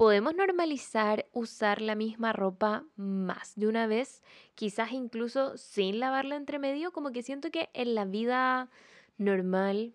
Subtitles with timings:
[0.00, 4.22] podemos normalizar usar la misma ropa más de una vez,
[4.54, 8.70] quizás incluso sin lavarla entre medio, como que siento que en la vida
[9.18, 9.92] normal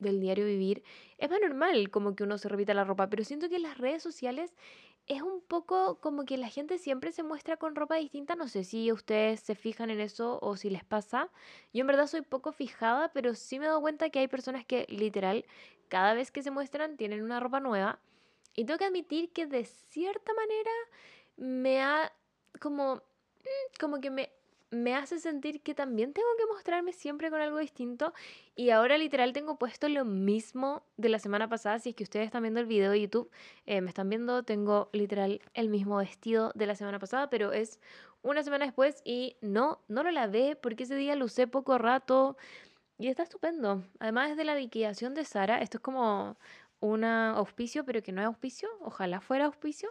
[0.00, 0.82] del diario vivir
[1.18, 3.78] es más normal como que uno se repita la ropa, pero siento que en las
[3.78, 4.56] redes sociales
[5.06, 8.34] es un poco como que la gente siempre se muestra con ropa distinta.
[8.34, 11.30] No sé si ustedes se fijan en eso o si les pasa.
[11.72, 14.84] Yo en verdad soy poco fijada, pero sí me he cuenta que hay personas que
[14.88, 15.44] literal
[15.86, 18.00] cada vez que se muestran tienen una ropa nueva.
[18.58, 20.70] Y tengo que admitir que de cierta manera
[21.36, 22.12] me ha
[22.60, 24.30] como, mm, como que me
[24.70, 28.12] me hace sentir que también tengo que mostrarme siempre con algo distinto.
[28.54, 31.78] Y ahora literal tengo puesto lo mismo de la semana pasada.
[31.78, 33.30] Si es que ustedes están viendo el video de YouTube,
[33.66, 37.80] eh, me están viendo, tengo literal el mismo vestido de la semana pasada, pero es
[38.22, 42.36] una semana después y no, no lo lavé porque ese día lo usé poco rato.
[42.98, 43.84] Y está estupendo.
[44.00, 45.62] Además es de la liquidación de Sara.
[45.62, 46.36] Esto es como
[46.80, 48.68] un auspicio, pero que no es auspicio.
[48.80, 49.90] Ojalá fuera auspicio.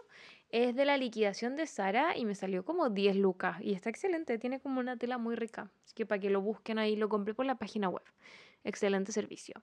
[0.50, 3.58] Es de la liquidación de Sara y me salió como 10 lucas.
[3.60, 5.70] Y está excelente, tiene como una tela muy rica.
[5.84, 8.04] Así que para que lo busquen ahí, lo compré por la página web.
[8.64, 9.62] Excelente servicio.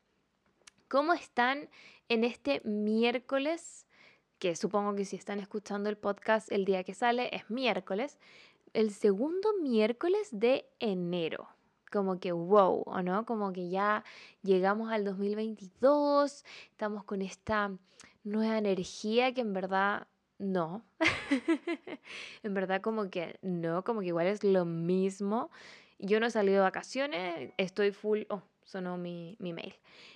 [0.88, 1.70] ¿Cómo están
[2.10, 3.88] en este miércoles?
[4.38, 8.20] Que supongo que si están escuchando el podcast el día que sale es miércoles.
[8.74, 11.55] El segundo miércoles de enero
[11.96, 13.26] como que wow, ¿o no?
[13.26, 14.04] Como que ya
[14.44, 17.72] llegamos al 2022, estamos con esta
[18.26, 20.08] nueva energía que en verdad
[20.38, 20.84] no.
[22.44, 25.50] en verdad como que no, como que igual es lo mismo.
[25.98, 29.74] Yo no he salido de vacaciones, estoy full, oh, sonó mi, mi mail.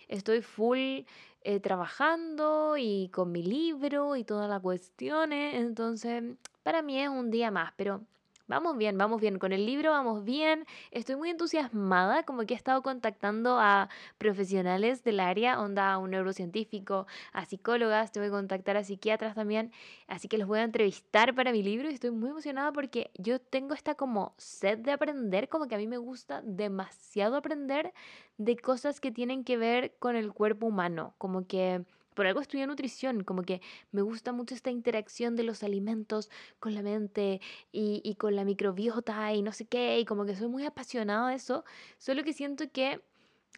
[0.09, 1.05] Estoy full
[1.43, 6.23] eh, trabajando y con mi libro y todas las cuestiones, entonces
[6.61, 8.01] para mí es un día más, pero
[8.49, 9.37] Vamos bien, vamos bien.
[9.37, 10.65] Con el libro vamos bien.
[10.89, 16.09] Estoy muy entusiasmada, como que he estado contactando a profesionales del área, onda a un
[16.09, 19.71] neurocientífico, a psicólogas, te voy a contactar a psiquiatras también.
[20.07, 23.39] Así que los voy a entrevistar para mi libro y estoy muy emocionada porque yo
[23.39, 27.93] tengo esta como sed de aprender, como que a mí me gusta demasiado aprender
[28.39, 31.83] de cosas que tienen que ver con el cuerpo humano, como que
[32.19, 33.61] por algo estudié nutrición, como que
[33.93, 37.39] me gusta mucho esta interacción de los alimentos con la mente
[37.71, 41.35] y, con la microbiota y no sé qué, y como que soy muy apasionada de
[41.35, 41.63] eso,
[41.97, 42.99] solo que siento que,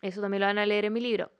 [0.04, 1.32] eso también lo van a leer en mi libro,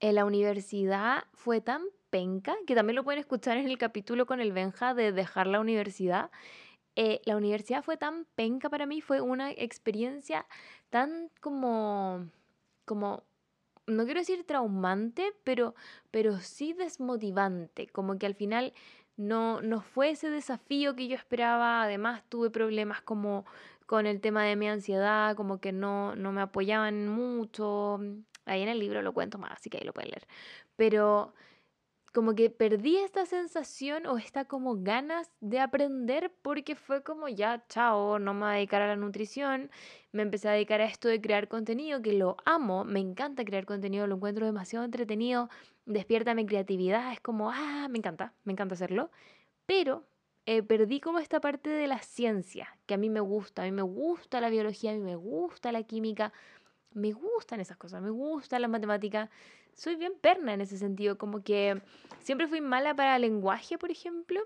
[0.00, 4.40] en la universidad fue tan penca, que también lo pueden escuchar en el capítulo con
[4.40, 6.32] el Benja de dejar la universidad.
[6.96, 10.46] Eh, la universidad fue tan penca para mí, fue una experiencia
[10.88, 12.26] tan como,
[12.86, 13.22] como
[13.90, 15.74] no quiero decir traumante, pero,
[16.10, 18.72] pero sí desmotivante, como que al final
[19.16, 23.44] no, no fue ese desafío que yo esperaba, además tuve problemas como
[23.86, 28.00] con el tema de mi ansiedad, como que no, no me apoyaban mucho,
[28.46, 30.26] ahí en el libro lo cuento más, así que ahí lo pueden leer,
[30.76, 31.34] pero
[32.12, 37.64] como que perdí esta sensación o esta como ganas de aprender porque fue como ya,
[37.68, 39.70] chao, no me voy a dedicar a la nutrición,
[40.12, 43.64] me empecé a dedicar a esto de crear contenido, que lo amo, me encanta crear
[43.64, 45.48] contenido, lo encuentro demasiado entretenido,
[45.86, 49.10] despierta mi creatividad, es como, ah, me encanta, me encanta hacerlo,
[49.66, 50.04] pero
[50.46, 53.72] eh, perdí como esta parte de la ciencia, que a mí me gusta, a mí
[53.72, 56.32] me gusta la biología, a mí me gusta la química,
[56.92, 59.30] me gustan esas cosas, me gusta la matemática.
[59.74, 61.80] Soy bien perna en ese sentido, como que
[62.20, 64.40] siempre fui mala para lenguaje, por ejemplo,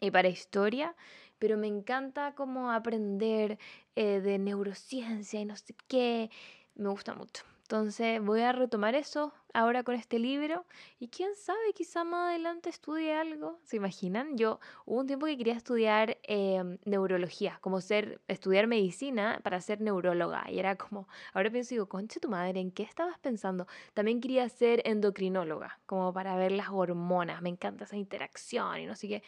[0.00, 0.94] y para historia,
[1.38, 3.58] pero me encanta como aprender
[3.96, 6.30] eh, de neurociencia y no sé qué,
[6.74, 7.44] me gusta mucho.
[7.70, 10.64] Entonces voy a retomar eso ahora con este libro
[10.98, 13.58] y quién sabe, quizá más adelante estudie algo.
[13.62, 14.38] ¿Se imaginan?
[14.38, 19.82] Yo hubo un tiempo que quería estudiar em, neurología, como ser, estudiar medicina para ser
[19.82, 20.50] neuróloga.
[20.50, 23.66] Y era como, ahora pienso, digo, conche tu madre, ¿en qué estabas pensando?
[23.92, 27.42] También quería ser endocrinóloga, como para ver las hormonas.
[27.42, 29.22] Me encanta esa interacción y no sé qué.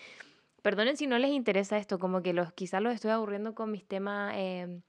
[0.62, 3.84] Perdonen si no les interesa esto, como que los, quizás los estoy aburriendo con mis
[3.86, 4.80] temas em,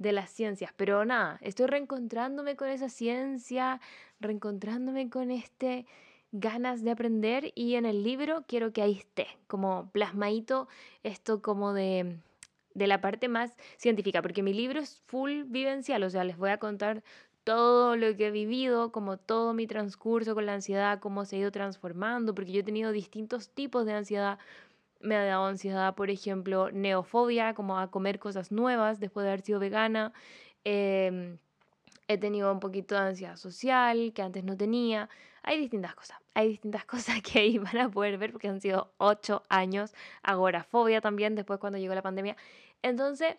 [0.00, 3.80] de las ciencias, pero nada, estoy reencontrándome con esa ciencia,
[4.18, 5.86] reencontrándome con este
[6.32, 10.68] ganas de aprender y en el libro quiero que ahí esté, como plasmadito
[11.02, 12.16] esto como de,
[12.72, 16.50] de la parte más científica, porque mi libro es full vivencial, o sea, les voy
[16.50, 17.02] a contar
[17.44, 21.40] todo lo que he vivido, como todo mi transcurso con la ansiedad, cómo se ha
[21.40, 24.38] ido transformando, porque yo he tenido distintos tipos de ansiedad,
[25.00, 29.42] me ha dado ansiedad, por ejemplo, neofobia, como a comer cosas nuevas después de haber
[29.42, 30.12] sido vegana.
[30.64, 31.38] Em,
[32.08, 35.08] he tenido un poquito de ansiedad social que antes no tenía.
[35.42, 36.18] Hay distintas cosas.
[36.34, 39.94] Hay distintas cosas que ahí van a poder ver porque han sido ocho años.
[40.22, 42.36] Agorafobia también después cuando llegó la pandemia.
[42.82, 43.36] Entonces,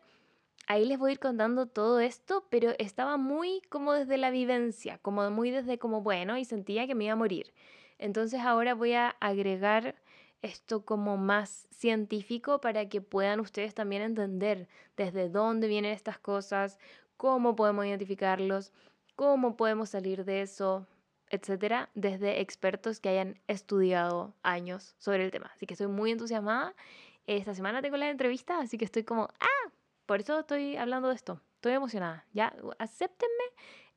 [0.68, 4.98] ahí les voy a ir contando todo esto, pero estaba muy como desde la vivencia,
[5.00, 7.54] como muy desde como bueno y sentía que me iba a morir.
[8.00, 9.96] Entonces ahora voy a agregar
[10.42, 14.68] esto como más científico para que puedan ustedes también entender
[14.98, 16.80] desde dónde vienen estas cosas,
[17.18, 18.72] cómo podemos identificarlos,
[19.16, 20.88] cómo podemos salir de eso,
[21.30, 25.52] etcétera, desde expertos que hayan estudiado años sobre el tema.
[25.54, 26.74] Así que estoy muy entusiasmada.
[27.28, 29.72] Esta semana tengo la entrevista, así que estoy como, ah,
[30.06, 31.40] por eso estoy hablando de esto.
[31.56, 32.26] Estoy emocionada.
[32.34, 33.44] Ya, acéptenme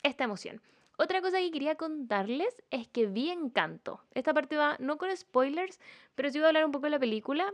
[0.02, 0.61] esta emoción.
[0.96, 4.00] Otra cosa que quería contarles es que vi Encanto.
[4.12, 5.81] Esta parte va no con spoilers,
[6.14, 7.52] pero sí voy a hablar un poco de la película.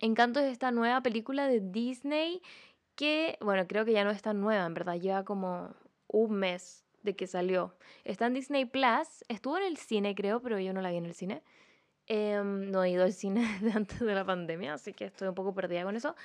[0.00, 2.42] Encanto es esta nueva película de Disney
[2.96, 5.74] que, bueno, creo que ya no es tan nueva, en verdad, lleva como
[6.08, 7.74] un mes de que salió.
[8.04, 11.06] Está en Disney Plus, estuvo en el cine creo, pero yo no la vi en
[11.06, 11.42] el cine.
[12.06, 13.42] Em, no he ido al cine
[13.74, 16.16] antes de la pandemia, así que estoy un poco perdida con eso.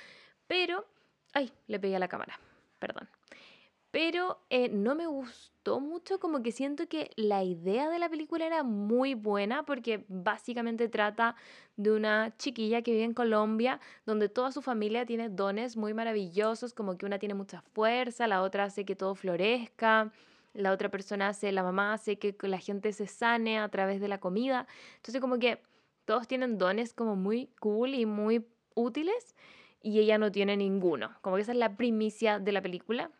[0.47, 0.85] Pero,
[1.33, 2.39] ay, le pegué a la cámara,
[2.79, 3.07] perdón.
[3.91, 8.45] Pero eh, no me gustó mucho, como que siento que la idea de la película
[8.45, 11.35] era muy buena porque básicamente trata
[11.75, 16.73] de una chiquilla que vive en Colombia, donde toda su familia tiene dones muy maravillosos,
[16.73, 20.11] como que una tiene mucha fuerza, la otra hace que todo florezca,
[20.53, 24.07] la otra persona hace, la mamá hace que la gente se sane a través de
[24.07, 24.67] la comida.
[24.97, 25.61] Entonces como que
[26.05, 28.45] todos tienen dones como muy cool y muy
[28.75, 29.35] útiles
[29.81, 31.15] y ella no tiene ninguno.
[31.21, 33.11] Como que esa es la primicia de la película.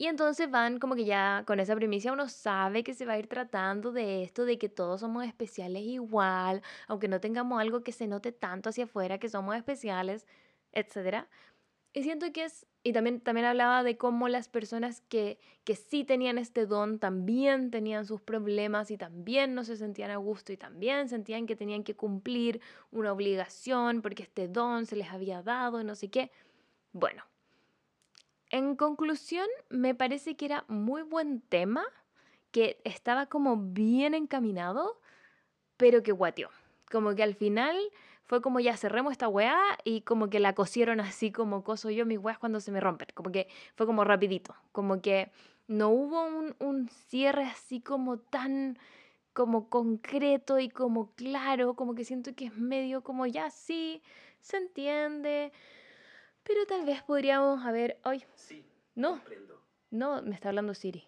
[0.00, 3.18] Y entonces van como que ya con esa primicia uno sabe que se va a
[3.18, 7.90] ir tratando de esto, de que todos somos especiales igual, aunque no tengamos algo que
[7.92, 10.26] se note tanto hacia afuera que somos especiales,
[10.72, 11.26] etc.
[11.92, 16.04] Y siento que es, y también, también hablaba de cómo las personas que, que sí
[16.04, 20.56] tenían este don también tenían sus problemas y también no se sentían a gusto y
[20.56, 22.60] también sentían que tenían que cumplir
[22.92, 26.30] una obligación porque este don se les había dado no sé qué.
[26.92, 27.24] Bueno,
[28.50, 31.84] en conclusión, me parece que era muy buen tema,
[32.50, 35.00] que estaba como bien encaminado,
[35.76, 36.48] pero que guateó.
[36.90, 37.76] Como que al final
[38.24, 42.06] fue como ya cerremos esta weá y como que la cosieron así como coso yo
[42.06, 43.08] mis weas cuando se me rompen.
[43.14, 44.54] Como que fue como rapidito.
[44.72, 45.30] Como que
[45.66, 48.78] no hubo un, un cierre así como tan
[49.34, 54.02] como concreto y como claro, como que siento que es medio como ya sí,
[54.40, 55.52] se entiende,
[56.48, 58.24] pero tal vez podríamos haber hoy.
[58.34, 58.64] Sí.
[58.94, 59.20] No.
[59.90, 61.06] No, me está hablando Siri.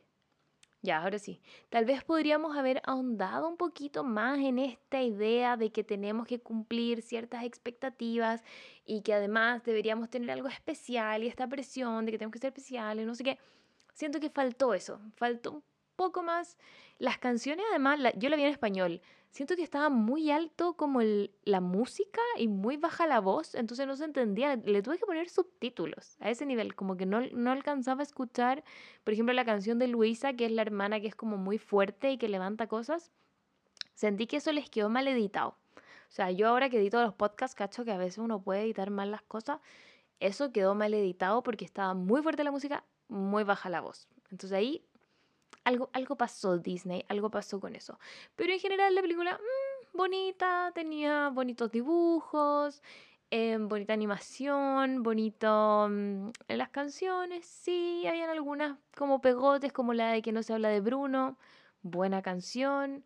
[0.83, 1.41] Ya, ahora sí.
[1.71, 6.41] Tal vez podríamos haber ahondado un poquito más en esta idea de que tenemos que
[6.41, 8.43] cumplir ciertas expectativas
[8.85, 12.49] y que además deberíamos tener algo especial y esta presión de que tenemos que ser
[12.49, 13.39] especiales, no sé qué.
[13.95, 15.63] Siento que faltó eso, faltó un
[16.01, 16.57] poco más.
[16.99, 19.01] Las canciones, además, yo la vi en español
[19.31, 21.01] siento que estaba muy alto como
[21.45, 24.57] la música y muy baja la voz, entonces no se entendía.
[24.57, 28.65] Le tuve que poner subtítulos a ese nivel, como que no, no alcanzaba a escuchar,
[29.05, 32.11] por ejemplo, la canción de Luisa, que es la hermana que es como muy fuerte
[32.13, 33.11] y que levanta cosas.
[33.95, 35.57] Sentí que eso les quedó mal editado.
[35.79, 38.91] O sea, yo ahora que edito los podcasts, cacho que a veces uno puede editar
[38.91, 39.61] mal las cosas.
[40.19, 44.09] Eso quedó mal editado porque estaba muy fuerte la música, muy baja la voz.
[44.31, 44.85] Entonces ahí
[45.65, 47.99] algo, algo pasó Disney, algo pasó con eso.
[48.37, 52.83] Pero en general la película, mmm, bonita, tenía bonitos dibujos,
[53.31, 60.11] eh, bonita animación, bonito en mm, las canciones, sí, habían algunas como pegotes, como la
[60.13, 61.39] de que no se habla de Bruno,
[61.83, 63.05] buena canción.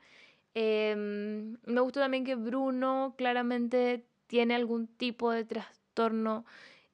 [0.54, 6.44] Em, me gustó también que Bruno claramente tiene algún tipo de trastorno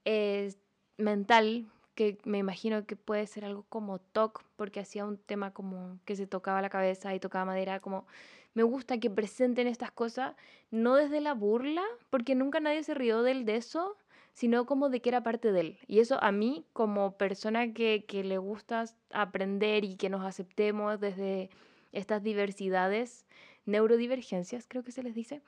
[0.04, 0.54] eh,
[0.96, 1.66] mental,
[2.00, 6.16] que me imagino que puede ser algo como TOC, porque hacía un tema como que
[6.16, 8.06] se tocaba la cabeza y tocaba madera, como
[8.54, 10.34] me gusta que presenten estas cosas,
[10.70, 13.98] no desde la burla, porque nunca nadie se rió de él de eso,
[14.32, 15.78] sino como de que era parte de él.
[15.88, 21.00] Y eso a mí, como persona que, que le gusta aprender y que nos aceptemos
[21.00, 21.50] desde
[21.92, 23.26] estas diversidades,
[23.66, 25.42] neurodivergencias creo que se les dice,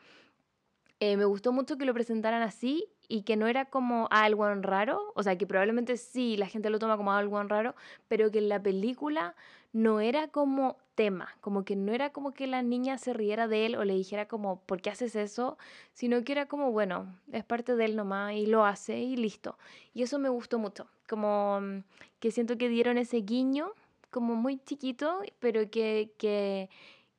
[1.01, 5.13] eh, me gustó mucho que lo presentaran así y que no era como algo raro,
[5.15, 7.75] o sea, que probablemente sí, la gente lo toma como algo raro,
[8.09, 9.35] pero que en la película
[9.75, 13.67] no era como tema, como que no era como que la niña se riera de
[13.67, 15.59] él o le dijera como, ¿por qué haces eso?
[15.93, 19.59] Sino que era como, bueno, es parte de él nomás y lo hace y listo.
[19.93, 21.83] Y eso me gustó mucho, como mm,
[22.19, 23.73] que siento que dieron ese guiño
[24.11, 26.71] como muy chiquito, pero que, que,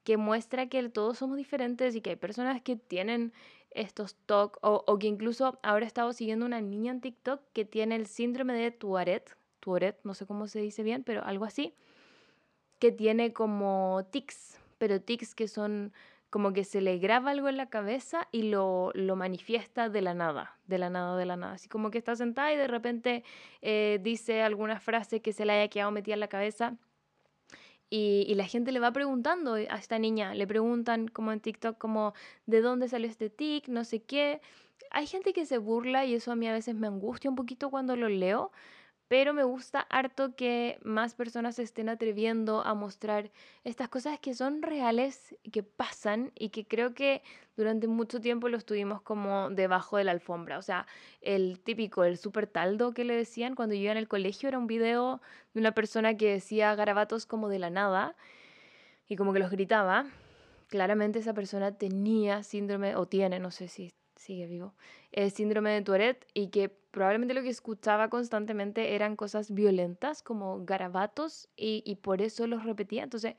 [0.03, 3.31] que muestra que todos somos diferentes y que hay personas que tienen
[3.75, 7.95] estos TOC o, que incluso ahora he estado siguiendo una niña en TikTok que tiene
[7.95, 11.73] el síndrome de Tourette, Tourette, no sé cómo se dice bien, pero algo así,
[12.79, 15.93] que tiene como tics, pero tics que son
[16.29, 20.15] como que se le graba algo en la cabeza y lo, lo manifiesta de la
[20.15, 21.53] nada, de la nada, de la nada.
[21.53, 23.23] Así como que está sentada y de repente
[23.61, 26.75] eh, dice alguna frase que se le haya quedado metida en la cabeza
[27.95, 32.15] Y, la gente le va preguntando a esta niña, le preguntan como en TikTok, como,
[32.47, 33.67] ¿de dónde salió este tic?
[33.67, 34.41] No sé qué.
[34.89, 37.69] Hay gente que se burla y eso a mí a veces me angustia un poquito
[37.69, 38.51] cuando lo leo,
[39.13, 43.29] pero me gusta harto que más personas se estén atreviendo a mostrar
[43.63, 47.21] estas cosas que son reales, que pasan y que creo que
[47.55, 50.57] durante mucho tiempo los tuvimos como debajo de la alfombra.
[50.57, 50.87] O sea,
[51.21, 54.57] el típico, el super taldo que le decían cuando yo iba en el colegio era
[54.57, 55.21] un video
[55.53, 58.15] de una persona que decía garabatos como de la nada
[59.07, 60.07] y como que los gritaba.
[60.69, 64.73] Claramente esa persona tenía síndrome, o tiene, no sé si sigue vivo,
[65.11, 70.63] el síndrome de Tourette y que probablemente lo que escuchaba constantemente eran cosas violentas como
[70.65, 73.03] garabatos y, y por eso los repetía.
[73.03, 73.35] Entonces,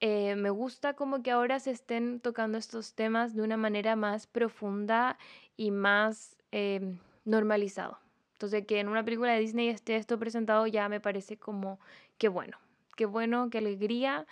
[0.00, 4.26] eh, me gusta como que ahora se estén tocando estos temas de una manera más
[4.26, 5.18] profunda
[5.56, 6.94] y más eh,
[7.24, 7.98] normalizado.
[8.34, 11.80] Entonces, que en una película de Disney esté esto presentado ya me parece como
[12.18, 12.58] que bueno,
[12.96, 14.26] qué bueno, qué alegría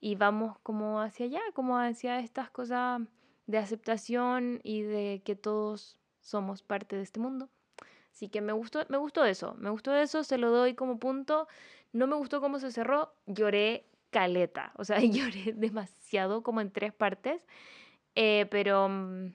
[0.00, 3.02] y vamos como hacia allá, como hacia estas cosas
[3.48, 7.48] de aceptación y de que todos somos parte de este mundo.
[8.12, 11.48] Así que me gustó, me gustó eso, me gustó eso, se lo doy como punto.
[11.92, 16.92] No me gustó cómo se cerró, lloré caleta, o sea, lloré demasiado como en tres
[16.92, 17.46] partes,
[18.14, 19.32] eh, pero mm,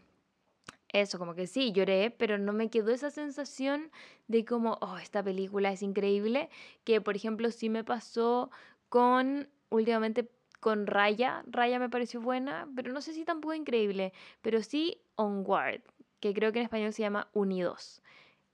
[0.89, 3.89] eso, como que sí, lloré, pero no me quedó esa sensación
[4.27, 6.49] de como, oh, esta película es increíble,
[6.83, 8.51] que por ejemplo sí me pasó
[8.89, 10.29] con últimamente
[10.63, 11.43] con Raya.
[11.45, 15.81] Raya me pareció buena, pero no sé si tampoco increíble, pero sí Onward,
[16.21, 18.01] que creo que en español se llama Unidos.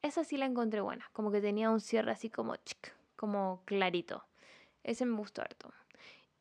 [0.01, 4.25] Esa sí la encontré buena, como que tenía un cierre así como chic, como clarito.
[4.83, 5.71] Ese me gustó harto.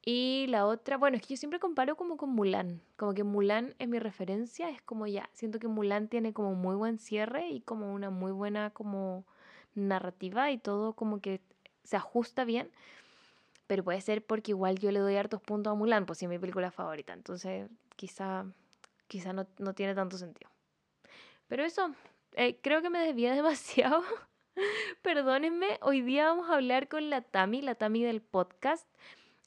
[0.02, 3.74] Y la otra, bueno, es que yo siempre comparo como con Mulan, como que Mulan
[3.78, 7.60] es mi referencia, es como ya, siento que Mulan tiene como muy buen cierre y
[7.60, 9.26] como una muy buena como
[9.74, 11.42] narrativa y todo como que
[11.84, 12.70] se ajusta bien
[13.68, 16.28] pero puede ser porque igual yo le doy hartos puntos a Mulan, pues sí es
[16.30, 18.46] mi película favorita, entonces quizá,
[19.06, 20.50] quizá no, no tiene tanto sentido.
[21.46, 21.94] Pero eso,
[22.32, 24.02] eh, creo que me desvié demasiado.
[25.02, 28.88] Perdónenme, hoy día vamos a hablar con la Tami, la Tami del podcast,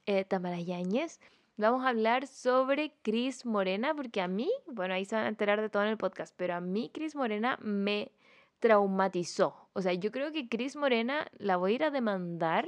[0.05, 1.19] eh, Tamara Yáñez.
[1.57, 5.59] Vamos a hablar sobre Cris Morena, porque a mí, bueno, ahí se van a enterar
[5.61, 8.11] de todo en el podcast, pero a mí Cris Morena me
[8.59, 9.67] traumatizó.
[9.73, 12.67] O sea, yo creo que Cris Morena la voy a ir a demandar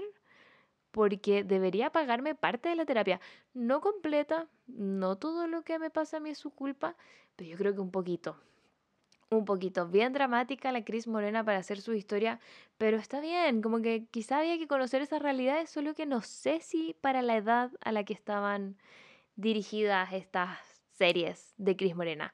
[0.94, 3.20] porque debería pagarme parte de la terapia.
[3.56, 6.96] No completa, no todo lo que me pasa a mí es su culpa,
[7.36, 8.38] pero yo creo que un poquito.
[9.32, 9.88] Un poquito.
[9.88, 12.40] Bien dramática la Cris Morena para hacer su historia,
[12.78, 16.62] pero está bien, como que quizá había que conocer esas realidades, solo que no sé
[16.62, 18.78] si para la edad a la que estaban
[19.36, 20.60] dirigidas estas
[20.92, 22.32] series de Cris Morena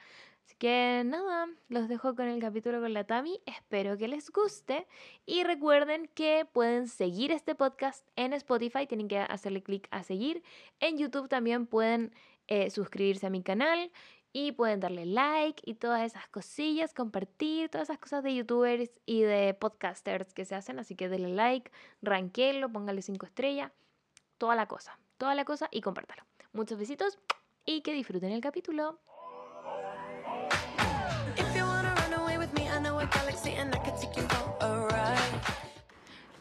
[0.60, 3.42] que nada, los dejo con el capítulo con la Tami.
[3.46, 4.88] Espero que les guste.
[5.25, 8.86] Y recuerden que pueden seguir este podcast en Spotify.
[8.86, 10.44] Tienen que hacerle clic a seguir.
[10.82, 12.13] En YouTube también pueden
[12.48, 13.92] eh, suscribirse a mi canal.
[14.32, 19.22] Y pueden darle like y todas esas cosillas, compartir todas esas cosas de youtubers y
[19.22, 20.78] de podcasters que se hacen.
[20.78, 21.72] Así que denle like,
[22.04, 23.72] ranquelo, póngale 5 estrellas,
[24.38, 26.24] toda la cosa, toda la cosa y compártalo.
[26.54, 27.18] Muchos besitos
[27.66, 29.00] y que disfruten el capítulo.
[33.12, 34.49] galaxy and I could take you home.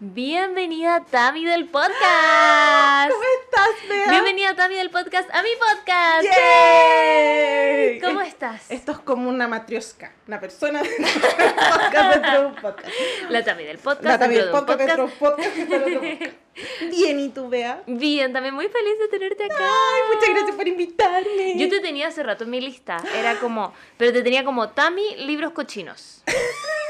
[0.01, 3.11] Bienvenida Tami del podcast.
[3.11, 4.09] ¿Cómo estás, Bea?
[4.09, 6.23] Bienvenida Tami del podcast a mi podcast.
[6.23, 8.01] ¡Yay!
[8.01, 8.71] ¿Cómo estás?
[8.71, 12.95] Esto es como una matrioska, una persona podcast dentro de un podcast.
[13.29, 14.05] La Tami del podcast.
[14.05, 15.57] La Tami del podcast dentro de un podcast.
[16.91, 17.83] Bien, ¿y tú, Bea?
[17.89, 19.57] Bien, también muy feliz de tenerte acá.
[19.59, 21.59] Ay, muchas gracias por invitarme.
[21.59, 23.03] Yo te tenía hace rato en mi lista.
[23.17, 26.23] Era como, pero te tenía como Tami, libros cochinos.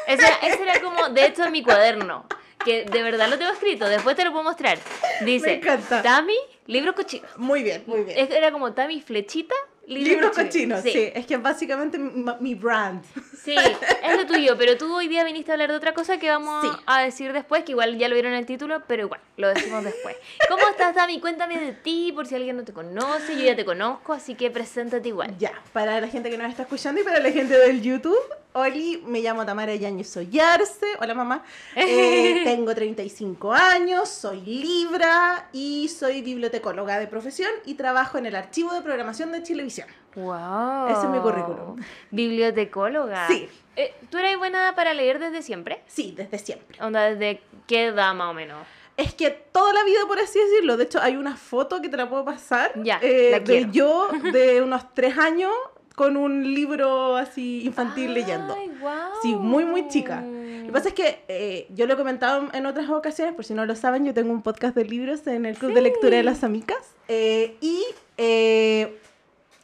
[0.06, 2.26] Ese era, ese era como, de hecho, en mi cuaderno.
[2.64, 3.88] Que de verdad lo tengo escrito.
[3.88, 4.78] Después te lo puedo mostrar.
[5.24, 6.02] Dice, encanta.
[6.02, 6.34] Tami,
[6.66, 7.30] libros cochinos.
[7.36, 8.30] Muy bien, muy bien.
[8.32, 9.54] Era como Tami, flechita,
[9.86, 10.90] libros, cochinos, sí.
[10.92, 11.12] Sí.
[11.14, 13.02] Es que básicamente mi, mi brand.
[13.42, 16.28] Sí, es lo tuyo, pero tú hoy día viniste a hablar de otra cosa que
[16.28, 16.82] vamos Sí.
[16.86, 19.82] a decir después, que igual ya lo vieron en el título, pero igual, lo decimos
[19.84, 20.16] después.
[20.50, 21.20] ¿Cómo estás, Dami?
[21.20, 24.50] Cuéntame de ti, por si alguien no te conoce, yo ya te conozco, así que
[24.50, 25.34] preséntate igual.
[25.38, 28.18] Ya, para la gente que nos está escuchando y para la gente del YouTube,
[28.58, 30.86] Oli, me llamo Tamara Yáñez Ollarse.
[31.00, 31.44] Hola, mamá.
[31.76, 38.34] Eh, tengo 35 años, soy Libra y soy bibliotecóloga de profesión y trabajo en el
[38.34, 39.86] archivo de programación de Chilevisión.
[40.16, 40.88] Wow.
[40.88, 41.80] Ese es mi currículum.
[42.10, 43.28] Bibliotecóloga.
[43.28, 43.48] Sí.
[43.76, 45.84] Eh, ¿Tú eres buena para leer desde siempre?
[45.86, 46.82] Sí, desde siempre.
[46.82, 48.66] Onda, ¿desde qué edad más o menos?
[48.96, 51.96] Es que toda la vida, por así decirlo, de hecho hay una foto que te
[51.96, 55.52] la puedo pasar Ya, eh, la de yo de unos tres años
[55.98, 58.54] con un libro así infantil leyendo.
[58.56, 59.10] Ay, guau.
[59.20, 60.20] Sí, muy, muy chica.
[60.22, 63.52] Lo que pasa es que eh, yo lo he comentado en otras ocasiones, por si
[63.52, 66.22] no lo saben, yo tengo un podcast de libros en el Club de Lectura de
[66.22, 66.94] las Amicas.
[67.08, 67.84] eh, y
[68.16, 68.96] eh,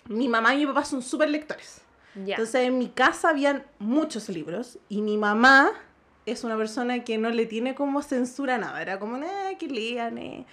[0.08, 1.82] mi mamá y mi papá son súper lectores.
[2.16, 2.34] Ya.
[2.34, 5.70] Entonces en mi casa habían muchos libros y mi mamá
[6.26, 8.82] es una persona que no le tiene como censura nada.
[8.82, 10.46] Era como, eh, que lean, eh.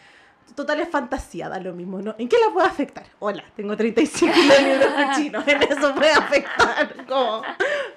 [0.56, 2.16] Total es fantasía, da lo mismo, ¿no?
[2.18, 3.06] ¿En qué la puede afectar?
[3.20, 7.06] Hola, tengo 35 libros chinos, en eso puede afectar.
[7.08, 7.42] Como,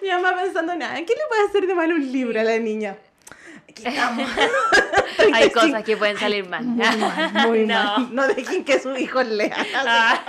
[0.02, 2.58] mi mamá pensando, nada, ¿en qué le puede hacer de mal un libro a la
[2.58, 2.96] niña?
[3.68, 4.28] Aquí estamos.
[5.18, 5.61] Hay 35.
[5.61, 6.62] cosas que pueden salir mal.
[6.64, 7.75] Muy mal, muy No.
[7.75, 8.14] mal.
[8.14, 9.52] No dejen que sus hijos lean.
[9.75, 10.20] Ah,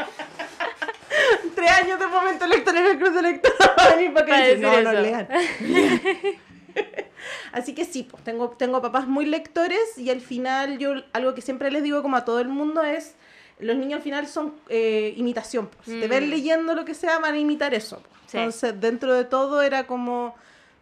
[1.55, 4.91] Tres años de momento lector en el club de lectura para decir, decir no, no
[4.93, 5.27] lean.
[7.55, 11.41] Así que sí, pues tengo, tengo papás muy lectores y al final yo algo que
[11.41, 13.15] siempre les digo como a todo el mundo es,
[13.59, 15.67] los niños al final son eh, imitación.
[15.69, 15.99] Pues.
[15.99, 16.29] Te ven Mm.
[16.31, 18.01] leyendo lo que sea, van a imitar eso.
[18.01, 18.11] pues.
[18.27, 18.37] Sí.
[18.37, 20.35] Entonces, dentro de todo era como,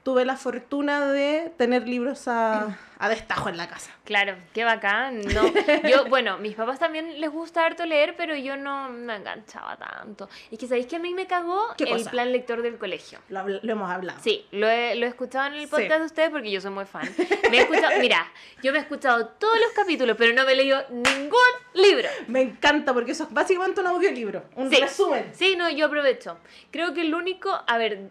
[0.04, 3.92] tuve la fortuna de tener libros a, a destajo en la casa.
[4.04, 5.22] Claro, qué bacán.
[5.34, 5.44] No,
[5.90, 10.28] yo, bueno, mis papás también les gusta harto leer, pero yo no me enganchaba tanto.
[10.52, 12.12] Es que sabéis que a mí me cagó ¿Qué el cosa?
[12.12, 13.20] plan lector del colegio.
[13.30, 14.20] Lo, lo hemos hablado.
[14.22, 15.68] Sí, lo he, lo he escuchado en el Sí.
[15.68, 17.10] podcast de ustedes porque yo soy muy fan.
[17.50, 18.30] Me he escuchado, mira,
[18.62, 21.40] yo me he escuchado todos los capítulos, pero no me he leído ningún
[21.76, 22.10] libro.
[22.28, 24.76] Me encanta porque eso es básicamente un audiolibro, un Sí.
[24.82, 25.32] resumen.
[25.34, 26.38] Sí, no, yo aprovecho.
[26.72, 28.10] Creo que el único, a ver,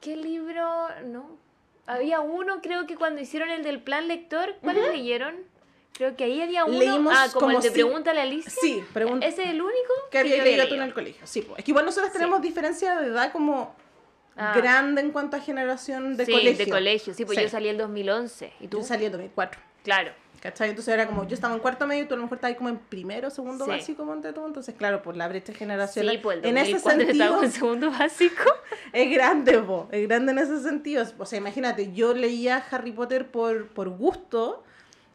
[0.00, 0.88] ¿qué libro?
[1.04, 1.38] No.
[1.86, 5.34] Había uno, creo que cuando hicieron el del plan lector, ¿cuáles leyeron?
[5.92, 6.78] Creo que ahí había uno.
[6.78, 8.50] Leímos ah, como, como el de si- Pregúntale a Alicia.
[8.60, 9.26] Sí, pregunta.
[9.26, 10.94] Ese es el único que había leído había tú en el leído.
[10.94, 11.26] colegio.
[11.26, 11.58] Sí, pues.
[11.58, 12.18] es que igual nosotros Sí.
[12.18, 13.74] tenemos diferencia de edad como
[14.36, 14.54] Ah.
[14.56, 16.64] grande en cuanto a generación de sí, colegio.
[16.64, 17.44] de colegio, sí, pues Sí.
[17.44, 18.52] yo salí en 2011.
[18.60, 18.78] ¿Y tú?
[18.78, 19.60] Yo salí en 2004.
[19.82, 20.12] Claro.
[20.40, 20.70] ¿Cachai?
[20.70, 22.70] Entonces era como, yo estaba en cuarto medio y tú a lo mejor estabas como
[22.70, 23.70] en primero, segundo Sí.
[23.72, 24.46] básico, ponte tú.
[24.46, 26.18] Entonces, claro, por la brecha Sí, generacional.
[26.22, 28.44] pues el en ese 2004 sentido, en segundo básico.
[28.94, 31.04] es grande, po, es grande en ese sentido.
[31.18, 34.64] O sea, imagínate, yo leía Harry Potter por, por gusto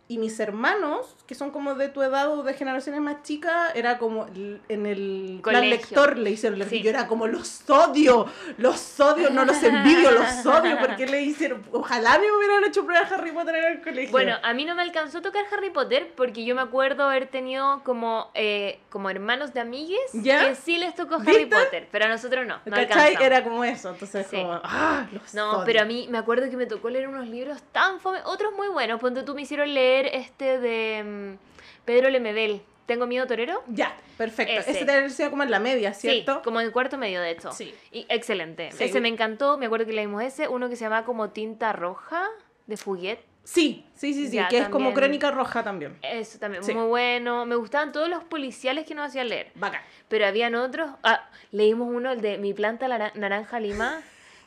[0.08, 3.98] y mis hermanos, que son como de tu edad o de generaciones más chicas, era
[3.98, 5.70] como en el plan Colegio.
[5.78, 6.62] lector le hicieron.
[6.70, 6.82] Sí.
[6.84, 8.28] Yo era como, los odio,
[8.60, 10.78] los odio, no los envidio, los odio.
[10.80, 11.64] porque le hicieron?
[11.72, 14.12] Ojalá me hubieran hecho pruebas de Harry Potter en el colegio.
[14.12, 17.26] Bueno, a mí no me alcanzó a tocar Harry Potter porque yo me acuerdo haber
[17.26, 20.50] tenido como, eh, como hermanos de amigues ¿Ya?
[20.50, 21.56] que sí les tocó Harry ¿Viste?
[21.56, 22.60] Potter, pero a nosotros no.
[22.64, 23.16] no ¿Cachai?
[23.20, 23.90] Era como eso.
[23.90, 24.36] Entonces, Sí.
[24.38, 25.66] como, ah, los No, odio.
[25.66, 28.68] pero a mí me acuerdo que me tocó leer unos libros tan fome, otros muy
[28.68, 29.00] buenos.
[29.02, 32.62] Ponte tú me hicieron leer este de mm, Pedro Lemebel.
[32.86, 33.64] ¿Tengo miedo torero?
[33.68, 34.54] Ya, perfecto.
[34.60, 34.72] Ese.
[34.72, 36.36] Ese, debe sido como en la media, ¿cierto?
[36.36, 37.52] Sí, como en cuarto medio de hecho.
[37.52, 37.74] Sí.
[37.92, 38.72] Y excelente.
[38.74, 38.84] Sí.
[38.84, 42.28] Ese me encantó, me acuerdo que leímos ese, uno que se llama como Tinta Roja
[42.68, 43.20] de Fuguet.
[43.44, 45.98] Sí, sí, sí, sí, Ya, que es como crónica roja también.
[46.02, 46.74] Eso también, Sí.
[46.74, 47.46] muy bueno.
[47.46, 49.52] Me gustaban todos los policiales que nos hacían leer.
[49.56, 49.82] Bacán.
[50.08, 50.90] Pero habían otros.
[51.04, 54.02] Ah, leímos uno, el de Mi planta naranja lima.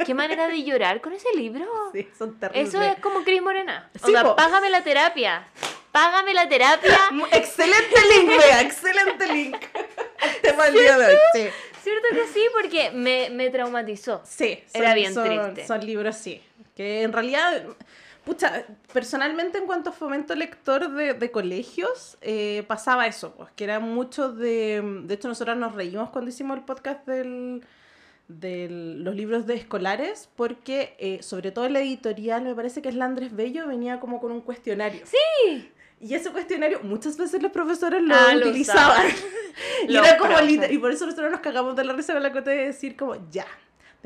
[0.05, 1.67] Qué manera de llorar con ese libro.
[1.93, 2.69] Sí, son terribles.
[2.69, 3.91] Eso es como Cris Morena.
[3.97, 4.37] Sí, Onda, po.
[4.37, 5.47] págame la terapia.
[5.93, 6.97] Págame la terapia.
[7.33, 9.57] Excelente link, vea, excelente link.
[10.23, 11.17] El tema del día de hoy.
[11.33, 11.49] Sí,
[11.83, 14.21] Cierto que sí, porque me, me traumatizó.
[14.25, 15.67] sí Era son- bien son- triste.
[15.67, 16.43] Son libros, sí.
[16.77, 17.65] Que en realidad,
[18.25, 23.65] pucha, personalmente en cuanto a fomento lector de, de colegios, eh, pasaba eso, pues, que
[23.65, 24.83] era mucho de...
[25.05, 27.65] De hecho, nosotros nos reímos cuando hicimos el podcast del
[28.29, 32.95] de los libros de escolares porque eh, sobre todo la editorial me parece que es
[32.95, 35.01] la Andrés Bello venía como con un cuestionario.
[35.07, 35.71] Sí.
[36.01, 39.07] y ese cuestionario muchas veces los profesores lo Ah, utilizaban.
[39.88, 42.51] y era como y por eso nosotros nos cagamos de la risa con la cota
[42.51, 43.47] de decir como ya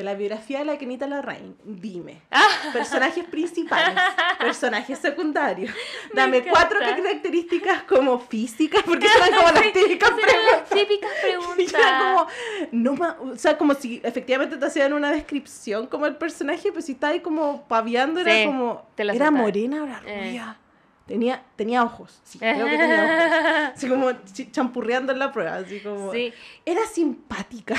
[0.03, 2.21] de la biografía de la Kenita Larraín, dime.
[2.73, 3.95] Personajes principales,
[4.38, 5.71] personajes secundarios.
[6.12, 10.69] Me Dame cuatro características como físicas, porque son como las típicas preguntas.
[10.71, 11.83] típicas preguntas.
[12.01, 12.27] como,
[12.73, 16.93] no o sea, como si efectivamente te hacían una descripción como el personaje, pues si
[16.93, 19.35] está ahí como paviando, era Sí, como, era soltaban.
[19.35, 20.21] morena o era Eh.
[20.29, 20.59] rubia.
[21.07, 23.73] Tenía, tenía ojos, sí, creo que tenía ojos.
[23.77, 24.11] Así como
[24.53, 26.12] champurreando en la prueba, así como...
[26.12, 26.33] Sí.
[26.65, 27.75] Era simpática.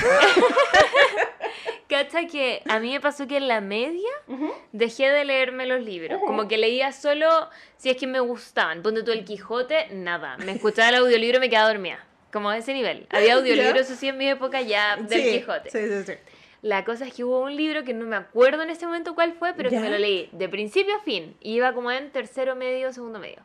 [1.88, 4.50] Cacha que a mí me pasó que en la media Ujú.
[4.72, 6.16] dejé de leerme los libros.
[6.18, 6.26] Ujú.
[6.26, 7.28] Como que leía solo
[7.76, 8.82] si es que me gustaban.
[8.82, 10.36] Ponte tú el Quijote, nada.
[10.38, 12.04] Me escuchaba el audiolibro y me quedaba dormida.
[12.32, 13.06] Como a ese nivel.
[13.10, 15.70] Había audiolibros así en mi época ya del Sí, Quijote.
[15.70, 16.12] Sí, sí, sí.
[16.62, 19.34] La cosa es que hubo un libro que no me acuerdo en ese momento cuál
[19.34, 19.76] fue, pero ¿Ya?
[19.78, 21.36] que me lo leí de principio a fin.
[21.40, 23.42] Y iba como en tercero medio, segundo medio.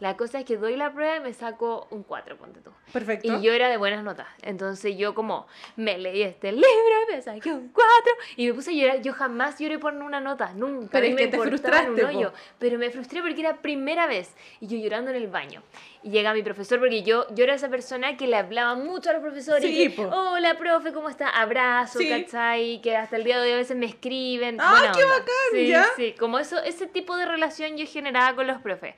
[0.00, 2.70] La cosa es que doy la prueba y me saco un 4, ponte tú.
[2.92, 3.36] Perfecto.
[3.36, 4.28] Y yo era de buenas notas.
[4.42, 6.68] Entonces yo como me leí este libro,
[7.10, 7.92] me saqué un 4
[8.36, 9.02] y me puse a llorar.
[9.02, 10.90] Yo jamás lloré por una nota, nunca.
[10.92, 12.32] Pero es me que te frustraste, un hoyo.
[12.60, 14.36] Pero me frustré porque era primera vez.
[14.60, 15.62] Y yo llorando en el baño.
[16.04, 19.14] Y llega mi profesor porque yo, yo era esa persona que le hablaba mucho a
[19.14, 19.64] los profesores.
[19.68, 20.06] Sí, y que.
[20.06, 21.28] Hola, profe, ¿cómo está?
[21.28, 22.08] Abrazo, Sí.
[22.08, 22.80] ¿cachai?
[22.82, 24.58] Que hasta el día de hoy a veces me escriben.
[24.60, 25.18] ¡Ah, qué onda.
[25.18, 25.34] bacán!
[25.50, 25.86] Sí, ¿Ya?
[25.96, 26.14] sí.
[26.16, 28.94] Como eso, ese tipo de relación yo generaba con los profes.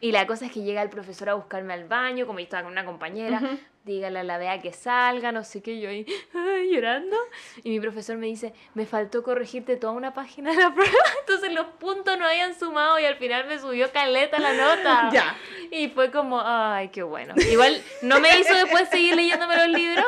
[0.00, 2.62] Y la cosa es que llega el profesor a buscarme al baño, como yo estaba
[2.62, 3.58] con una compañera, Ujú.
[3.84, 7.16] dígale a la Bea que salga, no sé qué, yo ahí ay, llorando.
[7.64, 11.52] Y mi profesor me dice, me faltó corregirte toda una página de la prueba, entonces
[11.52, 15.10] los puntos no habían sumado y al final me subió caleta la nota.
[15.12, 15.36] Ya.
[15.70, 17.34] Y fue como, ay, qué bueno.
[17.50, 20.06] Igual no me hizo después seguir leyéndome los libros,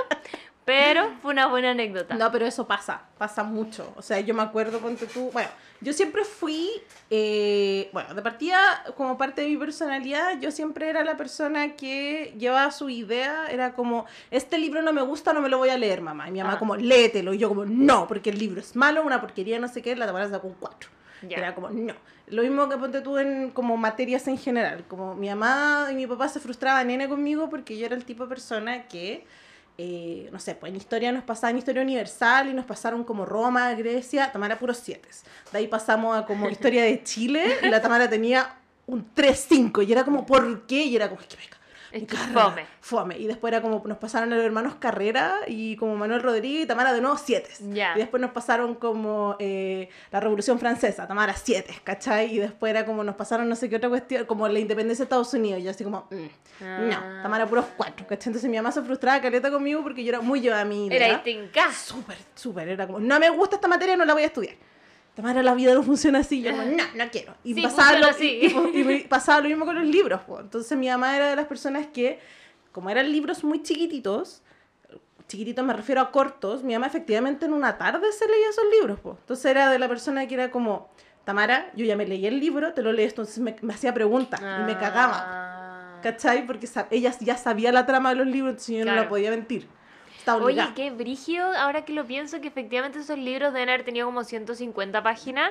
[0.64, 2.14] pero fue una buena anécdota.
[2.14, 3.92] No, pero eso pasa, pasa mucho.
[3.96, 5.48] O sea, yo me acuerdo, ponte tú, bueno,
[5.80, 6.70] yo siempre fui,
[7.08, 12.34] eh, bueno, de partida, como parte de mi personalidad, yo siempre era la persona que
[12.38, 15.78] llevaba su idea, era como, este libro no me gusta, no me lo voy a
[15.78, 16.28] leer, mamá.
[16.28, 17.32] Y mi mamá como, léetelo.
[17.32, 20.06] Y yo como, no, porque el libro es malo, una porquería, no sé qué, la
[20.06, 20.90] Tamara sacó un 4.
[21.28, 21.38] Ya.
[21.38, 21.94] Era como, no.
[22.26, 24.84] Lo mismo que ponte tú en como materias en general.
[24.86, 28.22] Como mi mamá y mi papá se frustraban nene conmigo porque yo era el tipo
[28.22, 29.26] de persona que,
[29.82, 33.72] eh, no sé, pues en historia nos pasaban historia universal y nos pasaron como Roma,
[33.72, 35.08] Grecia, Tamara puros 7.
[35.52, 39.92] De ahí pasamos a como historia de Chile y la Tamara tenía un 3-5 y
[39.92, 40.84] era como, ¿por qué?
[40.84, 41.42] Y era como, es que me
[41.92, 42.66] Es que fome.
[42.80, 43.18] Fome.
[43.18, 46.66] Y después era como, nos pasaron a los hermanos Carrera y como Manuel Rodríguez y
[46.66, 47.48] Tamara de nuevo 7.
[47.72, 47.94] Ya.
[47.96, 52.34] Y después nos pasaron como eh, la Revolución Francesa, Tamara 7, ¿cachai?
[52.34, 55.06] Y después era como nos pasaron no sé qué otra cuestión, como la independencia de
[55.06, 55.60] Estados Unidos.
[55.60, 56.26] Y yo así como, mm,
[56.62, 56.78] Ah.
[56.80, 58.30] no, Tamara puros 4, ¿cachai?
[58.30, 60.96] Entonces mi mamá se frustraba caleta conmigo porque yo era muy llevada a idea.
[61.06, 61.22] Era.
[61.72, 62.68] Súper, súper.
[62.68, 64.54] Era como, no me gusta esta materia, no la voy a estudiar.
[65.14, 66.40] Tamara, la vida no funciona así.
[66.42, 67.34] Yo, como, no, no quiero.
[67.44, 70.20] Y, Sí, pasaba, lo, y- y- y pasaba lo mismo con los libros.
[70.22, 70.40] po.
[70.40, 72.18] Entonces mi mamá era de las personas que,
[72.72, 74.42] como eran libros muy chiquititos,
[75.28, 78.98] chiquititos me refiero a cortos, mi mamá efectivamente en una tarde se leía esos libros.
[79.00, 79.16] po.
[79.20, 80.88] Entonces era de la persona que era como,
[81.24, 83.12] Tamara, yo ya me leí el libro, te lo lees.
[83.12, 85.24] Entonces me, me hacía preguntas y me cagaba.
[85.26, 86.00] Ah.
[86.02, 86.46] ¿Cachai?
[86.46, 89.02] Porque ella ya sabía la trama de los libros, entonces yo no Claro.
[89.02, 89.68] la podía mentir.
[90.20, 94.06] Estaba Oye, qué brigio, ahora que lo pienso, que efectivamente esos libros deben haber tenido
[94.06, 95.50] como 150 páginas.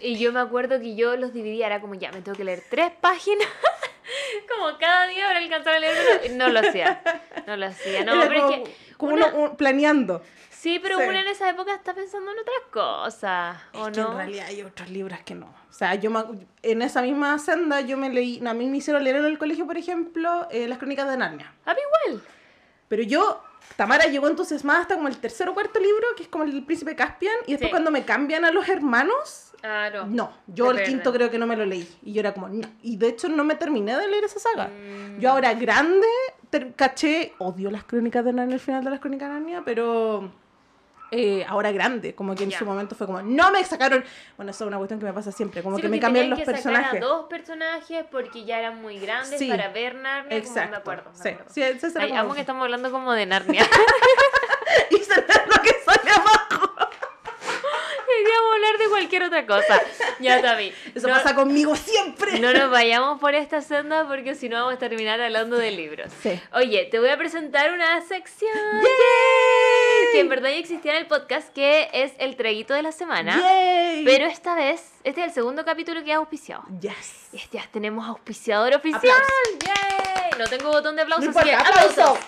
[0.00, 2.62] Y yo me acuerdo que yo los dividía, era como, ya, me tengo que leer
[2.70, 3.46] tres páginas.
[4.48, 6.32] como cada día para alcanzar a leer.
[6.32, 7.02] No lo hacía.
[7.46, 8.04] No lo hacía.
[8.04, 8.74] No, Era pero como, es que.
[8.96, 10.22] como una- uno- un- planeando.
[10.50, 11.04] Sí, pero Sí.
[11.08, 13.56] uno en esa época está pensando en otras cosas.
[13.74, 14.10] ¿O Es que no?
[14.12, 15.46] en realidad hay otros libros que no.
[15.46, 16.24] O sea, yo me
[16.62, 19.38] en esa misma senda yo me leí, no, a mí me hicieron leer en el
[19.38, 21.52] colegio, por ejemplo, eh, las crónicas de Narnia.
[21.64, 22.22] A mí igual.
[22.88, 23.40] Pero yo,
[23.76, 26.96] Tamara llegó entusiasmada hasta como el tercer o cuarto libro, que es como el príncipe
[26.96, 27.70] Caspian, y después Sí.
[27.70, 30.06] cuando me cambian a los hermanos, Claro.
[30.06, 30.94] no, yo Te el pierden.
[30.96, 31.88] quinto creo que no me lo leí.
[32.02, 32.66] Y yo era como, no.
[32.82, 34.68] Y de hecho no me terminé de leer esa saga.
[34.68, 35.20] Mm.
[35.20, 36.06] Yo ahora grande,
[36.76, 40.30] caché, odio las crónicas de Narnia, el final de las crónicas de Narnia, pero
[41.10, 44.04] eh, ahora grande, como que en su momento fue como, no me sacaron,
[44.36, 46.38] bueno, eso es una cuestión que me pasa siempre, como Sí, que me cambian los
[46.38, 47.02] que sacar personajes.
[47.02, 49.48] a dos personajes porque ya eran muy grandes Sí.
[49.48, 50.36] para ver Narnia.
[50.36, 50.60] Exacto.
[50.60, 51.10] Como me acuerdo.
[51.10, 51.50] me sí, acuerdo.
[51.52, 53.62] sí, ese era Ay, como- amo que estamos hablando como de Narnia.
[54.90, 56.67] y se ve lo que sale abajo.
[58.38, 59.82] Queríamos hablar de cualquier otra cosa.
[60.20, 60.72] Ya, Tami.
[60.94, 62.38] Eso no, pasa conmigo siempre.
[62.40, 66.10] no nos vayamos por esta senda porque si no vamos a terminar hablando de libros.
[66.22, 66.40] Sí.
[66.52, 68.50] Oye, te voy a presentar una sección
[68.82, 70.12] ¡Yay!
[70.12, 73.36] que en verdad ya existía en el podcast, que es el traguito de la semana.
[73.38, 74.04] ¡Yay!
[74.04, 76.64] Pero esta vez, este es el segundo capítulo que ha auspiciado.
[76.80, 77.28] Yes.
[77.32, 79.02] Y Ya tenemos auspiciador oficial.
[79.64, 80.38] ¡Yay!
[80.38, 82.02] No tengo botón de aplausos, No así que importa, aplauso.
[82.02, 82.26] aplausos.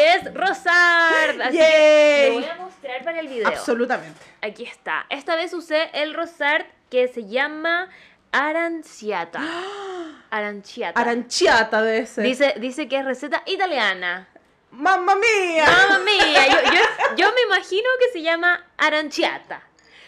[0.00, 1.40] Que es Rosard.
[1.42, 3.48] Así que lo voy a mostrar para el video.
[3.48, 4.20] Absolutamente.
[4.40, 5.04] Aquí está.
[5.10, 7.88] Esta vez usé el Rosard que se llama
[8.32, 9.40] Aranciata.
[10.30, 10.98] Aranciata.
[11.00, 12.22] Aranciata de ese.
[12.22, 14.28] Dice, dice que es receta italiana.
[14.70, 15.66] ¡Mamma mía!
[15.66, 19.62] Mamma mía, yo, yo- yo me imagino que se llama aranciata.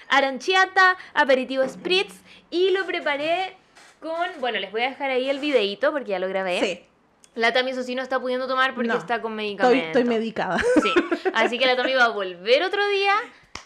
[0.09, 2.15] Aranciata, aperitivo spritz
[2.51, 3.57] y lo preparé
[4.01, 6.61] con, bueno, les voy a dejar ahí el videito porque ya lo grabé.
[6.61, 6.87] Sí,
[7.35, 8.99] La Tami eso sí no está pudiendo tomar porque No.
[8.99, 9.87] está con medicamento.
[9.87, 10.59] estoy medicada.
[10.83, 10.93] Sí,
[11.35, 13.15] así que la Tami va a volver otro día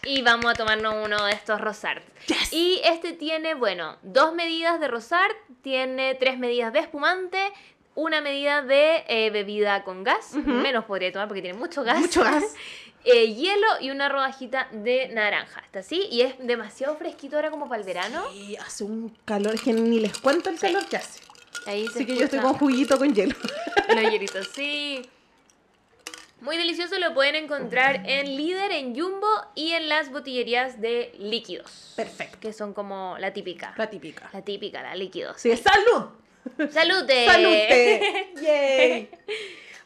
[0.03, 2.03] y vamos a tomarnos uno de estos Rosart.
[2.27, 2.53] Yes.
[2.53, 7.39] Y este tiene, bueno, dos medidas de Rosart, tiene tres medidas de espumante,
[7.95, 10.49] una medida de eh, bebida con gas, Ujú.
[10.49, 11.99] menos podría tomar porque tiene mucho gas.
[11.99, 12.43] Mucho gas.
[13.09, 15.61] Eh, hielo y una rodajita de naranja.
[15.61, 18.25] Está así y es demasiado fresquito ahora como para el verano.
[18.33, 20.65] Y hace un calor que ni les cuento el Sí.
[20.65, 21.21] calor que hace.
[21.67, 23.35] Ahí Así que yo estoy con juguito con hielo.
[23.89, 25.01] los hielitos, sí.
[26.39, 31.93] Muy delicioso, lo pueden encontrar en Líder, en Jumbo y en las botillerías de líquidos.
[31.95, 32.37] Perfecto.
[32.39, 33.73] Que son como la típica.
[33.75, 34.29] La típica.
[34.33, 35.41] La típica, la líquidos.
[35.41, 36.09] Sí, salud.
[36.71, 37.25] ¡Salute!
[37.31, 38.31] ¡Salute!
[38.41, 39.09] ¡Yay!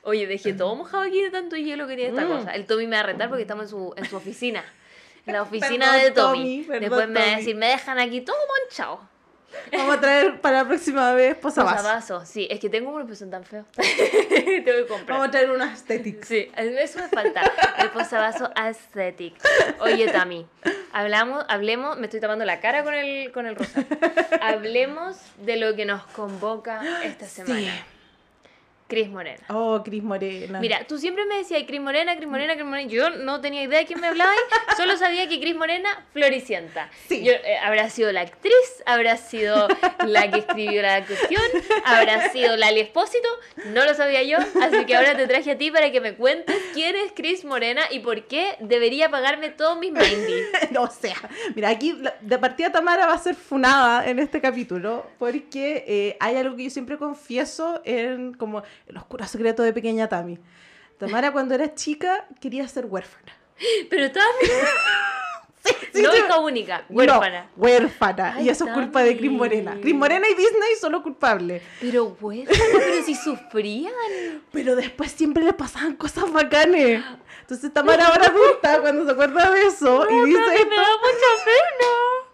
[0.04, 2.38] Oye, dejé todo mojado aquí de tanto hielo que tiene esta Mm.
[2.38, 2.52] cosa.
[2.54, 4.64] El Tommy me va a retar porque estamos en su, en su oficina.
[5.26, 6.40] En la oficina Perdón, de Tommy.
[6.40, 9.10] Tommy, perdón, Después me va a decir, me dejan aquí todo manchado.
[9.72, 11.82] Vamos a traer para la próxima vez posavasos.
[11.82, 12.48] Posavasos, sí.
[12.50, 13.66] Es que tengo unos que son tan feos.
[13.76, 15.18] Tengo que comprar.
[15.18, 16.28] Vamos a traer unos aesthetics.
[16.28, 17.42] Sí, eso me falta.
[17.78, 19.36] El posavasos aesthetic.
[19.80, 20.46] Oye, Tami,
[20.94, 23.86] hablamos, hablemos, me estoy tapando la cara con el, con el rosa.
[24.42, 27.72] Hablemos de lo que nos convoca esta semana.
[28.92, 29.40] Cris Morena.
[29.48, 30.60] Oh, Cris Morena.
[30.60, 32.90] Mira, tú siempre me decías Cris Morena, Cris Morena, Cris Morena.
[32.90, 34.34] Yo no tenía idea de quién me hablaba,
[34.76, 36.90] solo sabía que Cris Morena, Floricienta.
[37.08, 37.24] Sí.
[37.24, 39.70] Yo, eh, habrá sido la actriz, habrá sido
[40.06, 41.42] la que escribió la cuestión,
[41.86, 43.30] habrá sido Lali Espósito,
[43.68, 46.58] no lo sabía yo, así que ahora te traje a ti para que me cuentes
[46.74, 50.48] quién es Cris Morena y por qué debería pagarme todos mis mindies.
[50.78, 51.16] o sea,
[51.56, 56.18] mira, aquí la- de partida Tamara va a ser funada en este capítulo porque eh,
[56.20, 60.40] hay algo que yo siempre confieso en como el oscuro secreto de pequeña Tami.
[60.98, 63.34] Tamara cuando era chica quería ser huérfana.
[63.90, 64.26] Pero Tami,
[65.94, 66.18] Sí, no sí.
[66.18, 67.44] hija única, huérfana.
[67.56, 68.34] No, huérfana.
[68.36, 69.30] Ay, y eso es culpa de Cris.
[69.30, 69.78] Morena.
[69.80, 71.62] Cris Morena y Disney son los culpables.
[71.80, 73.94] Pero huérfana, pero si sufrían.
[74.52, 77.04] Pero después siempre le pasaban cosas bacanes.
[77.42, 80.70] Entonces Tamara ahora adulta cuando se acuerda de eso y dice esto.
[80.70, 82.31] me da mucha pena.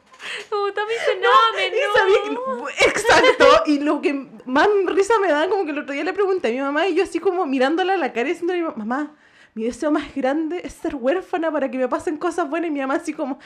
[0.49, 2.69] Como Tami dice, no, que- no.
[2.69, 4.13] exacto, y lo que
[4.45, 6.95] más risa me da, como que el otro día le pregunté a mi mamá y
[6.95, 9.15] yo así como mirándola a la cara y mi mamá,
[9.53, 12.79] mi deseo más grande es ser huérfana para que me pasen cosas buenas y mi
[12.79, 13.39] mamá así como,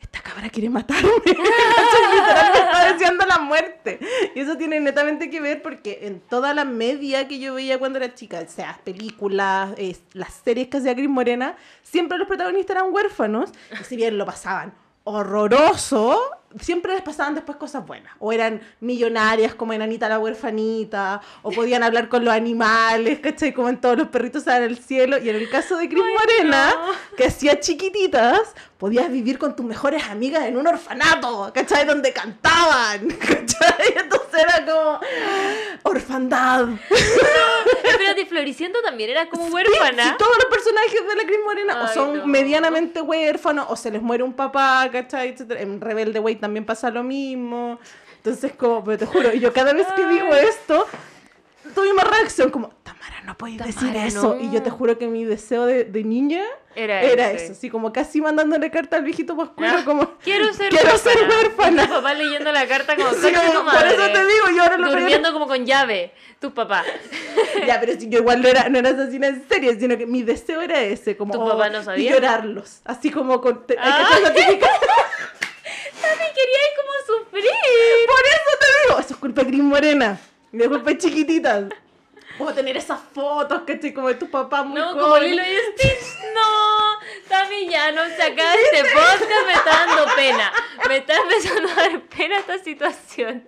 [0.00, 1.08] esta cabra quiere matarme.
[1.24, 4.00] Entonces, literal me está deseando la muerte.
[4.34, 7.98] Y eso tiene netamente que ver porque en toda la media que yo veía cuando
[7.98, 12.92] era chica, sea películas, eh, las series que hacía Cris Morena, siempre los protagonistas eran
[12.92, 16.20] huérfanos y si bien lo pasaban horroroso,
[16.60, 18.12] siempre les pasaban después cosas buenas.
[18.18, 23.52] O eran millonarias como Enanita la huerfanita, o podían hablar con los animales, ¿cachai?
[23.52, 25.18] Como en todos los perritos en el cielo.
[25.18, 27.16] Y en el caso de Cris Morena, no.
[27.16, 31.86] que hacía chiquititas, podías vivir con tus mejores amigas en un orfanato, ¿cachai?
[31.86, 33.94] Donde cantaban, ¿cachai?
[33.96, 35.00] Entonces era como
[35.82, 36.68] orfandad.
[37.84, 40.04] Espérate, Floricienta también era como huérfana.
[40.04, 42.26] sí, todos los personajes de la Cris Morena o son no.
[42.26, 45.30] medianamente huérfanos o se les muere un papá, ¿cachai?
[45.30, 45.60] Etcétera.
[45.60, 47.78] En Rebelde Way también pasa lo mismo.
[48.16, 50.86] Entonces, como, pero te juro, yo cada vez que digo esto,
[51.74, 54.34] tuve una reacción como, Tamara, no podéis decir eso.
[54.36, 54.40] no.
[54.40, 56.42] Y yo te juro que mi deseo de, de niña
[56.74, 60.70] Era era eso, así como casi mandándole carta al viejito pascuero, Ah, como, Quiero ser
[60.70, 61.14] quiero huérfana.
[61.14, 61.82] ser huérfana.
[61.82, 63.88] Y tu papá leyendo la carta como, Sí, "Concha tu como, por madre".
[63.94, 66.84] eso te digo, yo ahora lo Durmiendo como con llave, tus papás.
[67.66, 70.22] Ya, pero si yo igual no era, no era asesina en serie, sino que mi
[70.22, 72.12] deseo era ese, como ¿Tu oh, papá no y sabía?
[72.12, 74.08] llorarlos, así como con te- hay que Ah.
[76.02, 77.44] Tami quería como sufrir.
[78.06, 80.18] Por eso te digo, eso es culpa de Cris Morena,
[80.52, 81.64] de culpa chiquititas.
[82.38, 85.30] Puedo tener esas fotos, que como de tu papá muy No, como joven.
[85.30, 86.18] Lilo y Stitch.
[86.34, 89.46] No, Tami, ya no se acaba este podcast.
[89.46, 90.52] Me está dando pena.
[90.88, 93.46] Me está empezando a dar pena esta situación.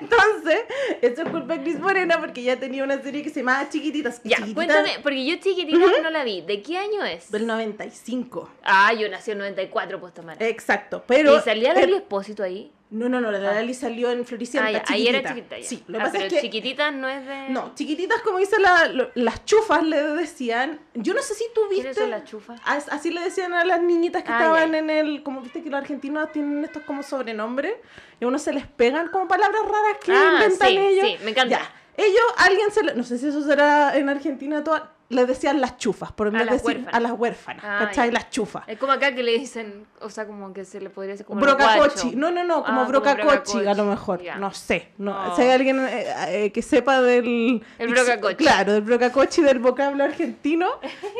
[0.00, 0.60] Entonces,
[1.02, 4.20] eso es culpa de Cris Morena porque ya tenía una serie que se llamaba Chiquititas.
[4.24, 6.40] Ya, Chiquititas cuéntame, porque yo chiquitita no la vi.
[6.42, 7.30] ¿De qué año es?
[7.30, 8.50] Del 95.
[8.62, 10.46] Ah, yo nací en 94, pues Tamara.
[10.46, 11.36] Exacto, pero...
[11.36, 12.72] ¿Y salía Lali Espósito ahí?
[12.90, 15.58] No, no, no, la Lali salió en Floricienta, Ah, ya, ahí era chiquitita.
[15.58, 15.64] ya.
[15.64, 16.40] Sí, lo ah, pasa pero es que...
[16.40, 17.48] chiquitita no es de...
[17.50, 20.80] No, chiquititas como dice la, lo- las chufas le decían.
[20.94, 21.82] Yo no sé si tú viste.
[21.82, 22.60] ¿Quiénes son las chufas?
[22.64, 24.78] As- Así le decían a las niñitas que Ah, estaban ya.
[24.78, 25.22] en el.
[25.22, 27.74] Como viste que los argentinos tienen estos como sobrenombres.
[28.18, 31.06] Y a uno se les pegan como palabras raras que Ah, inventan sí, ellos.
[31.06, 31.58] sí, me encanta.
[31.58, 31.72] Ya.
[31.96, 34.92] Ellos, alguien se le, No sé si eso será en Argentina toda.
[35.10, 36.94] Les decían las chufas, por en vez de decir huérfanas.
[36.94, 37.64] a las huérfanas.
[37.66, 38.12] Ah, ¿Cachai?
[38.12, 38.62] Las chufas.
[38.68, 41.40] Es como acá que le dicen, o sea, como que se le podría decir como
[41.40, 42.14] Brocacochi.
[42.14, 43.66] No, no, no, como Ah, brocacochi, brocacochi.
[43.66, 44.20] a lo mejor.
[44.38, 44.90] No sé.
[44.98, 45.12] No.
[45.26, 45.34] No.
[45.34, 47.60] Si hay alguien eh, eh, que sepa del.
[47.80, 48.36] El brocacochi.
[48.36, 50.68] Claro, del brocacochi, del vocablo argentino,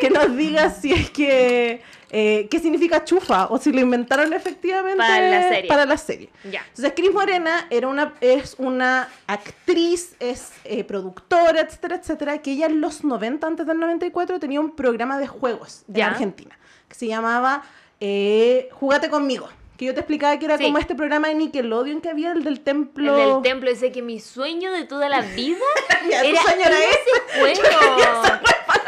[0.01, 1.83] que nos diga si es que.
[2.13, 3.47] Eh, ¿Qué significa chufa?
[3.47, 5.69] O si lo inventaron efectivamente Para la serie.
[5.69, 6.31] para la serie.
[6.51, 6.63] Ya.
[6.69, 12.67] Entonces, Cris Morena era una, es una actriz, es eh, productora, etcétera, etcétera, que ella
[12.67, 16.07] en los 90, antes del 94, tenía un programa de juegos en Ya.
[16.09, 17.63] Argentina, que se llamaba
[18.01, 19.49] eh, Júgate conmigo.
[19.77, 20.65] Que yo te explicaba que era Sí.
[20.65, 23.37] como este programa de Nickelodeon que había, el del En templo.
[23.39, 25.57] el templo dice que mi sueño de toda la vida
[26.11, 27.63] Ya, era sueño era ese juego.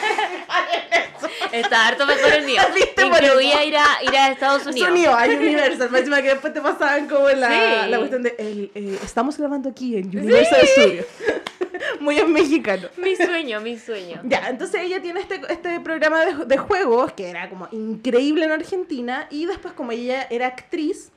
[1.56, 2.62] Está harto mejor el mío.
[2.76, 4.90] ¿Viste por Incluía ir a, ir a Estados Unidos.
[4.90, 7.90] Sonido, hay Universal, más encima que después te pasaban como la, Sí.
[7.90, 11.06] la cuestión de el, eh, estamos grabando aquí en Universal Studios.
[12.00, 12.88] Muy en mexicano.
[12.98, 14.22] Mi sueño, mi sueño.
[14.24, 18.52] Ya, entonces ella tiene este, este programa de, de juegos que era como increíble en
[18.52, 21.12] Argentina y después como ella era actriz,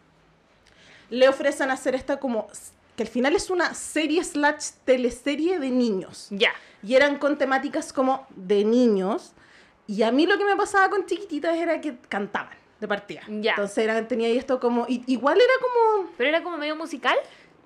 [1.11, 2.48] le ofrecen hacer esta como
[2.96, 6.27] que al final es una serie slash teleserie de niños.
[6.31, 6.51] Ya.
[6.83, 9.33] Y eran con temáticas como de niños.
[9.88, 13.22] Y a mí lo que me pasaba con chiquititas era que cantaban de partida.
[13.27, 13.53] Ya.
[13.53, 14.85] Entonces era, tenía esto como...
[14.88, 16.11] y- igual era como...
[16.16, 17.16] Pero era como medio musical.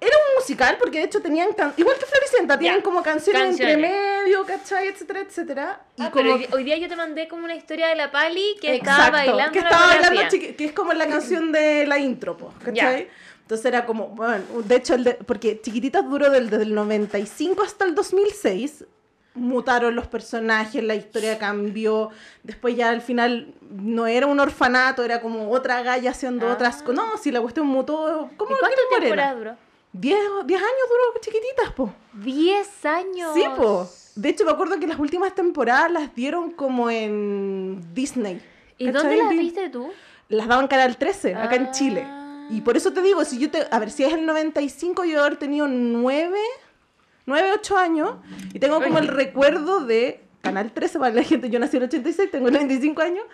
[0.01, 1.53] Era un musical porque de hecho tenían...
[1.53, 2.83] can- igual que Floricienta, tienen Ya.
[2.85, 3.75] como canciones, Canciones.
[3.77, 4.89] entre medio, ¿cachai?
[4.89, 5.81] Etcétera, etcétera.
[5.97, 6.23] Y Ah, como...
[6.25, 9.09] pero hoy, hoy día yo te mandé como una historia de la Pali que estaba
[9.09, 12.55] Exacto, bailando que estaba bailando chiqui- que es como la canción de la intro, po,
[12.65, 13.09] ¿cachai?
[13.43, 17.63] Entonces era como, bueno, de hecho, el de- porque Chiquititas duró del, desde el 95
[17.63, 18.85] hasta el 2006,
[19.35, 22.11] mutaron los personajes, la historia cambió,
[22.43, 26.53] después ya al final no era un orfanato, era como otra galla haciendo Ah.
[26.53, 26.97] otras cosas.
[26.97, 29.01] No, si la cuestión mutó, ¿Y ¿cómo cuántas Karen Morena?
[29.01, 29.57] temporadas duró?
[29.95, 31.93] 10, 10 años duró Chiquititas, po.
[32.15, 33.31] Diez años.
[33.35, 33.89] Sí, po.
[34.17, 38.41] De hecho, me acuerdo que las últimas temporadas las dieron como en Disney.
[38.79, 39.91] ¿Y dónde las viste tú?
[40.29, 41.71] las daban Canal 13, acá en Ah.
[41.73, 42.07] Chile.
[42.51, 45.21] Y por eso te digo, si yo te, a ver, si es el 95, yo
[45.21, 46.39] haber tenido 9,
[47.27, 48.15] 9, 8 años,
[48.53, 51.89] y tengo como el recuerdo de Canal 13, para la gente, yo nací en el
[51.89, 53.25] 86, tengo 95 años,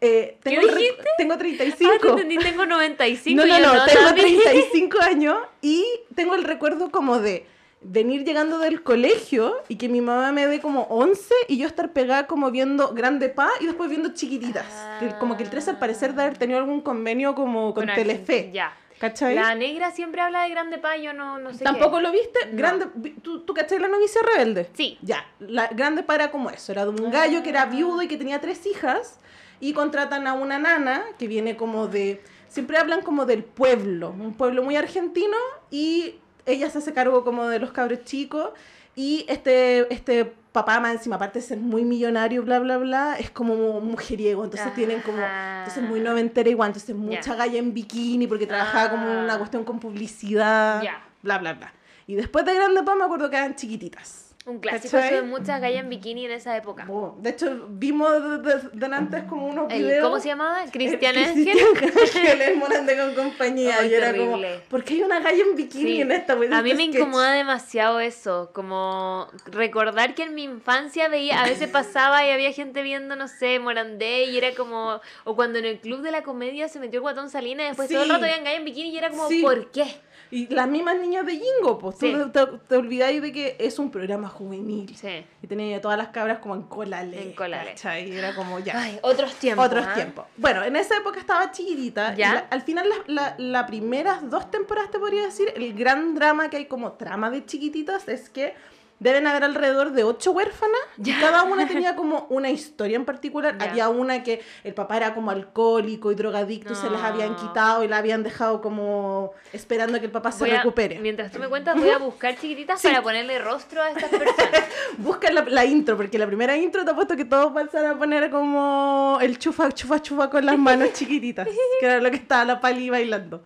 [0.00, 1.04] eh, tengo, recu- dijiste?
[1.16, 2.08] tengo Ah, te 35.
[2.10, 4.38] entendí, tengo 95 no, y no, yo no, tengo también.
[4.40, 5.84] 35 años y
[6.14, 7.46] tengo el recuerdo como de
[7.80, 11.92] venir llegando del colegio y que mi mamá me dé como 11 y yo estar
[11.92, 14.66] pegada como viendo Grande Pa y después viendo chiquititas.
[15.00, 17.94] Que como que el 13 al parecer de haber tenido algún convenio como con, Con
[17.94, 18.50] Telefe.
[18.52, 18.76] Ya.
[18.98, 19.34] ¿Cachai?
[19.34, 22.02] La negra siempre habla de Grande Pa, yo no, no sé ¿Tampoco qué.
[22.02, 22.38] lo viste?
[22.50, 22.56] No.
[22.58, 22.86] Grande,
[23.22, 24.68] ¿tú, ¿Tú cachai la novicia rebelde?
[24.74, 24.98] Sí.
[25.02, 28.08] Ya, la Grande Pa era como eso, era de un gallo que era viudo y
[28.08, 29.20] que tenía tres hijas
[29.60, 34.34] y contratan a una nana que viene como de, siempre hablan como del pueblo, un
[34.34, 35.36] pueblo muy argentino
[35.70, 38.50] y ella se hace cargo como de los cabros chicos
[38.96, 43.30] y este, este papá más encima, aparte de ser muy millonario, bla, bla, bla, es
[43.30, 45.18] como mujeriego, entonces tienen como,
[45.58, 49.38] entonces muy noventera igual, entonces mucha galla en bikini porque trabajaba como en una Ah.
[49.38, 50.82] cuestión con publicidad,
[51.22, 51.72] bla, bla, bla.
[52.06, 54.27] Y después de Grande Pa me acuerdo que eran chiquititas.
[54.48, 55.14] Un clásico ¿Cachai?
[55.14, 56.86] eso de muchas gallas en bikini en esa época.
[56.88, 58.10] Oh, de hecho, vimos
[58.42, 60.04] de, de- delante como unos El- videos.
[60.04, 60.64] ¿Cómo se llamaba?
[60.72, 62.40] Cristian Cristian Ángel.
[62.42, 63.84] En Morande con compañía.
[63.86, 64.38] Y era como.
[64.70, 66.00] ¿por qué hay una galla en bikini Sí.
[66.00, 67.00] en esta pues, A mí este me sketch?
[67.00, 72.52] incomoda demasiado eso, como recordar que en mi infancia veía, a veces pasaba y había
[72.52, 76.22] gente viendo, no sé, Morandé y era como, o cuando en el club de la
[76.22, 78.12] comedia se metió el guatón Salina y después todo el Sí.
[78.12, 79.42] rato habían gallas en bikini y era como, Sí.
[79.42, 79.84] ¿por qué?
[80.30, 82.12] Y las mismas niñas de Jingo, pues Sí.
[82.12, 84.94] tú te, te olvidáis de que es un programa juvenil.
[84.96, 85.24] Sí.
[85.42, 87.22] Y tenía ya todas las cabras como en colale.
[87.22, 87.74] En colale.
[88.06, 88.80] Y era como ya.
[88.80, 89.66] Ay, otros tiempos.
[89.66, 89.94] Otros ¿ah?
[89.94, 90.26] tiempos.
[90.36, 92.14] Bueno, en esa época estaba chiquitita.
[92.14, 92.34] y ¿Ya?
[92.34, 96.50] la- al final, las la, la primeras dos temporadas, te podría decir, el gran drama
[96.50, 98.54] que hay como trama de chiquititas es que
[99.00, 100.78] deben haber alrededor de ocho huérfanas.
[101.04, 103.56] Y cada una tenía como una historia en particular.
[103.58, 103.70] Ya.
[103.70, 107.82] Había una que el papá era como alcohólico y drogadicto y se las habían quitado
[107.84, 110.98] y la habían dejado como esperando que el papá se a- recupere.
[111.00, 112.88] mientras tú me cuentas, voy a buscar chiquititas Sí.
[112.88, 114.64] para ponerle rostro a estas personas.
[114.98, 117.96] Busca la, la intro, porque la primera intro te ha puesto que todos van a
[117.98, 121.46] poner como el chufa, chufa, chufa con las manos chiquititas,
[121.80, 123.44] que era lo que estaba la pali bailando.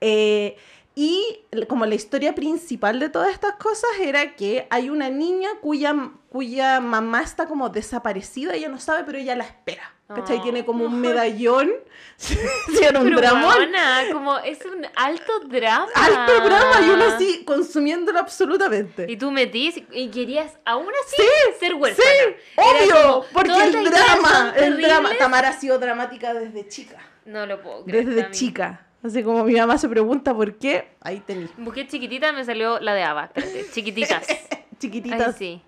[0.00, 0.56] Eh,
[0.98, 5.94] y como la historia principal de todas estas cosas era que hay una niña cuya,
[6.30, 9.92] cuya mamá está como desaparecida, ella no sabe, pero ella la espera.
[10.08, 10.38] ¿Cachai?
[10.38, 10.42] Oh.
[10.42, 11.70] Tiene como un medallón.
[12.18, 12.34] Sí,
[12.82, 15.86] era un huevona, como es un alto drama.
[15.94, 19.04] Alto drama y uno así consumiéndolo absolutamente.
[19.06, 21.22] Y tú metís y querías aún así
[21.60, 22.08] ser huérfana.
[22.08, 25.10] Sí, obvio, porque el drama, el drama.
[25.18, 28.06] Tamara ha sido dramática desde chica, No lo puedo creer.
[28.06, 28.34] desde Tami.
[28.34, 28.85] chica.
[29.02, 32.94] Así como mi mamá se pregunta por qué, ahí tenéis, Busqué chiquitita, me salió la
[32.94, 33.30] de Ava.
[33.72, 34.26] Chiquititas.
[34.78, 35.62] chiquititas, Ahí sí.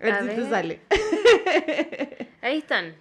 [0.00, 0.80] a ver si te sale.
[2.42, 2.94] Ahí están.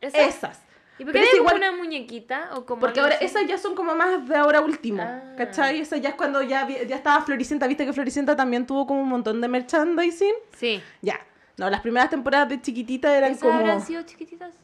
[0.00, 0.20] ¿Esas?
[0.36, 0.60] Esas.
[0.98, 2.50] ¿Y por qué es igual- una muñequita?
[2.54, 3.24] O como Porque ahora así?
[3.24, 5.34] esas ya son como más de ahora último, Ah.
[5.36, 5.80] ¿cachai?
[5.80, 9.08] Esa ya es cuando ya, ya estaba Floricienta, viste que Floricienta también tuvo como un
[9.08, 10.34] montón de merchandising.
[10.56, 10.82] Sí.
[11.00, 11.18] Ya,
[11.56, 13.58] no, las primeras temporadas de chiquitita eran ¿Esas como...
[13.58, 14.54] habrán sido chiquititas?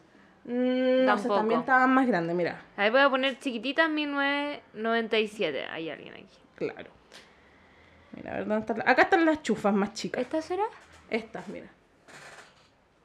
[0.44, 1.34] Mm, no sé, Tampoco.
[1.34, 5.66] también estaban más grandes, mira, Ahí voy a poner chiquititas 1997.
[5.70, 6.38] Hay alguien aquí.
[6.56, 6.90] claro.
[8.12, 8.88] Mira, a ver, ¿dónde están?
[8.88, 10.22] Acá están las chufas más chicas.
[10.22, 10.64] ¿Esta será?
[11.10, 11.66] Estas, mira.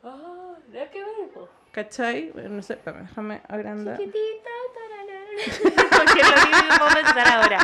[0.03, 1.29] Ah, nada que ver.
[1.71, 2.31] ¿Cachai?
[2.31, 3.97] Bueno, No sé, espérame, déjame agrandar.
[3.97, 4.49] Chiquitita.
[4.73, 5.27] tararara.
[5.97, 7.59] Porque lo que puedo pensar ahora.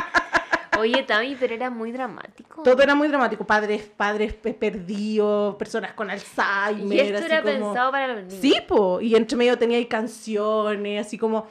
[0.78, 2.62] Oye, Tami, pero era muy dramático.
[2.62, 3.44] Todo era muy dramático.
[3.44, 6.96] Padres, padres pe- perdidos, personas con Alzheimer.
[6.96, 8.40] y esto así era como- pensado para los niños.
[8.40, 9.00] Sí, po.
[9.00, 11.46] Y entre medio tenía ahí canciones, así como.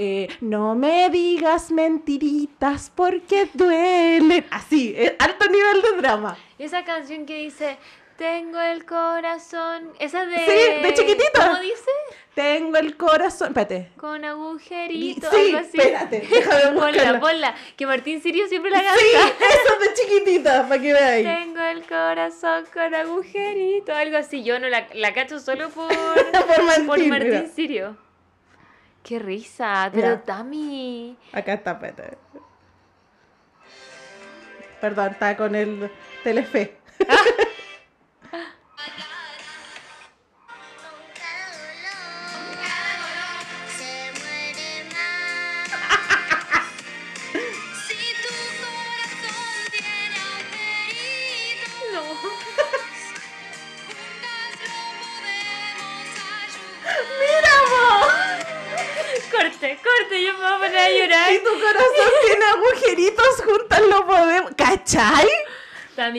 [0.00, 4.44] eh, no me digas mentiritas porque duelen.
[4.50, 6.36] Así, eh, alto nivel de drama.
[6.56, 7.76] Esa canción que dice,
[8.18, 9.92] Tengo el corazón.
[10.00, 10.36] Esa de.
[10.38, 11.46] Sí, de chiquitita.
[11.46, 11.90] ¿Cómo dice?
[12.34, 13.48] Tengo el corazón.
[13.48, 13.92] Espérate.
[13.96, 15.30] Con agujerito.
[15.30, 15.78] Sí, algo así.
[15.78, 17.54] espérate, déjame Ponla, ponla.
[17.76, 18.98] Que Martín Sirio siempre la canta.
[18.98, 21.26] Sí, eso es de chiquitita, para que veáis.
[21.26, 23.94] Tengo el corazón con agujerito.
[23.94, 24.42] Algo así.
[24.42, 27.18] Yo no la, la cacho solo por, Por Martín, por mira.
[27.18, 27.96] Martín Sirio.
[29.04, 29.90] Qué risa.
[29.94, 30.22] Pero Mira.
[30.24, 31.16] Tami.
[31.32, 32.18] Acá está, espérate.
[34.80, 35.88] Perdón, está con el
[36.24, 36.76] Telefe.
[36.98, 37.06] Se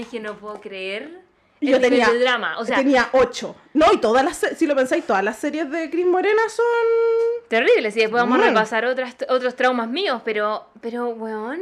[0.10, 1.22] Que no puedo creer.
[1.62, 2.58] Y el yo tenía, de drama.
[2.58, 3.56] O sea, tenía ocho.
[3.74, 6.66] No, y todas las, si lo pensáis, todas las series de Cris Morena son...
[7.50, 7.92] terrible.
[7.92, 11.60] Si después vamos a repasar otras, otros traumas míos, pero, pero, weón.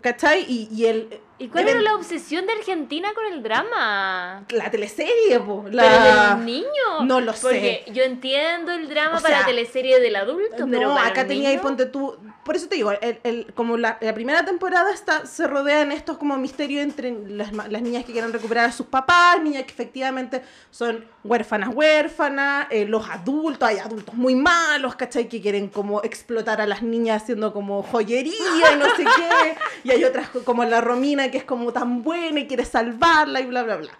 [0.00, 0.44] ¿Cachai?
[0.48, 1.20] Y, y el...
[1.38, 4.44] ¿Y cuál era la obsesión de Argentina con el drama?
[4.50, 5.62] La teleserie, po.
[5.64, 6.34] Pero La...
[6.36, 6.68] los niños.
[7.04, 7.40] No lo sé.
[7.42, 11.26] Porque yo entiendo el drama O para sea, teleserie del adulto, pero no, para acá
[11.26, 12.16] tenía ahí, ponte tú.
[12.44, 15.90] Por eso te digo, el, el- como la, la primera temporada está, se rodea en
[15.92, 19.72] estos como misterios entre las, las niñas que quieren recuperar a sus papás, niñas que
[19.72, 25.28] efectivamente son huérfanas, huérfanas, eh, los adultos, hay adultos muy malos, ¿cachai?
[25.28, 29.56] Que quieren como explotar a las niñas haciendo como joyería y no sé qué.
[29.84, 33.40] Y hay otras co- como la Romina que es como tan buena y quiere salvarla
[33.40, 33.90] y bla, bla, bla.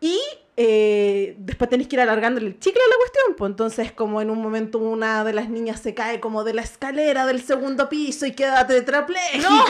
[0.00, 0.20] Y
[0.56, 3.34] eh, después tenéis que ir alargándole el chicle a la cuestión.
[3.36, 6.60] Pues entonces, como en un momento una de las niñas se cae como de la
[6.60, 9.48] escalera del segundo piso y queda tetrapléjica.
[9.48, 9.64] No,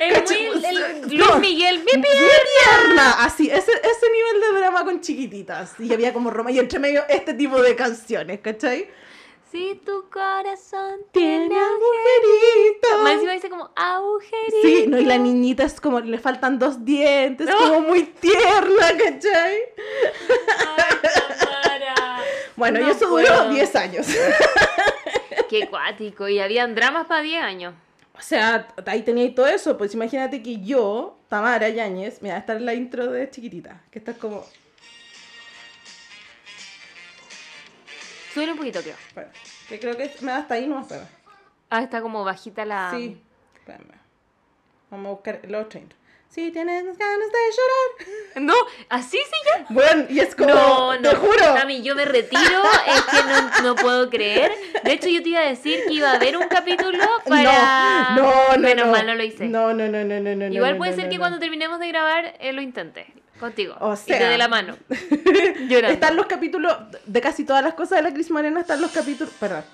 [0.00, 0.14] el,
[1.04, 3.12] el Luis Miguel, mi ¡Mi pierna!
[3.24, 5.78] Así, ese, ese nivel de drama con chiquititas.
[5.78, 8.88] Y había como Roma y entre medio este tipo de canciones, ¿cachai?
[9.54, 13.02] Si tu corazón Tiene tiene agujeritos.
[13.04, 14.56] Más encima dice como agujerito.
[14.62, 17.56] Sí, no, y la niñita es como, le faltan dos dientes, No.
[17.58, 19.58] como muy tierna, ¿cachai?
[20.76, 20.96] Ay,
[21.38, 22.20] Tamara.
[22.56, 23.32] Bueno, No y eso puedo.
[23.44, 24.06] duró 10 años.
[25.48, 26.26] Qué cuático.
[26.28, 27.74] Y habían dramas para 10 años.
[28.18, 29.78] O sea, ahí teníais todo eso.
[29.78, 34.14] Pues imagínate que yo, Tamara Yáñez, mira, esta es la intro de chiquitita, que está
[34.14, 34.44] como.
[38.34, 38.96] Sube un poquito, creo.
[39.06, 39.30] Espera,
[39.68, 41.08] que creo que me da hasta ahí, no espera.
[41.70, 42.90] Ah, está como bajita la.
[42.92, 43.22] Sí,
[43.54, 43.94] espérame.
[44.90, 45.96] Vamos a buscar el otro intro.
[46.28, 48.14] Si tienes ganas de llorar.
[48.40, 48.54] No,
[48.88, 49.66] así sí ya.
[49.70, 50.52] Bueno, y es como.
[50.52, 51.10] No, no.
[51.10, 51.54] Te juro.
[51.54, 52.62] Tami, yo me retiro.
[52.88, 54.50] Es que no, no puedo creer.
[54.82, 58.16] De hecho, yo te iba a decir que iba a haber un capítulo para.
[58.16, 58.58] No, no, no.
[58.58, 58.92] Menos no.
[58.92, 59.46] mal no lo hice.
[59.46, 60.46] No, no, no, no, no, no.
[60.46, 61.20] Igual no, puede no, ser no, que no.
[61.22, 63.06] cuando terminemos de grabar eh, lo intente.
[63.40, 63.74] Contigo.
[63.80, 64.28] O Y te sea.
[64.30, 64.76] dé la mano.
[65.68, 65.88] Llorando.
[65.94, 69.32] Están los capítulos de casi todas las cosas de la Cris Morena, están los capítulos.
[69.38, 69.64] Perdón.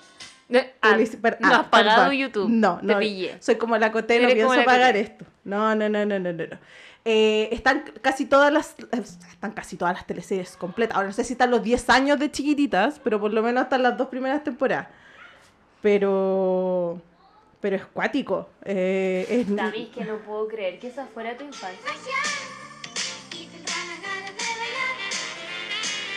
[0.81, 2.17] Ah, Elis- per- no ah, has pagado perdón.
[2.17, 2.49] YouTube.
[2.49, 2.99] No, Te no.
[2.99, 3.37] pillé.
[3.39, 4.99] Soy como la Coté, no pienso la pagar Coté.
[4.99, 5.25] esto.
[5.45, 6.45] No, no, no, no, no, no.
[6.45, 6.57] no.
[7.05, 10.95] Eh, están casi todas las están casi todas las teleseries completas.
[10.97, 13.81] Ahora no sé si están los 10 años de chiquititas, pero por lo menos están
[13.81, 14.87] las dos primeras temporadas.
[15.81, 17.01] Pero
[17.59, 18.49] pero es cuático.
[18.65, 21.79] Eh, es es que no puedo creer que esa fuera tu infancia.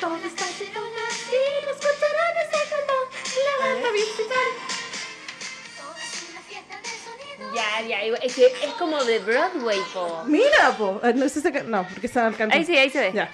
[0.05, 2.95] Todo está Y los escucharán ese canto.
[3.45, 3.89] La banda
[6.85, 7.55] es sonido.
[7.55, 10.23] Ya, ya, es que es como de Broadway, po.
[10.27, 11.01] Mira, po.
[11.03, 12.55] Eh, No, sé si se ca- no, porque se al canto.
[12.55, 13.13] Ahí sí, ahí se ve.
[13.15, 13.31] Ya.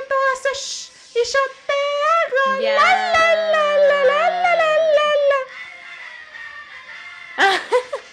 [0.00, 1.72] Entonces, shh, y yo te
[2.10, 2.72] hago Ya.
[2.74, 5.08] la la la la la la la
[7.38, 7.60] la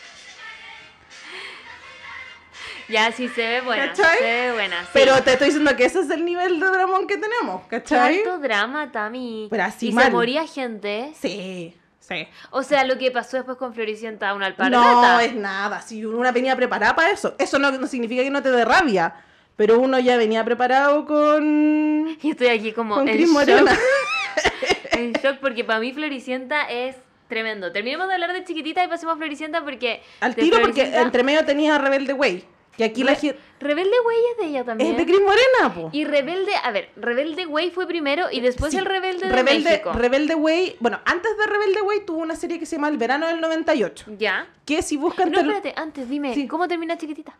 [2.91, 3.87] Ya, sí se ve buena.
[3.87, 4.17] ¿Cachai?
[4.17, 4.81] Se ve buena.
[4.83, 4.89] sí.
[4.93, 8.19] Pero te estoy diciendo que ese es el nivel de dramón que tenemos, ¿cachai?
[8.19, 9.47] Harto drama, Tami.
[9.49, 10.05] Pero así y mal.
[10.05, 11.13] se moría gente.
[11.19, 12.27] Sí, sí.
[12.51, 15.23] O sea, lo que pasó después con Floricienta, una No alpargata.
[15.23, 17.35] es nada, si uno venía preparada para eso.
[17.39, 19.15] Eso no, no significa que no te dé rabia,
[19.55, 23.69] pero uno ya venía preparado con, Y estoy aquí como con en shock.
[24.91, 26.95] En shock porque para mí Floricienta es
[27.27, 27.71] tremendo.
[27.71, 30.01] Terminemos de hablar de chiquitita y pasemos a Floricienta porque...
[30.19, 32.45] Al tiro porque Floricienta- entre medio tenía Rebelde Way,
[32.77, 33.37] que aquí la gente...
[33.59, 34.91] Rebelde Way es de ella también.
[34.91, 35.89] Es de Cris Morena, po.
[35.91, 39.69] Y Rebelde, a ver, Rebelde Way fue primero y después Sí, el Rebelde de Rebelde,
[39.69, 39.93] México.
[39.93, 43.27] Rebelde Way, bueno, antes de Rebelde Way tuvo una serie que se llama El verano
[43.27, 44.47] del 98, ya.
[44.65, 45.31] que si buscan...
[45.31, 46.47] No, espérate, antes dime, Sí.
[46.47, 47.35] ¿cómo termina chiquitita?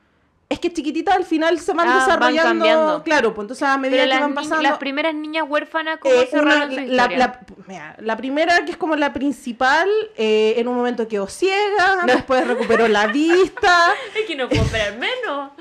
[0.52, 2.44] Es que chiquititas al final se van Ah, van desarrollando.
[2.66, 3.04] cambiando.
[3.04, 4.62] claro, pues entonces a medida Pero que las, van pasando.
[4.64, 8.78] las primeras niñas huérfanas, ¿cómo eh, una- su la, la- mira, la primera, que es
[8.78, 9.88] como la principal,
[10.18, 14.98] eh, en un momento quedó ciega, después recuperó la vista, Es que no puedo esperar
[14.98, 15.52] menos.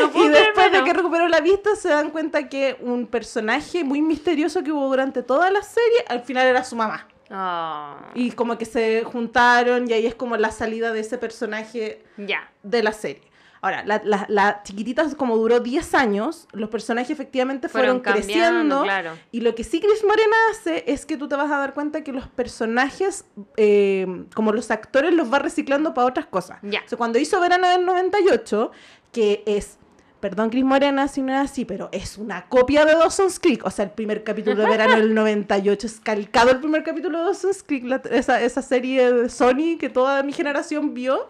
[0.00, 3.82] No puedo y después de que recuperó la vista se dan cuenta que un personaje
[3.82, 7.08] muy misterioso que hubo durante toda la serie, al final era su mamá.
[7.30, 12.04] Ah, Y como que se juntaron y ahí es como la salida de ese personaje
[12.62, 13.22] de la serie.
[13.66, 18.82] Ahora, la, la, la chiquitita como duró 10 años, los personajes efectivamente fueron, Fueron creciendo.
[18.84, 19.12] claro.
[19.32, 22.04] Y lo que sí Chris Morena hace es que tú te vas a dar cuenta
[22.04, 23.24] que los personajes,
[23.56, 26.58] eh, como los actores, los va reciclando para otras cosas.
[26.62, 26.82] Ya.
[26.84, 28.70] O sea, cuando hizo Verano del 98,
[29.12, 29.78] que es,
[30.20, 33.64] perdón Chris Morena si no es así, pero es una copia de Dawson's Creek.
[33.66, 37.24] O sea, el primer capítulo de Verano del 98 es calcado el primer capítulo de
[37.24, 41.28] Dawson's Creek, la- esa, esa serie de Sony que toda mi generación vio.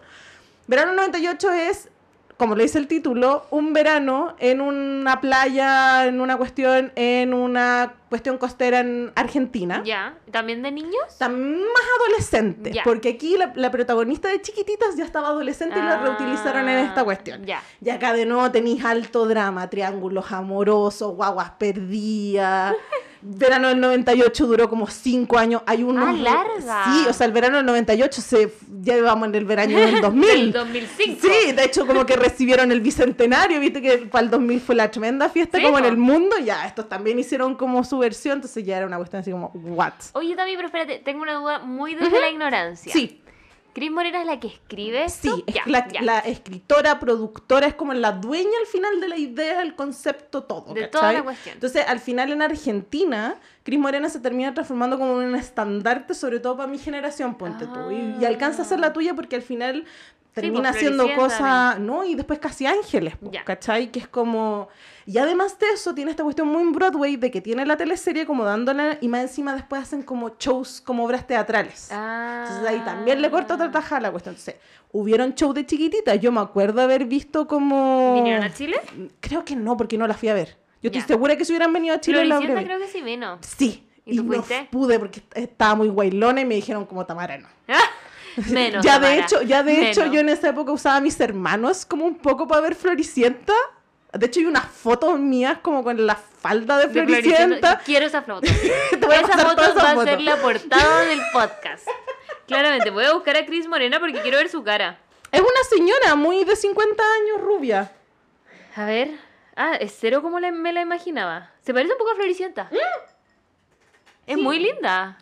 [0.67, 1.89] Verano del 98 es
[2.37, 7.93] como le dice el título, un verano en una playa, en una cuestión, en una
[8.09, 9.81] cuestión costera en Argentina.
[9.83, 10.15] Ya.
[10.31, 11.17] ¿También de niños?
[11.17, 12.83] También más adolescente, Ya.
[12.83, 16.79] porque aquí la, la protagonista de Chiquititas ya estaba adolescente y la Ah, reutilizaron en
[16.85, 17.43] esta cuestión.
[17.45, 17.61] Ya.
[17.83, 22.75] Y acá de nuevo tenéis alto drama, triángulos amorosos, guaguas perdidas.
[23.21, 25.61] Verano del 98 duró como 5 años.
[25.65, 26.07] Hay unos.
[26.07, 26.83] Ah, larga.
[26.85, 30.27] Sí, o sea, el verano del 98 se, ya vamos en el verano del 2000.
[30.27, 31.19] Del 2005.
[31.21, 34.89] Sí, de hecho como que recibieron el bicentenario, viste que para el 2000 fue la
[34.91, 38.65] tremenda fiesta Sí, como en el mundo, ya estos también hicieron como su versión, entonces
[38.65, 39.93] ya era una cuestión así como, what?
[40.13, 42.91] Oye, también, pero espérate, tengo una duda muy desde la ignorancia.
[42.93, 43.21] Sí,
[43.77, 45.35] ¿Cris Morena es la que escribe esto?
[45.35, 46.01] sí, es Ya, la, ya.
[46.01, 50.73] la escritora, productora, es como la dueña al final de la idea, el concepto, todo.
[50.73, 50.89] De ¿cachai?
[50.89, 51.53] toda la cuestión.
[51.53, 56.39] Entonces, al final en Argentina, Cris Morena se termina transformando como en un estandarte, sobre
[56.39, 57.91] todo para mi generación, ponte tú.
[57.91, 59.85] Y, y alcanza a ser la tuya porque al final
[60.41, 62.03] termina pues, haciendo cosas, ¿no?
[62.05, 63.43] Y después casi ángeles, po, Ya.
[63.43, 63.91] ¿cachai?
[63.91, 64.69] Que es como...
[65.05, 68.25] Y además de eso, tiene esta cuestión muy en Broadway de que tiene la teleserie
[68.25, 71.89] como dándole, y más encima después hacen como shows, como obras teatrales.
[71.91, 72.43] Ah.
[72.47, 74.35] Entonces ahí también le corta otra tajada a la cuestión.
[74.35, 74.55] Entonces,
[74.91, 76.19] hubieron shows de chiquititas.
[76.19, 78.15] Yo me acuerdo haber visto como...
[78.15, 78.79] ¿Vinieron a Chile?
[79.21, 80.57] Creo que no, porque no la fui a ver.
[80.81, 81.07] Yo estoy Ya.
[81.07, 83.39] segura que si hubieran venido a Chile la creo que sí vino.
[83.41, 83.87] Sí.
[84.05, 87.47] ¿Y tú no pude porque estaba muy guailona y me dijeron como Tamara no.
[88.51, 88.85] Menos.
[88.85, 90.13] ya de hecho, ya de hecho menos.
[90.15, 93.53] yo en esa época usaba a mis hermanos como un poco para ver Floricienta.
[94.13, 97.79] De hecho hay unas fotos mías como con la falda de Floricienta.
[97.83, 98.47] Quiero esa foto.
[98.47, 100.09] A esa foto esas va a fotos.
[100.09, 101.87] ser la portada del podcast.
[102.47, 104.97] Claramente, voy a buscar a Cris Morena porque quiero ver su cara.
[105.31, 107.91] Es una señora muy de 50 años rubia.
[108.75, 109.11] A ver.
[109.55, 111.51] Ah, es cero como la- me la imaginaba.
[111.61, 112.69] Se parece un poco a Floricienta.
[114.25, 114.41] Es Sí.
[114.41, 115.17] muy linda.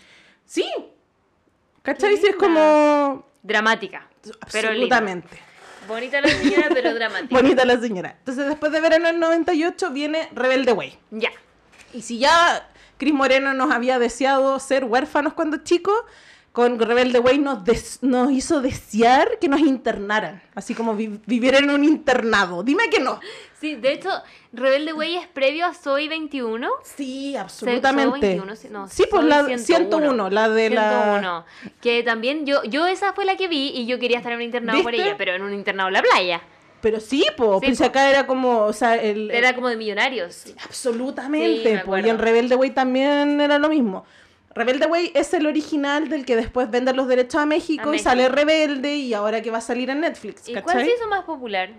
[0.45, 0.66] Sí.
[1.86, 2.17] ¿Cachai?
[2.17, 2.38] Sí, es linda.
[2.39, 3.25] como...
[3.43, 4.07] Dramática.
[4.51, 4.97] Pero linda.
[4.97, 5.39] Absolutamente.
[5.88, 7.36] Bonita la señora, pero dramática.
[7.41, 8.15] Bonita la señora.
[8.19, 10.97] Entonces después de verano del 98 viene Rebelde Way.
[11.11, 11.29] Ya.
[11.93, 12.67] Y si ya
[12.97, 15.95] Cris Moreno nos había deseado ser huérfanos cuando chicos,
[16.53, 20.41] con Rebelde Way nos, des- nos hizo desear que nos internaran.
[20.55, 22.63] Así como vi- vivir en un internado.
[22.63, 23.19] Dime que no.
[23.66, 24.09] Sí, de hecho,
[24.53, 26.70] Rebelde Way es previo a Soy 21.
[26.84, 28.11] Sí, absolutamente.
[28.11, 31.20] Soy 21, sí, no, sí, pues Soy la 101, la de la...
[31.20, 31.45] 101.
[31.82, 34.43] Que también yo, yo esa fue la que vi y yo quería estar en un
[34.43, 36.41] internado por ella, pero en un internado en la playa.
[36.82, 37.86] Pero sí, po, Sí, pues po.
[37.86, 39.32] acá era como, o sea, el...
[39.32, 40.45] Era como de millonarios.
[40.63, 44.05] Absolutamente, Sí, po, y en Rebelde Way también era lo mismo.
[44.53, 47.99] Rebelde Way es el original del que después vende los derechos a México, A y
[47.99, 48.30] sale.
[48.30, 51.72] Rebelde y ahora que va a salir en Netflix, ¿Y cuál se hizo más popular?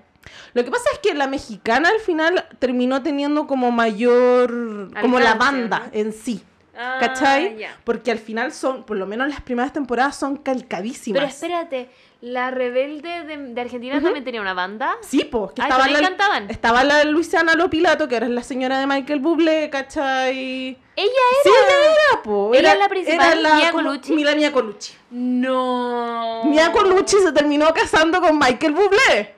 [0.54, 5.32] Lo que pasa es que la mexicana al final terminó teniendo como mayor, como la
[5.32, 5.98] Alcance, banda ¿no?
[6.00, 6.42] en sí,
[6.78, 7.56] Ah, ¿cachai?
[7.56, 7.74] ya.
[7.84, 11.18] Porque al final son, por lo menos las primeras temporadas son calcadísimas.
[11.20, 11.88] Pero espérate,
[12.20, 14.94] la rebelde de, de Argentina también tenía una banda.
[15.00, 16.50] Sí, pues, que Ah, estaba ¿también la, cantaban?
[16.50, 20.76] estaba la Luisiana Lopilato, que es la señora de Michael Bublé, ¿cachai?
[20.96, 21.12] Ella
[21.44, 22.50] Sí, ella era, po.
[22.52, 23.26] ¿Ella Era, la principal?
[23.26, 24.12] era la ¿Mia Colucci?
[24.12, 24.92] Mila Mia Colucci.
[25.10, 26.42] No.
[26.44, 29.35] Mia Colucci se terminó casando con Michael Bublé,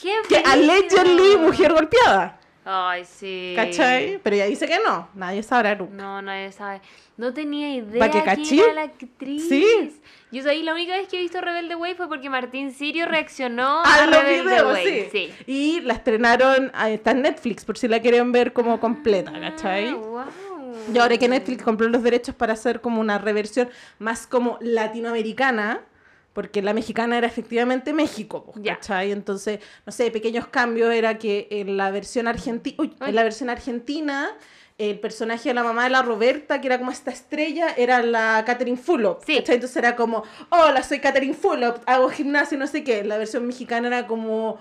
[0.00, 3.52] Qué que allegedly mujer golpeada, Ay, sí.
[3.56, 4.18] ¿cachai?
[4.22, 5.94] Pero ella dice que no, nadie sabrá nunca.
[5.94, 6.80] No, nadie sabe.
[7.16, 9.48] No tenía idea ¿Pa' qué quién era la actriz.
[9.48, 10.00] Sí.
[10.30, 13.82] Yo sabía, la única vez que he visto Rebelde Way fue porque Martín Sirio reaccionó
[13.84, 15.08] Ah, a los Rebelde videos, Way.
[15.10, 15.32] sí.
[15.46, 19.88] Y la estrenaron, está en Netflix, por si la quieren ver como completa, ¿cachai?
[19.88, 20.24] Ah, wow.
[20.94, 25.80] Y ahora que Netflix compró los derechos para hacer como una reversión más como latinoamericana,
[26.32, 28.64] porque la mexicana era efectivamente México, pues.
[29.12, 32.94] Entonces, no sé, pequeños cambios era que en la versión argentina, Uy.
[33.00, 34.30] en la versión argentina,
[34.78, 38.42] el personaje de la mamá de la Roberta, que era como esta estrella, era la
[38.46, 39.36] Catherine Fulop, Sí.
[39.36, 39.56] ¿cachai?
[39.56, 43.04] Entonces era como, hola, soy Catherine Fulop, hago gimnasia, no sé qué.
[43.04, 44.58] La versión mexicana era como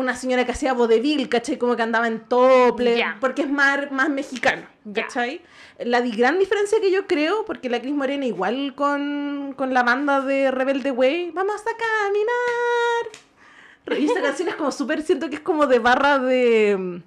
[0.00, 1.58] una señora que hacía vodevil, ¿cachai?
[1.58, 4.66] Como que andaba en tople, porque es más, más mexicano.
[4.92, 5.40] ¿cachai?
[5.78, 10.20] La gran diferencia que yo creo, porque la Cris Morena igual con, con la banda
[10.20, 14.00] de Rebelde Way, vamos a caminar.
[14.00, 17.02] Y esta canción es como súper, siento que es como de barra de,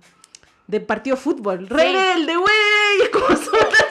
[0.67, 1.67] de partido de fútbol.
[1.67, 3.88] Rebelde Way, es como súper.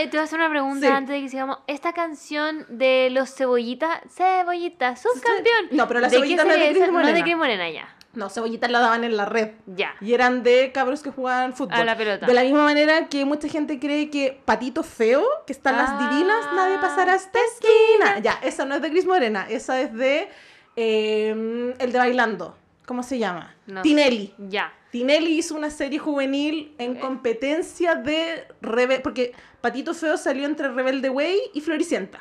[0.00, 0.92] Eh, te voy a hacer una pregunta Sí.
[0.92, 1.58] antes de que sigamos.
[1.66, 5.66] Esta canción de los cebollitas, cebollita, subcampeón.
[5.72, 6.86] No, pero la ¿De qué cebollita no es de Cris esa?
[6.92, 7.22] No es de Morena.
[7.24, 7.96] Cris Morena, ya.
[8.12, 9.50] No, cebollitas la daban en la red.
[9.66, 9.94] Ya.
[10.00, 11.74] Y eran de cabros que jugaban fútbol.
[11.74, 12.26] A la pelota.
[12.26, 16.08] De la misma manera que mucha gente cree que Patito Feo, que están las Ah.
[16.10, 18.18] divinas, nadie pasará esta esquina.
[18.20, 20.28] Ya, esa no es de Cris Morena, esa es de
[20.76, 22.56] eh, el de Bailando.
[22.86, 23.54] ¿Cómo se llama?
[23.66, 23.82] No.
[23.82, 24.34] Tinelli.
[24.38, 24.72] Ya.
[24.90, 29.02] Tinelli hizo una serie juvenil en competencia de Rebelde.
[29.02, 32.20] Porque Patito Feo salió entre Rebelde Way y Floricienta.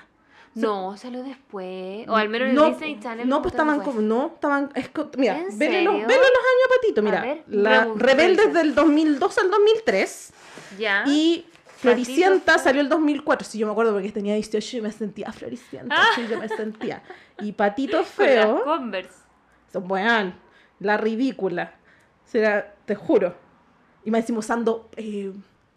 [0.56, 2.08] No, salió después.
[2.08, 3.28] O al menos en no, el Disney Channel.
[3.28, 4.02] No, pues estaban como.
[4.02, 4.72] No, estaban.
[4.76, 7.02] es mira, ¿En vele los, los años a Patito.
[7.02, 10.34] Mira, ver, la Rebeldes del 2002 al 2003.
[10.78, 11.04] Ya.
[11.08, 11.46] Y
[11.78, 13.48] Floricienta Patito salió el 2004.
[13.48, 15.96] Sí, yo me acuerdo porque tenía 18 y me sentía Floricienta.
[15.98, 16.08] Ah.
[16.16, 17.04] Sí, yo me sentía.
[17.40, 18.64] Y Patito Con las Feo.
[18.64, 19.20] Converse.
[19.74, 20.34] Bueno,
[20.80, 21.79] la ridícula.
[22.32, 23.34] Será, te juro.
[24.06, 25.32] Y me decimos usando eh,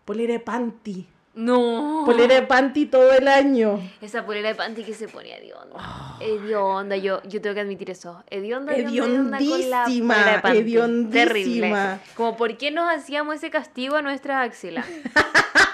[0.04, 1.06] polera de panty.
[1.34, 2.02] No.
[2.04, 3.80] Polera de panty todo el año.
[4.02, 5.74] Esa polera de panty que se ponía hedionda.
[5.78, 6.18] Ah.
[6.20, 8.22] Hedionda, yo, yo tengo que admitir eso.
[8.28, 10.58] Hedionda, hedionda, hedionda con la Hediondísima, polera de panty.
[10.58, 11.24] hediondísima.
[11.24, 11.98] Terrible.
[12.14, 14.86] Como, ¿por qué nos hacíamos ese castigo a nuestras axilas?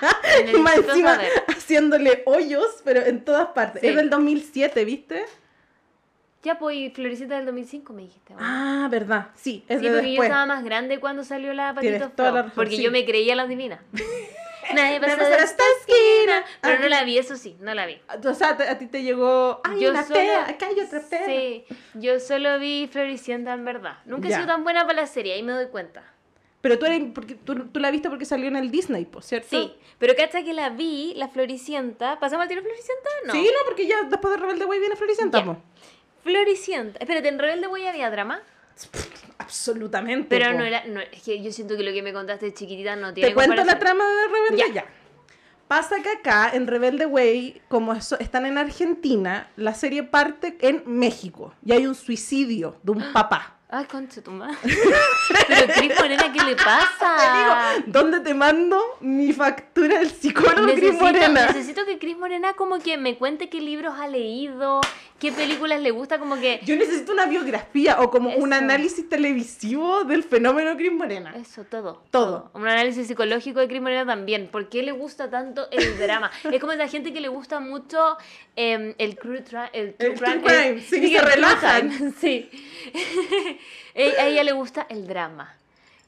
[0.01, 1.29] Y más Necesito encima saber.
[1.49, 3.81] haciéndole hoyos, pero en todas partes.
[3.81, 3.89] Sí.
[3.89, 5.25] Es del 2007, ¿viste?
[6.43, 8.35] Ya, pues, y Florecita del 2005 me dijiste.
[8.39, 9.29] Ah, verdad.
[9.35, 12.31] Sí, es sí, de porque yo estaba más grande cuando salió la Patito Feo, la
[12.43, 12.83] razón, Porque sí.
[12.83, 13.83] yo me creía la divina.
[14.75, 16.45] Nadie de esta esquina.
[16.61, 16.79] Pero Ah.
[16.83, 17.99] no la vi, eso sí, no la vi.
[18.25, 19.61] O sea, a ti te llegó.
[19.65, 21.25] Hay Yo una solo- acá hay otra fea.
[21.27, 21.65] Sí,
[21.95, 23.99] yo solo vi Floricienta en verdad.
[24.05, 24.37] Nunca he Ya.
[24.37, 26.05] sido tan buena para la serie, ahí me doy cuenta.
[26.61, 29.49] Pero tú, eres, porque, tú, tú la viste porque salió en el Disney, pues, ¿cierto?
[29.49, 32.19] Sí, pero cacha que la vi, la Floricienta.
[32.19, 33.09] ¿Pasamos al tiro Floricienta?
[33.27, 33.33] No.
[33.33, 35.57] Sí, no, porque ya después de Rebelde Way viene Floricienta, po.
[36.29, 36.99] Floricienta.
[36.99, 38.43] Espérate, en Rebelde Way había drama.
[39.39, 40.27] Absolutamente.
[40.29, 40.59] Pero po.
[40.59, 40.85] no era.
[40.87, 43.65] No, es que yo siento que lo que me contaste chiquitita no tiene Te cuento
[43.65, 44.83] la trama de Rebelde Ya.
[44.83, 44.85] ya.
[45.69, 50.83] Pasa que acá, en Rebelde Way, como eso- están en Argentina, la serie parte en
[50.87, 51.55] México.
[51.65, 53.58] Y hay un suicidio de un papá.
[53.71, 54.57] Ay, concha tu madre.
[55.47, 57.17] Pero Cris Morena, ¿qué le pasa?
[57.19, 57.39] Te
[57.83, 61.47] digo, ¿dónde te mando mi factura del psicólogo Cris Morena?
[61.49, 64.81] necesito que Cris Morena como que me cuente qué libros ha leído,
[65.21, 66.61] qué películas le gusta, como que...
[66.65, 71.35] Yo necesito una biografía o como un análisis televisivo del fenómeno Cris Morena.
[71.37, 72.03] Eso, todo.
[72.11, 72.51] Todo.
[72.55, 74.49] Un análisis psicológico de Cris Morena también.
[74.49, 76.31] ¿Por qué le gusta tanto el drama?
[76.51, 78.17] es como esa gente que le gusta mucho
[78.57, 80.43] em, el, true tra- el true El true crime.
[80.43, 81.89] crime, sí, que se relajan.
[81.91, 82.51] crime, Sí.
[84.19, 85.55] A ella le gusta el drama.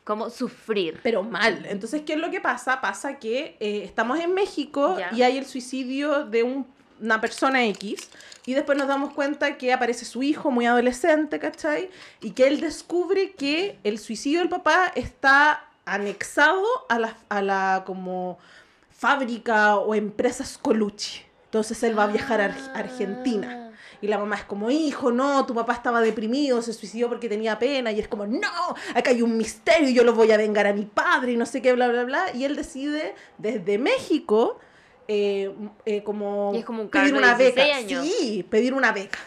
[0.04, 0.98] Como sufrir.
[1.02, 1.66] Pero mal.
[1.68, 2.80] Entonces, ¿qué es lo que pasa?
[2.80, 5.10] Pasa que eh, estamos en México Ya.
[5.12, 6.66] y hay el suicidio de un-
[7.00, 8.08] una persona X.
[8.46, 11.90] Y después nos damos cuenta que aparece su hijo muy adolescente, ¿cachai?
[12.20, 17.82] Y que él descubre que el suicidio del papá está anexado a la, a la
[17.86, 18.38] como
[18.90, 21.22] fábrica o empresas Colucci.
[21.46, 23.69] Entonces él va a viajar a Ar- Argentina.
[24.02, 27.58] Y la mamá es como, hijo, no, tu papá estaba deprimido, se suicidó porque tenía
[27.58, 27.92] pena.
[27.92, 30.86] Y es como, no, acá hay un misterio, yo lo voy a vengar a mi
[30.86, 32.24] padre y no sé qué, bla, bla, bla.
[32.34, 34.58] Y él decide desde México,
[35.06, 37.64] eh, eh, como, Y es como un pedir una beca.
[37.64, 38.06] 16 años.
[38.06, 39.18] Sí, pedir una beca.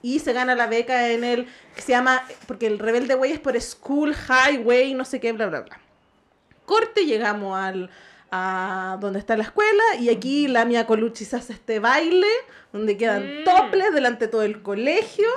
[0.00, 3.40] Y se gana la beca en el, que se llama, porque el Rebelde Way es
[3.40, 5.78] por School Highway, no sé qué, bla, bla, bla.
[6.64, 7.90] Corte, llegamos al,
[8.32, 12.26] a donde está la escuela y aquí la Mia Colucci se hace este baile
[12.72, 13.44] donde quedan Mm.
[13.44, 15.28] toples delante de todo el colegio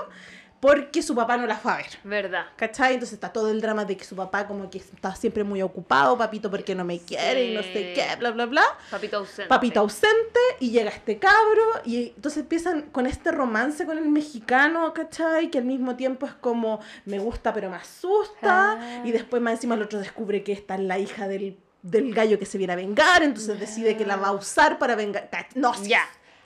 [0.62, 1.86] porque su papá no la fue a ver.
[2.04, 2.46] ¿Verdad?
[2.56, 2.94] ¿Cachai?
[2.96, 6.18] Entonces está todo el drama de que su papá como que está siempre muy ocupado,
[6.18, 8.64] papito porque no me quiere y no sé qué, bla, bla, bla.
[8.90, 9.48] Papito ausente.
[9.50, 14.92] Papito ausente y llega este cabro y entonces empiezan con este romance con el mexicano,
[14.94, 15.52] ¿cachai?
[15.52, 19.02] Que al mismo tiempo es como me gusta pero me asusta Ah.
[19.04, 22.40] y después más encima el otro descubre que esta es la hija del, del gallo
[22.40, 25.30] que se viene a vengar, entonces decide que la va a usar para vengar.
[25.56, 26.02] No, Ya.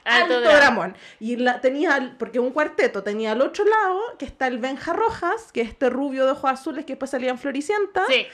[0.05, 0.95] Alto Alto dramón.
[1.19, 5.51] Y la, tenía, porque un cuarteto tenía al otro lado, que está el Benja Rojas,
[5.51, 8.25] que es este rubio de ojos azules que después salía en Floricienta, Sí,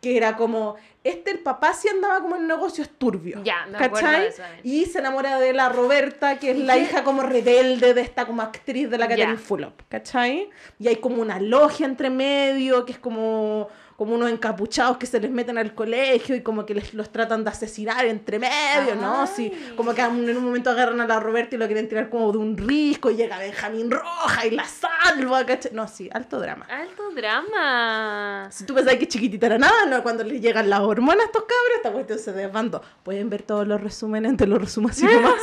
[0.00, 3.42] que era como, este el papá sí andaba como en negocios turbios.
[3.44, 4.26] Ya, me de ¿cachai?
[4.28, 4.60] eso también.
[4.64, 6.80] Y se enamora de la Roberta, que es ¿Y la qué?
[6.84, 9.06] hija como rebelde de esta como actriz de la.
[9.06, 10.48] Catherine Fulop, ¿cachai?
[10.78, 13.68] Y hay como una logia entre medio, que es como,
[14.00, 17.44] como unos encapuchados que se les meten al colegio y como que les, los tratan
[17.44, 19.26] de asesinar entre medio, ¿no?
[19.26, 22.32] Sí, como que en un momento agarran a la Roberta y lo quieren tirar como
[22.32, 25.72] de un risco y llega Benjamín Roja y la salva ¿cachai?
[25.74, 26.64] No, sí, alto drama.
[26.70, 28.48] Alto drama.
[28.50, 31.42] Si tú pensás que chiquitita era nada, no, cuando les llegan las hormonas a estos
[31.42, 32.82] cabros, esta cuestión se desbandó.
[33.02, 35.42] Pueden ver todos los resúmenes, te los resumo así nomás.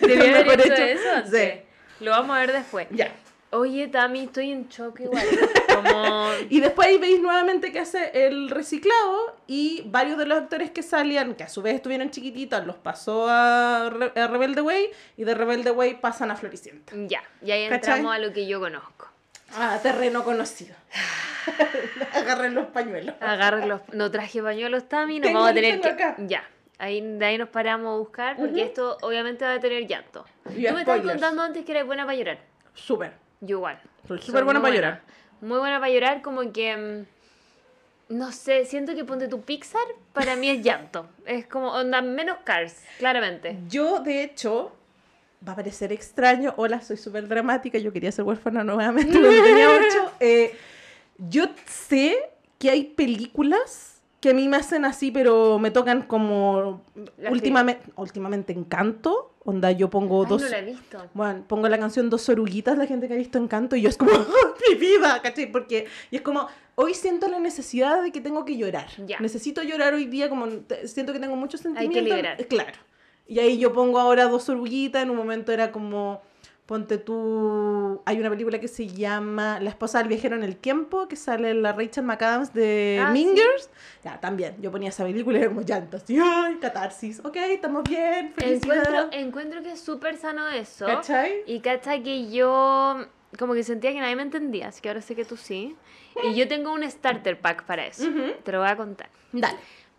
[0.00, 0.82] Debí haber hecho hecho.
[0.82, 1.30] eso.
[1.30, 1.60] Sí.
[2.00, 2.86] Lo vamos a ver después.
[2.90, 3.12] Ya.
[3.50, 5.24] Oye, Tami, estoy en shock igual.
[5.74, 6.28] Como...
[6.50, 10.82] Y después ahí veis nuevamente que hace el reciclado y varios de los actores que
[10.82, 15.24] salían, que a su vez estuvieron chiquititos, los pasó a, Re- a Rebelde Way y
[15.24, 16.92] de Rebelde Way pasan a Floricienta.
[17.06, 17.94] Ya, y ahí ¿Cachai?
[17.94, 19.08] entramos a lo que yo conozco.
[19.54, 20.74] Ah, terreno conocido.
[22.14, 23.14] Agarren los pañuelos.
[23.20, 23.80] Agarren los...
[23.92, 25.88] No traje pañuelos, Tami, nos vamos a tener que...
[25.88, 26.16] acá.
[26.18, 26.44] Ya.
[26.78, 30.24] Ahí, de ahí nos paramos a buscar porque esto obviamente va a tener llanto.
[30.54, 32.38] Y Tú me estabas contando antes que eres buena para llorar.
[32.74, 33.12] Súper.
[33.40, 33.80] Yo igual.
[34.06, 35.02] Soy súper buena para llorar.
[35.40, 36.76] Muy buena para llorar, como que.
[38.08, 39.82] mm, No sé, siento que ponte tu Pixar,
[40.12, 41.08] para mí es llanto.
[41.26, 43.58] Es como, onda, menos Cars, claramente.
[43.68, 44.72] Yo, de hecho,
[45.46, 46.54] va a parecer extraño.
[46.56, 47.78] Hola, soy súper dramática.
[47.78, 50.12] Yo quería ser huérfana nuevamente cuando tenía ocho.
[50.20, 50.56] Eh,
[51.18, 52.16] yo sé
[52.58, 56.82] que hay películas que a mí me hacen así, pero me tocan como
[57.30, 59.34] últimamente, últimamente Encanto.
[59.48, 60.42] Onda, yo pongo Ay, dos...
[60.42, 60.98] no la he visto.
[61.14, 63.96] Bueno, pongo la canción Dos oruguitas, la gente que ha visto Encanto, y yo es
[63.96, 65.22] como, ¡Oh, mi vida!
[65.22, 65.50] ¿Cachai?
[65.50, 68.88] Porque, y es como, hoy siento la necesidad de que tengo que llorar.
[69.06, 69.18] Ya.
[69.20, 70.48] Necesito llorar hoy día, como
[70.84, 72.04] siento que tengo muchos Hay que sentimientos.
[72.04, 72.46] liberar.
[72.46, 72.78] Claro.
[73.26, 76.20] Y ahí yo pongo ahora Dos oruguitas, en un momento era como,
[76.68, 81.08] ponte tú, hay una película que se llama La esposa del viajero en el tiempo,
[81.08, 83.24] que sale la Rachel McAdams de Ah, sí.
[83.24, 83.70] Girls.
[84.04, 87.20] Ya, también, yo ponía esa película y era como llanto, así, ¡ay, catarsis!
[87.24, 88.76] Ok, estamos bien, felicidad.
[88.86, 90.84] Encuentro, encuentro que es súper sano eso.
[90.84, 91.42] ¿Cachai?
[91.46, 93.06] Y cacha que yo
[93.38, 95.74] como que sentía que nadie me entendía, así que ahora sé que tú sí.
[96.22, 98.04] Y yo tengo un starter pack para eso.
[98.44, 99.08] Te lo voy a contar.
[99.32, 99.56] Dale.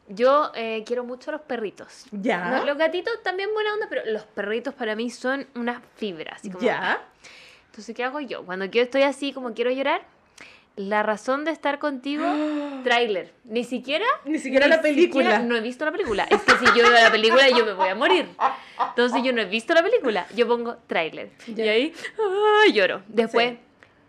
[0.10, 2.06] Yo eh, quiero mucho a los perritos.
[2.12, 2.50] Ya.
[2.50, 6.34] No, los gatitos también buena onda, pero los perritos para mí son una fibra.
[6.36, 7.02] Así como, Ya.
[7.68, 8.44] Entonces, ¿qué hago yo?
[8.44, 10.02] Cuando yo estoy así como quiero llorar,
[10.76, 12.26] la razón de estar contigo,
[12.84, 13.32] tráiler.
[13.44, 14.06] Ni siquiera...
[14.26, 15.24] Ni siquiera la película.
[15.26, 16.24] siquiera- no he visto la película.
[16.30, 18.28] Es que si yo veo la película yo me voy a morir.
[18.90, 20.26] Entonces yo no he visto la película.
[20.36, 21.32] Yo pongo tráiler.
[21.48, 23.04] Y ahí ah, lloro.
[23.08, 23.60] Después, Sí.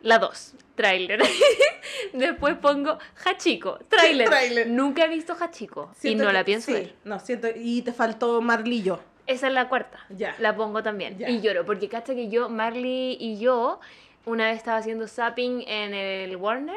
[0.03, 1.21] la 2, tráiler.
[2.13, 4.69] Después pongo Hachiko, tráiler.
[4.69, 5.91] Nunca he visto Hachiko.
[5.97, 6.95] Y Siento no que- la pienso sí, ver.
[7.05, 7.49] No, siento.
[7.55, 9.01] Y te faltó Marlillo.
[9.27, 9.99] Esa es la cuarta.
[10.09, 10.35] Ya.
[10.39, 11.17] La pongo también.
[11.19, 11.29] Ya.
[11.29, 13.79] Y lloro, porque cacha que yo, Marley y yo,
[14.25, 16.77] una vez estaba haciendo zapping en el Warner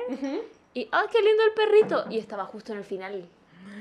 [0.73, 2.05] y ¡ay, qué lindo el perrito!
[2.09, 3.27] Y estaba justo en el final.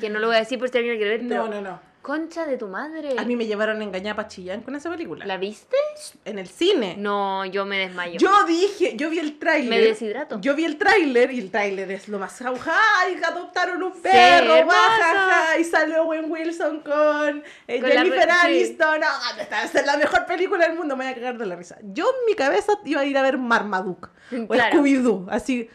[0.01, 1.61] Que no lo voy a decir por si alguien lo quiere ver, pero No, no,
[1.61, 1.81] no.
[2.03, 3.15] Concha de tu madre.
[3.17, 5.25] A mí me llevaron a engañar a Chillán con esa película.
[5.25, 5.77] ¿La viste?
[6.25, 6.97] En el cine.
[6.99, 8.19] No, yo me desmayo.
[8.19, 9.71] Yo dije, yo vi el tráiler.
[9.71, 10.41] Me deshidrato.
[10.41, 12.41] Yo vi el tráiler y el tráiler es lo más.
[12.43, 13.19] ¡Ay!
[13.25, 18.37] Adoptaron un Sí, perro, baja, y salió Owen Wilson con, eh, Con la Jennifer sí.
[18.47, 19.01] Aniston.
[19.05, 20.97] ¡Ah, esta es la mejor película del mundo!
[20.97, 21.79] Me voy a cagar de la risa.
[21.83, 24.77] Yo en mi cabeza iba a ir a ver Marmaduke o Claro.
[24.77, 25.69] Scooby-Doo, así.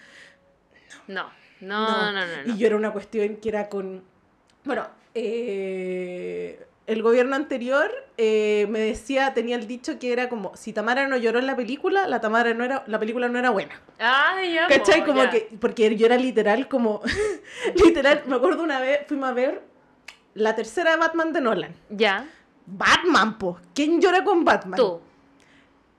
[1.08, 2.26] No, no, no, no.
[2.46, 4.04] no, Y yo era una cuestión que era con.
[4.66, 4.88] Bueno,
[5.20, 11.08] eh, el gobierno anterior eh, me decía, tenía el dicho que era como: si Tamara
[11.08, 13.82] no lloró en la película, la, Tamara no era, la película no era buena.
[13.98, 14.68] Ay, ya.
[14.68, 15.04] ¿Cachai?
[15.04, 15.50] Como que.
[15.60, 17.02] Porque yo era literal, como.
[17.84, 19.64] literal, me acuerdo una vez, fuimos a ver
[20.36, 21.76] la tercera de Batman de Nolan.
[21.90, 22.28] Ya.
[22.68, 23.60] Batman, po.
[23.74, 24.78] ¿Quién llora con Batman?
[24.78, 25.02] Tú.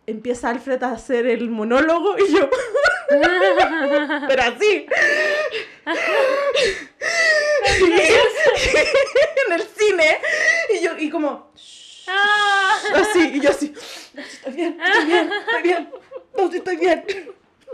[0.07, 2.49] Empieza Alfred a hacer el monólogo y yo.
[4.29, 4.87] Pero así.
[9.47, 10.19] en el cine.
[10.75, 11.53] Y yo, y como.
[12.07, 12.77] Ah.
[12.95, 13.73] Así, y yo así.
[14.14, 15.91] No, sí, estoy bien, estoy bien, estoy bien.
[16.37, 17.05] No, sí, estoy bien.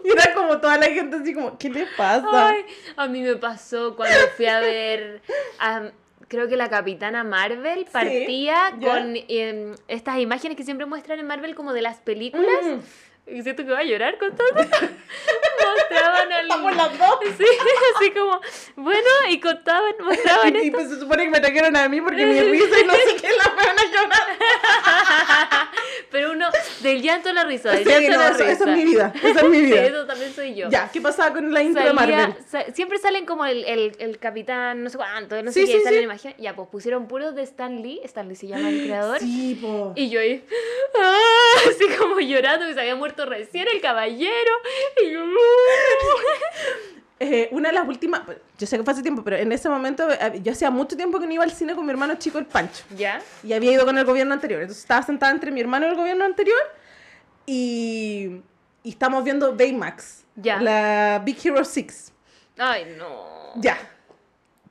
[0.04, 2.48] Y era como toda la gente así como, ¿qué le pasa?
[2.48, 2.64] Ay,
[2.96, 5.22] a mí me pasó cuando fui a ver,
[5.60, 5.90] a-
[6.28, 11.54] creo que la Capitana Marvel partía con em, estas imágenes que siempre muestran en Marvel
[11.54, 12.64] como de las películas.
[12.64, 12.78] Mm.
[13.26, 14.48] Y siento que voy a llorar con todo.
[14.54, 16.42] mostraban al...
[16.42, 17.18] Estamos las dos.
[17.38, 17.44] Sí,
[17.96, 18.40] así como,
[18.76, 22.38] bueno, y contaban, mostraban Y, pues se supone que me trajeron a mí porque mi
[22.40, 25.68] risa y no sé qué la van a llorar.
[26.10, 26.48] Pero uno,
[26.80, 28.52] del llanto a la risa, del Sí, llanto no, a la eso, risa.
[28.52, 29.12] esa es mi vida.
[29.22, 29.84] Esa es mi Sí, vida.
[29.84, 30.68] eso también soy yo.
[30.70, 32.34] Ya, ¿qué pasaba con la intro de Marvel?
[32.48, 35.90] sa- siempre salen como el, el, el capitán, no sé cuánto, no sé Sí, qué,
[35.90, 36.34] la imagen.
[36.38, 39.18] Ya, pues pusieron puros de Stan Lee, Stan Lee se llama el creador.
[39.18, 39.92] Sí, po.
[39.96, 40.44] Y yo ahí,
[41.00, 41.68] ¡ah!
[41.68, 44.52] así como llorando, que se había muerto recién el caballero.
[45.04, 45.24] Y yo,
[47.20, 48.22] Eh, una de las últimas,
[48.58, 51.20] yo sé que fue hace tiempo, pero en ese momento, eh, yo hacía mucho tiempo
[51.20, 52.84] que no iba al cine con mi hermano chico, el Pancho.
[52.96, 53.22] ¿ya?
[53.44, 54.60] Y había ido con el gobierno anterior.
[54.60, 56.58] Entonces estaba sentada entre mi hermano y el gobierno anterior.
[57.46, 58.40] Y,
[58.82, 60.24] y estamos viendo Baymax.
[60.36, 60.60] Ya.
[60.60, 62.12] La Big Hero 6.
[62.58, 63.52] Ay, no.
[63.56, 63.78] Ya.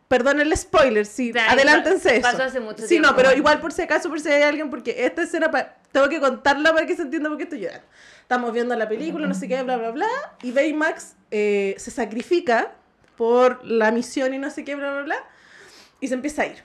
[0.10, 2.44] perdón el spoiler, sí, adelántense pasó eso.
[2.44, 5.06] hace mucho sí, tiempo, no, pero igual por si acaso, por si hay alguien, porque
[5.06, 5.50] esta escena
[5.92, 7.88] tengo que contarla para que se entienda por qué estoy llorando.
[8.24, 10.08] Estamos viendo la película, no sé qué, bla, bla, bla,
[10.42, 12.74] y Baymax eh, se sacrifica
[13.16, 15.16] por la misión y no sé qué, bla, bla, bla,
[16.00, 16.64] y se empieza a ir.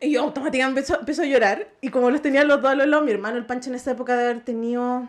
[0.00, 2.86] Y yo automáticamente empiezo, empiezo a llorar, y como los tenía los dos a los
[2.86, 5.06] lados, mi hermano, el Pancho en esa época de haber tenido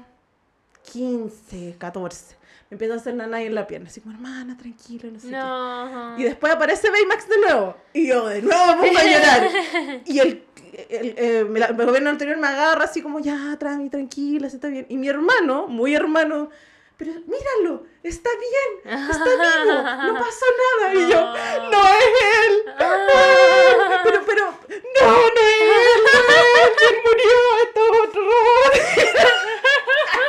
[0.92, 2.43] 15, 14.
[2.74, 5.34] Empieza a hacer nanay en la pierna, así como, hermana, tranquila, no sé qué.
[5.34, 6.20] No.
[6.20, 7.78] Y después aparece Baymax de nuevo.
[7.94, 9.50] Y yo de nuevo me pongo a llorar.
[10.06, 10.44] Y el,
[10.90, 14.70] el, eh, me la- el gobierno anterior me agarra así como, ya, tranquila, se está
[14.70, 14.88] bien.
[14.90, 16.50] Y mi hermano, muy hermano,
[16.98, 19.74] pero míralo, está bien, está vivo,
[20.14, 20.46] no pasó
[20.80, 20.94] nada.
[20.96, 21.34] Y yo,
[21.72, 22.06] no es
[22.48, 22.74] él.
[22.80, 24.02] Ah.
[24.04, 27.38] Pero, pero, no, no es él, no es él, ¿quién murió?
[27.64, 28.74] Esto es otro robot.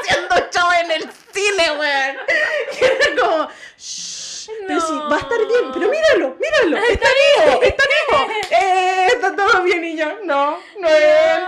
[0.00, 2.16] Haciendo show en el cine, weón.
[2.80, 7.62] Y era como, shh, pero sí, va a estar bien, pero míralo, míralo, está vivo,
[7.62, 8.32] está vivo.
[8.50, 11.42] Eh, está todo bien y yo, no, no es él.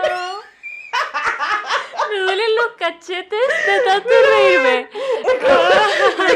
[2.10, 4.88] Me duelen los cachetes de tanto reírme.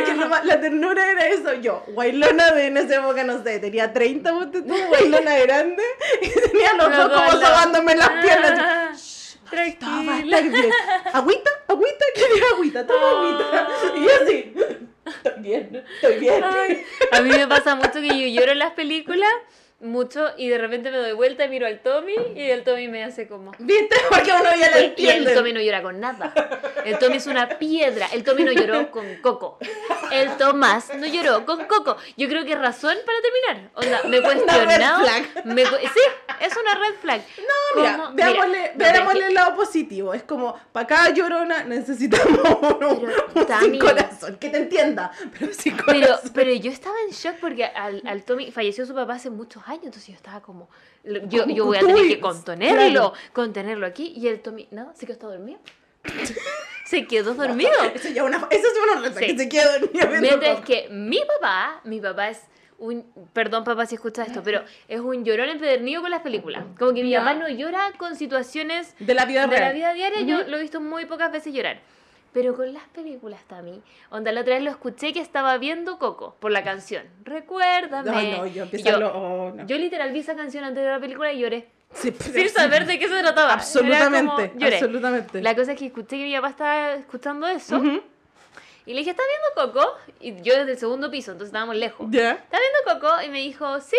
[0.04, 1.54] Que la ternura era eso.
[1.54, 5.82] Yo, Wailona de en esa época, no sé, tenía 30 ponte tú, Wailona grande,
[6.20, 9.19] y tenía los dos como sobándome las piernas.
[9.50, 10.38] Todo va a Tranquila.
[10.38, 10.72] estar bien.
[11.12, 13.68] Agüita, agüita, quería agüita, toma agüita.
[13.96, 14.54] Y así,
[15.06, 16.44] estoy bien, estoy bien.
[16.44, 19.30] Ay, a mí me pasa mucho que yo lloro en las películas
[19.80, 23.02] mucho y de repente me doy vuelta y miro al Tommy y el Tommy me
[23.02, 23.52] hace como...
[23.58, 23.96] ¿Viste?
[24.10, 25.34] Porque uno ya lo Y el entiende.
[25.34, 26.32] Tommy no llora con nada.
[26.84, 28.06] El Tommy es una piedra.
[28.12, 29.58] El Tommy no lloró con Coco.
[30.12, 31.96] El Tomás no lloró con Coco.
[32.16, 33.70] Yo creo que es razón para terminar.
[33.74, 35.00] Onda, me he cuestionado.
[35.04, 35.46] flag.
[35.46, 36.00] me cu- sí,
[36.40, 37.20] es una red flag.
[37.38, 38.14] No, mira, ¿Cómo?
[38.14, 40.12] veámosle, Mira, pero veámosle el lado positivo.
[40.14, 44.36] Es como, para cada llorona necesitamos uno, Pero, un sin corazón.
[44.36, 46.30] Que te entienda, pero sin Pero, corazón.
[46.34, 49.69] pero yo estaba en shock porque al, al Tommy falleció su papá hace muchos años,
[49.76, 50.68] entonces yo estaba como,
[51.04, 55.28] yo, yo voy a tener que contenerlo, contenerlo aquí, y el Tommy, nada, se quedó
[55.30, 55.58] dormido.
[56.86, 57.70] se quedó dormido.
[57.94, 59.26] Eso ya una, eso es una reta, Sí.
[59.26, 62.40] que se queda dormido Mientras que mi papá, mi papá es
[62.78, 63.04] un,
[63.34, 66.64] perdón papá si escuchas esto, pero es un llorón empedernido con las películas.
[66.78, 69.62] Como que mi papá no llora con situaciones De la vida de real.
[69.68, 70.50] la vida diaria, yo Ujú.
[70.50, 71.80] lo he visto muy pocas veces llorar.
[72.32, 76.36] Pero con las películas, Tami, onda la otra vez lo escuché que estaba viendo Coco
[76.38, 77.04] por la canción.
[77.24, 78.10] Recuérdame.
[78.14, 79.66] Ay, no, yo empiezo a yo, lo- oh, no.
[79.66, 81.68] yo literal vi esa canción antes de la película y lloré.
[81.92, 82.48] Sí, Sin sí.
[82.50, 83.52] saber de qué se trataba.
[83.54, 84.76] Absolutamente, como, lloré.
[84.76, 85.42] absolutamente.
[85.42, 87.78] La cosa es que escuché que mi papá estaba escuchando eso.
[87.78, 88.00] Ujú.
[88.86, 89.26] Y le dije, ¿estás
[89.56, 89.96] viendo Coco?
[90.20, 92.06] Y yo desde el segundo piso, entonces estábamos lejos.
[92.10, 92.30] Ya.
[92.32, 93.22] ¿Estás viendo Coco?
[93.22, 93.96] Y me dijo, sí.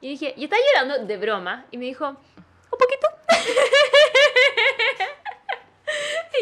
[0.00, 1.04] Y dije, ¿y estás llorando?
[1.06, 1.66] De broma.
[1.70, 3.08] Y me dijo, un poquito.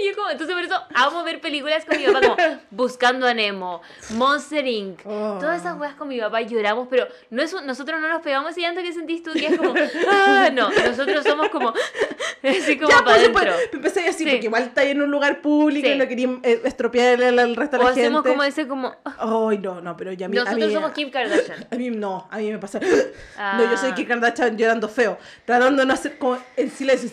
[0.07, 2.37] y yo como, entonces por eso amo ver películas con mi papá, como
[2.71, 5.01] Buscando a Nemo, Monster Inc.
[5.05, 5.39] Oh.
[5.41, 8.51] Todas esas weas con mi papá lloramos, pero no es un- nosotros no nos pegamos
[8.53, 9.75] ese llanto que sentís tú, que es como,
[10.11, 11.73] ah, no, nosotros somos como,
[12.43, 13.55] así como Ya, para pues, adentro.
[13.73, 14.31] empecé así, Sí.
[14.31, 15.93] porque igual está ahí en un lugar público Sí.
[15.95, 18.29] y no quería eh, estropearle al, al resto de O la hacemos gente.
[18.31, 20.93] como ese como, ah, Ay, no, no, pero ya a mí, a nosotros mí- somos
[20.93, 21.67] Kim Kardashian.
[21.71, 22.81] A mí no, a mí me pasa.
[23.57, 23.95] No, yo soy Ah.
[23.95, 27.11] Kim Kardashian llorando feo, tratando de no hacer como en silencio.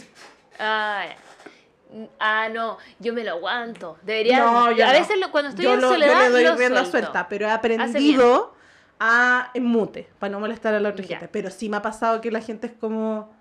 [0.60, 1.06] Ah,
[2.20, 3.98] ah, no, yo me lo aguanto.
[4.04, 4.40] Debería.
[4.40, 5.00] No, yo a no.
[5.00, 7.48] veces lo- cuando estoy yo en lo- yo soledad le doy lo rienda suelta, pero
[7.48, 8.54] he aprendido
[9.00, 11.18] a en mute, para no molestar a la otra Ya.
[11.18, 11.28] gente.
[11.32, 13.34] Pero sí me ha pasado que la gente es como,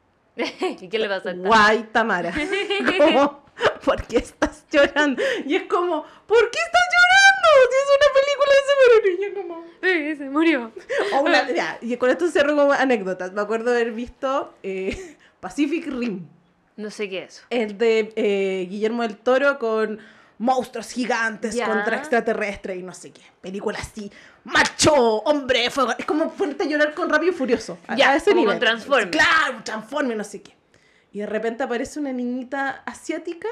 [0.36, 2.30] ¿Y ¿Qué le pasa a guay, Tamara.
[2.98, 3.44] como,
[3.84, 5.22] ¿por qué estás llorando?
[5.46, 7.48] Y es como, ¿por qué estás llorando?
[7.70, 9.66] Si es una película de ese pero niño como...
[9.82, 10.72] Sí, se murió.
[11.14, 13.32] O una- ya, y con esto cierro como anécdotas.
[13.32, 16.26] Me acuerdo haber visto eh, Pacific Rim.
[16.76, 17.42] No sé qué es.
[17.50, 19.98] El de eh, Guillermo del Toro con
[20.38, 23.22] monstruos gigantes contra extraterrestres y no sé qué.
[23.40, 24.10] Película así,
[24.44, 25.94] macho, hombre, fuego.
[25.98, 27.78] Es como ponerte a llorar con Rápido y Furioso.
[27.96, 28.54] Ya, a ese como nivel.
[28.54, 29.10] con Transformers.
[29.10, 30.54] Claro, Transformers, no sé qué.
[31.12, 33.48] Y de repente aparece una niñita asiática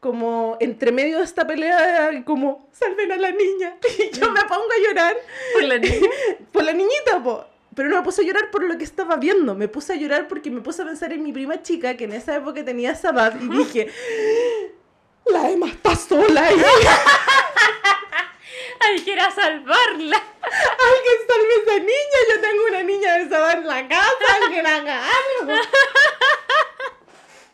[0.00, 3.76] como entre medio de esta pelea, como, salven a la niña.
[3.98, 5.16] Y yo me pongo a llorar
[5.52, 6.08] Por la niña.
[6.52, 7.46] por la niñita, po.
[7.74, 9.54] Pero no me puse a llorar por lo que estaba viendo.
[9.54, 12.12] Me puse a llorar porque me puse a pensar en mi prima chica, que en
[12.12, 13.88] esa época tenía esa edad, y dije,
[15.26, 16.52] la Emma está sola.
[16.52, 16.56] Y
[18.82, 20.16] Ay, que era salvarla.
[20.16, 22.18] alguien salve a esa niña.
[22.34, 24.34] Yo tengo una niña de esa edad en la casa.
[24.42, 25.52] Alguien haga algo.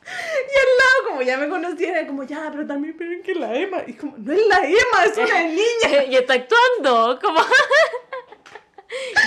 [0.09, 3.53] Y al lado, como ya me conocía, era como, ya, pero también esperen que la
[3.55, 3.83] Emma.
[3.87, 6.05] Y como, no es la Emma, es una niña.
[6.09, 7.19] y está actuando.
[7.21, 7.41] Como.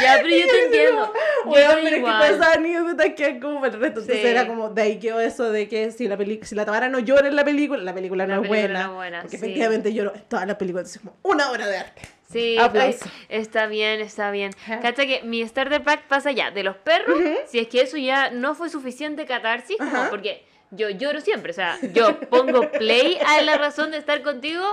[0.01, 1.05] Ya, pero yo te entiendo.
[1.43, 3.99] Soy pero es que todas anécdotas quedan como para el resto.
[4.01, 4.27] Entonces Sí.
[4.27, 6.99] era como, de ahí quedó eso de que si la, peli si la Tamara no
[6.99, 8.87] llora en la película, la película no La es película buena.
[8.87, 9.45] no buena, porque sí.
[9.45, 10.95] efectivamente lloro en todas las películas.
[10.95, 12.01] Entonces, como una obra de arte.
[12.31, 14.51] Sí, pues, está bien, está bien.
[14.83, 18.29] Cacha que mi starter pack pasa ya de los perros, si es que eso ya
[18.29, 20.09] no fue suficiente catarsis, como Ajá.
[20.11, 24.63] porque yo lloro siempre, o sea, yo pongo play a la razón de estar contigo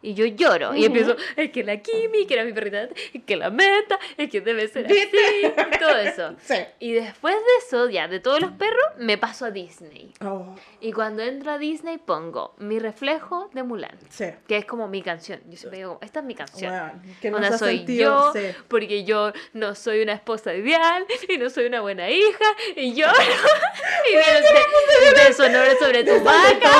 [0.00, 0.74] y yo lloro.
[0.74, 4.30] Y empiezo, es que la Kimi, que era mi perrita, es que la meta, es
[4.30, 6.34] que debe ser así, y todo eso.
[6.48, 6.54] Sí.
[6.78, 10.12] Y después de eso, ya, de todos los perros, me paso a Disney.
[10.24, 14.26] Oh, Y cuando entro a Disney pongo mi reflejo de Mulan, sí.
[14.46, 15.40] que es como mi canción.
[15.48, 17.02] Yo siempre digo, esta es mi canción.
[17.20, 18.56] Que ha soy sentido, yo, sí.
[18.68, 22.44] porque yo no soy una esposa ideal y no soy una buena hija
[22.76, 23.06] y yo
[24.10, 26.70] y de, deshonor sobre tu De vaca.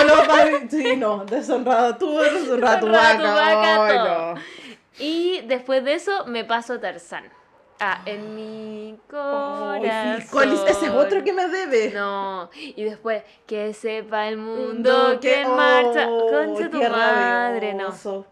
[0.70, 3.07] Sí, no, deshonrado tú, deshonrada tu Deshonrada tu vaca.
[3.16, 4.34] No.
[4.98, 7.24] Y después de eso me paso a Tarzán.
[7.80, 10.24] Ah, en mi corazón.
[10.32, 11.92] ¿cuál es- ese es otro que me debe.
[11.94, 16.08] No, y después que sepa el Mundo que en marcha.
[16.08, 17.78] oh, Concha tu madre, no.
[17.84, 18.26] rabioso.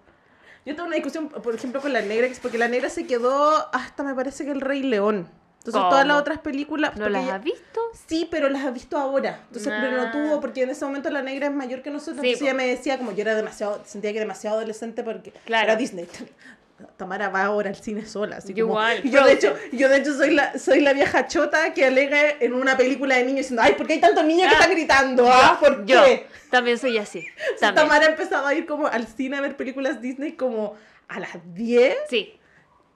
[0.64, 4.02] Yo tengo una discusión, por ejemplo, con la negra, porque la negra se quedó hasta
[4.02, 5.30] me parece que el Rey León.
[5.66, 5.88] Entonces ¿Cómo?
[5.90, 6.96] todas las otras películas...
[6.96, 7.80] ¿No las has visto?
[8.06, 9.40] Sí, pero las has visto ahora.
[9.48, 12.20] Entonces, pero no tuvo, porque en ese momento la negra es mayor que nosotros.
[12.20, 15.32] Sí, entonces ella me decía, como yo era demasiado, sentía que era demasiado adolescente porque
[15.44, 15.64] Claro.
[15.64, 16.06] era Disney.
[16.98, 18.36] Tamara va ahora al cine sola.
[18.36, 21.72] Así como- igual, yo de hecho, yo de hecho soy la, soy la vieja chota
[21.72, 24.54] que alega en una película de niños diciendo, ay, ¿por qué hay tantos niños que
[24.56, 25.26] Ah, están gritando?
[25.28, 25.56] ¿Ah?
[25.58, 26.26] ¿Por Yo qué?
[26.50, 27.26] también soy así.
[27.60, 27.74] También.
[27.86, 30.74] Tamara ha empezado a ir como al cine a ver películas Disney como
[31.08, 32.35] a las 10 Sí.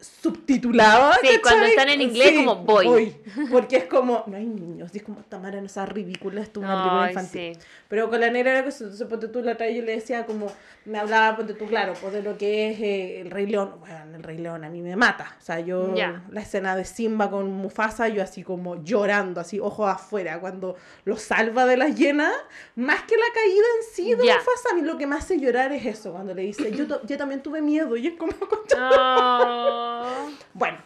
[0.00, 1.18] Subtitulada.
[1.22, 3.14] Sí, cuando están en inglés, como voy.
[3.50, 4.90] Porque es como, no hay niños.
[4.94, 7.54] Y es como, Tamara, no sea ridícula, esto es una película Ay, infantil.
[7.54, 7.60] sí.
[7.90, 10.46] Pero con la negra era cosa, entonces ponte tú la otra yo le decía como,
[10.84, 13.74] me hablaba, ponte tú, claro, pues de lo que es eh, el Rey León.
[13.80, 15.34] Bueno, el Rey León a mí me mata.
[15.38, 16.22] O sea, yo, Ya.
[16.30, 21.16] la escena de Simba con Mufasa, yo así como llorando, así ojos afuera, cuando lo
[21.16, 22.32] salva de las llenas,
[22.76, 24.36] más que la caída en sí de Ya.
[24.36, 27.18] Mufasa, a mí lo que me hace llorar es eso, cuando le dice, yo, yo
[27.18, 28.32] también tuve miedo, y es como,
[29.02, 30.28] Oh.
[30.54, 30.78] bueno,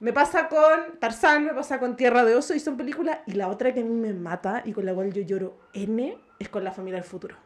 [0.00, 3.18] me pasa con Tarzán, me pasa con Tierra de Oso y son películas.
[3.26, 6.16] Y la otra que a mí me mata y con la cual yo lloro N
[6.44, 7.36] es con La Familia del Futuro.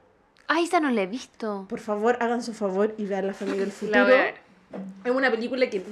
[0.47, 1.67] Ay, esa no la he visto.
[1.69, 3.99] Por favor, hagan su favor y vean La Familia del Futuro.
[3.99, 4.35] La voy a ver.
[5.05, 5.83] Es una película que,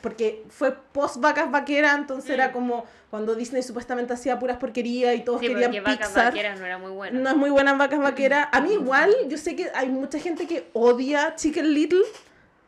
[0.00, 5.20] porque fue post vacas vaqueras, entonces era como cuando Disney supuestamente hacía puras porquerías y
[5.20, 5.44] todos Mm.
[5.44, 6.24] Sí, querían porque vacas Pixar.
[6.26, 7.18] vaqueras no era muy buena.
[7.20, 8.48] No es muy buenas vacas vaqueras.
[8.52, 12.00] A mí igual, yo sé que hay mucha gente que odia Chicken Little.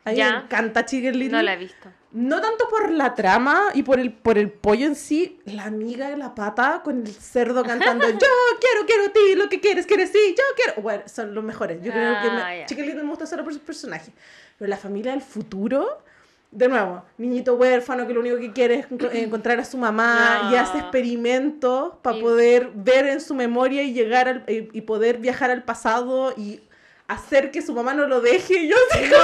[0.04, 0.32] A mí Ya.
[0.32, 1.38] me encanta Chicken Little.
[1.38, 1.88] No la he visto.
[2.12, 6.10] No tanto por la trama y por el, por el pollo en sí, la amiga
[6.10, 10.10] de la pata con el cerdo cantando Yo quiero, quiero ti, lo que quieres, quieres
[10.12, 10.80] sí, yo quiero.
[10.82, 11.78] Bueno, son los mejores.
[11.82, 12.66] Yo creo que Ah, me, ya.
[12.66, 14.12] Chicken Little me gusta solo por sus personajes.
[14.58, 16.04] Pero la familia del futuro,
[16.52, 20.50] de nuevo, niñito huérfano que lo único que quiere es enco- encontrar a su mamá
[20.52, 20.84] y hace No.
[20.84, 25.64] experimentos para Y- poder ver en su memoria y llegar al- y poder viajar al
[25.64, 26.60] pasado y
[27.08, 28.54] hacer que su mamá no lo deje.
[28.54, 29.18] Y yo así, No.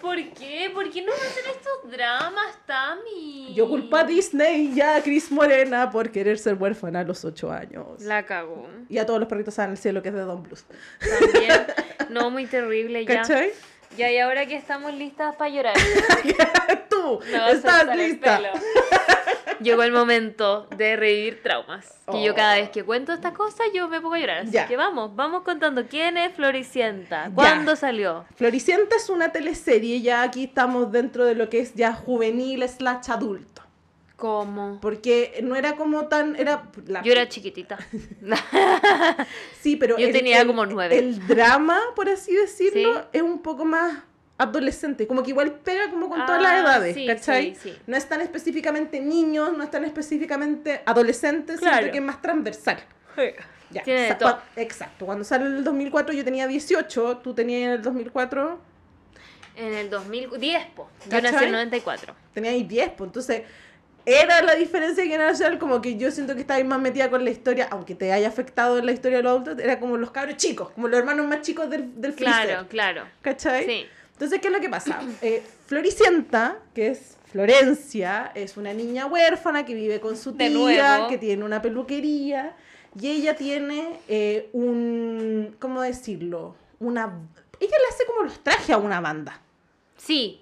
[0.00, 0.70] ¿Por qué?
[0.72, 3.52] ¿Por qué no hacen estos dramas, Tami?
[3.54, 7.50] Yo culpo a Disney y a Cris Morena por querer ser huérfana a los 8
[7.50, 8.00] años.
[8.02, 8.68] La cagó.
[8.88, 10.64] Y a todos los perritos en el cielo que es de Don Blues.
[11.20, 11.66] También.
[12.10, 13.16] No, muy terrible ya.
[13.20, 13.52] ¿Cachai?
[13.98, 15.74] Ya, y ahora que estamos listas para llorar.
[16.88, 18.40] Tú estás lista.
[19.60, 21.98] Llegó el momento de revivir traumas.
[22.10, 24.38] Que yo cada vez que cuento esta cosa, yo me pongo a llorar.
[24.38, 24.66] Así Ya.
[24.66, 25.86] que vamos, vamos contando.
[25.86, 27.30] ¿Quién es Floricienta?
[27.34, 28.24] ¿Cuándo salió?
[28.36, 33.10] Floricienta es una teleserie, ya aquí estamos dentro de lo que es ya juvenil slash
[33.10, 33.62] adulto.
[34.16, 34.78] ¿Cómo?
[34.82, 36.34] Porque no era como tan.
[36.34, 37.78] Era la- Yo era chiquitita.
[39.60, 39.96] Sí, pero.
[39.98, 40.98] yo tenía como nueve.
[40.98, 43.00] El drama, por así decirlo, Sí.
[43.12, 43.98] es un poco más
[44.38, 45.06] adolescente.
[45.06, 47.54] Como que igual pega como con todas Ah, las edades, sí, ¿cachai?
[47.54, 47.78] sí, sí.
[47.86, 51.78] No es tan específicamente niños, no es tan específicamente adolescentes, Claro.
[51.78, 52.78] sino que es más transversal.
[53.70, 54.38] Ya, Tiene de todo.
[54.56, 55.04] Exacto.
[55.04, 58.58] Cuando sale el 2004 yo tenía 18, tú tenías en el 2004,
[59.56, 60.88] En el 2010, po.
[61.10, 62.14] Yo nací en el 94.
[62.32, 63.42] tenías 10, pues entonces
[64.06, 67.66] era la diferencia generacional, como que yo siento que estabas más metida con la historia,
[67.72, 70.70] aunque te haya afectado en la historia de los adultos, era como los cabros chicos,
[70.70, 73.02] como los hermanos más chicos del, del freezer, Claro, claro.
[73.20, 73.66] ¿cachai?
[73.66, 73.86] Sí.
[74.18, 74.98] Entonces, ¿qué es lo que pasa?
[75.22, 81.18] Eh, Floricienta, que es Florencia, es una niña huérfana que vive con su tía, que
[81.18, 82.56] tiene una peluquería,
[83.00, 86.56] y ella tiene eh, un, ¿cómo decirlo?
[86.80, 87.04] Una...
[87.60, 89.40] Ella le hace como los trajes a una banda.
[89.96, 90.40] Sí.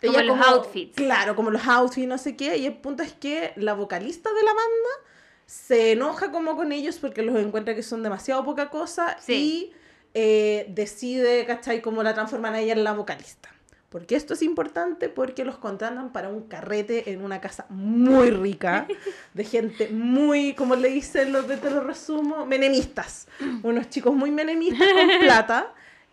[0.00, 0.96] Como Ella los outfits.
[0.96, 2.56] Claro, como los outfits, no sé qué.
[2.56, 4.90] Y el punto es que la vocalista de la banda
[5.44, 9.34] se enoja como con ellos porque los encuentra que son demasiado poca cosa Sí.
[9.34, 9.72] y
[10.14, 11.80] eh, decide, ¿cachai?
[11.82, 13.50] Cómo la transforman a ella en la vocalista.
[13.88, 15.08] ¿Por qué esto es importante?
[15.08, 18.86] Porque los contratan para un carrete en una casa muy rica,
[19.34, 23.28] de gente muy, como le dicen los de te lo resumo, menemistas.
[23.62, 25.72] Unos chicos muy menemistas con plata,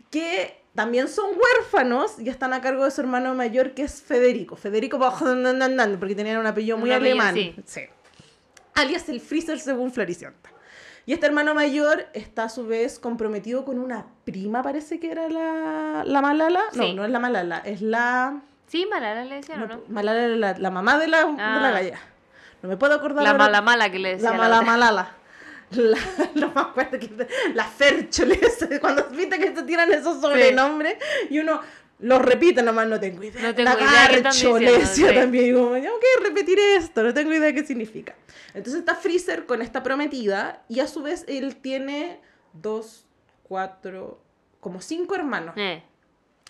[0.10, 4.56] que también son huérfanos y están a cargo de su hermano mayor, que es Federico.
[4.56, 4.98] Federico,
[6.00, 7.36] porque tenían un apellido muy Un apellido, alemán.
[7.36, 7.56] sí.
[7.66, 7.82] Sí.
[8.76, 10.50] Alias el Freezer según Floricienta.
[11.06, 15.30] Y este hermano mayor está a su vez comprometido con una prima, parece que era
[15.30, 16.62] la, la Malala.
[16.74, 16.94] No, Sí.
[16.94, 18.42] no es la Malala, es la...
[18.68, 19.82] Sí, Malala le decían, ¿o no?
[19.88, 21.72] Malala era la, la mamá de la, de la Ah.
[21.72, 22.00] galla.
[22.64, 23.24] No me puedo acordar.
[23.24, 24.32] La ahora- mala mala que le decía.
[24.32, 24.62] La la mala.
[24.64, 25.12] Malala.
[25.72, 25.98] La,
[26.36, 27.68] no me acuerdo que la
[28.80, 30.96] cuando viste que se tiran esos sobrenombres
[31.30, 31.60] y uno
[32.00, 33.42] los repite nomás, no tengo idea.
[33.42, 35.16] No tengo la idea qué están Garcho, le diciendo, decía sí.
[35.16, 38.16] también, ya, ok, repetir esto, no tengo idea qué significa.
[38.54, 42.20] Entonces está Freezer con esta prometida y a su vez él tiene
[42.54, 43.06] dos,
[43.44, 44.20] cuatro,
[44.60, 45.84] como cinco hermanos Eh,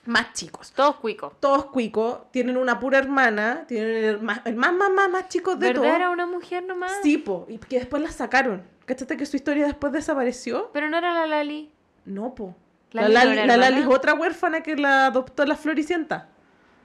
[0.05, 0.71] más chicos.
[0.75, 1.33] todos cuicos.
[1.39, 5.55] Todos cuicos, tienen una pura hermana, tienen el más, el más, más, más, más chico
[5.55, 5.95] de ¿Verdad todos.
[5.95, 6.93] era una mujer nomás?
[7.03, 8.63] Sí, po, y que después la sacaron.
[8.85, 10.69] ¿Cachaste que su historia después desapareció?
[10.73, 11.71] Pero no era la Lali.
[12.05, 12.55] No, po.
[13.01, 13.57] ¿Lali la no Lali, la?
[13.57, 16.29] Lali es otra huérfana que la adoptó la Floricienta.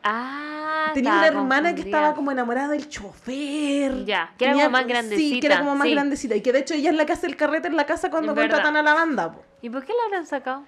[0.02, 4.04] Ah, Tenía una hermana que estaba como enamorada del chofer.
[4.06, 5.92] Ya, que era Tenía- como más Sí, que grandecita, era como más sí.
[5.94, 6.36] grandecita.
[6.36, 8.34] Y que de hecho ella es la que hace el carrete en la casa cuando
[8.34, 9.42] contratan a la banda, po.
[9.62, 10.64] ¿Y por qué la habrán sacado?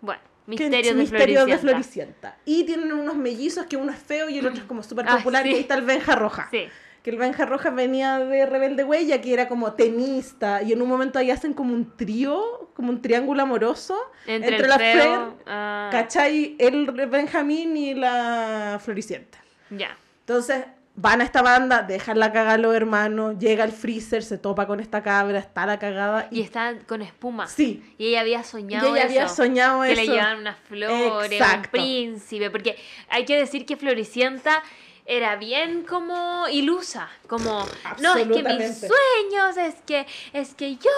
[0.00, 2.36] Bueno, misterios de Misterios de Floricienta.
[2.46, 5.18] Y tienen unos mellizos que uno es feo y el otro es como súper Ah,
[5.18, 5.42] popular.
[5.42, 5.50] sí.
[5.50, 6.48] Y ahí está el Benja Roja.
[6.50, 6.66] Sí.
[7.02, 10.62] Que el Benja Roja venía de Rebelde Huella, que era como tenista.
[10.62, 13.96] Y en un momento ahí hacen como un trío, como un triángulo amoroso.
[14.26, 15.08] Entre, la Fer,
[15.46, 16.56] ah, ¿Cachai?
[16.58, 19.38] El Benjamín y la Floricienta.
[19.70, 19.96] Ya.
[20.20, 20.64] Entonces
[20.96, 24.66] van a esta banda, dejan la cagada a los hermanos, llega el freezer, se topa
[24.66, 26.28] con esta cabra, está la cagada.
[26.30, 27.46] Y está con espuma.
[27.46, 29.36] Sí, Y ella había y soñado ella había eso.
[29.36, 30.00] soñado que eso.
[30.02, 31.68] le llevaban unas flores, Exacto.
[31.78, 32.76] un príncipe, porque
[33.08, 34.62] hay que decir que Floricienta
[35.10, 37.66] era bien como ilusa, como
[38.00, 40.90] no, es que mis sueños, es que es que yo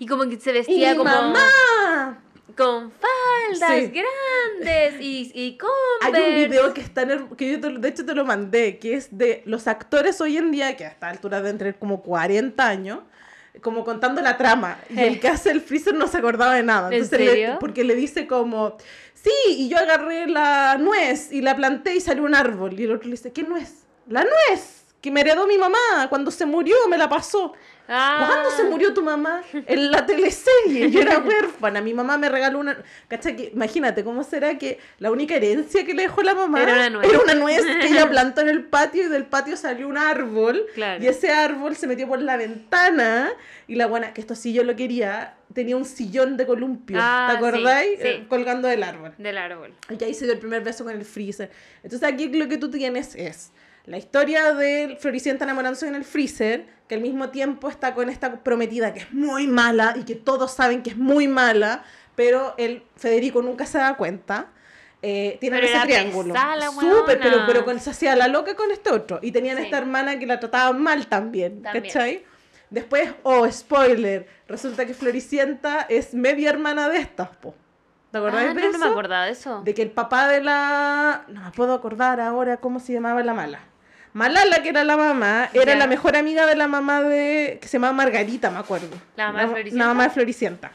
[0.00, 2.18] y como que se vestía como mamá.
[2.56, 3.92] con faldas Sí.
[3.92, 5.58] grandes y, y
[6.00, 8.78] Hay un video que está en el- que yo te- de hecho te lo mandé,
[8.78, 12.02] que es de los actores hoy en día, que a esta altura deben tener como
[12.02, 13.00] 40 años,
[13.62, 14.78] como contando la trama.
[14.90, 16.88] Y el que hace el freezer no se acordaba de nada.
[16.88, 18.76] ¿En Entonces le- porque le dice como,
[19.14, 22.78] sí, y yo agarré la nuez y la planté y salió un árbol.
[22.78, 23.84] Y el otro le dice, ¿qué nuez?
[24.08, 26.08] La nuez que me heredó mi mamá.
[26.08, 27.52] Cuando se murió me la pasó.
[27.88, 29.42] Ah, ¿Cuándo se murió tu mamá?
[29.52, 30.90] En la teleserie.
[30.90, 31.80] Yo era huérfana.
[31.80, 32.76] Mi mamá me regaló una.
[33.08, 33.36] ¿Cachai?
[33.36, 36.90] Que, imagínate, ¿cómo será que la única herencia que le dejó la mamá Era una
[36.90, 37.08] nuez.
[37.08, 40.66] era una nuez que ella plantó en el patio y del patio salió un árbol?
[40.74, 41.02] Claro.
[41.02, 43.30] Y ese árbol se metió por la ventana.
[43.68, 46.98] Y la buena, que esto sí yo lo quería, tenía un sillón de columpio.
[47.00, 47.90] Ah, ¿Te acordáis?
[47.96, 48.08] sí, sí.
[48.08, 49.12] Eh, colgando del árbol.
[49.18, 49.74] del árbol.
[49.98, 51.50] Y ahí se dio el primer beso con el freezer.
[51.82, 53.52] Entonces aquí lo que tú tienes es
[53.86, 58.42] la historia de Floricienta enamorándose en el freezer, que al mismo tiempo está con esta
[58.42, 61.84] prometida que es muy mala y que todos saben que es muy mala,
[62.14, 64.48] pero el Federico nunca se da cuenta.
[65.02, 66.34] Eh, tienen Pero ese triángulo.
[66.80, 69.20] Súper, pero, pero con, se hacía la loca con este otro.
[69.22, 69.64] Y tenían Sí.
[69.64, 71.84] esta hermana que la trataban mal también, También.
[71.84, 72.24] ¿cachai?
[72.70, 77.54] Después, oh, spoiler, resulta que Floricienta es media hermana de estas, po.
[78.10, 78.78] ¿Te acordás Ah, de no, eso?
[78.78, 79.60] no me acordaba de eso.
[79.62, 81.24] de que el papá de la...
[81.28, 83.60] No me puedo acordar ahora cómo se llamaba la mala.
[84.20, 87.58] Malala, que era la mamá, era la mejor amiga de la mamá de...
[87.60, 88.96] que se llamaba Margarita, me acuerdo.
[89.14, 89.86] ¿La mamá de La Floricienta?
[89.86, 90.72] mamá de Floricienta.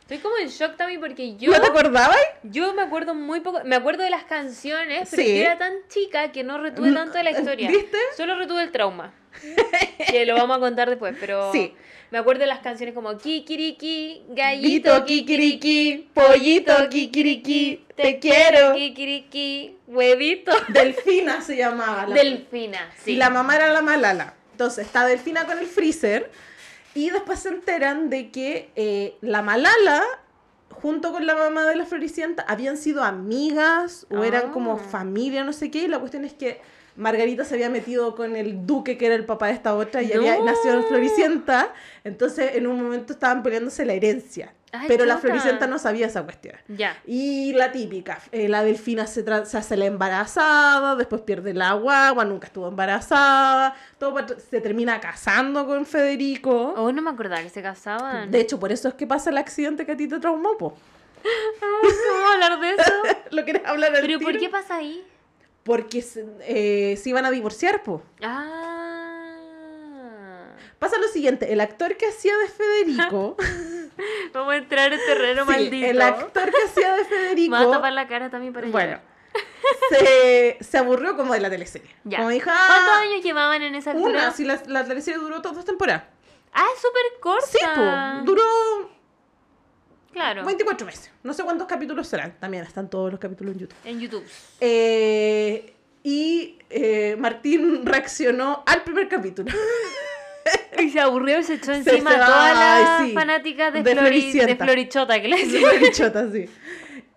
[0.00, 2.16] Estoy como en shock también porque yo ¿No te acordabas?
[2.44, 5.36] Yo me acuerdo muy poco, me acuerdo de las canciones, pero Sí.
[5.36, 7.68] yo era tan chica que no retuve Mm, tanto de la historia.
[7.68, 7.98] ¿viste?
[8.16, 9.12] Solo retuve el trauma.
[10.10, 11.74] que lo vamos a contar después, pero Sí.
[12.12, 18.74] Me acuerdo de las canciones como Kikiriki, Gallito, kikiriki, pollito, kikiriki, te quiero.
[18.74, 20.52] Kikiriki, Huevito.
[20.68, 22.06] Delfina se llamaba.
[22.06, 23.12] la- Delfina, sí.
[23.12, 24.34] Y la mamá era la Malala.
[24.52, 26.30] Entonces está Delfina con el freezer.
[26.94, 30.02] Y después se enteran de que eh, la Malala,
[30.70, 34.78] junto con la mamá de la Floricienta, habían sido amigas o eran como Ah.
[34.78, 35.84] familia, no sé qué.
[35.84, 36.60] Y la cuestión es que
[36.96, 40.12] Margarita se había metido con el duque que era el papá de esta otra y
[40.12, 40.44] había No.
[40.44, 41.72] nacido en Floricienta.
[42.04, 44.52] Entonces en un momento estaban peleándose la herencia.
[44.74, 45.18] Ay, pero la.
[45.18, 46.54] Floricienta no sabía esa cuestión.
[46.68, 46.96] Ya.
[47.06, 52.24] Y la típica, eh, la delfina se, se hace la embarazada, después pierde la guagua,
[52.24, 54.16] nunca estuvo embarazada, todo
[54.50, 56.72] se termina casando con Federico.
[56.76, 58.30] Oh, no me acordaba que se casaban.
[58.30, 60.74] De hecho, por eso es que pasa el accidente que a ti te traumó, po.
[61.60, 62.92] ¿Cómo hablar de eso?
[63.30, 65.04] ¿Lo querés hablar al ¿Pero por qué pasa ahí?
[65.62, 68.02] Porque se, eh, se iban a divorciar, po.
[68.22, 68.62] Ah.
[70.78, 73.36] Pasa lo siguiente, el actor que hacía de Federico,
[74.32, 75.86] Vamos a entrar en terreno sí, maldito.
[75.86, 77.04] el actor que hacía de
[77.36, 78.98] Me va a tapar Federico, la cara también para bueno,
[79.90, 81.94] se, se aburrió como de la teleserie.
[82.04, 82.18] Ya.
[82.18, 84.10] Como dijo, ¿Cuántos ah, años llevaban en esa altura?
[84.10, 86.04] una, si la, la teleserie duró todas dos temporadas.
[86.52, 87.46] Ah, es súper corta.
[87.46, 88.42] Sí, po, duró
[90.12, 90.44] Claro.
[90.44, 91.10] 24 meses.
[91.22, 92.34] No sé cuántos capítulos serán.
[92.38, 93.76] También están todos los capítulos en YouTube.
[93.84, 94.24] En YouTube.
[94.60, 95.72] Eh,
[96.04, 99.50] y eh, Martín reaccionó al primer capítulo.
[100.76, 103.12] Y se aburrió y se echó Se- encima se- a todas las sí.
[103.14, 104.56] fanáticas de, De Flori- de.
[104.56, 105.36] Florichota, que le.
[105.46, 106.46] Florichota, sí.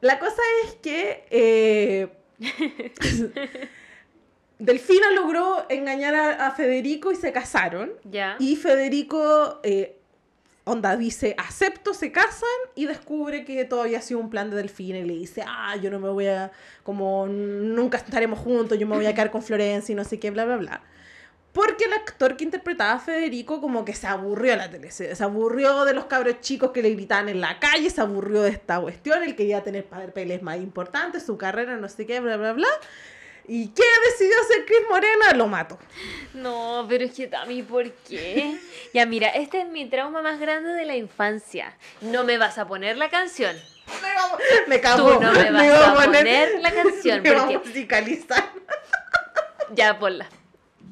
[0.02, 2.08] La cosa es que eh,
[4.60, 7.92] Delfina logró engañar a, a Federico y se casaron.
[8.04, 8.36] Ya.
[8.40, 9.98] Y Federico, eh,
[10.66, 14.98] onda, dice, acepto, se casan y descubre que todo había sido un plan de Delfina
[15.00, 16.52] le dice, ah, yo no me voy a,
[16.84, 20.32] como, nunca estaremos juntos, yo me voy a quedar con Florencia y no sé qué,
[20.32, 20.82] bla, bla, bla.
[21.54, 25.24] Porque el actor que interpretaba a Federico como que se aburrió de la teleserie, se
[25.24, 28.82] aburrió de los cabros chicos que le gritaban en la calle, se aburrió de esta
[28.82, 32.68] cuestión, él quería tener papeles más importantes, su carrera, no sé qué, bla, bla, bla.
[33.48, 35.34] ¿Y qué decidió hacer Chris Morena?
[35.36, 35.78] Lo mató.
[36.34, 38.58] No, pero es que Tami, ¿por qué?
[38.94, 41.76] Ya, mira, este es mi trauma más grande de la infancia.
[42.00, 43.56] No me vas a poner la canción.
[44.68, 45.16] Me cagó.
[45.16, 48.52] Tú no me vas a poner la canción, Me porque- musicalizar.
[49.74, 50.30] Ya, ponla.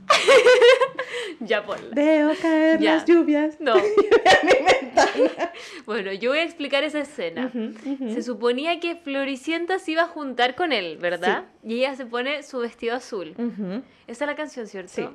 [1.39, 1.93] ya, ponla.
[1.93, 2.95] Veo caer Ya.
[2.95, 3.59] las lluvias.
[3.59, 3.73] No.
[5.85, 7.51] Bueno, yo voy a explicar esa escena.
[8.13, 11.45] Se suponía que Floricienta se iba a juntar con él, ¿verdad?
[11.63, 13.33] Y ella se pone su vestido azul.
[13.37, 13.81] Ujú.
[14.07, 14.91] Esa es la canción, ¿cierto?
[14.93, 15.07] Sí.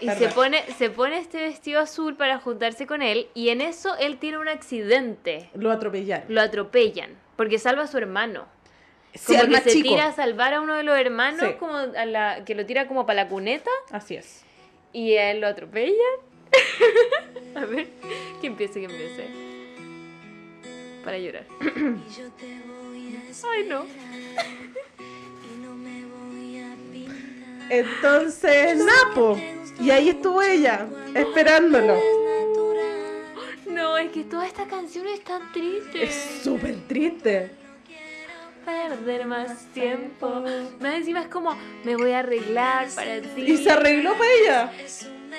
[0.00, 3.96] Y se pone, se pone este vestido azul para juntarse con él y en eso
[3.98, 5.50] él tiene un accidente.
[5.54, 6.24] Lo atropellaron.
[6.34, 8.46] Lo atropellan porque salva a su hermano.
[9.14, 9.88] Sí, como que se chico.
[9.88, 11.54] tira a salvar a uno de los hermanos, Sí.
[11.58, 14.42] como a la, que lo tira como para la cuneta Así es.
[14.92, 15.96] y él lo atropellan.
[17.56, 17.88] a ver,
[18.40, 19.28] que empiece, que empiece.
[21.04, 21.44] Para llorar.
[23.52, 23.84] Ay, no.
[27.68, 29.38] Entonces, Napo.
[29.80, 31.96] Y ahí estuvo ella, esperándolo.
[33.66, 36.02] No, es que toda esta canción es tan triste.
[36.02, 37.50] Es súper triste.
[38.64, 40.42] Perder más tiempo.
[40.80, 43.42] Más encima es como, me voy a arreglar para ti.
[43.42, 44.72] Y se arregló para ella.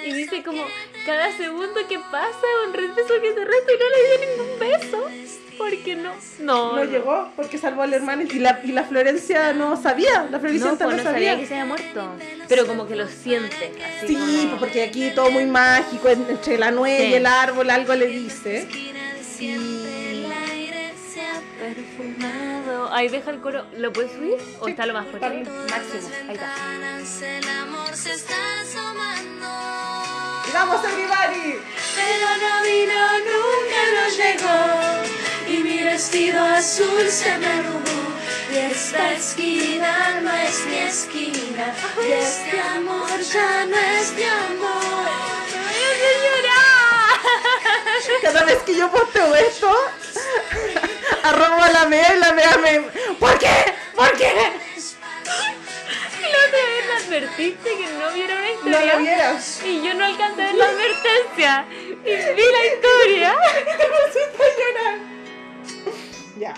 [0.06, 0.64] Y dice como,
[1.06, 5.10] cada segundo que pasa un beso que se resta y no le dio ningún beso.
[5.58, 6.12] Porque no.
[6.40, 10.24] No, No llegó porque salvó al hermano y la, y la Florencia no sabía.
[10.24, 11.40] La No, Floricienta pues no, no sabía sabía.
[11.40, 12.10] que se había muerto.
[12.48, 13.72] Pero como que lo siente.
[13.98, 17.08] Así Sí, como- pues porque aquí todo muy mágico, en- entre la nuez Sí.
[17.10, 18.68] y el árbol algo le dice.
[21.74, 22.94] Perfumado.
[22.94, 23.66] Ahí deja el coro.
[23.78, 24.38] ¿Lo puedes subir?
[24.60, 25.30] ¿O Sí, está lo más fuerte?
[25.70, 26.10] Máximo.
[26.28, 26.56] Ahí está.
[27.22, 29.48] El amor se está asomando.
[30.48, 31.60] ¡Y vamos, everybody!
[31.96, 33.00] Pero no vino,
[33.32, 34.60] nunca nos llegó.
[35.48, 38.02] Y mi vestido azul se me arrugó.
[38.52, 41.74] Y esta esquina no es mi esquina.
[42.06, 45.41] Y este amor ya no es mi amor.
[48.22, 49.72] Cada vez que yo posteo esto,
[51.24, 52.80] arrobo a la mea y la mea me...
[53.20, 53.74] ¿Por qué?
[53.96, 54.34] ¿Por qué?
[56.22, 58.94] La otra vez me advertiste que no viera una No historia.
[58.94, 59.62] lo vieras.
[59.66, 61.66] Y yo no alcancé a ver la advertencia.
[61.70, 63.36] Y vi la historia.
[63.78, 65.00] Te pusiste a llorar.
[66.38, 66.54] Ya.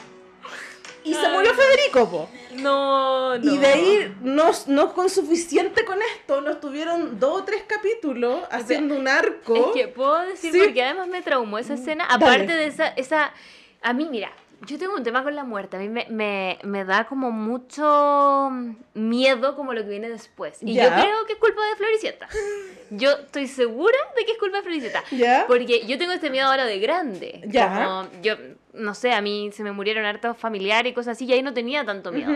[1.04, 2.30] Y se murió Federico, po.
[2.56, 3.54] No, no.
[3.54, 8.40] Y de ahí, no, no con suficiente con esto, nos tuvieron dos o tres capítulos
[8.52, 9.56] haciendo un arco.
[9.56, 10.60] Es que puedo decir, Sí.
[10.64, 12.08] porque además me traumó esa escena.
[12.08, 12.26] Dale.
[12.26, 13.34] Aparte de esa, esa.
[13.82, 14.32] A mí, mira,
[14.66, 15.76] yo tengo un tema con la muerte.
[15.76, 18.50] A mí me, me, me da como mucho
[18.94, 20.58] miedo como lo que viene después.
[20.62, 22.30] Y yo creo que es culpa de Floricienta.
[22.92, 25.04] Yo estoy segura de que es culpa de Floricienta.
[25.12, 25.46] ¿Ya?
[25.48, 27.42] Porque yo tengo este miedo ahora de grande.
[27.48, 27.68] Ya.
[27.86, 28.36] Como yo,
[28.74, 31.54] no sé, a mí se me murieron hartos familiares y cosas así, y ahí no
[31.54, 32.34] tenía tanto miedo.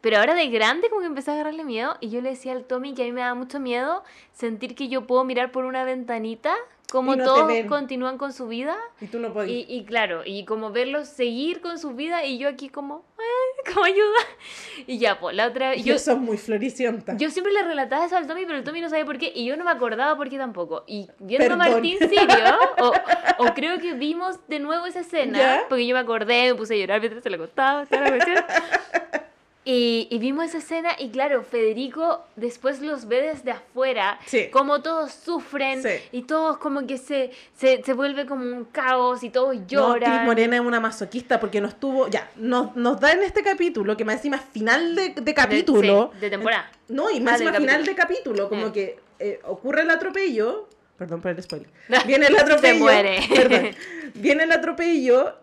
[0.00, 2.64] Pero ahora de grande como que empecé a agarrarle miedo y yo le decía al
[2.64, 5.84] Tommy que a mí me da mucho miedo sentir que yo puedo mirar por una
[5.84, 6.54] ventanita
[6.92, 9.50] como no todos continúan con su vida Y tú no podías.
[9.68, 13.72] y, y claro, y como verlos seguir con su vida y yo aquí como, "Ay,
[13.72, 14.18] como ayuda.
[14.86, 17.16] Y ya, pues la otra Y yo, es muy floricienta.
[17.16, 19.44] yo siempre le relataba eso al Tommy, pero el Tommy no sabía por qué y
[19.46, 20.84] yo no me acordaba por qué tampoco.
[20.86, 21.72] Y viendo a Perdón.
[21.72, 22.92] Martín Sirio, o,
[23.38, 25.62] o creo que vimos de nuevo esa escena, ¿Ya?
[25.68, 28.44] porque yo me acordé, me puse a llorar mientras se la contaba, toda la cuestión.
[29.64, 34.48] Y, y vimos esa escena y claro, Federico después los ve desde afuera, Sí.
[34.50, 35.90] como todos sufren Sí.
[36.10, 40.10] y todos como que se, se, se vuelve como un caos y todos No, lloran.
[40.12, 43.96] Cris Morena es una masoquista porque nos tuvo, ya, nos, nos da en este capítulo,
[43.96, 46.10] que más encima es final de, de capítulo.
[46.14, 46.68] sí, de temporada.
[46.88, 47.84] No, y más Ah, del encima final capítulo.
[47.86, 48.72] de capítulo, como Mm.
[48.72, 50.68] que eh, ocurre el atropello.
[50.98, 51.68] Perdón por el spoiler.
[52.06, 52.74] Viene el atropello.
[52.74, 53.20] Se muere.
[53.32, 53.70] perdón.
[54.14, 55.36] Viene el atropello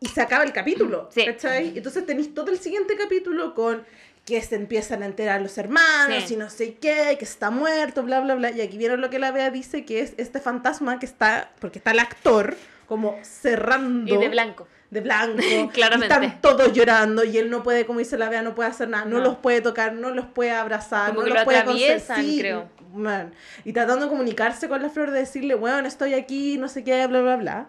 [0.00, 1.08] y se acaba el capítulo.
[1.14, 1.24] Sí.
[1.26, 1.76] ¿Cachai?
[1.76, 3.84] Entonces tenéis todo el siguiente capítulo con
[4.24, 6.34] que se empiezan a enterar los hermanos Sí.
[6.34, 8.50] y no sé qué, que está muerto, bla, bla, bla.
[8.50, 11.78] Y aquí vieron lo que la Bea dice, que es este fantasma que está, porque
[11.78, 12.56] está el actor
[12.86, 14.68] como cerrando Y de blanco.
[14.90, 15.38] de blanco.
[15.72, 16.14] Claramente.
[16.22, 18.88] Y están todos llorando y él no puede, como dice la Bea, no puede hacer
[18.88, 19.24] nada, no, No.
[19.24, 22.20] los puede tocar, no los puede abrazar, Como no que los lo puede conse- atraviesan,
[22.24, 22.68] Sí, creo.
[22.94, 23.32] man.
[23.64, 27.06] Y tratando de comunicarse con la flor, de decirle, bueno, estoy aquí, no sé qué,
[27.06, 27.68] bla, bla, bla.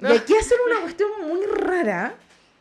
[0.14, 2.14] Y aquí hacen una cuestión muy rara,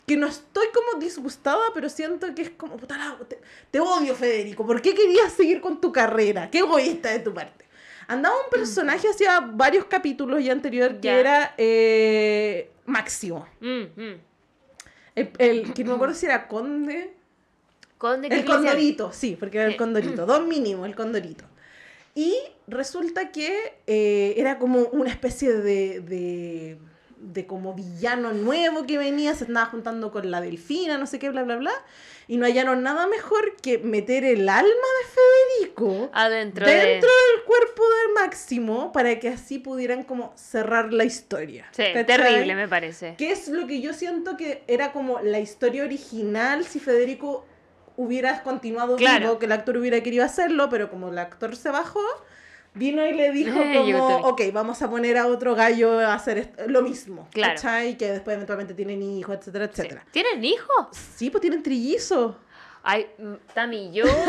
[0.08, 3.40] que no estoy como disgustada, pero siento que es como, puta, la- te,
[3.72, 6.50] te odio, Federico, ¿por qué querías seguir con tu carrera?
[6.50, 7.66] Qué egoísta de tu parte.
[8.08, 11.20] Andaba un personaje hacía varios capítulos ya anterior que Ya.
[11.20, 13.46] era eh, Máximo.
[13.60, 14.22] Mm, mm.
[15.16, 17.14] El, el- que no me acuerdo si era Conde.
[17.98, 18.46] Conde El.
[18.46, 19.76] Condorito, sí, porque era el.
[19.76, 20.26] Condorito.
[20.28, 21.44] Dos mínimo, el Condorito.
[22.16, 22.36] Y
[22.68, 26.78] resulta que eh, era como una especie de, de,
[27.20, 31.30] de como villano nuevo que venía, se andaba juntando con la delfina, no sé qué,
[31.30, 31.72] bla, bla, bla.
[32.28, 37.36] Y no hallaron nada mejor que meter el alma de Federico Adentro dentro de...
[37.38, 41.68] del cuerpo de Máximo para que así pudieran como cerrar la historia.
[41.72, 42.06] Sí, ¿cachai?
[42.06, 43.16] terrible me parece.
[43.18, 47.46] ¿Qué es lo que yo siento que era como la historia original si Federico
[47.96, 49.20] hubiera continuado Claro.
[49.20, 52.04] vivo, que el actor hubiera querido hacerlo, pero como el actor se bajó,
[52.78, 56.64] vino y le dijo como, ok, vamos a poner a otro gallo a hacer esto-
[56.68, 57.54] lo mismo, Claro.
[57.56, 57.98] ¿cachai?
[57.98, 59.72] Que después eventualmente tienen hijos, etcétera, Sí.
[59.82, 60.06] etcétera.
[60.12, 60.88] ¿Tienen hijos?
[61.16, 62.36] Sí, pues tienen trillizos.
[62.90, 63.06] Ay,
[63.54, 64.22] Tami, yo como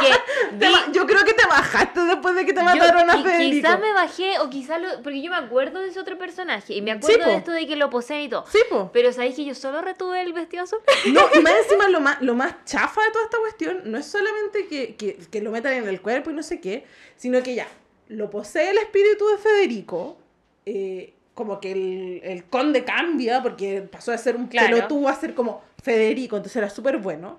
[0.00, 0.12] que
[0.64, 3.66] vi- Yo creo que te bajaste después de que te yo mataron a qui- Federico.
[3.66, 5.02] Quizás me bajé, o quizás lo...
[5.02, 7.74] Porque yo me acuerdo de ese otro personaje, y me acuerdo de esto de que
[7.74, 8.44] lo poseen y todo.
[8.48, 8.90] Sí, po.
[8.92, 10.78] Pero ¿sabéis que yo solo retuve el vestido azul?
[11.12, 14.06] No, y más encima lo más, lo más chafa de toda esta cuestión no es
[14.06, 16.86] solamente que, que, que lo metan en el cuerpo y no sé qué,
[17.16, 17.66] sino que ya,
[18.08, 20.16] lo posee el espíritu de Federico,
[20.64, 24.76] eh, como que el, el conde cambia, porque pasó de ser un Claro.
[24.76, 27.38] pelotudo a ser como Federico, entonces era súper bueno.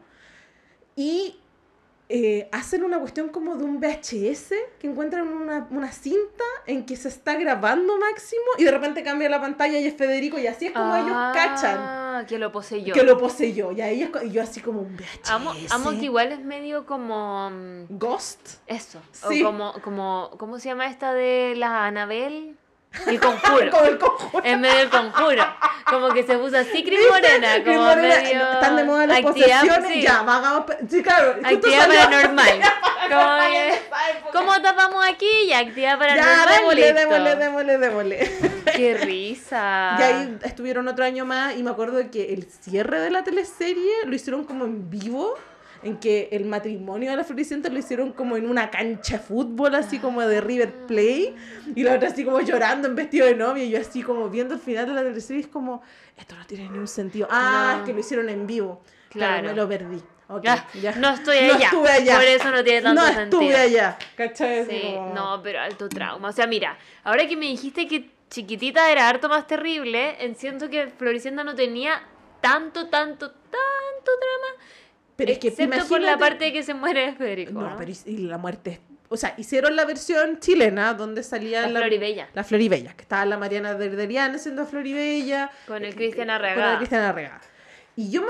[0.95, 1.39] Y
[2.09, 6.95] eh, hacen una cuestión como de un VHS, que encuentran una, una cinta en que
[6.95, 10.67] se está grabando Máximo y de repente cambia la pantalla y es Federico y así
[10.67, 11.77] es como ellos cachan
[12.17, 12.93] Ah, que lo poseyó.
[12.93, 13.71] que lo poseyó.
[13.71, 15.29] Y ahí y yo así como un VHS.
[15.29, 17.49] Amo, amo que igual es medio como...
[17.49, 18.59] mm, Ghost.
[18.67, 18.99] Eso.
[19.11, 19.41] Sí.
[19.43, 20.31] O como, como...
[20.37, 22.56] ¿Cómo se llama esta de la Anabel?
[23.05, 23.71] El conjuro.
[23.71, 24.45] Como el conjuro.
[24.45, 25.43] en medio del conjuro.
[25.85, 27.63] Como que se puso así Cris Morena.
[27.63, 28.51] Como Morena, medio...
[28.53, 29.91] Están de moda las actividad, posesiones.
[29.91, 30.65] sí, Ya, vagamos.
[30.89, 31.35] Sí, claro.
[31.43, 32.47] Actividad paranormal.
[33.07, 34.31] Como época.
[34.33, 35.29] ¿Cómo tapamos aquí?
[35.47, 36.47] Ya, actividad paranormal.
[36.49, 38.31] Ya, démosle, démosle, démosle, démosle.
[38.75, 39.95] Qué risa.
[39.97, 43.91] Y ahí estuvieron otro año más y me acuerdo que el cierre de la teleserie
[44.05, 45.35] lo hicieron como en vivo,
[45.83, 49.75] en que el matrimonio de la Floricienta lo hicieron como en una cancha de fútbol,
[49.75, 51.35] así como de River Play,
[51.75, 54.53] y la otra así como llorando en vestido de novia, y yo así como viendo
[54.55, 55.81] el final de la teleserie, es como,
[56.17, 57.27] esto no tiene ni un sentido.
[57.29, 57.79] Ah, No.
[57.79, 58.81] es que lo hicieron en vivo.
[59.09, 59.47] Claro, Claro.
[59.49, 60.03] me lo perdí.
[60.29, 60.95] Ok, Ya, ya.
[60.95, 61.65] No estoy No allá.
[61.67, 62.15] estuve allá.
[62.15, 63.41] Por eso no tiene tanto no sentido.
[63.41, 64.65] estuve allá, ¿cachai?
[64.65, 66.27] Sí, como- no, pero alto trauma.
[66.27, 70.69] O sea, mira, ahora que me dijiste que chiquitita era harto más terrible, en- siento
[70.69, 72.01] que Floricienta no tenía
[72.41, 74.63] tanto, tanto, tanto drama.
[75.17, 77.51] Pero es que excepto por la imagínate- parte de que se muere Federico.
[77.51, 77.75] No, ¿no?
[77.77, 78.69] pero y, y la muerte.
[78.71, 78.79] es-
[79.09, 82.29] O sea, hicieron la versión chilena donde salía La Floribella.
[82.33, 85.49] La Floribella, que estaba la Mariana Derderiana siendo Floribella.
[85.67, 86.71] Con el eh, Cristian Con Arregada.
[86.73, 87.41] el Cristian Arregada.
[87.95, 88.25] Y yo,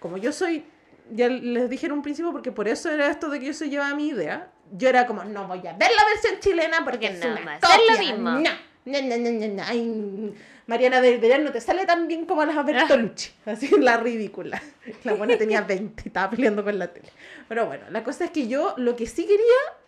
[0.00, 0.64] como yo soy,
[1.12, 3.70] ya les dije en un principio, porque por eso era esto de que yo soy
[3.70, 7.06] llevaba mi idea, yo era como, no voy a ver la versión chilena porque Porque
[7.08, 8.30] es no una va a ser lo mismo.
[8.30, 10.32] No, no, no, no, no, no.
[10.66, 13.30] Mariana Derderiana no te sale tan bien como las Bertolucci.
[13.46, 14.60] Así, la ridícula.
[15.04, 17.08] La buena tenía 20 y estaba peleando con la tele.
[17.48, 19.42] Pero bueno, la cosa es que yo lo que sí quería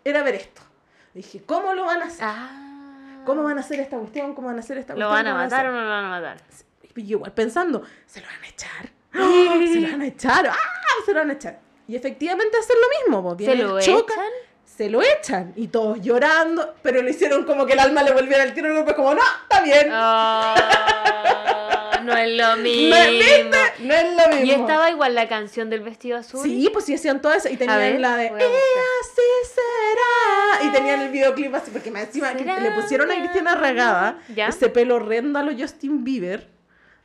[0.04, 0.62] era ver esto.
[1.14, 2.20] Dije, ¿cómo lo van a hacer?
[2.22, 3.22] Ah.
[3.26, 4.34] ¿Cómo van a hacer esta cuestión?
[4.34, 5.24] ¿Cómo van a hacer esta ¿Lo cuestión?
[5.24, 5.80] van a ¿Cómo matar o hacer?
[5.80, 6.36] no lo van a matar?
[6.94, 8.90] Y yo igual pensando, ¿se lo van a echar?
[9.14, 9.58] ¡Ah!
[9.72, 10.46] ¿Se lo van a echar?
[10.48, 10.56] ¡Ah!
[11.04, 11.60] Se lo van a echar.
[11.88, 13.36] Y efectivamente hacen lo mismo.
[13.38, 14.32] ¿Se lo chocan, echan?
[14.78, 15.52] Se lo echan.
[15.56, 18.84] Y todos llorando, pero lo hicieron como que el alma le volviera al tiro.
[18.84, 19.88] Pues como, no, está bien.
[19.90, 20.54] Ah,
[22.04, 22.94] no es lo mismo.
[22.94, 23.58] ¿No es, ¿viste?
[23.80, 24.44] No es lo mismo.
[24.46, 26.44] Y estaba igual la canción del vestido azul.
[26.44, 27.50] Sí, pues sí hacían todas esas.
[27.50, 28.48] Y tenían ver, la de voy a "Eh,
[29.02, 30.68] así será.
[30.68, 34.46] Y tenían el videoclip así, porque más encima que le pusieron a Cristiana Regada ¿Ya?
[34.46, 36.46] ese pelo horrendo a lo Justin Bieber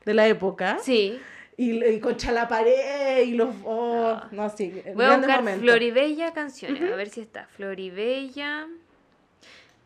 [0.06, 0.78] de la época.
[0.84, 1.20] Sí.
[1.56, 3.56] Y, y concha la pared y los.
[3.64, 4.82] Oh, no, sí.
[4.96, 5.44] Voy a buscar.
[5.60, 6.92] Floribella canciones.
[6.92, 7.48] A ver si está.
[7.48, 8.68] Floribella.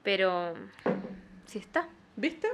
[0.03, 0.53] Pero.
[1.45, 1.89] Si está.
[2.15, 2.47] ¿Viste?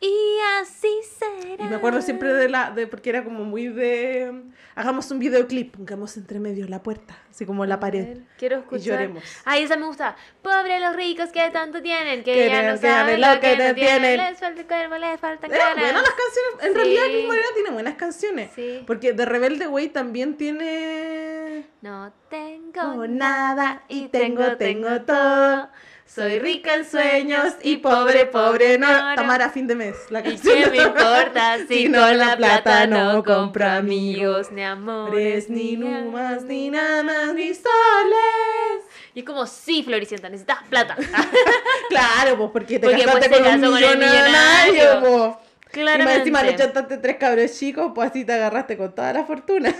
[0.00, 0.88] Y así
[1.18, 1.64] será.
[1.64, 2.70] Y me acuerdo siempre de la.
[2.70, 4.32] de porque era como muy de.
[4.76, 8.18] Hagamos un videoclip, pongamos entre medio la puerta, así como la pared.
[8.38, 8.84] Quiero escuchar.
[8.86, 9.24] lloremos.
[9.44, 10.14] Ay, esa me gusta.
[10.40, 13.56] Pobre los ricos que tanto tienen, que, Que ya no no saben lo que que
[13.56, 14.00] no no tienen.
[14.02, 14.30] tienen.
[14.30, 15.80] Les falta cuerpo, les falta Eran cara.
[15.80, 16.62] buenas las canciones.
[16.62, 16.74] En Sí.
[16.74, 18.50] realidad, Morena tiene buenas canciones.
[18.54, 18.84] Sí.
[18.86, 21.58] Porque de Rebelde Way también tiene.
[21.58, 25.70] Eh, No tengo Tengo nada nada y tengo, tengo todo.
[26.12, 28.86] Soy rica en sueños y pobre, pobre no.
[29.14, 29.94] Tamara, fin de mes.
[30.08, 33.22] La ¿Y canción qué de me importa si Si no, con la la plata no
[33.22, 37.02] compro amigos, ni amores, Ni numas, ni nada.
[37.02, 38.84] nanas, ni soles.
[39.14, 40.96] Y es como, sí, Floricienta, necesitas plata.
[41.90, 45.34] Claro, pues porque te Porque, casaste pues, con un con el millonario, pues.
[45.74, 46.64] Y más encima le Claramente.
[46.64, 49.74] echaste tres cabros chicos, pues así te agarraste con toda la fortuna.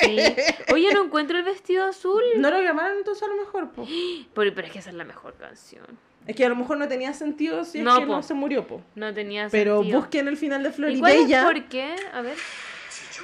[0.00, 0.18] Sí.
[0.72, 2.22] Oye, no encuentro el vestido azul.
[2.36, 3.88] No lo llamaron entonces a lo mejor, pues.
[4.34, 5.84] Pero, pero es que esa es la mejor canción.
[6.26, 8.12] Es que a lo mejor no tenía sentido si es No, que po.
[8.12, 8.80] no se murió, pues.
[8.94, 10.00] No tenía Pero sentido.
[10.00, 11.38] busquen el final de ¿Y Floribella.
[11.40, 11.94] es por qué?
[12.12, 12.36] A ver.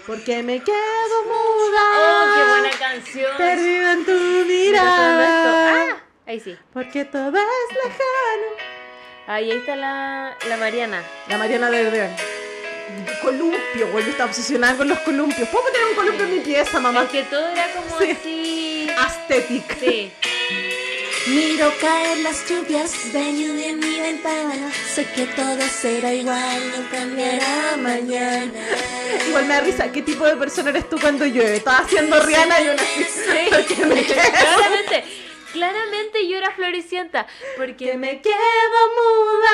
[0.07, 1.81] Porque me quedo muda.
[1.95, 3.37] ¡Oh, qué buena canción!
[3.39, 4.13] Perdida en tu
[4.47, 5.25] mirada.
[5.87, 5.95] esto.
[5.97, 6.05] ¡Ah!
[6.27, 6.57] Ahí sí.
[6.73, 8.71] Porque todo es lejano.
[9.27, 11.03] Ahí, ahí está la, la Mariana.
[11.29, 12.11] La Mariana del León.
[13.23, 14.05] Columpio, güey.
[14.05, 15.49] Yo estaba obsesionada con los columpios.
[15.49, 17.05] ¿Puedo tener un columpio en mi pieza, mamá?
[17.05, 18.11] Es que todo era como Sí.
[18.11, 18.89] así.
[18.99, 19.79] Aesthetic.
[19.79, 20.13] Sí.
[21.27, 24.73] Miro caer las lluvias de lluvia en mi ventana.
[24.95, 28.51] Sé que todo será igual, no cambiará mañana.
[29.29, 29.93] Igual me da risa.
[29.93, 31.57] ¿Qué tipo de persona eres tú cuando llueve?
[31.57, 33.51] Estaba haciendo Rihanna y una así.
[34.15, 35.05] Claramente,
[35.53, 37.27] claramente yo era Floricienta.
[37.57, 39.51] Porque que me quedo muda.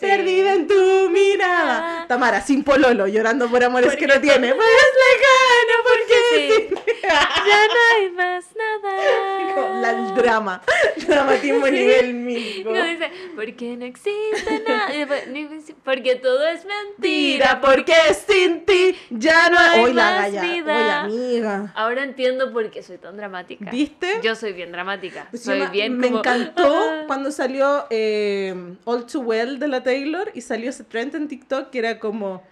[0.00, 2.04] Perdida en tu mirada.
[2.08, 4.48] Tamara, sin pololo, llorando por amores que no tiene.
[4.48, 4.68] todo- Pues
[5.06, 6.74] lejano, porque Sí.
[7.02, 8.44] ya no hay más
[9.56, 10.62] Dijo, la- el drama.
[11.06, 12.70] Dramatismo nivel mínimo.
[12.70, 14.88] No dice, porque no existe nada.
[15.84, 16.96] Porque todo es mentira.
[17.00, 17.94] Tira, porque
[18.26, 19.80] sin ti ya no hay.
[19.84, 20.42] Hoy la más galla.
[20.42, 21.04] vida.
[21.06, 21.72] Oye, amiga.
[21.74, 23.70] Ahora entiendo por qué soy tan dramática.
[23.70, 24.20] ¿Viste?
[24.22, 25.26] Yo soy bien dramática.
[25.30, 27.04] Pues soy bien me como, encantó "Ah".
[27.06, 28.54] cuando salió eh,
[28.84, 32.42] All Too Well de la Taylor y salió ese trend en TikTok que era como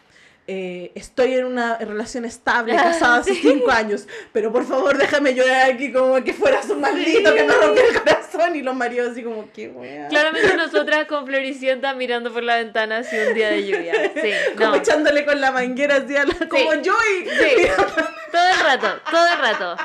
[0.46, 3.40] eh, estoy en una relación estable, casada hace Sí.
[3.42, 7.52] cinco años, pero por favor déjame llorar aquí como que fueras un maldito que me
[7.54, 10.08] rompió el corazón y los maridos así como qué wea.
[10.08, 14.12] Claramente nosotras con Floricienta mirando por la ventana así un día de lluvia.
[14.14, 14.76] Sí, Como no.
[14.76, 16.84] echándole con la manguera así a la, como Joy.
[17.24, 17.66] Sí,
[18.32, 19.76] todo el rato, todo el rato.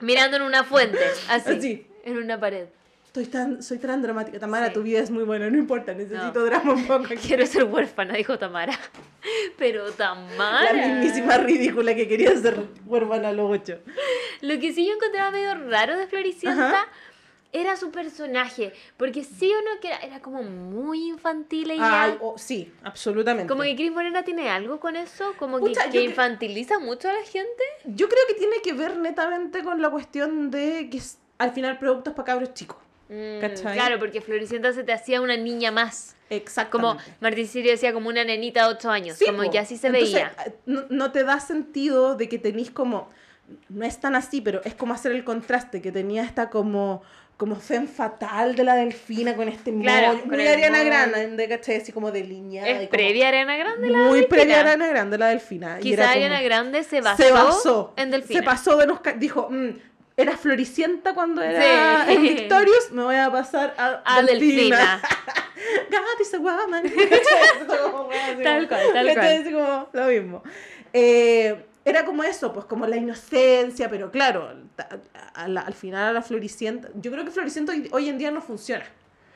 [0.00, 0.98] Mirando en una fuente,
[1.30, 1.86] así, Así.
[2.04, 2.66] en una pared.
[3.16, 4.40] Estoy tan, soy tan dramática.
[4.40, 4.72] Tamara, Sí.
[4.74, 6.44] tu vida es muy buena, no importa, necesito No.
[6.46, 7.04] drama un poco.
[7.04, 7.28] aquí.
[7.28, 8.76] Quiero ser huérfana, dijo Tamara.
[9.56, 10.72] Pero Tamara.
[10.72, 13.78] La mismísima ridícula que quería ser huérfana a los ocho.
[14.40, 16.88] Lo que sí yo encontraba medio raro de Floricienta Ajá.
[17.52, 18.72] era su personaje.
[18.96, 22.02] Porque sí o no, que era, era como muy infantil ella.
[22.02, 23.48] Ay, oh, sí, absolutamente.
[23.48, 27.22] Como que Cris Morena tiene algo con eso, como que, Pucha, infantiliza mucho a la
[27.22, 27.62] gente.
[27.84, 31.78] Yo creo que tiene que ver netamente con la cuestión de que es, al final
[31.78, 32.78] productos para cabros chicos.
[33.08, 33.74] Mm, ¿Cachai?
[33.74, 36.16] claro, porque Floricienta se te hacía una niña más.
[36.28, 37.04] Como Exactamente.
[37.20, 39.16] Martín Sirio decía, como una nenita de 8 años.
[39.18, 39.50] Sí, como po.
[39.50, 40.34] que así se Entonces, veía.
[40.46, 43.10] eh, No, no te da sentido de que tenís como.
[43.68, 47.02] No es tan así, pero es como hacer el contraste, que tenía esta como.
[47.36, 50.84] Como femme fatal de la delfina con este Claro, Muy Ariana.
[50.84, 51.78] Grande, ¿cachai?
[51.78, 52.68] Así como delineada.
[52.68, 54.28] y Es como- previa Ariana Grande la Muy Delfina.
[54.28, 55.78] previa Ariana Grande, la delfina.
[55.80, 57.92] Quizá como- Ariana Grande se basó, se basó.
[57.96, 58.38] en Delfina.
[58.38, 59.00] Se pasó de los...
[59.18, 59.70] Dijo, mm,
[60.16, 62.12] era floricienta cuando era Sí.
[62.14, 65.00] en Victorious, me voy a pasar a, a Delfina.
[65.90, 66.82] God is a woman.
[68.42, 70.42] Tal cual, como lo mismo.
[70.92, 74.88] Eh, era como eso, pues como la inocencia, pero claro, ta-
[75.34, 78.30] a la- al final a la floricienta, yo creo que floricienta hoy, hoy en día
[78.30, 78.84] no funciona.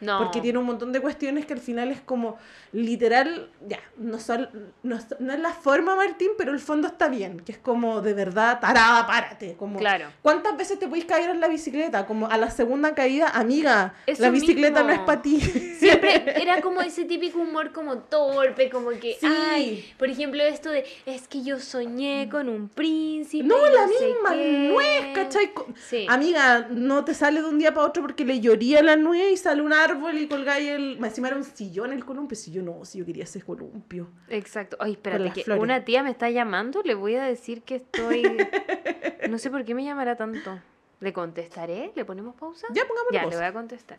[0.01, 0.19] No.
[0.19, 2.39] Porque tiene un montón de cuestiones que al final es como
[2.73, 4.49] literal, ya, no, son,
[4.83, 8.15] no, no es la forma, Martín, pero el fondo está bien, que es como de
[8.15, 9.55] verdad, tarada, párate.
[9.59, 10.07] Como, Claro.
[10.23, 12.07] ¿Cuántas veces te podéis caer en la bicicleta?
[12.07, 14.89] Como a la segunda caída, amiga, Eso la bicicleta mismo.
[14.89, 15.41] no es para ti.
[15.79, 19.27] Siempre era como ese típico humor como torpe, como que, Sí.
[19.27, 23.45] ay, por ejemplo, esto de, es que yo soñé con un príncipe.
[23.47, 24.69] No, la sé misma qué".
[24.73, 25.51] nuez, ¿cachai?
[25.89, 26.07] Sí.
[26.09, 29.37] Amiga, no te sale de un día para otro porque le lloría la nuez y
[29.37, 30.99] sale un árbol y colgáis el...
[30.99, 32.37] Más encima era un sillón el columpio.
[32.37, 34.09] Si yo no, si yo quería ese columpio.
[34.29, 34.77] Exacto.
[34.81, 35.63] Ay, espérate, que flores.
[35.63, 38.23] una tía me está llamando, le voy a decir que estoy...
[39.29, 40.59] No sé por qué me llamará tanto.
[41.01, 41.93] ¿Le contestaré?
[41.95, 42.67] ¿Le ponemos pausa?
[42.73, 43.37] Ya, pongámosle Ya, pausa.
[43.37, 43.99] le voy a contestar.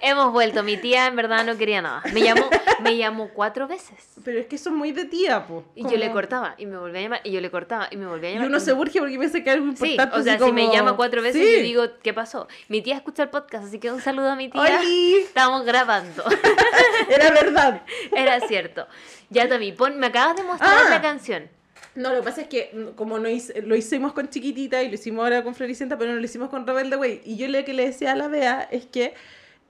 [0.00, 0.62] Hemos vuelto.
[0.62, 2.02] Mi tía en verdad no quería nada.
[2.12, 2.48] Me llamó,
[2.82, 3.96] me llamó cuatro veces.
[4.24, 5.64] Pero es que eso es muy de tía, po.
[5.74, 8.06] Y yo le cortaba y me volvía a llamar y yo le cortaba y me
[8.06, 8.48] volvía a Y llamar.
[8.48, 10.16] uno se urge porque piensa que algo Sí, importante.
[10.18, 11.56] o sea, si me llama cuatro veces Sí.
[11.56, 12.48] yo digo, ¿qué pasó?
[12.68, 14.60] Mi tía escucha el podcast, así que un saludo a mi tía.
[14.60, 15.16] ¡Oli!
[15.16, 16.24] Estamos grabando.
[17.08, 17.82] Era verdad.
[18.14, 18.86] Era cierto.
[19.30, 20.90] Ya, Tami, pon, me acabas de mostrar Ah.
[20.90, 21.48] la canción.
[21.94, 24.88] No, lo que pasa es que mm, como no hice- lo hicimos con Chiquitita y
[24.88, 27.22] lo hicimos ahora con Floricienta, pero no lo hicimos con Rebelde Way.
[27.24, 29.14] Y yo lo que le decía a la Bea es que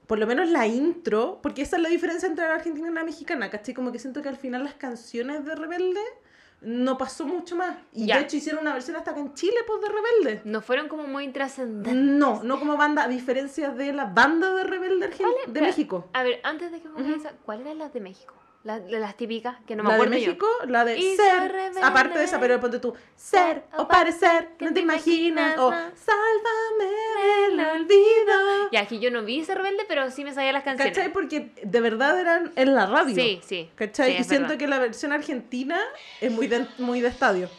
[0.09, 3.03] por lo menos la intro, porque esa es la diferencia entre la argentina y la
[3.03, 3.75] mexicana, ¿cachai?
[3.75, 6.01] Como que siento que al final las canciones de Rebelde
[6.61, 7.77] no pasó mucho más.
[7.93, 8.17] Y Ya.
[8.17, 10.41] de hecho hicieron una versión hasta acá en Chile, pues, de Rebelde.
[10.45, 11.93] No fueron como muy trascendentes.
[11.93, 16.09] No, no como banda, a diferencia de la banda de Rebelde Argen- de México.
[16.13, 17.19] A ver, antes de que pongas Ujú.
[17.19, 18.33] esa, ¿cuáles eran las de México?
[18.63, 20.35] Las, las típicas, que no me la de acuerdo yo.
[20.67, 21.79] La de Y ser, rebelde.
[21.81, 26.91] aparte de esa, pero ponte tú, ser o parecer, que no te imaginas, o sálvame
[27.47, 28.67] del olvido.
[28.71, 30.93] Y aquí yo no vi ese rebelde, pero sí me sabía las canciones.
[30.93, 31.13] ¿Cachai?
[31.13, 33.15] Porque de verdad eran en la radio.
[33.15, 33.69] Sí, sí.
[33.75, 34.11] ¿Cachai?
[34.15, 34.57] Sí, y siento verdad.
[34.59, 35.79] que la versión argentina
[36.19, 37.49] es muy de, muy de estadio.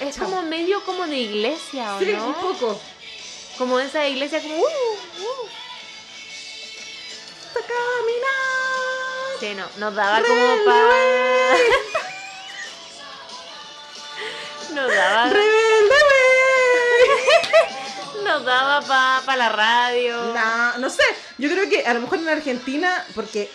[0.00, 2.26] Es como medio como de iglesia, ¿o Sí, no?
[2.28, 2.80] un poco.
[3.58, 4.56] Como esa iglesia como...
[4.56, 5.48] uh, uh.
[7.46, 9.38] Está caminando.
[9.40, 11.56] Sí, no, nos daba como para...
[14.74, 17.04] nos daba, ¡Rebelde, güey!
[18.24, 20.16] nos daba para pa la radio.
[20.34, 21.04] No, no sé.
[21.38, 23.50] Yo creo que a lo mejor en Argentina, porque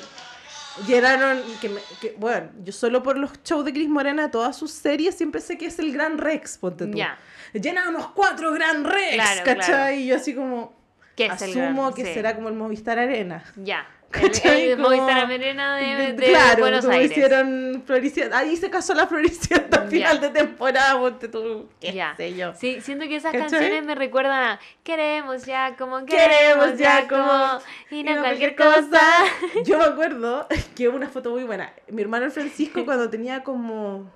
[0.87, 1.41] llenaron.
[1.61, 5.15] Que, me- que, bueno, yo solo por los shows de Cris Morena, todas sus series,
[5.15, 6.97] siempre sé que es el Gran Rex, ponte tú.
[6.97, 7.17] Ya.
[7.53, 9.65] Llenamos cuatro Gran Rex, Claro, ¿cachai?
[9.65, 9.93] claro.
[9.95, 10.77] Y yo así como.
[11.15, 12.13] ¿Qué es el asumo gran- que sí.
[12.13, 13.43] será como el Movistar Arena.
[13.57, 13.79] Ya.
[13.79, 14.71] El, ¿Cachai?
[14.71, 17.11] el Como- Movistar Arena de, de, claro, Buenos como Aires.
[17.11, 18.39] hicieron Floricienta.
[18.39, 21.69] Ahí se casó la Floricienta al final de temporada, ponte tú.
[21.79, 22.53] Qué sé yo.
[22.55, 23.49] Sí, siento que esas ¿Cachai?
[23.49, 27.59] canciones me recuerdan a Queremos ya como Queremos ya como-
[27.91, 28.99] y no cualquier cosa.
[29.63, 31.71] Yo me acuerdo que una foto muy buena.
[31.89, 34.11] Mi hermano Francisco cuando tenía como...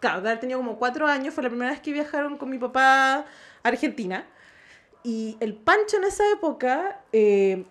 [0.00, 3.24] Claro, tenido como cuatro años, fue la primera vez que viajaron con mi papá a
[3.62, 4.26] Argentina.
[5.02, 7.64] Y el Pancho en esa época eh,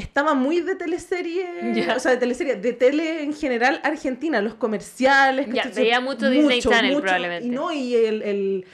[0.00, 1.96] estaba muy de teleserie, Ya.
[1.96, 5.46] o sea, de teleserie, de tele en general argentina, los comerciales.
[5.52, 5.82] Ya, ¿cachai?
[5.84, 7.46] veía mucho Disney Channel, probablemente.
[7.46, 8.64] Y no, y el, el,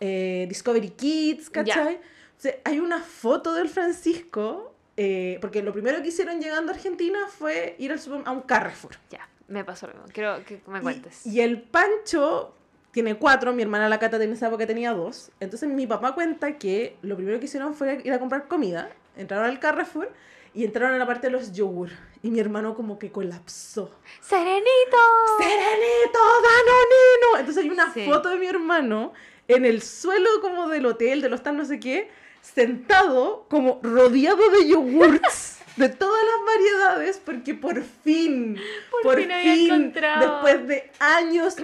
[0.00, 1.96] eh, Discovery Kids, ¿cachai?
[1.96, 6.74] O sea, hay una foto del Francisco, eh, porque lo primero que hicieron llegando a
[6.74, 8.92] Argentina fue ir al super- a un Carrefour.
[9.10, 10.08] Ya, me pasó lo mismo.
[10.12, 11.26] Quiero que me Y- cuentes.
[11.26, 12.54] Y, el Pancho
[12.92, 15.30] tiene cuatro, mi hermana la Cata en esa época tenía dos.
[15.40, 19.46] Entonces mi papá cuenta que lo primero que hicieron fue ir a comprar comida, entraron
[19.46, 20.10] al Carrefour
[20.56, 21.90] y entraron a la parte de los yogur.
[22.22, 23.94] Y mi hermano como que colapsó.
[24.22, 24.96] ¡Serenito!
[25.38, 27.38] ¡Serenito, Danonino!
[27.38, 28.04] Entonces hay una Sí.
[28.06, 29.12] foto de mi hermano
[29.48, 32.10] en el suelo como del hotel, del hostal, no sé qué,
[32.40, 38.58] sentado como rodeado de yogurts de todas las variedades, porque por fin,
[39.02, 41.56] Por fin después de años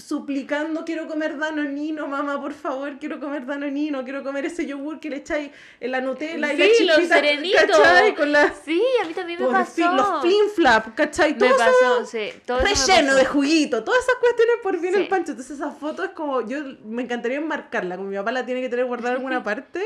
[0.00, 5.10] suplicando, quiero comer danonino, mamá, por favor, quiero comer danonino, quiero comer ese yogur que
[5.10, 5.50] le echáis
[5.80, 7.62] en la Nutella y la Sí, los serenitos.
[7.78, 8.14] ¿cachai?
[8.14, 8.52] Con las...
[8.64, 9.72] Sí, a mí también me Por pasó.
[9.74, 11.32] fin, los flin flap, ¿cachai?
[11.32, 12.30] me Todo eso pasó, sí.
[12.46, 15.00] Todo me relleno de juguito, todas esas cuestiones por bien Sí.
[15.00, 15.32] el pancho.
[15.32, 18.68] Entonces esa foto es como, yo me encantaría enmarcarla, como mi papá la tiene que
[18.68, 19.82] tener guardada en alguna parte.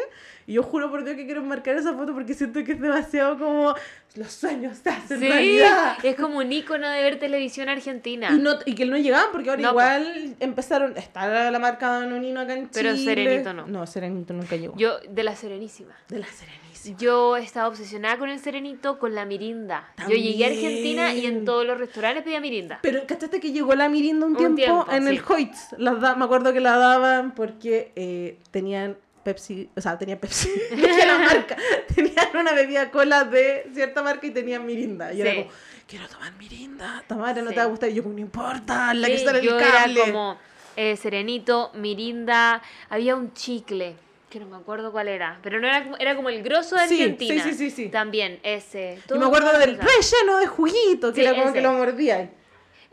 [0.47, 3.39] Y yo juro por Dios que quiero enmarcar esa foto porque siento que es demasiado
[3.39, 3.75] como
[4.17, 5.97] los sueños se hacen Sí, realidad.
[6.03, 8.31] es como un icono de ver televisión argentina.
[8.33, 11.89] Y, no, y que no llegaban porque ahora No, igual empezaron, está la, la marca
[11.89, 13.05] Danonino acá en Pero Chile.
[13.05, 13.67] Serenito no.
[13.67, 14.77] No, Serenito nunca llegó.
[14.77, 15.95] Yo, de la Serenísima.
[16.09, 16.65] de la Serenísima.
[16.99, 19.89] Yo estaba obsesionada con el Serenito, con la Mirinda.
[20.07, 22.79] Yo llegué a Argentina y en todos los restaurantes pedía Mirinda.
[22.83, 25.23] Pero ¿cachaste que llegó la Mirinda un Un tiempo, tiempo, en el.
[25.27, 25.69] Hoyts?
[25.79, 30.49] Las da- me acuerdo que la daban porque eh, tenían Pepsi, o sea, tenían Pepsi,
[30.71, 31.57] dije la marca,
[31.95, 35.13] tenían una bebida cola de cierta marca y tenían Mirinda.
[35.13, 35.37] Y era Sí.
[35.39, 35.51] como,
[35.89, 37.55] quiero tomar Mirinda, Tamara, no Sí.
[37.55, 37.89] te va a gustar.
[37.91, 40.01] Y yo, como, no importa, la que está en el yo cable.
[40.03, 40.39] era como
[40.77, 42.61] eh, Serenito, Mirinda,
[42.91, 43.95] había un chicle,
[44.29, 46.89] que no me acuerdo cuál era, pero no era como, era como el grosso de
[46.89, 47.43] Sí, Argentina.
[47.45, 47.89] sí, sí, sí, sí.
[47.91, 48.99] También, ese.
[49.05, 51.53] Y todo me acuerdo el del relleno de juguito, que era como ese.
[51.55, 52.31] que lo mordía.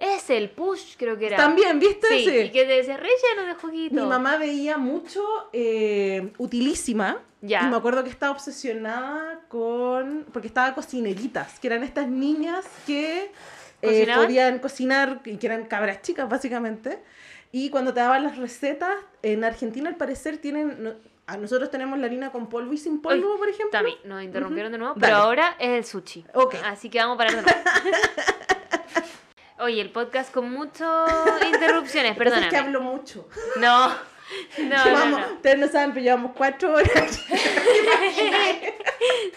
[0.01, 1.37] Ese, el push, creo que era.
[1.37, 2.07] También, ¿viste?
[2.09, 2.37] Sí, Sí.
[2.37, 3.95] y que te decía relleno de juguito.
[3.95, 5.23] Mi mamá veía mucho
[5.53, 7.19] eh, Utilísima.
[7.41, 7.61] Ya.
[7.63, 10.25] Y me acuerdo que estaba obsesionada con.
[10.33, 13.31] Porque estaba cocineritas, que eran estas niñas que
[13.81, 17.01] eh, podían cocinar y que eran cabras chicas, básicamente.
[17.51, 20.83] Y cuando te daban las recetas, en Argentina al parecer tienen.
[20.83, 23.71] no- a nosotros tenemos la harina con polvo y sin polvo, Uy, por ejemplo.
[23.71, 25.05] Tami, nos interrumpieron de nuevo, Dale.
[25.07, 26.25] pero ahora es el sushi.
[26.33, 26.55] Ok.
[26.65, 27.57] Así que vamos a parar de nuevo.
[29.61, 31.09] Oye, el podcast con muchas
[31.53, 33.27] interrupciones, pasa es que hablo mucho.
[33.59, 33.89] No,
[34.59, 35.33] no, Llevamos- no.
[35.35, 37.19] Ustedes no saben, pero llevamos cuatro horas.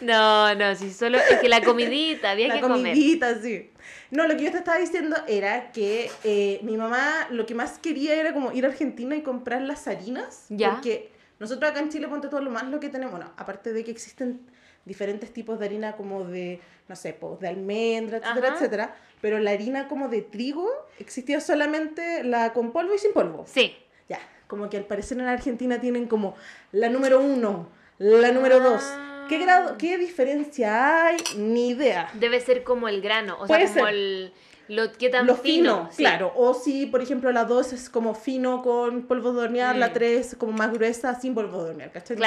[0.01, 2.77] No, no, si solo es que la comidita, había la que comer.
[2.93, 3.71] comidita, sí.
[4.11, 7.79] No, lo que yo te estaba diciendo era que eh, mi mamá lo que más
[7.79, 10.45] quería era como ir a Argentina y comprar las harinas.
[10.51, 10.73] Ya.
[10.73, 13.85] Porque nosotros acá en Chile, ponte todo lo más lo que tenemos, bueno, aparte de
[13.85, 14.41] que existen
[14.85, 18.57] diferentes tipos de harina como de, no sé, pues, de almendra, etcétera, Ajá.
[18.57, 18.97] etcétera.
[19.21, 23.45] Pero la harina como de trigo existía solamente la con polvo y sin polvo.
[23.47, 23.75] Sí.
[24.09, 26.35] Ya, como que al parecer en Argentina tienen como
[26.73, 29.27] la número uno, la número dos, Ah.
[29.27, 31.17] ¿Qué, grado, ¿Qué diferencia hay?
[31.39, 32.11] Ni idea.
[32.13, 33.95] Debe ser como el grano, o sea, Puede como ser.
[33.95, 34.33] el...
[34.69, 35.75] Lo, ¿Qué tan Lo fino?
[35.85, 36.03] fino, sí.
[36.03, 36.33] claro.
[36.37, 39.93] O si, por ejemplo, la 2 es como fino con polvo de hornear, la Mm.
[39.95, 42.17] 3 es como más gruesa sin polvo de hornear, ¿cachai?
[42.17, 42.23] Sé.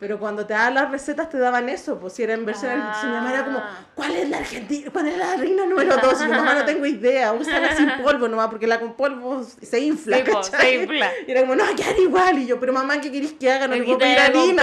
[0.00, 3.02] Pero cuando te daban las recetas te daban eso, pues si era en versión Ah.
[3.04, 3.62] mi mamá era como,
[3.94, 4.88] ¿cuál es la argentina?
[4.90, 6.22] ¿Cuál es la reina número 2?
[6.22, 9.78] Y mi mamá no tengo idea, úsala sin polvo nomás, porque la con polvo se
[9.78, 10.24] infla, Sí,
[10.58, 11.10] se infla.
[11.26, 12.38] Y era como, no, quedar igual.
[12.38, 13.68] Y yo, pero mamá, ¿qué querés que haga?
[13.68, 14.62] No le puedo pedir harina.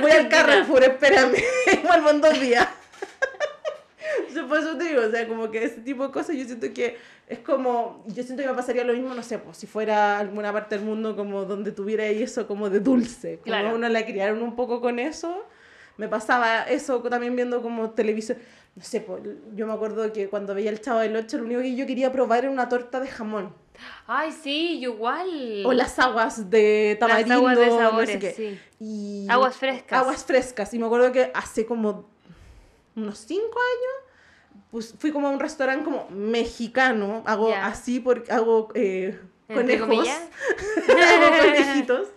[0.00, 0.28] Voy al.
[0.30, 1.34] Carrefour, espérame.
[1.86, 2.66] Vuelvo en dos días.
[4.46, 6.96] Por eso te digo, o sea, como que ese tipo de cosas yo siento que
[7.26, 10.52] es como, yo siento que me pasaría lo mismo, no sé, pues si fuera alguna
[10.52, 13.70] parte del mundo como donde tuviera eso como de dulce, como Claro.
[13.70, 15.44] a uno la criaron un poco con eso,
[15.96, 18.38] me pasaba eso también viendo como televisión,
[18.76, 19.20] no sé, pues
[19.54, 22.12] yo me acuerdo que cuando veía el Chavo del 8 lo único que yo quería
[22.12, 23.52] probar era una torta de jamón,
[24.06, 25.62] Ay, sí, igual.
[25.66, 28.32] o las aguas de Las tamarindo, aguas de no sé sabores, qué.
[28.32, 28.58] sí.
[28.80, 30.00] Y Aguas frescas.
[30.00, 30.74] Aguas frescas.
[30.74, 32.08] Y me acuerdo que hace como
[32.96, 34.07] unos cinco años
[34.70, 37.22] pues, fui como a un restaurante como mexicano.
[37.26, 37.66] Hago Ya.
[37.66, 39.18] así porque hago eh,
[39.52, 39.88] conejos.
[40.88, 42.08] hago conejitos.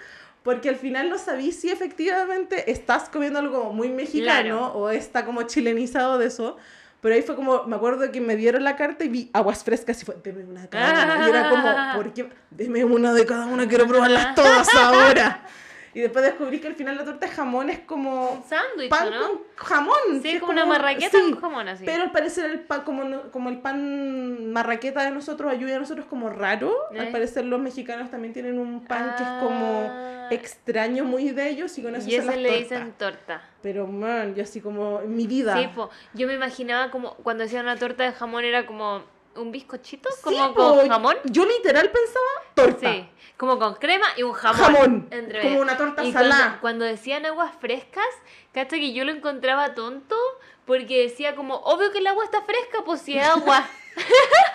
[0.44, 4.74] Porque al final no sabí si efectivamente estás comiendo algo muy mexicano Claro.
[4.74, 6.58] o está como chilenizado de eso.
[7.00, 10.02] Pero ahí fue como, me acuerdo que me dieron la carta y vi aguas frescas
[10.02, 11.26] y fue, deme una de cada una.
[11.26, 11.64] Y era como,
[11.96, 12.30] ¿por qué?
[12.52, 15.46] Deme una de cada una, quiero probarlas todas ahora.
[15.94, 19.20] Y después descubrí que al final la torta de jamón es como sándwich, pan ¿no?
[19.20, 20.22] con jamón.
[20.22, 21.84] Sí, es como una marraqueta sí, con jamón así.
[21.86, 26.06] Pero al parecer el pan, como, como el pan marraqueta de nosotros, ayuda a nosotros
[26.08, 26.74] como raro.
[26.92, 27.12] Al Eh.
[27.12, 30.28] parecer los mexicanos también tienen un pan que es como Ah.
[30.32, 32.60] extraño muy de ellos y con eso Y las le tortas.
[32.60, 33.42] dicen torta.
[33.62, 35.58] Pero man, yo así como en mi vida.
[35.58, 35.90] Sí, po.
[36.14, 39.04] Yo me imaginaba como cuando hacían una torta de jamón era como
[39.36, 41.18] un bizcochito, como con jamón.
[41.26, 42.26] Yo literal pensaba
[42.56, 42.92] torta.
[42.94, 44.60] Sí, como con crema y un jamón.
[44.62, 46.38] Jamón, entre como una torta y salada.
[46.44, 48.06] Cuando, cuando decían aguas frescas,
[48.54, 50.16] cacha que yo lo encontraba tonto
[50.66, 53.68] porque decía como, obvio que el agua está fresca, pues si es agua.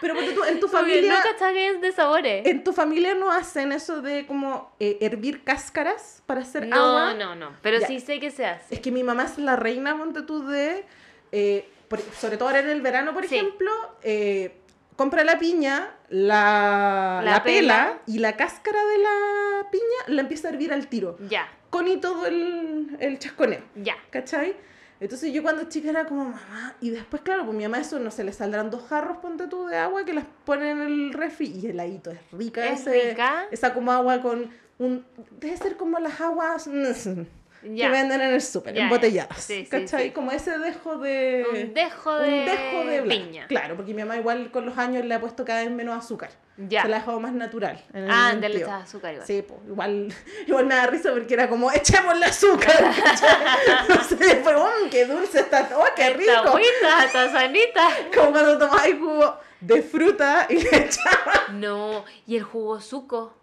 [0.00, 1.22] Pero porque tú, en tu familia...
[1.40, 2.46] no es de sabores.
[2.46, 7.14] ¿En tu familia no hacen eso de como eh, hervir cáscaras para hacer No, agua?
[7.14, 7.54] no, no.
[7.60, 7.86] Pero Ya.
[7.86, 8.74] sí sé que se hace.
[8.74, 10.86] Es que mi mamá es la reina, ponte tú, de...
[11.32, 13.34] eh, por- sobre todo ahora en el verano, por Sí.
[13.36, 13.68] ejemplo,
[14.02, 14.54] eh,
[14.94, 17.98] compra la piña, la, La la pela, pela.
[18.06, 19.84] y la cáscara de la piña
[20.14, 21.18] la empieza a hervir al tiro.
[21.28, 23.62] Ya, Con y todo el, el chasconeo.
[23.74, 23.96] ya.
[24.10, 24.54] ¿Cachai?
[25.00, 28.10] Entonces yo cuando chica era como mamá, y después, claro, pues mi mamá eso, no
[28.12, 31.46] se le saldrán dos jarros, ponte tú, de agua que las pone en el refri
[31.48, 33.46] y heladito, es rica Es ese, rica.
[33.50, 35.04] esa como agua con un,
[35.40, 36.68] debe ser como las aguas
[37.62, 40.04] que venden en el súper, embotelladas, Sí, ¿cachai?
[40.06, 40.10] sí.
[40.12, 41.44] Como ese dejo de...
[41.50, 43.46] Un dejo de, un dejo de piña.
[43.48, 46.30] Claro, porque mi mamá igual con los años le ha puesto cada vez menos azúcar.
[46.56, 46.82] Ya.
[46.82, 47.82] Se la ha dejado más natural.
[47.94, 49.26] en el Ah, le echaba azúcar igual.
[49.26, 50.14] Sí, pues, igual,
[50.46, 52.76] igual me da risa porque era como, echémosle azúcar.
[53.04, 53.88] ¿cachai?
[53.88, 55.68] no sé, fue, ¡oh, qué dulce está!
[55.74, 56.48] ¡Oh, qué Esta rico!
[56.48, 57.88] agüita, está sanita.
[58.14, 61.52] Como cuando tomáis jugo de fruta y le echabas.
[61.52, 63.34] No, y el jugo suco.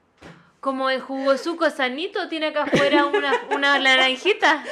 [0.59, 4.63] Como el jugo suco sanito tiene acá afuera una, una naranjita.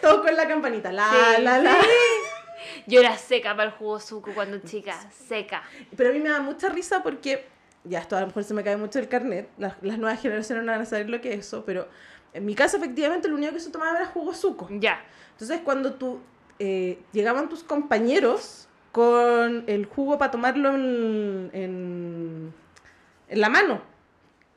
[0.00, 0.90] todo con la campanita.
[0.92, 1.76] La, Sí, la, la.
[2.86, 5.62] Yo era seca para el jugo suco cuando chica, seca.
[5.96, 7.46] Pero a mí me da mucha risa porque,
[7.84, 10.64] ya esto a lo mejor se me cae mucho el carnet, las, las nuevas generaciones
[10.64, 11.88] no van a saber lo que es eso, pero
[12.32, 14.68] en mi caso efectivamente lo único que se tomaba era jugo suco.
[14.70, 15.04] Ya.
[15.32, 16.20] Entonces cuando tú
[16.58, 22.54] eh, llegaban tus compañeros con el jugo para tomarlo en, en,
[23.28, 23.82] en la mano.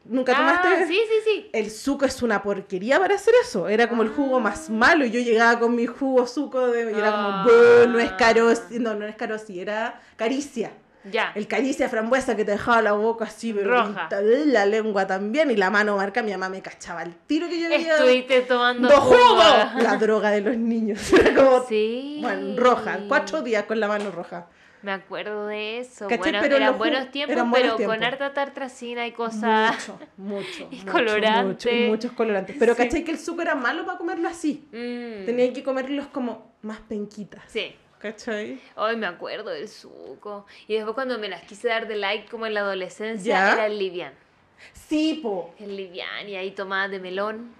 [0.09, 0.67] ¿Nunca tomaste?
[0.67, 1.49] Ah, sí, sí, sí.
[1.53, 3.67] El suco es una porquería para hacer eso.
[3.69, 5.05] Era como el jugo más malo.
[5.05, 7.45] Y yo llegaba con mi jugo suco de, y era como, Ah.
[7.45, 8.51] "Buh, no es caro.
[8.71, 10.71] No, no es caro, sí, era caricia.
[11.09, 11.31] Ya.
[11.33, 14.09] El caricia frambuesa que te dejaba la boca así, pero Roja.
[14.11, 15.49] la lengua también.
[15.49, 17.93] Y la mano marca, mi mamá me cachaba el tiro que yo había.
[17.95, 19.15] Estuviste tomando ¡Do jugo.
[19.15, 19.81] jugo!
[19.81, 20.99] La droga de los niños.
[21.13, 22.17] Era como, Sí.
[22.21, 22.99] bueno, roja.
[23.07, 24.47] Cuatro días con la mano roja.
[24.81, 26.07] Me acuerdo de eso.
[26.07, 29.89] Bueno, Pero eran buenos tiempos, eran buenos pero con harta tartracina y cosas.
[29.89, 30.67] Mucho, mucho.
[30.71, 31.43] Y mucho, colorante.
[31.47, 32.55] mucho, y muchos colorantes.
[32.57, 32.83] Pero Sí.
[32.83, 34.65] ¿cachai que el suco era malo para comerlo así?
[34.71, 37.43] Mm, Tenía que comerlos como más penquitas.
[37.47, 37.75] Sí.
[37.99, 38.61] ¿Cachai?
[38.77, 40.45] Hoy me acuerdo del suco.
[40.69, 43.53] Y después cuando me las quise dar de like como en la adolescencia, ¿Ya?
[43.53, 44.13] era el livian.
[44.71, 45.53] Sí, po.
[45.59, 47.53] El livian y ahí tomaba de melón.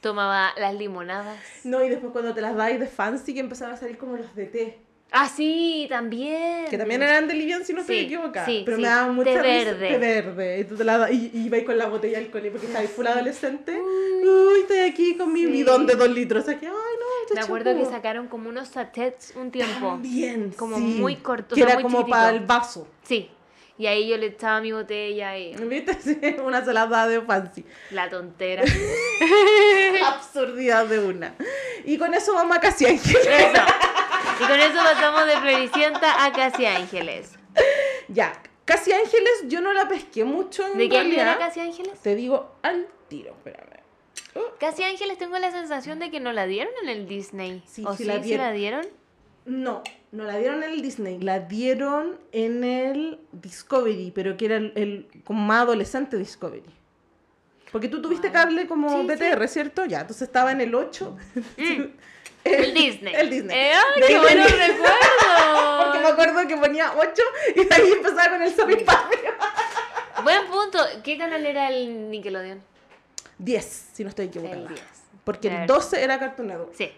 [0.00, 1.38] Tomaba las limonadas.
[1.64, 4.34] No, y después cuando te las dais de fancy que empezaban a salir como los
[4.34, 4.78] de té.
[5.12, 6.66] Ah, sí, también.
[6.70, 8.46] Que también eran de Livian si no estoy Sí, equivocada.
[8.46, 8.82] sí, pero sí.
[8.82, 9.70] me daba mucha Té risa.
[9.72, 9.88] verde.
[9.88, 10.58] Té verde.
[10.60, 13.06] Y tú te la y, y ibas con la botella de alcohol porque estabas full
[13.06, 13.72] adolescente.
[13.80, 16.48] Uy, estoy aquí con mi bidón de dos litros.
[16.48, 19.88] Aquí, ay, no, Me acuerdo que sacaron como unos sachets un tiempo.
[19.88, 22.16] También, Como muy corto, o Que era muy como chiquitito.
[22.16, 22.86] para el vaso.
[23.02, 23.28] Sí.
[23.78, 25.94] Y ahí yo le echaba mi botella y ¿Viste?
[26.02, 27.64] Sí, una salada de fancy.
[27.90, 28.62] la tontera.
[30.06, 31.34] absurdidad de una.
[31.84, 32.84] Y con eso vamos a Casi.
[32.84, 33.08] Eso.
[34.42, 37.32] Y con eso pasamos de Floricienta a Casi Ángeles.
[38.08, 38.32] Ya,
[38.64, 41.98] Casi Ángeles yo no la pesqué mucho en ¿De qué año era Casi Ángeles?
[42.00, 43.80] Te digo al tiro, espérame.
[44.58, 47.62] Casi Ángeles tengo la sensación de que no la dieron en el Disney.
[47.66, 48.46] Sí, ¿O sí sí, la sí dieron.
[48.46, 48.86] la dieron?
[49.44, 54.56] No, no la dieron en el Disney, la dieron en el Discovery, pero que era
[54.56, 56.62] el, el como más adolescente Discovery.
[57.72, 59.84] Porque tú tuviste cable como Sí, BTR, ¿cierto?
[59.86, 61.16] Ya, entonces estaba en el 8.
[61.56, 61.82] Mm.
[62.44, 63.14] El Disney.
[63.14, 63.56] El Disney.
[63.58, 64.66] Eh, ¡Ay, qué buenos venía-
[65.78, 66.12] Porque me recuerdos!
[66.12, 67.22] acuerdo que ponía 8
[67.56, 69.16] y de ahí empezaba con el Sorry Papi.
[70.22, 70.78] Buen punto.
[71.04, 72.62] ¿Qué canal era el Nickelodeon?
[73.38, 74.56] 10, si no estoy equivocada.
[74.62, 74.80] El 10.
[75.24, 75.74] Porque el Cierto.
[75.74, 76.74] 12 era Cartoon Network.
[76.74, 76.92] Sí.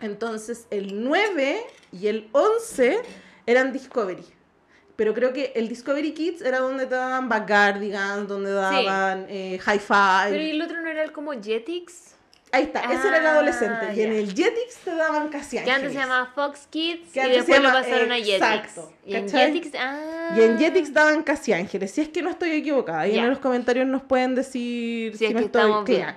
[0.00, 3.00] Entonces el 9 y el 11
[3.46, 4.24] eran Discovery.
[4.96, 9.78] Pero creo que el Discovery Kids era donde te daban Backyardigans, donde daban eh, High
[9.78, 10.30] Five.
[10.30, 12.14] Pero ¿y el otro no era el como Jetix?
[12.56, 13.94] Ahí está, ese era el Ah, adolescente.
[13.94, 17.30] Y en el Jetix te daban casi Que antes se llamaba Fox Kids Que y
[17.30, 18.34] después lo llama- pasaron a Jetix.
[18.36, 19.52] exacto, Y en ¿cachai?
[19.52, 20.34] Jetix, ah.
[20.36, 21.90] Y en Jetix daban casi ángeles.
[21.90, 23.06] Si es que no estoy equivocada.
[23.06, 26.16] Y en los comentarios nos pueden decir Si si, es no que estoy claro.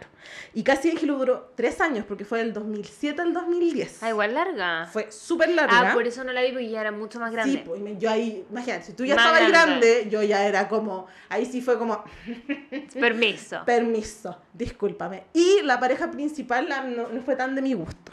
[0.53, 4.03] Y casi ángeles duró tres años porque fue del 2007 al 2010.
[4.03, 4.87] Ah, igual larga.
[4.91, 5.91] Fue súper larga.
[5.91, 7.53] Ah, por eso no la vi porque ya era mucho más grande.
[7.53, 9.87] Sí, pues, yo ahí, imagínate, si tú ya Más estabas grande.
[9.89, 12.03] grande, yo ya era como, ahí sí fue como,
[12.99, 13.61] Permiso.
[13.65, 15.23] permiso, discúlpame.
[15.33, 18.11] Y la pareja principal la- no, no fue tan de mi gusto.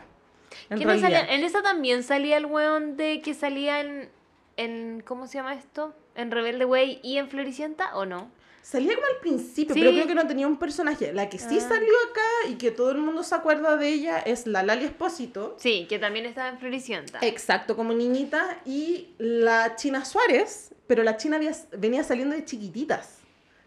[0.70, 1.20] En ¿Qué no salía?
[1.34, 4.08] En esa también salía el weón de que salía en,
[4.56, 5.02] en.
[5.06, 5.94] ¿Cómo se llama esto?
[6.14, 8.30] ¿En Rebelde Way y en Floricienta o no?
[8.68, 9.80] Salía como al principio, Sí.
[9.80, 11.12] pero creo que no tenía un personaje.
[11.12, 11.68] La que sí Ah.
[11.68, 15.56] salió acá y que todo el mundo se acuerda de ella es la Lali Espósito.
[15.60, 17.20] Sí, que también estaba en Floricienta.
[17.22, 18.58] Exacto, como niñita.
[18.66, 23.18] Y la China Suárez, pero la China había- venía saliendo de chiquititas.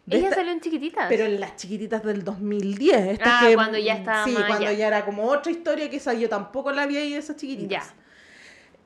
[0.06, 1.06] De Ella esta- salió en chiquititas.
[1.08, 3.08] Pero en las chiquititas del 2010.
[3.14, 5.96] Estas Ah, que, cuando ya estaba Sí, más cuando ya era como otra historia que
[5.96, 7.70] esa yo tampoco la vi ahí, esas chiquititas.
[7.88, 7.94] Ya.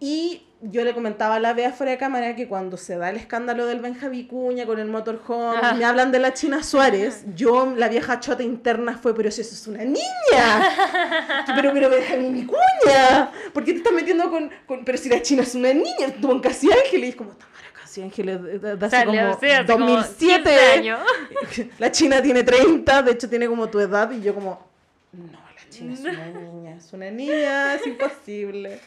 [0.06, 3.16] Y yo le comentaba a la Bea fuera de cámara que cuando se da el
[3.16, 5.74] escándalo del Benja Vicuña con el motorhome, Ah.
[5.76, 9.54] me hablan de la China Suárez, yo, la vieja chota interna fue, pero si eso
[9.54, 10.02] es una niña.
[11.56, 15.44] pero, pero Benjamín Vicuña, ¿por qué te estás metiendo con, con- pero si la China
[15.44, 18.86] es una niña, estuvo en Casi Ángeles, y es como, Tamara Casi Ángeles, de, de-
[18.86, 20.44] hace Salió, como sí, hace como 2007.
[20.44, 21.00] 15 años.
[21.80, 24.66] La China tiene 30, de hecho tiene como tu edad y yo como,
[25.14, 28.80] no, la China es una niña, es una niña, es imposible.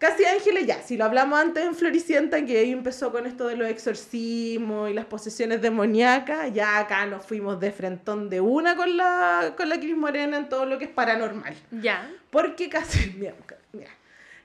[0.00, 3.56] Casi Ángeles ya, si lo hablamos antes en Floricienta, que ahí empezó con esto de
[3.56, 8.96] los exorcismos y las posesiones demoníacas, ya acá nos fuimos de frentón de una con
[8.96, 11.54] la, con la Cris Morena en todo lo que es paranormal.
[11.70, 12.10] Ya.
[12.30, 13.34] Porque casi, mira,
[13.74, 13.90] mira,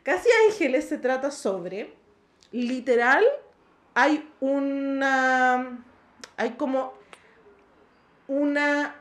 [0.03, 1.93] Casi Ángeles se trata sobre,
[2.51, 3.23] literal,
[3.93, 5.79] hay una,
[6.35, 6.95] hay como
[8.27, 8.93] una,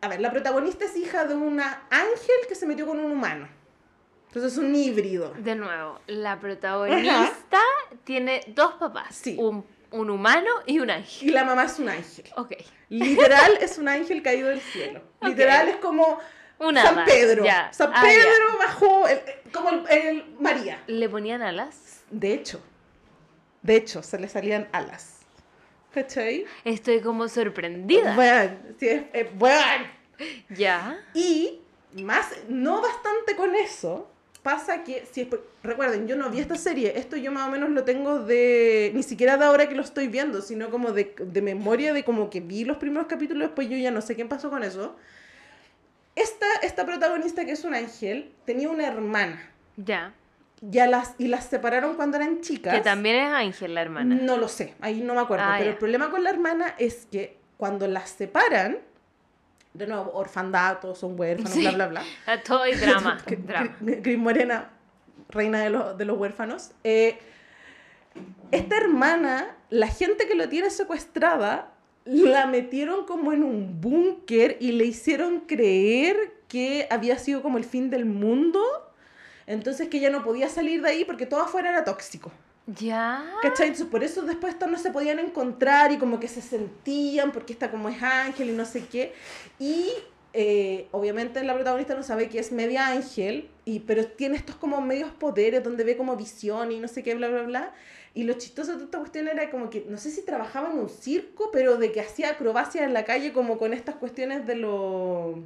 [0.00, 3.46] a ver, la protagonista es hija de una ángel que se metió con un humano.
[4.34, 5.34] Entonces es un híbrido.
[5.38, 7.60] De nuevo, la protagonista
[8.04, 9.14] tiene dos papás.
[9.14, 9.36] Sí.
[9.38, 11.28] Un, un humano y un ángel.
[11.28, 12.24] Y la mamá es un ángel.
[12.36, 12.54] Ok.
[12.88, 15.02] Literal es un ángel caído del cielo.
[15.20, 15.28] Ok.
[15.28, 16.18] Literal es como
[16.58, 17.44] Una San Pedro.
[17.44, 17.70] Ya.
[17.74, 19.20] San Ah, Pedro bajó, el-
[19.52, 20.82] como el- el María.
[20.86, 22.00] ¿Le ponían alas?
[22.10, 22.62] De hecho,
[23.60, 25.18] de hecho, se le salían alas.
[25.92, 26.46] ¿Cachai?
[26.64, 28.14] Estoy como sorprendida.
[28.14, 29.84] Bueno, sí, es- bueno.
[30.48, 30.98] Ya.
[31.12, 31.60] Y
[31.94, 34.10] más, no bastante con eso,
[34.42, 35.28] pasa que, si
[35.62, 39.02] recuerden, yo no vi esta serie, esto yo más o menos lo tengo de, ni
[39.02, 42.40] siquiera de ahora que lo estoy viendo, sino como de, de memoria de como que
[42.40, 44.96] vi los primeros capítulos, después yo ya no sé qué pasó con eso.
[46.14, 49.50] Esta, esta protagonista que es un ángel tenía una hermana.
[49.76, 50.12] Ya.
[50.60, 52.74] Ya las, y las separaron cuando eran chicas.
[52.74, 54.16] Que también es ángel la hermana.
[54.20, 55.44] No lo sé, ahí no me acuerdo.
[55.46, 55.70] Ah, pero ya.
[55.70, 58.78] el problema con la hermana es que cuando las separan,
[59.74, 61.60] de nuevo, orfandad, son huérfanos, Sí.
[61.60, 62.02] bla, bla, bla.
[62.26, 63.18] A todo drama.
[64.02, 64.70] Cris Morena,
[65.28, 66.72] reina de los, de los huérfanos.
[66.84, 67.18] Eh,
[68.50, 71.72] esta hermana, la gente que lo tiene secuestrada,
[72.04, 76.16] la metieron como en un búnker y le hicieron creer
[76.48, 78.60] que había sido como el fin del mundo.
[79.46, 82.30] Entonces que ella no podía salir de ahí porque todo afuera era tóxico.
[82.66, 83.24] Ya.
[83.42, 83.72] ¿Cachai?
[83.90, 87.70] Por eso después estos no se podían encontrar y como que se sentían porque esta
[87.70, 89.14] como es ángel y no sé qué.
[89.58, 89.90] Y
[90.34, 94.80] eh, obviamente la protagonista no sabe que es media ángel, y, pero tiene estos como
[94.80, 97.74] medios poderes donde ve como visión y no sé qué, bla, bla, bla.
[98.14, 100.88] Y lo chistoso de esta cuestión era como que, no sé si trabajaba en un
[100.88, 105.42] circo, pero de que hacía acrobacias en la calle como con estas cuestiones de lo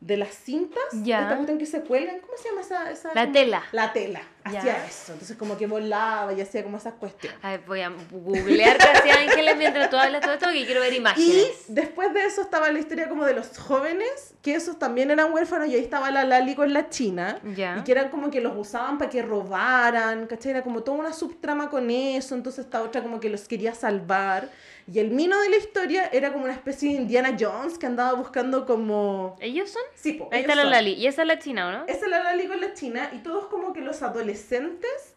[0.00, 0.84] de las cintas.
[1.02, 1.22] Ya.
[1.22, 2.90] Esta cuestión que se cuelgan, ¿cómo se llama esa?
[2.90, 3.62] esa La tela.
[3.72, 4.22] La tela.
[4.46, 4.86] Hacía Ya.
[4.86, 5.12] eso.
[5.12, 7.38] Entonces como que volaba y hacía como esas cuestiones.
[7.42, 10.92] A ver, voy a googlear hacía Ángeles mientras tú hablas todo esto porque quiero ver
[10.92, 11.64] Y imágenes.
[11.68, 15.68] después de eso estaba la historia como de los jóvenes, que esos también eran huérfanos,
[15.68, 17.76] y ahí estaba la Lali con la China, Ya.
[17.78, 20.52] y que eran como que los usaban para que robaran, ¿cachai?
[20.52, 24.48] Era como toda una subtrama con eso, entonces esta otra como que los quería salvar.
[24.92, 28.12] Y el mino de la historia era como una especie de Indiana Jones que andaba
[28.12, 29.34] buscando como...
[29.40, 29.82] ¿Ellos son?
[29.96, 30.70] Sí, po, Ahí ellos está la son.
[30.70, 30.92] Lali.
[30.92, 31.84] Y esa es la china, ¿o no?
[31.88, 34.35] Esa es la Lali con la China y todos como que los adolescentes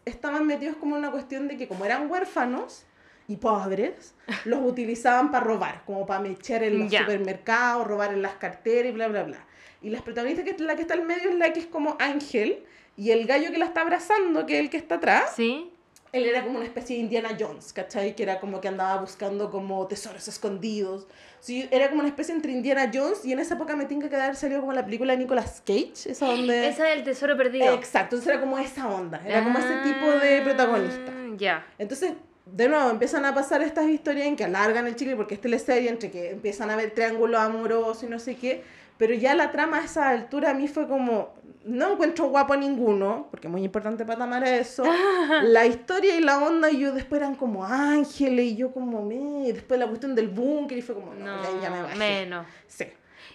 [0.04, 2.84] estaban metidos como en una cuestión de que como eran huérfanos
[3.28, 4.14] y pobres,
[4.44, 8.92] los utilizaban para robar, como para mechar en los supermercados, robar en las carteras y
[8.92, 9.46] bla, bla, bla.
[9.82, 12.64] Y las protagonistas, que la que está al medio es la que es como Ángel
[12.96, 15.70] y el gallo que la está abrazando, que es el que está atrás, Sí.
[16.12, 18.16] Él era como una especie de Indiana Jones, ¿cachai?
[18.16, 21.06] Que era como que andaba buscando como tesoros escondidos.
[21.38, 24.16] Sí, era como una especie entre Indiana Jones y en esa época me tinca que
[24.16, 26.68] haber salido como la película de Nicolas Cage, esa donde...
[26.68, 27.72] Esa es el tesoro perdido.
[27.74, 31.12] Exacto, entonces era como esa onda, era como ese tipo de protagonista.
[31.12, 31.66] Ah, Ya.
[31.78, 32.12] Entonces,
[32.44, 35.88] de nuevo, empiezan a pasar estas historias en que alargan el chicle porque es teleserie,
[35.88, 38.62] entre que empiezan a ver triángulos amorosos y no sé qué,
[39.00, 41.32] pero ya la trama a esa altura a mí fue como,
[41.64, 44.84] no encuentro guapo a ninguno, porque es muy importante para Tamara eso,
[45.42, 49.54] la historia y la onda y yo después eran como ángeles y yo como, me,
[49.54, 51.96] después la cuestión del búnker y fue como, no, ya me bajé.
[51.96, 52.46] menos.
[52.66, 52.88] Sí.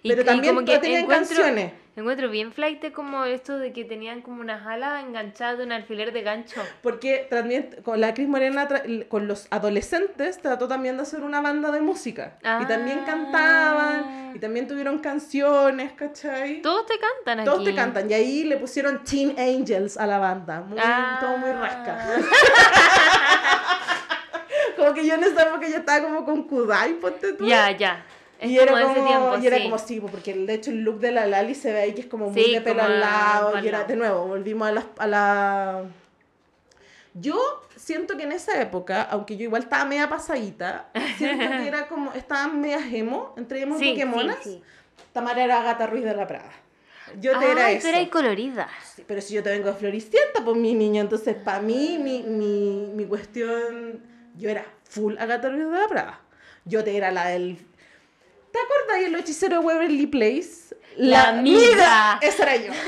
[0.06, 1.72] Y- Pero y también como todas tenían encuentro, canciones.
[1.96, 6.12] Encuentro bien flight como esto de que tenían como unas alas enganchadas de un alfiler
[6.14, 6.62] de gancho.
[6.84, 8.68] Porque también con la Cris Morena,
[9.08, 12.38] con los adolescentes, trató también de hacer una banda de música.
[12.62, 13.06] Y también Ah.
[13.06, 16.62] cantaban, y también tuvieron canciones, ¿cachai?
[16.62, 17.50] Todos te cantan aquí.
[17.50, 18.12] Todos te cantan.
[18.12, 20.62] Y ahí le pusieron Teen Angels a la banda.
[20.62, 21.18] Muy, Ah.
[21.20, 22.08] Todo muy rasca.
[24.78, 27.48] como que yo en esa época ya estaba como con Kudai, ponte tú.
[27.48, 28.06] Ya, ya.
[28.46, 29.64] Es y como era como, ese tiempo, y era sí.
[29.64, 32.08] como sí, porque de hecho el look de la Lali se ve ahí que es
[32.08, 33.60] como muy Sí, de pelo al lado.
[33.64, 35.84] Y era, de nuevo, volvimos a la, a la...
[37.14, 37.38] Yo
[37.76, 42.12] siento que en esa época, aunque yo igual estaba media pasadita, siento que era como,
[42.14, 44.48] estaban media emo, entre emo y Pokémonas.
[45.14, 46.52] Tamara era Agatha Ruiz de la Prada.
[47.20, 47.88] Yo te era Ay, eso.
[47.88, 48.68] eras colorida.
[48.96, 52.24] Sí, pero si yo te vengo de Floricienta, pues mi niño, entonces para mí, mi,
[52.24, 54.02] mi, mi cuestión,
[54.36, 56.20] yo era full Agatha Ruiz de la Prada.
[56.66, 57.60] Yo te era la del...
[58.56, 60.78] ¿Te acuerdas de los hechiceros de Waverly Place?
[60.96, 62.20] La amiga.
[62.22, 62.72] Esa era yo.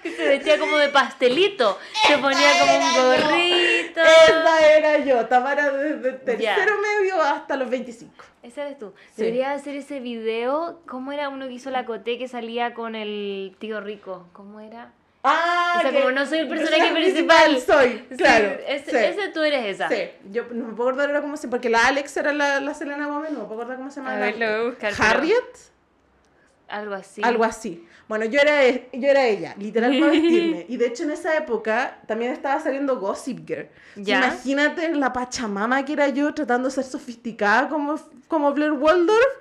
[0.00, 1.76] Que se vestía como de pastelito.
[2.06, 3.02] Se ponía como un era yo.
[3.04, 4.00] gorrito.
[4.00, 8.12] Esa era yo, Tamara desde tercero medio hasta los 25.
[8.44, 8.94] Ese eres tú.
[9.16, 9.22] Sí.
[9.22, 10.80] Debería hacer ese video.
[10.86, 14.28] ¿Cómo era uno que hizo la coté que salía con el tío rico?
[14.32, 14.92] ¿Cómo era?
[15.22, 17.60] Ah, O sea, que- como no soy el personaje personaje principal.
[17.60, 18.58] Soy, Sí, claro.
[18.66, 18.96] ese, sí.
[18.96, 19.88] ese tú eres esa.
[19.88, 19.96] Sí,
[20.30, 23.06] yo no me puedo acordar ahora cómo se porque la Alex era la, la Selena
[23.06, 24.14] Gomez, no me puedo acordar cómo se llama.
[24.14, 25.56] A la- ver, lo voy a buscar, pero- Harriet,
[26.68, 27.20] Algo así.
[27.24, 27.86] algo así.
[28.08, 30.66] Bueno, yo era, yo era ella, literal para vestirme.
[30.68, 33.68] Y de hecho en esa época también estaba saliendo Gossip Girl.
[33.96, 34.18] Ya.
[34.18, 37.96] Imagínate la pachamama que era yo tratando de ser sofisticada como,
[38.28, 39.34] como Blair Waldorf,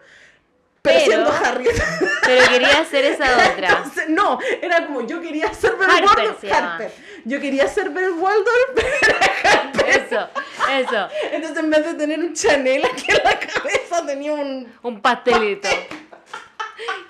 [0.82, 1.76] pero, Pero- siendo Harriet.
[2.26, 3.70] Pero quería hacer esa otra.
[3.70, 6.42] Entonces, no, era como yo quería ser Blair Harper Waldorf.
[6.42, 6.52] se.
[6.52, 6.92] Harper.
[7.26, 8.70] Yo quería ser Blair Waldorf,
[9.88, 10.28] Eso,
[10.72, 11.08] eso.
[11.32, 14.72] Entonces, en vez de tener un Chanel aquí en la cabeza, tenía un.
[14.84, 15.68] Un pastelito.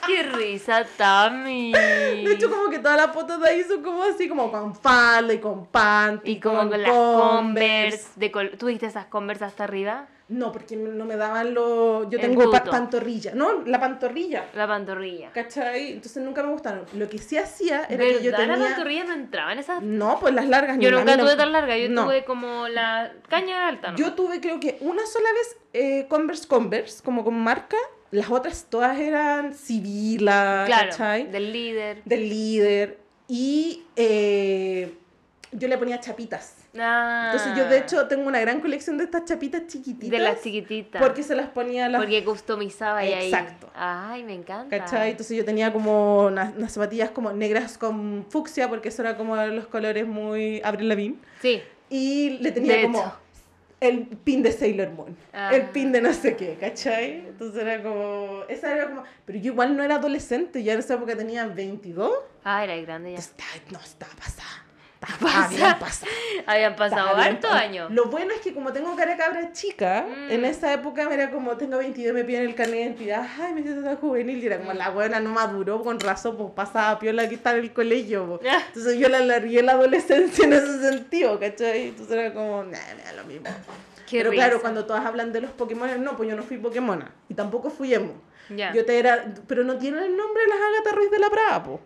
[0.08, 1.72] Qué risa, Tami.
[1.74, 5.34] De hecho, como que todas las fotos de ahí son como así, como con falda
[5.34, 6.32] y con panty.
[6.32, 8.08] Y como con las Converse.
[8.16, 10.08] De col- ¿Tú viste esas Converse hasta arriba?
[10.30, 12.08] No, porque no me daban los.
[12.10, 13.34] Yo tengo pa- pantorrilla.
[13.34, 14.46] No, la pantorrilla.
[14.54, 15.32] La pantorrilla.
[15.32, 15.94] ¿Cachai?
[15.94, 16.86] Entonces nunca me gustaron.
[16.94, 18.56] Lo que sí hacía era que yo tenía.
[18.56, 19.82] La pantorrilla no entraba en esas.
[19.82, 22.06] No, pues las largas Yo nunca no- tuve tan larga, yo no.
[22.06, 23.98] tuve como la caña alta, ¿no?
[23.98, 27.78] Yo tuve creo que una sola vez eh, Converse Converse, como con marca.
[28.12, 31.28] Las otras todas eran Sibila, claro, ¿cachai?
[31.32, 32.02] del líder.
[32.06, 33.00] Del líder.
[33.28, 34.94] Y eh,
[35.52, 36.56] yo le ponía chapitas.
[36.78, 40.12] Ah, Entonces yo de hecho tengo una gran colección de estas chapitas chiquititas.
[40.12, 41.02] de las chiquititas.
[41.02, 42.00] Porque se las ponía a las...
[42.00, 43.26] Porque customizaba y ahí.
[43.26, 43.70] Exacto.
[43.74, 44.78] Ay, me encanta.
[44.78, 45.12] ¿Cachai?
[45.12, 49.36] Entonces yo tenía como unas, unas zapatillas como negras con fucsia, porque eso era como
[49.36, 51.18] los colores muy Avril Lavigne.
[51.42, 51.62] Sí.
[51.90, 53.14] Y le tenía De como hecho.
[53.80, 55.50] el pin de Sailor Moon, Ah.
[55.54, 57.26] el pin de no sé qué, ¿cachai?
[57.30, 60.94] Entonces era como, esa era como, pero yo igual no era adolescente, ya en esa
[60.96, 62.12] época tenía 22,
[62.44, 63.18] Ah, era grande ya.
[63.18, 64.66] entonces no, estaba pasada,
[65.80, 66.06] Pasa.
[66.46, 67.60] Habían pasado hartos pasada.
[67.62, 67.92] años.
[67.92, 70.32] Lo bueno es que como tengo cara de cabra chica, Mm.
[70.32, 73.54] en esa época me era como, tengo 22, me piden el carnet de identidad, ay,
[73.54, 77.00] me siento tan juvenil, y era como, la buena no maduró, con razón, pues pasaba
[77.00, 78.40] piola que estaba en el colegio, po.
[78.44, 78.62] Ya.
[78.68, 81.90] Entonces yo la alargué la adolescencia en ese sentido, ¿cachai?
[81.90, 83.48] Entonces era como, nah, da lo mismo.
[84.10, 84.44] Qué Pero risa.
[84.46, 87.12] claro, cuando todas hablan de los Pokémon, no, pues yo no fui Pokémona.
[87.30, 88.14] Y tampoco fui emo.
[88.74, 91.64] Yo te era, pero no tiene el nombre de las Agatha Ruiz de la Prada,
[91.64, 91.80] po.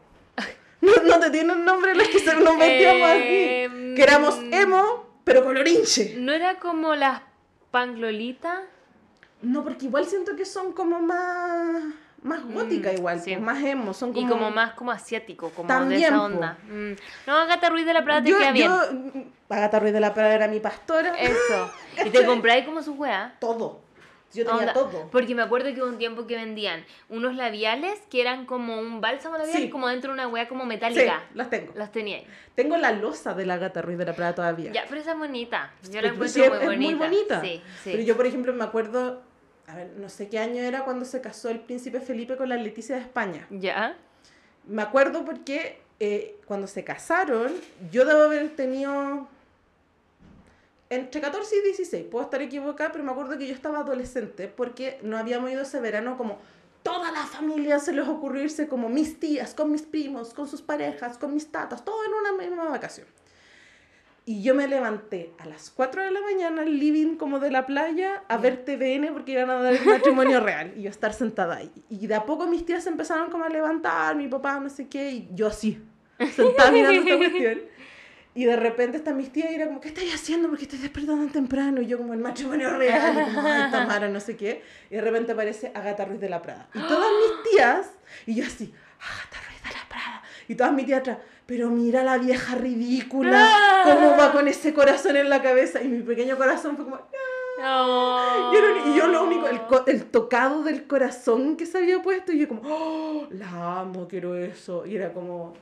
[0.86, 3.96] No, no te tiene un nombre los que se nos vestíamos Eh, así.
[3.96, 4.54] Que éramos mm.
[4.54, 6.16] emo, pero colorinche.
[6.18, 7.22] ¿No era como las
[7.72, 8.60] panglolitas?
[9.42, 11.84] No, porque igual siento que son como más.
[12.22, 13.32] Más gótica Mm, igual, sí.
[13.32, 13.94] pues, más emo.
[13.94, 16.24] Son como, Y como más como asiático, como de También, esa po.
[16.24, 16.58] onda.
[16.70, 16.92] Mm.
[17.28, 18.70] No, Agatha Ruiz de la Prada te Yo, queda bien.
[18.70, 21.16] yo, mm, Agatha Ruiz de la Prada era mi pastora.
[21.20, 21.70] Eso.
[22.06, 23.36] Y te compráis como su weá.
[23.40, 23.82] Todo.
[24.34, 25.10] Yo tenía Onda, todo.
[25.12, 29.00] Porque me acuerdo que hubo un tiempo que vendían unos labiales que eran como un
[29.02, 29.70] bálsamo labial, Sí.
[29.70, 31.24] como dentro de una weá como Sí, metálica.
[31.34, 31.74] las tengo.
[31.76, 32.28] Las tenía ahí.
[32.56, 34.72] Tengo la losa de la Agatha Ruiz de la Prada todavía.
[34.72, 35.72] Ya, pero esa es bonita.
[35.92, 36.86] Yo la encuentro sí, muy es, bonita.
[36.86, 37.42] muy bonita.
[37.42, 37.90] Sí, sí.
[37.92, 39.22] Pero yo, por ejemplo, me acuerdo,
[39.68, 42.56] a ver, no sé qué año era cuando se casó el príncipe Felipe con la
[42.58, 43.46] Leticia de España.
[43.50, 43.96] ¿Ya?
[44.66, 47.52] Me acuerdo porque eh, cuando se casaron,
[47.92, 49.28] yo debo haber tenido
[50.90, 52.06] entre 14 y 16.
[52.12, 55.80] Puedo estar equivocada, pero me acuerdo que yo estaba adolescente porque no habíamos ido ese
[55.80, 56.40] verano como
[56.84, 60.62] toda la familia se les ocurrió irse como mis tías, con mis primos, con sus
[60.62, 63.08] parejas, con mis tatas, todo en una misma vacación.
[64.26, 67.66] Y yo me levanté a las 4 de la mañana al living como de la
[67.66, 71.58] playa a ver TVN porque iban a dar el matrimonio real y yo estar sentada
[71.58, 71.72] ahí.
[71.90, 74.88] Y de a poco mis tías se empezaron como a levantar, mi papá no sé
[74.88, 75.82] qué, y yo así,
[76.36, 77.62] sentada mirando esta cuestión.
[78.36, 80.50] Y de repente están mis tías y era como, ¿qué estáis haciendo?
[80.50, 81.82] ¿Por qué te despertando tan temprano?
[81.82, 84.64] Y yo como, el matrimonio real, y como, ay, Tamara, no sé qué.
[84.90, 86.68] Y de repente aparece Agatha Ruiz de la Prada.
[86.74, 87.92] Y todas mis tías,
[88.26, 90.24] y yo así, Agatha Ruiz de la Prada.
[90.48, 93.48] Y todas mis tías atrás, pero mira la vieja ridícula,
[93.84, 95.82] cómo va con ese corazón en la cabeza.
[95.84, 97.00] Y mi pequeño corazón fue como,
[97.66, 98.52] Oh.
[98.52, 102.02] y, era lo- y yo lo único, el, el tocado del corazón que se había
[102.02, 104.88] puesto, y yo como, oh, la amo, quiero eso.
[104.88, 105.54] Y era como,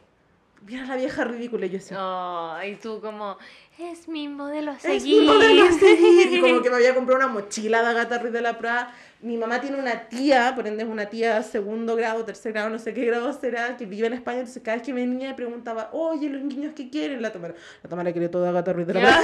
[0.61, 1.65] mira la vieja ridícula.
[1.65, 3.37] Y yo así, Oh, y tú como,
[3.79, 5.23] es mi modelo a Es mi seguir.
[5.23, 6.33] modelo a seguir.
[6.33, 8.93] Y como que me había comprado una mochila de Agatha Ruiz de la Prada.
[9.21, 12.79] Mi mamá tiene una tía, por ende es una tía segundo grado, tercer grado, no
[12.79, 14.39] sé qué grado será, que vive en España.
[14.39, 17.53] Entonces cada vez que venía me preguntaba, oye, los niños que quieren, la Tamara.
[17.83, 19.21] La Tamara quiere toda Agatha Ruiz de la Prada.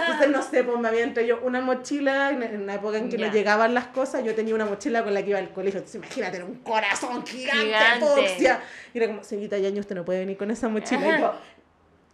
[0.00, 3.26] Entonces no sé, pues me habían traído una mochila en, una época en que Ya.
[3.26, 4.24] no llegaban las cosas.
[4.24, 5.78] Yo tenía una mochila con la que iba al colegio.
[5.80, 8.06] Entonces imagínate, era un corazón gigante, Gigante.
[8.06, 8.60] fucsia.
[8.94, 11.18] Y era como, señorita Yaño, usted no puede venir con esa mochila.
[11.18, 11.34] Y yo,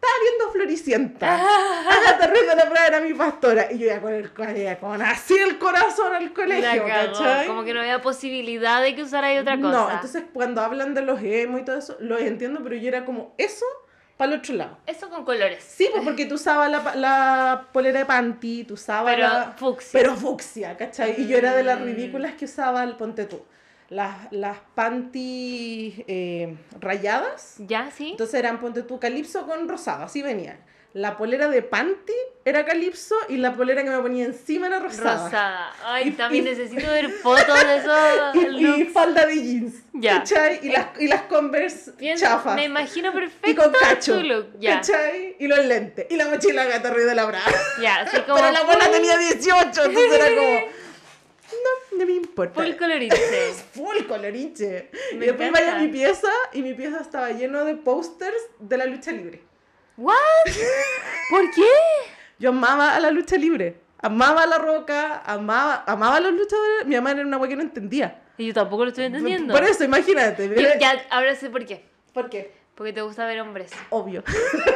[0.09, 1.35] estaba viendo Floricienta.
[1.35, 3.71] Agatha Ruiz de la Prada era mi pastora.
[3.73, 4.33] Y yo iba con, el,
[4.79, 7.47] con así el corazón al colegio, ¿cachai?
[7.47, 9.69] Como que no había posibilidad de que usara ahí otra cosa.
[9.71, 13.05] No, entonces cuando hablan de los emo y todo eso, los entiendo, pero yo era
[13.05, 13.65] como eso
[14.17, 14.79] para el otro lado.
[14.87, 15.63] Eso con colores.
[15.63, 19.53] Sí, pues porque tú usabas la, la polera de panty, tú usabas Pero la...
[19.57, 19.91] fucsia.
[20.01, 21.15] Pero fucsia, ¿cachai?
[21.21, 21.85] Y yo era de las Mm.
[21.85, 23.45] ridículas que usaba el ponte tú.
[23.91, 27.55] Las, las panty eh, rayadas.
[27.59, 27.91] ¿Ya?
[27.91, 28.11] ¿Sí?
[28.13, 30.59] Entonces eran, ponte tú, calipso con rosado, así venían.
[30.95, 32.13] La polera de panty
[32.47, 35.25] era calipso y la polera que me ponía encima era rosada.
[35.25, 35.73] Rosada.
[35.85, 39.75] Ay, Y- también y- necesito ver fotos de esos Y, y falda de jeans.
[39.93, 40.19] Ya.
[40.19, 40.61] ¿Cachai?
[40.63, 42.55] Y las, y las Converse Pienso- chafas.
[42.57, 44.17] Me imagino Y perfecto con cacho.
[44.19, 44.47] tu look.
[44.59, 45.37] Ya, ¿Cachai?
[45.39, 46.07] Y los lentes.
[46.11, 47.45] Y la mochila gata Ruiz de la Brava.
[47.83, 50.59] ya, así como Pero la full- tenía 18, entonces era como.
[51.51, 52.63] No, no me importa.
[52.63, 53.55] Full colorice.
[53.75, 54.91] Full coloriche.
[55.15, 58.77] Me y después vaya a mi pieza y mi pieza estaba lleno de pósters de
[58.77, 59.43] la lucha libre.
[59.97, 60.15] ¿What?
[61.31, 61.69] ¿Por qué?
[62.39, 63.81] Yo amaba a la lucha libre.
[64.01, 66.87] Amaba a la roca, amaba, amaba a los luchadores.
[66.87, 68.23] Mi mamá era una wea que no entendía.
[68.39, 69.53] Y yo tampoco lo estoy entendiendo.
[69.53, 70.49] Por eso, imagínate.
[70.81, 71.85] Ya, ahora sé por qué.
[72.13, 72.53] ¿Por qué?
[72.79, 73.73] Porque te gusta ver hombres.
[73.91, 74.23] Obvio.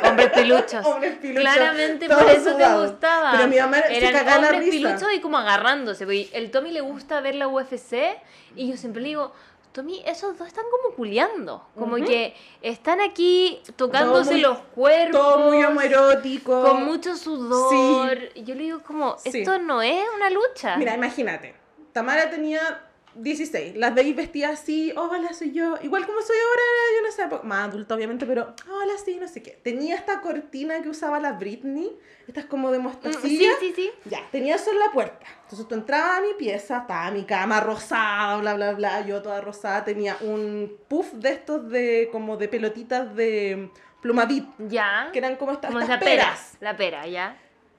[0.02, 0.84] Hombres peluchos.
[0.86, 3.30] Hombres piluchos, Claramente por eso te gustaba.
[3.30, 4.88] Pero mi mamá se Eran cagaba la hombres risa.
[4.88, 6.04] piluchos y como agarrándose.
[6.04, 8.18] porque El Tommy le gusta ver la UFC
[8.56, 9.32] y yo siempre le digo,
[9.70, 11.64] Tommy, esos dos están como culeando.
[11.78, 12.04] Como Ujú.
[12.04, 15.20] que están aquí tocándose muy- los cuerpos.
[15.20, 16.60] Todo muy homoerótico.
[16.62, 18.18] Con mucho sudor.
[18.34, 19.30] Y yo le digo como, Sí.
[19.42, 20.76] esto no es una lucha.
[20.76, 21.54] Mira, imagínate.
[21.92, 22.82] Tamara tenía
[23.14, 23.76] 16.
[23.76, 25.74] Las veis vestidas así, hola, soy yo.
[25.82, 26.62] Igual como soy ahora,
[26.94, 27.43] yo en esa época.
[27.44, 29.59] Más adulta, obviamente, pero hola, sí, no sé qué.
[29.62, 31.90] Tenía esta cortina que usaba la Britney.
[32.26, 33.51] Estas como de Mm, sí, mostacilla.
[33.60, 33.90] sí, sí.
[34.05, 35.26] Ya, tenía eso en la puerta.
[35.43, 39.06] Entonces tú entrabas a mi pieza, estaba mi cama rosada, bla, bla, bla.
[39.06, 39.84] Yo toda rosada.
[39.84, 43.70] Tenía un puff de estos de como de pelotitas de
[44.01, 44.47] plumavit.
[44.59, 45.10] Ya.
[45.12, 46.52] Que eran como estas, Como estas peras.
[46.60, 47.36] La pera, ¿ya?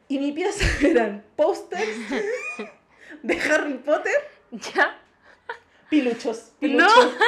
[0.10, 1.98] Y mi pieza eran pósters
[3.24, 4.14] de Harry Potter,
[4.52, 5.00] ¿Ya?
[5.94, 6.88] Piluchos, No.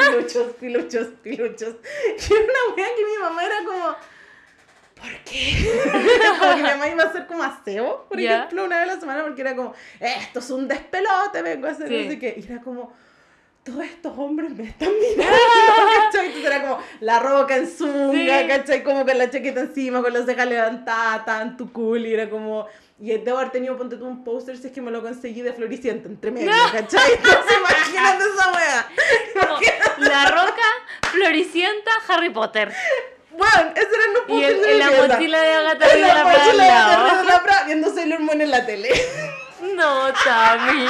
[0.10, 1.76] piluchos, piluchos, piluchos, piluchos.
[2.18, 3.96] Y era una wea que mi mamá era como,
[4.96, 5.72] ¿por qué?
[6.40, 9.00] como que mi mamá iba a hacer como aseo, por ejemplo, una vez a la
[9.00, 12.36] semana, porque era como, esto es un despelote, vengo a hacer no sé qué.
[12.38, 12.92] Y era como,
[13.66, 15.36] todos estos hombres me están mirando,
[16.04, 16.28] ¿cachai?
[16.28, 18.48] Entonces era como la roca en zunga, Sí.
[18.48, 18.84] ¿cachai?
[18.84, 22.68] Como con la chaqueta encima, con las cejas levantadas, tan tu cool, y era como...
[23.00, 25.52] Y debo haber tenido, ponte tú, un póster, si es que me lo conseguí de
[25.52, 27.14] Floricienta, entre medio, ¿cachai?
[27.14, 28.88] Entonces imagínate esa wea.
[29.48, 29.60] Como
[30.10, 30.64] La Roca,
[31.12, 32.72] Floricienta, Harry Potter.
[33.32, 36.64] Bueno, ese era los Y pósters el- de la mochila de Agatha En la mochila
[36.64, 36.70] de.
[36.70, 38.90] Agatha Ruiz de la Prada, viendo Sailor Moon en la tele.
[39.76, 40.86] No, Tami.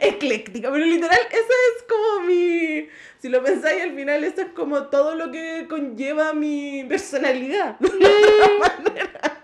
[0.00, 2.88] Ecléctica, pero literal, esa es como mi...
[3.18, 7.76] Si lo pensáis al final, eso es como todo lo que conlleva mi personalidad.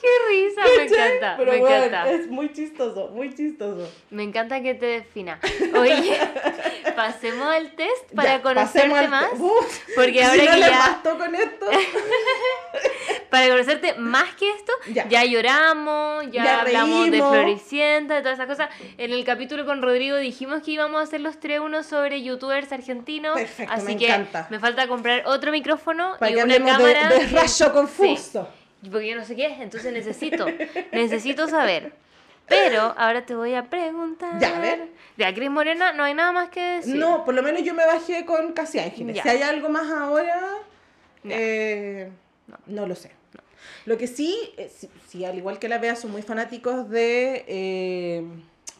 [0.00, 1.34] Qué risa, me encanta.
[1.36, 2.10] Pero me bueno, encanta.
[2.10, 3.88] es muy chistoso, muy chistoso.
[4.10, 5.38] Me encanta que te defina.
[5.78, 6.18] Oye,
[6.96, 9.28] pasemos al test para Ya, conocerte más.
[9.38, 11.66] Uf, Porque si ahora no que le ya, bastó con esto,
[13.30, 15.08] para conocerte más que esto, Ya.
[15.08, 17.30] ya, lloramos, ya, Ya hablamos de reímos.
[17.32, 18.68] Floricienta, de todas esas cosas.
[18.98, 22.72] En el capítulo con Rodrigo dijimos que íbamos a hacer los tres uno sobre youtubers
[22.72, 23.34] argentinos.
[23.36, 24.46] Perfecto, así me que encanta.
[24.50, 27.08] me falta comprar otro micrófono para y que una hablemos de, cámara.
[27.08, 28.48] de rayo confuso.
[28.50, 30.46] Sí, porque yo no sé qué es, entonces necesito,
[30.92, 31.92] necesito saber.
[32.48, 34.38] Pero ahora te voy a preguntar.
[34.40, 34.88] Ya, a ver.
[35.16, 36.96] De a Cris Morena no hay nada más que decir.
[36.96, 39.16] No, por lo menos yo me bajé con Casi Ángeles.
[39.16, 39.22] Ya.
[39.22, 40.40] Si hay algo más ahora,
[41.24, 42.10] eh,
[42.66, 42.86] no.
[42.86, 43.12] lo sé.
[43.84, 47.44] Lo que sí, eh, si, si al igual que la Bea son muy fanáticos de
[47.46, 48.24] eh,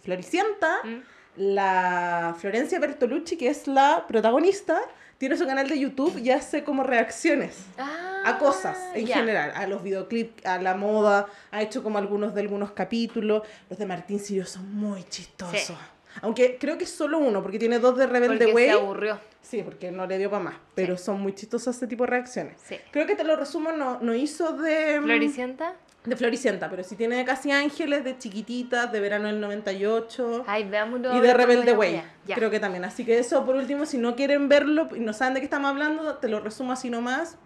[0.02, 1.02] Floricienta, Mm.
[1.36, 4.80] la Florencia Bertolucci, que es la protagonista,
[5.22, 9.68] tiene su canal de YouTube y hace como reacciones Ah, a cosas en general, a
[9.68, 13.44] los videoclips, a la moda, ha hecho como algunos de algunos capítulos.
[13.70, 15.60] Los de Martín Sirio son muy chistosos.
[15.60, 15.74] Sí.
[16.22, 18.64] Aunque creo que es solo uno, porque tiene dos de Rebelde Way.
[18.66, 19.20] se aburrió.
[19.40, 20.54] Sí, porque no le dio para más.
[20.74, 22.56] Pero son muy chistosos ese tipo de reacciones.
[22.66, 22.76] Sí.
[22.90, 24.98] Creo que te lo resumo, no, no hizo de.
[24.98, 25.74] mm, Floricienta.
[26.04, 30.44] De Floricienta, pero sí tiene de Casi Ángeles, de Chiquititas, de Verano del 98.
[30.48, 31.16] Ay, veámoslo.
[31.16, 32.02] y de Rebelde Way.
[32.34, 32.84] Creo que también.
[32.84, 35.70] Así que eso, por último, si no quieren verlo y no saben de qué estamos
[35.70, 37.36] hablando, te lo resumo así nomás.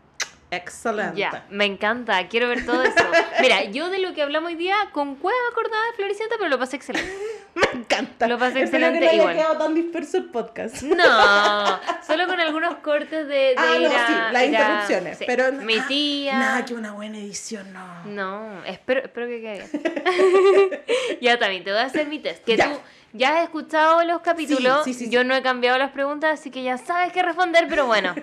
[0.50, 1.18] Excelente.
[1.18, 2.94] Ya, me encanta, quiero ver todo eso.
[3.40, 6.58] Mira, yo de lo que hablamos hoy día, con cueva acordada de Floricienta, pero lo
[6.58, 7.12] pasé excelente.
[7.74, 8.28] Me encanta.
[8.28, 9.34] Lo pasé Espero excelente que no haya igual.
[9.36, 10.82] quedado tan disperso el podcast.
[10.82, 11.04] No,
[12.06, 15.18] solo con algunos cortes de, de Ah, no, a- sí, las ir a- interrupciones.
[15.18, 15.24] sí.
[15.26, 16.38] Pero Mi tía.
[16.38, 18.04] Nada, que una buena edición, no.
[18.04, 21.18] No, espero, espero que quede bien.
[21.20, 22.44] ya también, te voy a hacer mi test.
[22.44, 22.72] Que Ya.
[22.72, 22.78] tú
[23.12, 24.84] ya has escuchado los capítulos.
[24.84, 25.10] sí, sí, sí.
[25.10, 28.14] Yo no he cambiado las preguntas, así que ya sabes qué responder, pero bueno,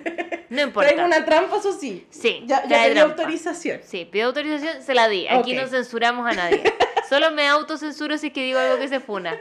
[0.50, 0.90] no importa.
[0.90, 2.06] Traigo una trampa, eso sí.
[2.10, 3.80] Sí, Ya, ya pedí autorización.
[3.84, 5.26] Sí, pido autorización, se la di.
[5.26, 5.62] Aquí Ok.
[5.64, 6.62] no censuramos a nadie.
[7.08, 9.36] Solo me autocensuro si es que digo algo que se funa.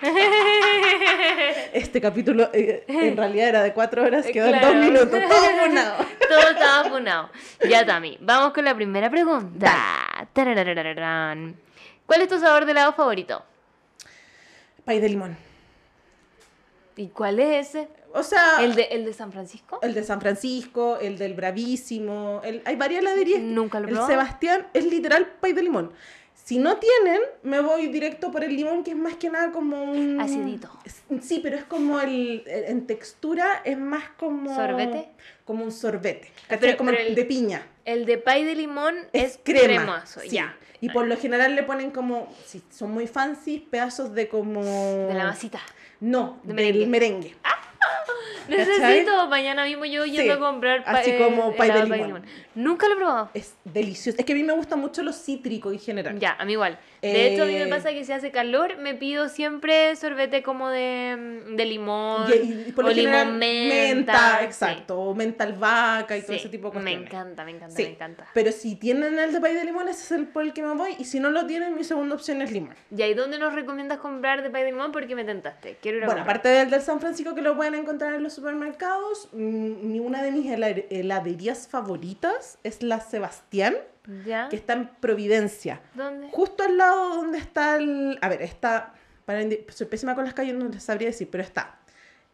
[1.72, 5.08] Este capítulo eh, en realidad era de cuatro horas, quedó en dos minutos.
[5.28, 6.04] Todo funado.
[6.28, 7.30] Todo estaba funado.
[7.68, 9.72] Ya, Tami, vamos con la primera pregunta.
[12.06, 13.42] ¿Cuál es tu sabor de helado favorito?
[14.84, 15.36] Pay de limón.
[16.96, 17.88] ¿Y cuál es ese?
[18.12, 19.80] O sea, ¿El de, el de San Francisco?
[19.82, 23.40] el de San Francisco, el del Bravísimo, el- hay varias heladerías.
[23.40, 24.10] Nunca lo El probado.
[24.12, 25.92] Sebastián es literal pay de limón.
[26.44, 29.82] Si no tienen, me voy directo por el limón, que es más que nada como
[29.82, 30.20] un...
[30.20, 30.70] Acidito.
[31.22, 32.42] Sí, pero es como el...
[32.46, 34.54] En textura es más como...
[34.54, 35.08] ¿Sorbete?
[35.46, 36.30] Como un sorbete.
[36.46, 36.58] ¿cachai?
[36.60, 37.66] Pero- como pero el de piña.
[37.86, 39.84] El de pay de limón es, Es crema.
[39.86, 40.28] cremoso, sí.
[40.28, 40.54] ya.
[40.82, 44.62] Y por lo general le ponen como, si son muy fancy, pedazos de como...
[44.62, 45.60] De la masita.
[46.00, 46.86] No, De del merengue.
[46.86, 47.34] merengue.
[48.48, 52.26] Necesito mañana mismo yo yendo Sí, a comprar así eh, como pay de helado limón.
[52.54, 53.30] Nunca lo he probado.
[53.34, 54.16] Es delicioso.
[54.18, 56.18] Es que a mí me gustan mucho los cítricos en general.
[56.18, 56.78] Ya, a mí igual.
[57.02, 60.42] De hecho, a mí me Eh, pasa que si hace calor, me pido siempre sorbete
[60.42, 62.26] como de, mm, de limón.
[62.32, 64.38] Y, y por lo o limón menta.
[64.38, 64.44] sí.
[64.46, 64.98] exacto.
[65.00, 67.08] O menta albahaca y todo Sí, ese tipo de Me cuestiones.
[67.12, 68.26] encanta, me encanta, Sí, me encanta.
[68.32, 70.74] Pero si tienen el de pay de limón, ese es el por el que me
[70.74, 70.94] voy.
[70.98, 72.74] Y si no lo tienen, mi segunda opción es limón.
[72.96, 74.92] ¿Y ahí dónde nos recomiendas comprar de pay de limón?
[74.92, 75.76] Porque me tentaste.
[75.82, 76.36] Quiero ir a Bueno, comprar.
[76.36, 80.22] aparte del del San Francisco que lo pueden encontrar en los supermercados, mm, mi- una
[80.22, 83.76] de mis hela- heladerías favoritas es la Sebastián,
[84.26, 84.48] ¿Ya?
[84.48, 85.80] que está en Providencia.
[85.94, 86.28] ¿Dónde?
[86.32, 88.18] Justo al lado donde está el...
[88.20, 88.94] A ver, está...
[89.24, 91.78] Para soy pésima con las calles, no les sabría decir, pero está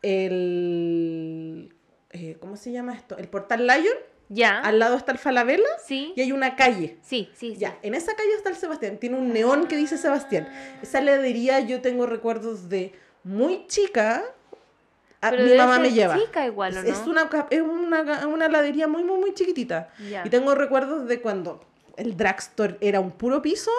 [0.03, 1.73] el...
[2.11, 3.16] eh, ¿Cómo se llama esto?
[3.16, 3.97] El Portal Lion.
[4.32, 4.61] ¿Ya?
[4.61, 6.12] Al lado está el Falabella ¿Sí?
[6.15, 6.99] y hay una calle.
[7.03, 7.57] Sí, sí, sí.
[7.59, 8.99] Ya, en esa calle está el Sebastián.
[8.99, 10.49] Tiene un neón que dice Sebastián.
[10.82, 12.93] Esa heladería yo tengo recuerdos de
[13.24, 14.23] muy chica.
[15.20, 16.18] A- Pero mi mamá me lleva.
[16.18, 16.92] chica igual, ¿o Es- no?
[16.92, 19.90] Es una, es una, una heladería muy, muy, muy chiquitita.
[20.10, 20.22] Ya.
[20.26, 21.64] Y tengo recuerdos de cuando
[21.97, 23.70] el drugstore era un puro piso.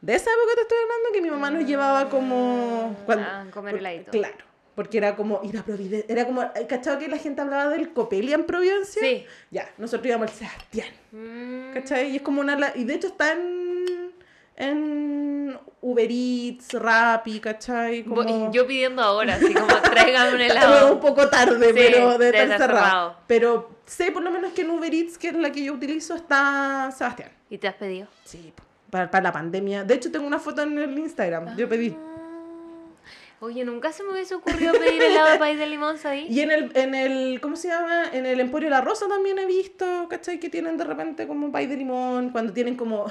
[0.00, 2.96] De esa época te estoy hablando que mi mamá nos llevaba como...
[3.06, 4.10] Cuando, Ah, comer heladito.
[4.12, 4.36] Claro.
[4.74, 6.06] Porque era como ir a Providencia.
[6.10, 6.42] Era como...
[6.68, 9.02] ¿Cachado que la gente hablaba del Copelia en Providencia?
[9.02, 9.26] Sí.
[9.50, 10.88] Ya, nosotros íbamos al Sebastián.
[11.12, 12.10] Mm, ¿Cachai?
[12.12, 12.72] Y es como una...
[12.74, 14.10] Y de hecho está en...
[14.56, 15.39] En
[15.80, 18.04] Uber Eats, Rappi, ¿cachai?
[18.04, 18.52] Como...
[18.52, 20.94] Yo pidiendo ahora, así como tráigame un helado.
[20.94, 23.16] un poco tarde, Sí, pero de estar cerrado.
[23.26, 26.14] Pero sé por lo menos que en Uber Eats, que es la que yo utilizo,
[26.14, 27.30] está Sebastián.
[27.48, 28.08] ¿Y te has pedido?
[28.24, 28.52] Sí,
[28.90, 29.84] para, para la pandemia.
[29.84, 31.56] De hecho, tengo una foto en el Instagram.
[31.56, 31.96] Yo pedí.
[31.96, 32.10] Ah.
[33.42, 36.26] Oye, nunca se me hubiese ocurrido pedir helado de país de limón, ¿sabí?
[36.28, 38.04] Y en el, en el, ¿cómo se llama?
[38.12, 40.38] En el Emporio La Rosa también he visto, ¿cachai?
[40.38, 43.06] Que tienen de repente como pay de limón, cuando tienen como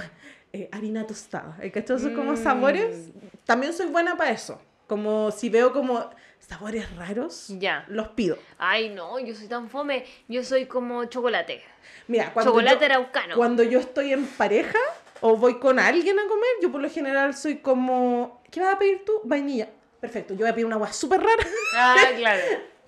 [0.54, 1.72] eh, harina tostada, ¿eh?
[1.72, 1.98] ¿cachai?
[1.98, 2.38] Esos como Mm.
[2.38, 3.10] sabores.
[3.46, 4.62] También soy buena para eso.
[4.88, 6.10] Como si veo como
[6.40, 7.86] sabores raros, Ya.
[7.90, 8.38] los pido.
[8.58, 10.06] Ay, no, yo soy tan fome.
[10.28, 11.62] Yo soy como chocolate.
[12.08, 13.36] Mira, cuando chocolate yo, araucano.
[13.36, 14.80] cuando yo estoy en pareja
[15.22, 18.80] o voy con alguien a comer, yo por lo general soy como, ¿qué vas a
[18.80, 19.22] pedir tú?
[19.26, 19.70] Vainilla.
[20.00, 21.44] Perfecto, yo voy a pedir una agua súper rara,
[21.76, 22.42] Ah, claro.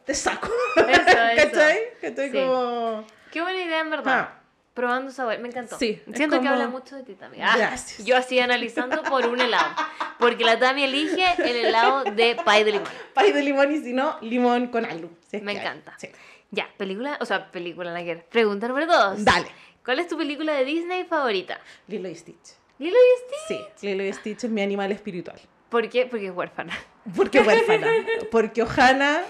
[0.05, 0.49] te saco.
[0.77, 1.05] Eso, eso.
[1.35, 1.79] ¿Cachai?
[2.01, 2.31] ¿Cachai?
[2.31, 2.37] Sí.
[2.37, 3.05] Como...
[3.31, 4.13] Qué buena idea, en verdad.
[4.31, 4.40] Ah.
[4.73, 5.77] Probando sabor, me encantó.
[5.77, 7.43] Sí, es Siento que como- habla mucho de ti también.
[7.45, 8.05] Ah, Gracias.
[8.05, 9.69] Yo así analizando por un helado.
[10.17, 12.87] Porque la Tami elige el helado de pay de limón.
[13.13, 15.09] Pay de limón y si no, limón con algo.
[15.29, 15.93] si es Me que encanta.
[15.97, 16.09] Sí.
[16.51, 19.23] Ya, película, o sea, película, la que Pregunta número dos.
[19.25, 19.47] Dale.
[19.83, 21.59] ¿Cuál es tu película de Disney favorita?
[21.87, 22.55] Lilo y Stitch.
[22.79, 23.67] Lilo y Stitch.
[23.77, 25.39] Sí, Lilo y Stitch es mi animal espiritual.
[25.69, 26.05] ¿Por qué?
[26.05, 26.73] Porque es huérfana.
[27.15, 27.87] Porque huérfana.
[28.29, 29.21] Porque Ohana,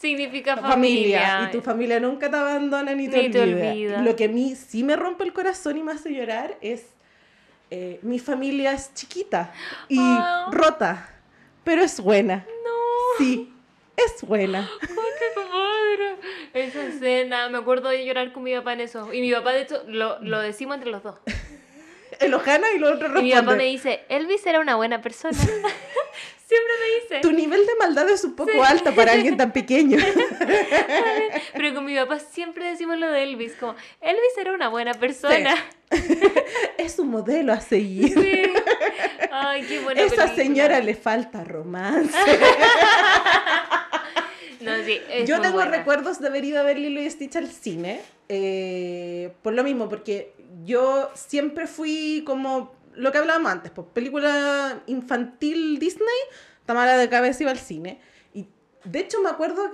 [0.00, 1.20] Significa familia.
[1.20, 1.48] familia.
[1.48, 3.70] Y tu familia nunca te abandona ni te Ni te olvida.
[3.70, 4.02] olvida.
[4.02, 6.84] Lo que a mí sí me rompe el corazón y me hace llorar es.
[7.72, 9.52] eh, mi familia es chiquita
[9.88, 10.48] y Ah.
[10.50, 11.08] rota,
[11.62, 12.44] pero es buena.
[12.64, 12.70] No.
[13.18, 13.52] Sí,
[13.96, 14.68] es buena.
[16.54, 19.12] Esa escena, me acuerdo de llorar con mi papá en eso.
[19.14, 21.16] Y mi papá, de hecho, lo, lo decimos entre los dos.
[22.18, 25.38] El Ohana y lo otro Y mi papá me dice, Elvis era una buena persona.
[26.50, 27.20] Siempre me dice.
[27.20, 29.98] Tu nivel de maldad es un poco alto para alguien tan pequeño.
[31.52, 35.54] Pero con mi papá siempre decimos lo de Elvis, como, Elvis era una buena persona.
[36.76, 38.14] es un modelo a seguir.
[38.20, 38.42] Sí.
[39.30, 40.34] Ay, qué buena Esa película.
[40.44, 42.18] señora le falta romance.
[44.60, 45.70] No, sí, Yo tengo buena.
[45.70, 48.02] recuerdos de haber ido a ver Lilo y Stitch al cine.
[48.28, 54.82] eh, por lo mismo, porque yo siempre fui como lo que hablábamos antes, pues película
[54.86, 56.06] infantil Disney,
[56.66, 58.00] Tamara de cabeza iba al cine.
[58.34, 58.46] Y
[58.84, 59.70] de hecho me acuerdo,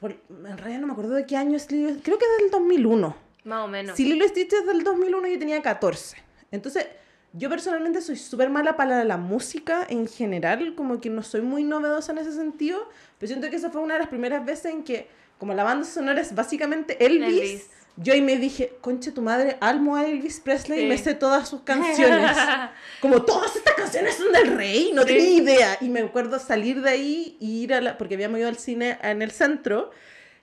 [0.00, 2.50] por- en realidad no me acuerdo de qué año es Lilo, creo que es del
[2.50, 3.16] 2001.
[3.44, 3.96] Más o menos.
[3.96, 6.16] Si Lilo Stitch es del 2001, yo tenía 14.
[6.50, 6.86] Entonces,
[7.32, 11.64] yo personalmente soy súper mala para la música en general, como que no soy muy
[11.64, 12.88] novedosa en ese sentido,
[13.18, 15.08] pero siento que esa fue una de las primeras veces en que,
[15.38, 17.70] como la banda sonora es básicamente Elvis, Elvis.
[17.96, 21.48] Yo ahí me dije, conche tu madre, almo a Elvis Presley y me sé todas
[21.48, 22.36] sus canciones.
[23.00, 25.08] Como todas estas canciones son del rey, no Sí.
[25.08, 25.78] tenía idea.
[25.80, 28.98] Y me acuerdo salir de ahí y ir a la, porque habíamos ido al cine
[29.02, 29.90] en el centro,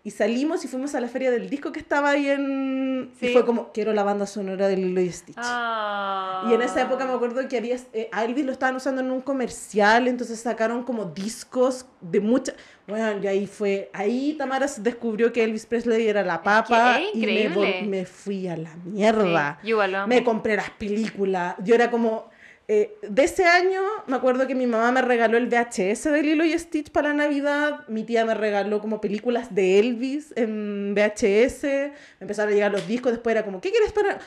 [0.03, 3.11] y salimos y fuimos a la feria del disco que estaba ahí en...
[3.19, 3.27] Sí.
[3.27, 5.35] Y fue como, quiero la banda sonora de Lilo y Stitch.
[5.37, 6.47] Ah.
[6.49, 9.11] Y en esa época me acuerdo que había, eh, a Elvis lo estaban usando en
[9.11, 12.55] un comercial, entonces sacaron como discos de muchas...
[12.87, 17.09] Bueno, y ahí fue, ahí Tamara se descubrió que Elvis Presley era la papa es
[17.13, 19.59] y me, fui a la mierda.
[19.61, 19.79] Sí, yo.
[20.07, 21.55] Me compré las películas.
[21.63, 22.30] Yo era como.
[22.73, 26.45] Eh, de ese año, me acuerdo que mi mamá me regaló el VHS de Lilo
[26.45, 27.85] y Stitch para Navidad.
[27.89, 31.63] Mi tía me regaló como películas de Elvis en VHS.
[31.63, 31.91] Me
[32.21, 33.11] empezaron a llegar los discos.
[33.11, 34.19] Después era como, ¿qué quieres para.?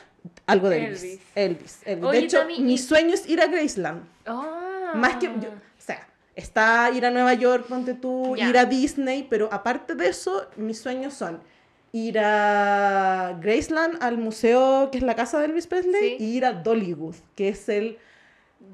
[0.45, 1.03] Algo de Elvis.
[1.03, 1.21] Elvis.
[1.35, 1.79] Elvis.
[1.85, 2.05] Elvis.
[2.05, 4.03] Oye, de hecho, mi sueño es ir a Graceland.
[4.27, 4.91] Ah.
[4.95, 5.25] Más que.
[5.25, 9.95] yo- o sea, está ir a Nueva York, ponte tú, ir a Disney, pero aparte
[9.95, 11.41] de eso, mis sueños son
[11.93, 16.23] ir a Graceland, al museo que es la casa de Elvis Presley, Sí.
[16.23, 17.97] y ir a Dollywood, que es el.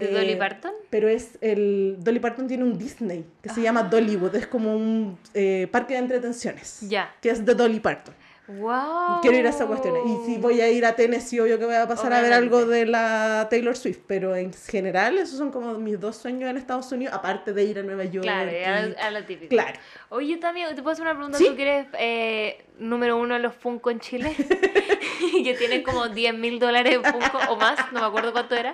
[0.02, 0.72] ¿De eh, Dolly Parton?
[0.90, 1.98] Pero es el.
[2.00, 3.90] Dolly Parton tiene un Disney que se llama Ah.
[3.90, 6.80] Dollywood, es como un eh, parque de entretenciones.
[6.82, 7.14] Ya.
[7.22, 8.14] Que es de Dolly Parton.
[8.60, 9.22] Wow.
[9.22, 9.96] Quiero ir a esa cuestión.
[10.08, 12.56] Y si voy a ir a Tennessee, obvio que voy a pasar a ver Obviamente.
[12.58, 14.00] algo de la Taylor Swift.
[14.08, 17.80] Pero en general, esos son como mis dos sueños en Estados Unidos, aparte de ir
[17.80, 18.24] a Nueva York.
[18.24, 19.50] Claro, y- a, a la típica.
[19.50, 19.80] Claro.
[20.10, 21.38] Oye, Tami, ¿te puedo hacer una pregunta?
[21.38, 21.46] Sí.
[21.48, 24.36] ¿Tú que eres eh, número uno en los Funko en Chile?
[25.44, 28.74] que tienes como 10 mil dólares en Funko o más, no me acuerdo cuánto era.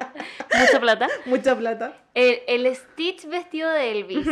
[0.59, 1.07] Mucha plata.
[1.25, 1.97] Mucha plata.
[2.13, 4.27] El, el Stitch vestido de Elvis,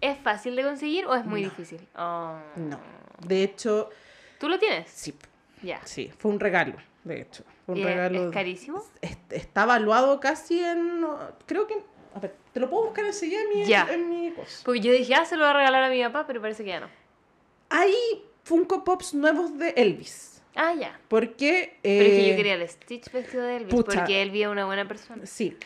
[0.00, 1.80] ¿es fácil de conseguir o es muy difícil?
[1.96, 2.36] Oh.
[2.56, 2.78] No.
[3.26, 3.90] De hecho,
[4.44, 4.90] ¿Tú lo tienes?
[4.90, 5.14] sí,
[5.62, 5.80] Ya.
[5.86, 6.74] sí, fue un regalo.
[7.02, 8.26] De hecho, fue un ¿Y es- regalo.
[8.26, 8.84] ¿Es carísimo?
[9.00, 11.02] Es- Está evaluado casi en.
[11.46, 11.76] Creo que.
[12.14, 13.88] A ver, te lo puedo buscar enseguida en mi, Ya.
[13.90, 14.60] en mi cosa.
[14.66, 16.68] Porque yo dije, ah, se lo voy a regalar a mi papá, pero parece que
[16.68, 16.88] ya no.
[17.70, 17.94] Hay
[18.42, 20.42] Funko Pops nuevos de Elvis.
[20.54, 21.00] Ah, ya.
[21.08, 21.78] Porque.
[21.82, 24.00] Pero es que eh, yo quería el Stitch vestido de Elvis, pucha.
[24.00, 25.24] porque Elvis es una buena persona.
[25.24, 25.56] Sí.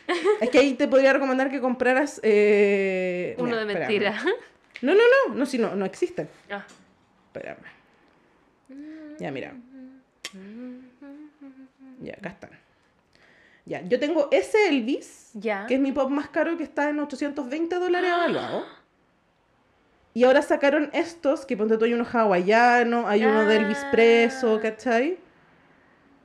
[0.40, 2.20] Es que ahí te podría recomendar que compraras.
[2.22, 3.88] eh, Uno mira, de espérame.
[4.14, 4.22] mentira.
[4.82, 5.34] No, no, no.
[5.34, 6.28] No, sí, no, no existen.
[6.48, 6.64] Ah.
[7.26, 7.58] Espérame.
[9.18, 9.54] Ya, mira.
[12.00, 12.50] Ya, acá están.
[13.66, 15.66] Ya, yo tengo ese Elvis, Ya.
[15.66, 18.64] que es mi pop más caro, que está en 820 dólares evaluado.
[20.14, 23.90] Y ahora sacaron estos, que ponte tú hay uno hawaiano, hay uno de Elvis Ah.
[23.92, 25.18] preso, ¿cachai?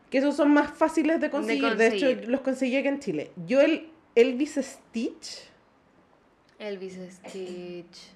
[0.10, 1.76] Que esos son más fáciles de conseguir.
[1.76, 2.30] De, hecho, conseguir.
[2.30, 3.32] los conseguí aquí en Chile.
[3.46, 5.50] Yo el Elvis Stitch,
[6.60, 8.12] Elvis Stitch.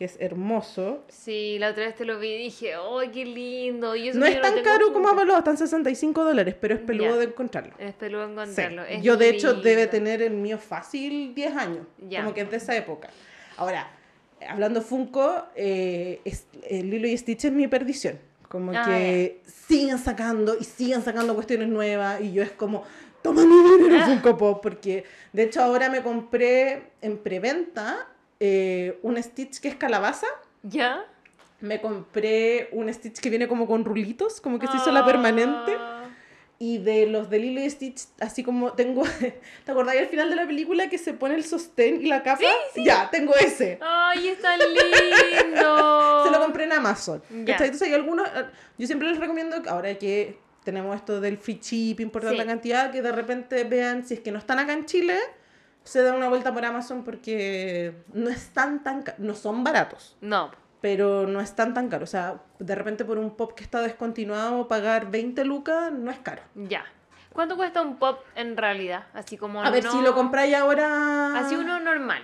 [0.00, 3.94] Que es hermoso, Sí, la otra vez te lo vi y dije, ¡ay, qué lindo!
[3.94, 7.16] Y eso no es tan caro como evaluado, están 65 dólares, pero es peludo Ya.
[7.18, 7.74] de encontrarlo.
[7.78, 8.32] Es peludo Sí.
[8.32, 8.82] encontrarlo.
[8.84, 9.90] es Yo de hecho debe lindo.
[9.90, 12.20] tener el mío fácil 10 años, Ya.
[12.22, 13.10] como que es de esa época.
[13.58, 13.90] Ahora,
[14.48, 18.18] hablando Funko, eh, es- eh, Lilo y Stitch es mi perdición.
[18.48, 22.84] Como Ah, que siguen sacando y siguen sacando cuestiones nuevas y yo es como,
[23.20, 24.06] toma mi dinero Ah.
[24.06, 25.04] Funko Pop, porque
[25.34, 28.08] de hecho ahora me compré en preventa
[28.40, 30.26] eh, un Stitch que es calabaza.
[30.62, 31.04] ¿Ya?
[31.60, 35.76] Me compré un Stitch que viene como con rulitos, como que se hizo la permanente.
[35.78, 35.96] Ah.
[36.62, 39.02] Y de los de Lilo y Stitch, así como tengo.
[39.64, 42.42] ¿Te acordás al final de la película que se pone el sostén y la capa?
[42.76, 43.78] Ya, tengo ese.
[43.80, 46.24] ¡Ay, está lindo!
[46.24, 47.22] Se lo compré en Amazon.
[47.46, 47.54] Ya.
[47.56, 48.28] Entonces hay algunos.
[48.28, 48.44] eh,
[48.78, 52.36] Yo siempre les recomiendo, ahora que tenemos esto del free shipping por Sí.
[52.36, 55.16] cantidad, que de repente vean si es que no están acá en Chile,
[55.84, 59.04] se dan una vuelta por Amazon porque no están tan.
[59.18, 60.16] No son baratos.
[60.20, 60.50] No.
[60.80, 62.08] Pero no están tan caros.
[62.08, 66.18] O sea, de repente por un pop que está descontinuado, pagar 20 lucas no es
[66.18, 66.42] caro.
[66.54, 66.84] Ya.
[67.32, 69.06] ¿Cuánto cuesta un pop en realidad?
[69.14, 71.38] Así como A ver, si lo compráis ahora.
[71.38, 72.22] Así uno normal.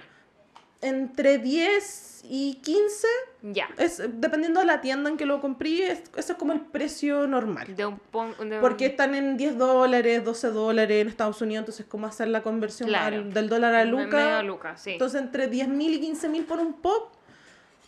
[0.82, 3.06] Entre 10 y 15.
[3.42, 3.68] Ya.
[3.78, 7.26] Es, dependiendo de la tienda en que lo compré, es, eso es como el precio
[7.26, 7.74] normal.
[7.76, 11.62] De un pon- de un- Porque están en 10 dólares, 12 dólares en Estados Unidos,
[11.62, 13.16] entonces cómo hacer la conversión Claro.
[13.16, 14.16] al- del dólar a Luca.
[14.16, 14.92] medio Luca, sí.
[14.92, 17.12] Entonces entre 10 mil y 15 mil por un pop.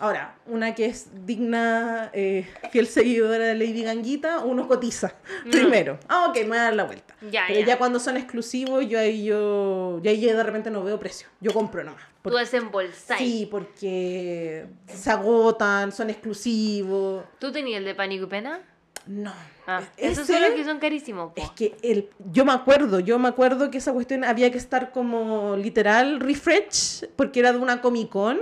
[0.01, 5.12] Ahora, una que es digna, eh, fiel seguidora de Lady Ganguita, uno cotiza
[5.51, 5.98] primero.
[6.06, 7.15] Ah, ok, me voy a dar la vuelta.
[7.32, 7.66] Ya, Pero ya.
[7.66, 7.78] ya.
[7.78, 11.27] cuando son exclusivos, yo ahí yo, ya ahí de repente no veo precio.
[11.40, 12.05] Yo compro nomás.
[12.29, 13.19] Tú Porque- desembolsáis.
[13.21, 17.25] Sí, porque se agotan, son exclusivos.
[17.39, 18.61] ¿Tú tenías el de pánico y pena?
[19.07, 19.33] No.
[19.67, 21.33] Ah, E- esos son los que son carísimos.
[21.33, 21.43] po.
[21.43, 24.91] Es que el, yo me acuerdo, yo me acuerdo que esa cuestión había que estar
[24.93, 28.39] como literal refresh, porque era de una Comic Con.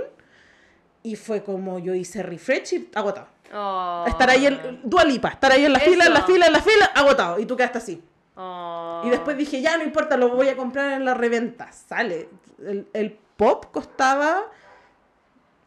[1.03, 3.27] Y fue como yo hice refresh y agotado.
[3.53, 4.03] Oh.
[4.07, 6.27] Estar ahí en Dualipa, estar ahí en la fila, en la Eso.
[6.27, 7.39] fila, en la fila, agotado.
[7.39, 8.03] Y tú quedaste así.
[8.35, 9.03] Oh.
[9.05, 11.71] Y después dije, ya no importa, lo voy a comprar en la reventa.
[11.71, 12.27] Sale.
[12.59, 14.43] El, el pop costaba,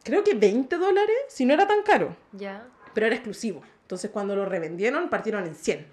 [0.03, 2.15] creo que 20 dólares, si no era tan caro.
[2.33, 2.67] Ya.
[2.93, 3.61] pero era exclusivo.
[3.83, 5.87] Entonces cuando lo revendieron partieron en 100.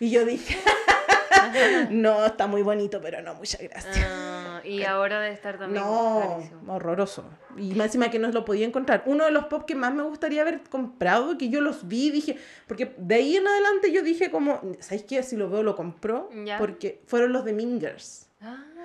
[0.00, 0.56] Y yo dije,
[1.90, 3.98] no, está muy bonito, pero no, muchas gracias.
[4.06, 7.24] Ah, y ahora debe estar también no, horroroso.
[7.56, 9.02] Y más encima que no lo podía encontrar.
[9.06, 12.36] Uno de los pop que más me gustaría haber comprado, que yo los vi, dije,
[12.66, 15.22] porque de ahí en adelante yo dije como, ¿sabéis qué?
[15.22, 16.58] Si lo veo lo compro, Ya.
[16.58, 18.23] porque fueron los de Mingers.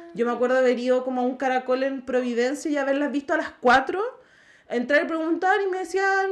[0.09, 3.33] Ah, Yo me acuerdo haber ido como a un caracol en Providencia y haberlas visto
[3.33, 4.01] a las 4,
[4.69, 6.29] entrar y preguntar y me decían,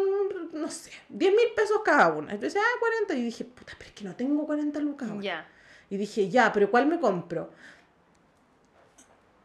[0.53, 2.35] no sé, 10 mil pesos cada una.
[2.37, 3.13] Decía, ah, 40.
[3.15, 5.09] Y dije, puta, pero es que no tengo 40 lucas.
[5.21, 5.47] ya.
[5.89, 7.49] Y dije, ya, pero ¿cuál me compro?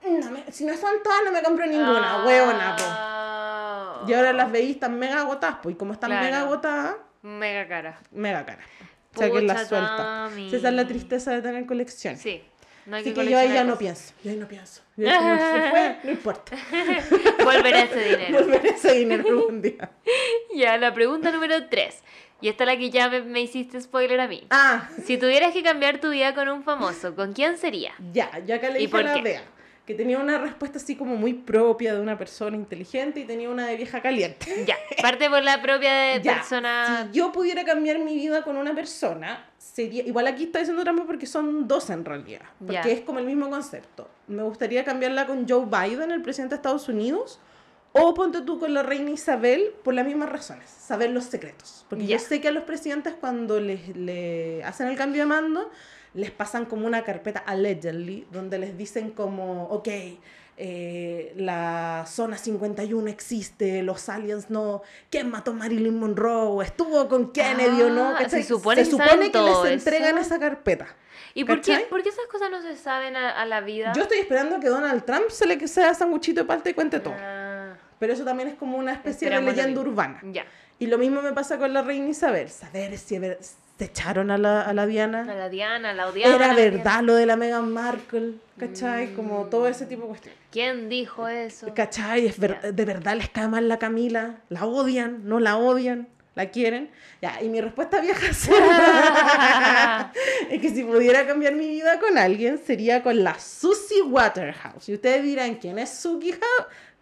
[0.04, 2.82] No me- si no son todas, no me compro ninguna, hueona, po.
[2.86, 4.04] Ah.
[4.08, 6.24] Y ahora las veí están mega agotadas, pues, y como están Claro.
[6.24, 8.00] mega agotadas, Mega cara.
[8.10, 8.66] mega caras.
[9.14, 9.96] O sea, que Pucha, las suelta.
[9.96, 10.52] Tami.
[10.52, 12.16] Esa es la tristeza de tener colección.
[12.16, 12.42] Sí.
[12.86, 14.82] No hay Así que, que yo ahí ya no pienso, yo ahí no pienso.
[14.96, 16.56] Yo ahí como se fue, no importa.
[17.44, 18.38] Volverá ese dinero.
[18.44, 19.90] Volver ese dinero algún día.
[20.54, 22.02] Ya, la pregunta número 3.
[22.42, 24.46] Y esta es la que ya me, me hiciste spoiler a mí.
[24.50, 27.92] Ah, Si tuvieras que cambiar tu vida con un famoso, ¿con quién sería?
[28.12, 29.22] ya, ya que le ¿Y dije por a la qué?
[29.22, 29.42] Bea,
[29.86, 33.66] que tenía una respuesta así como muy propia de una persona inteligente y tenía una
[33.66, 34.46] de vieja caliente.
[34.66, 37.08] Ya, parte por la propia de Ya, persona.
[37.12, 40.04] Si yo pudiera cambiar mi vida con una persona, sería.
[40.04, 42.42] Igual aquí está diciendo trampa porque son dos en realidad.
[42.58, 42.82] Porque Ya.
[42.82, 44.08] es como el mismo concepto.
[44.28, 47.40] Me gustaría cambiarla con Joe Biden, el presidente de Estados Unidos.
[47.94, 51.84] O ponte tú con la reina Isabel por las mismas razones, saber los secretos.
[51.90, 52.16] Porque Ya.
[52.16, 55.70] yo sé que a los presidentes cuando les, le hacen el cambio de mando,
[56.14, 59.88] les pasan como una carpeta allegedly, donde les dicen como, ok,
[60.58, 66.64] eh, la zona 51 existe, los aliens no, ¿quién mató a Marilyn Monroe?
[66.64, 68.14] ¿Estuvo con Kennedy o no?
[68.16, 70.26] Ah, se supone que supone les entregan eso.
[70.26, 70.86] esa carpeta.
[71.34, 73.92] ¿Y por qué, por qué esas cosas no se saben a, a la vida?
[73.96, 77.14] Yo estoy esperando que Donald Trump se le sea sanguchito de palta y cuente todo.
[77.16, 80.20] Ah, Pero eso también es como una especie de leyenda urbana.
[80.24, 80.44] Ya.
[80.78, 82.50] Y lo mismo me pasa con la reina Isabel.
[82.50, 83.18] Saber si
[83.78, 85.24] se echaron a la, a la A Diana.
[85.24, 86.34] la Diana, la odiaba.
[86.34, 88.34] Era la verdad lo de la Meghan Markle.
[88.58, 89.08] ¿Cachai?
[89.08, 89.16] Mm.
[89.16, 90.38] Como todo ese tipo de cuestiones.
[90.52, 91.72] ¿Quién dijo eso?
[91.74, 92.26] ¿Cachai?
[92.26, 92.72] Es ver- Ya.
[92.72, 94.36] ¿De verdad les cae mal la Camila?
[94.50, 95.26] ¿La odian?
[95.28, 96.06] ¿No la odian?
[96.34, 96.90] ¿La quieren?
[97.20, 98.48] Ya, y mi respuesta vieja es
[100.60, 104.88] que si pudiera cambiar mi vida con alguien, sería con la Susie Waterhouse.
[104.88, 106.34] Y ustedes dirán, ¿quién es Suki?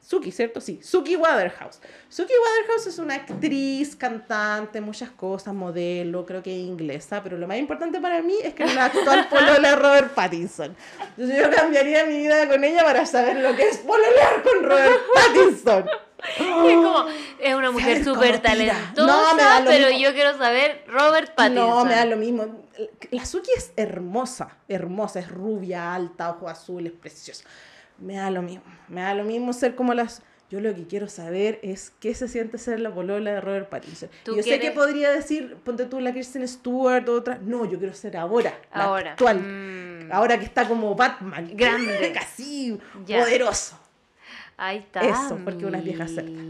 [0.00, 0.60] Suki, ¿cierto?
[0.60, 1.80] Sí, Suki Waterhouse.
[2.08, 7.46] Suki Waterhouse es una actriz, cantante, muchas cosas, modelo, creo que es inglesa, pero lo
[7.46, 10.74] más importante para mí es que es la actual polola Robert Pattinson.
[11.16, 15.00] Entonces yo cambiaría mi vida con ella para saber lo que es pololear con Robert
[15.14, 15.86] Pattinson.
[16.36, 17.06] Es como,
[17.40, 20.02] es una mujer súper talentosa, No, me da lo pero mismo.
[20.02, 21.66] yo quiero saber Robert Pattinson.
[21.70, 22.62] No, me da lo mismo.
[23.10, 27.44] La Suki es hermosa, hermosa, es rubia, alta, ojos azules, preciosa.
[28.00, 30.22] Me da lo mismo, me da lo mismo ser como las...
[30.50, 34.08] Yo lo que quiero saber es qué se siente ser la polola de Robert Pattinson.
[34.24, 37.38] ¿Tú Yo sé que podría decir, ponte tú la Kristen Stewart o otra.
[37.40, 39.12] No, yo quiero ser ahora, la Ahora.
[39.12, 39.38] actual.
[39.40, 40.10] Mm.
[40.10, 41.50] Ahora que está como Batman.
[41.54, 42.10] Grande.
[42.14, 43.20] Casi Ya.
[43.20, 43.78] poderoso.
[44.56, 45.02] Ahí está.
[45.02, 46.42] Eso, porque una vieja cerca.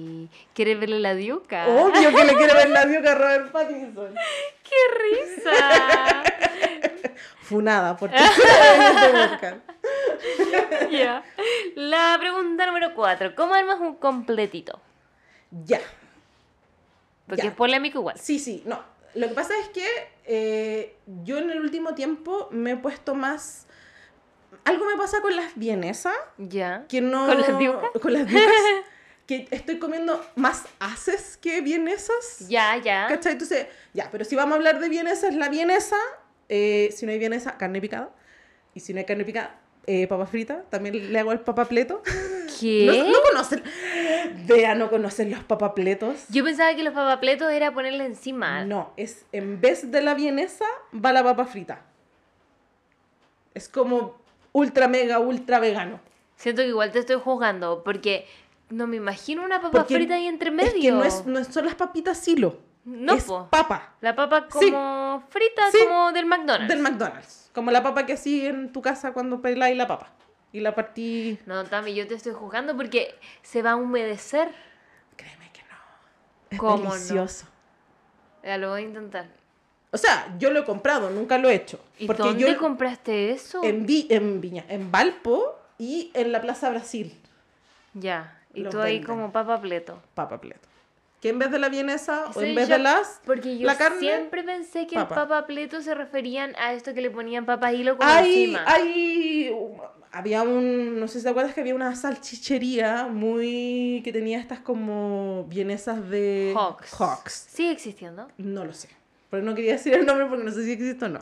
[0.55, 1.69] ¿Quieres verle la diuca?
[1.69, 4.15] Obvio que le quiero ver la dioca a Robert Pattinson.
[4.65, 6.23] ¡Qué risa!
[7.43, 8.17] Funada, porque.
[10.91, 11.23] Ya.
[11.77, 13.35] La pregunta número 4.
[13.35, 14.81] ¿Cómo armas un completito?
[15.65, 15.81] Ya.
[17.27, 17.49] Porque Ya.
[17.51, 18.19] es polémico igual.
[18.19, 18.83] Sí, sí, no.
[19.15, 19.87] Lo que pasa es que
[20.25, 23.67] eh, yo en el último tiempo me he puesto más...
[24.65, 26.85] Algo me pasa con las vienesas, Ya.
[26.89, 27.27] que no...
[27.27, 27.91] ¿Con las diucas?
[28.03, 28.53] Con las diucas,
[29.27, 32.49] que estoy comiendo más haces que vienesas.
[32.49, 33.07] Ya, ya.
[33.09, 33.33] ¿Cachai?
[33.33, 35.97] Entonces, ya, pero si vamos a hablar de vienesa, es la vienesa.
[36.49, 38.11] eh, si no hay vienesa, carne picada.
[38.75, 40.63] Y si no hay carne picada, eh, papa frita.
[40.71, 42.03] También le hago el papapleto.
[42.61, 42.87] ¿Qué?
[42.87, 43.63] No, no conocen.
[44.47, 46.25] Vea, no conocen los papapletos.
[46.29, 48.65] Yo pensaba que los papapletos era ponerle encima.
[48.65, 51.83] No, es en vez de la vienesa, va la papa frita.
[53.55, 54.21] Es como
[54.53, 56.01] ultra mega, ultra vegano.
[56.37, 58.27] Siento que igual te estoy juzgando porque
[58.71, 60.69] no me imagino una papa Porque frita ahí entre medio.
[60.69, 62.59] Es que no, es, no son las papitas silo.
[62.85, 63.47] No, es po.
[63.51, 64.71] papa La papa Sí.
[64.71, 65.79] como frita, Sí.
[65.87, 66.69] como del McDonald's.
[66.69, 67.40] del McDonald's.
[67.53, 70.11] Como la papa que así en tu casa cuando peláis la papa.
[70.53, 71.39] Y la partí...
[71.47, 74.49] No, Tami, yo te estoy juzgando porque se va a humedecer.
[75.17, 75.77] Créeme que no.
[76.51, 76.93] Es ¿Cómo no?
[76.95, 77.47] delicioso.
[78.43, 79.27] Ya lo voy a intentar.
[79.93, 81.81] O sea, yo lo he comprado, nunca lo he hecho.
[81.99, 83.63] ¿Y porque dónde yo compraste eso?
[83.65, 87.17] en, Vi- en Viña, en Valpo y en la Plaza Brasil.
[87.95, 88.41] Ya.
[88.55, 89.07] Y Los tú ahí venden.
[89.17, 90.01] como papa pleto.
[90.15, 90.69] Papa pleto.
[91.21, 93.21] Que en vez de la vienesa o en vez yo- de las...
[93.27, 95.15] Porque yo la carne, siempre pensé que papa.
[95.15, 98.65] el papa pleto se referían a esto que le ponían papa hilo como Hay, encima.
[98.67, 99.55] hay,
[100.13, 104.61] había un, no sé si te acuerdas que había una salchichería muy, que tenía estas
[104.61, 106.95] como vienesas de Hawks.
[106.99, 107.33] Hawks.
[107.51, 108.29] ¿Sigue existiendo?
[108.39, 108.89] No lo sé,
[109.31, 111.21] pero no quería decir el nombre porque no sé si existe o no.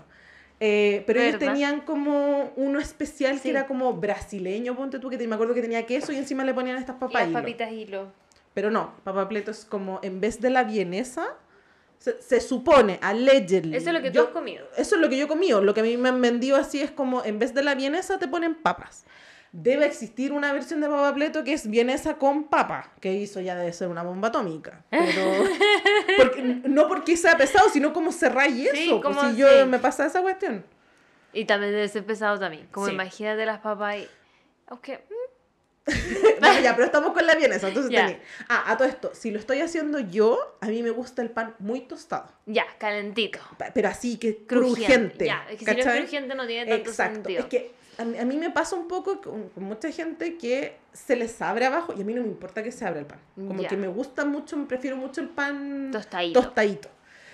[0.60, 3.42] Eh, pero ellos tenían como uno especial Sí.
[3.42, 6.42] que era como brasileño, ponte tú, que te- me acuerdo que tenía queso y encima
[6.44, 7.38] le ponían estas Y papas las hilo.
[7.38, 8.12] papitas hilo.
[8.54, 11.26] Pero no, papapleto es como, en vez de la vienesa,
[11.98, 13.76] se, se supone, allegedly.
[13.76, 14.66] Eso es lo que tú yo- has comido.
[14.76, 15.60] Eso es lo que yo he comido.
[15.60, 18.18] Lo que a mí me han vendido así es como, en vez de la vienesa
[18.18, 19.04] te ponen papas.
[19.50, 23.72] Debe existir una versión de papapleto que es vienesa con papa, que eso ya debe
[23.72, 24.84] ser una bomba atómica.
[24.90, 25.04] Pero,
[26.18, 29.00] porque, no porque sea pesado, sino como se raya Sí, eso.
[29.00, 29.68] pues, como si yo sí.
[29.68, 30.64] me pasa esa cuestión.
[31.32, 32.68] Y también debe ser pesado también.
[32.70, 32.92] Como Sí.
[32.92, 34.08] imagínate las papas y...
[34.66, 34.98] Aunque...
[35.08, 35.14] mm,
[36.40, 37.68] Bueno, ya, pero estamos con la vienesa.
[37.68, 41.20] Entonces tení- Ah, a todo esto, si lo estoy haciendo yo, a mí me gusta
[41.22, 42.28] el pan muy tostado.
[42.46, 43.40] Ya, calentito.
[43.74, 44.46] Pero así que Crujiente.
[44.46, 45.26] crujiente.
[45.26, 45.98] Ya, es que si no es ¿cachai?
[46.00, 47.14] crujiente no tiene tanto Exacto.
[47.14, 47.40] sentido.
[47.40, 50.76] Es que a mí, a mí me pasa un poco con, con mucha gente que
[50.92, 53.20] se les abre abajo y a mí no me importa que se abra el pan.
[53.34, 56.40] Como que me gusta mucho, me prefiero mucho el pan Tostadito.
[56.40, 56.88] tostadito.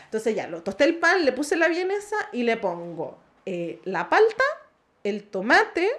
[0.06, 4.08] Entonces ya, lo tosté el pan, le puse la vienesa y le pongo eh, la
[4.08, 4.44] palta,
[5.02, 5.90] el tomate.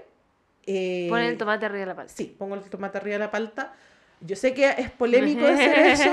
[0.68, 2.14] Eh, Pon el tomate arriba de la palta.
[2.16, 3.74] Sí, pongo el tomate arriba de la palta.
[4.22, 6.10] Yo sé que es polémico hacer eso,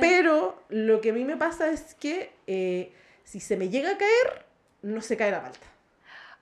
[0.00, 2.92] pero lo que a mí me pasa es que eh,
[3.24, 4.44] si se me llega a caer,
[4.82, 5.66] no se cae la palta.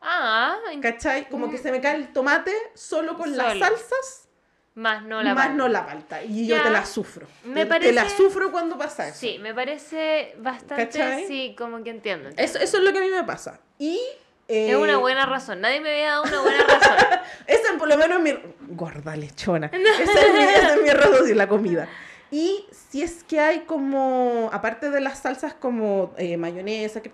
[0.00, 1.28] Ah, ¿Cachai?
[1.30, 3.64] Como que se me cae el tomate solo con las Solo.
[3.64, 4.28] salsas,
[4.74, 5.56] más no la más palta.
[5.56, 6.22] no la palta.
[6.22, 6.62] Y yo Ya.
[6.64, 7.26] te la sufro.
[7.44, 9.18] Me Te- Te la parece- sufro cuando pasa eso.
[9.20, 11.26] Sí, me parece bastante, ¿Cachai?
[11.26, 12.28] sí, como que entiendo.
[12.36, 13.60] Eso, eso es lo que a mí me pasa.
[13.78, 13.98] Y...
[14.48, 15.60] eh, Es una buena razón.
[15.60, 16.96] Nadie me había dado una buena razón.
[17.46, 18.38] Esa por lo menos es mi...
[18.74, 19.66] Gorda lechona.
[19.72, 21.88] Esa es mi, esa es mi razón, la comida.
[22.30, 27.12] Y si es que hay como, aparte de las salsas como eh, mayonesa, que,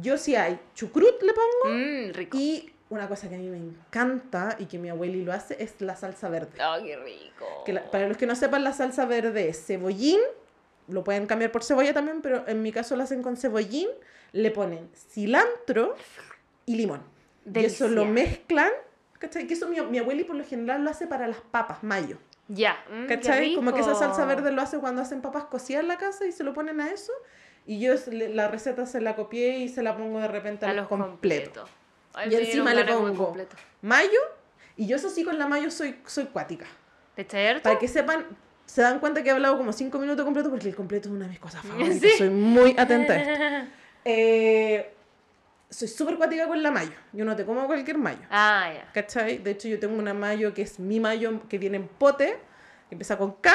[0.00, 1.74] yo sí hay chucrut le pongo.
[1.76, 2.38] Mmm, rico.
[2.38, 5.74] Y una cosa que a mí me encanta y que mi abueli lo hace es
[5.80, 6.58] la salsa verde.
[6.64, 7.64] Oh, qué rico.
[7.66, 10.20] Que la- para los que no sepan, la salsa verde es cebollín,
[10.88, 13.88] lo pueden cambiar por cebolla también, pero en mi caso lo hacen con cebollín,
[14.32, 15.96] le ponen cilantro
[16.66, 17.02] y limón.
[17.52, 18.12] Y eso lo Delicia.
[18.12, 18.70] mezclan,
[19.18, 19.46] ¿cachai?
[19.46, 22.18] Que eso mi, mi abueli por lo general lo hace para las papas, mayo,
[22.48, 23.54] Ya, mm, qué ¿cachai?
[23.54, 26.32] Como que esa salsa verde lo hace cuando hacen papas cocidas en la casa y
[26.32, 27.12] se lo ponen a eso.
[27.66, 30.72] Y yo la receta se la copié y se la pongo de repente a, A
[30.74, 31.68] los completos.
[32.14, 33.56] Ay, Y encima le pongo completo.
[33.80, 34.18] mayo.
[34.76, 36.66] Y yo eso sí, con la mayo soy, soy cuática.
[37.14, 37.62] ¿Te harto?
[37.62, 38.24] Para que sepan,
[38.66, 41.26] se dan cuenta que he hablado como cinco minutos completo porque el completo es una
[41.26, 42.00] de mis cosas favoritas.
[42.00, 42.10] Sí.
[42.18, 43.72] Soy muy atenta a esto.
[44.04, 44.92] Eh,
[45.72, 46.92] soy súper cuática con la mayo.
[47.12, 48.20] Yo no te como cualquier mayo.
[48.30, 48.92] Ah, ya.
[48.92, 49.38] ¿Cachai?
[49.38, 52.38] De hecho, yo tengo una mayo que es mi mayo que viene en pote,
[52.88, 53.52] que empieza con K.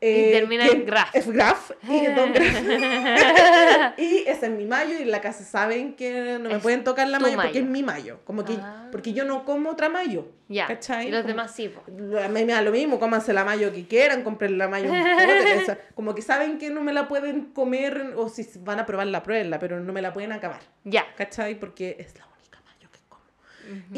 [0.00, 1.14] eh, termina que en graf.
[1.14, 1.70] Es graf.
[1.88, 2.54] Y, don graf.
[3.98, 6.84] y esa es mi mayo y en la casa saben que no me Es pueden
[6.84, 7.60] tocar la tu mayo, porque mayo.
[7.60, 8.20] es mi mayo.
[8.24, 8.88] Como que, Ah.
[8.92, 10.28] Porque yo no como otra mayo.
[10.48, 10.66] Ya.
[10.66, 11.08] ¿Cachai?
[11.08, 14.22] Y los Como- demás sí, mí me da lo mismo, cómanse la mayo que quieran,
[14.22, 18.46] compren la mayo pote, como que saben que no me la pueden comer o si
[18.60, 21.04] van a probar la prueba, pero no me la pueden acabar, Ya.
[21.16, 21.58] ¿cachai?
[21.58, 23.22] Porque es la única mayo que como.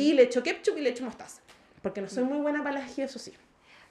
[0.01, 1.43] Y le echo ketchup y le echo mostaza,
[1.82, 3.32] porque no soy muy buena para ají, eso sí.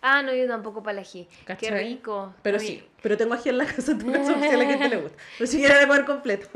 [0.08, 1.28] Ah, no, yo tampoco para el ají.
[1.60, 2.32] Qué rico.
[2.44, 4.88] Pero Oye, sí, pero tengo ají en la casa, tú no si a la gente
[4.88, 5.18] le gusta.
[5.40, 6.48] Pero si quieren de comer completo.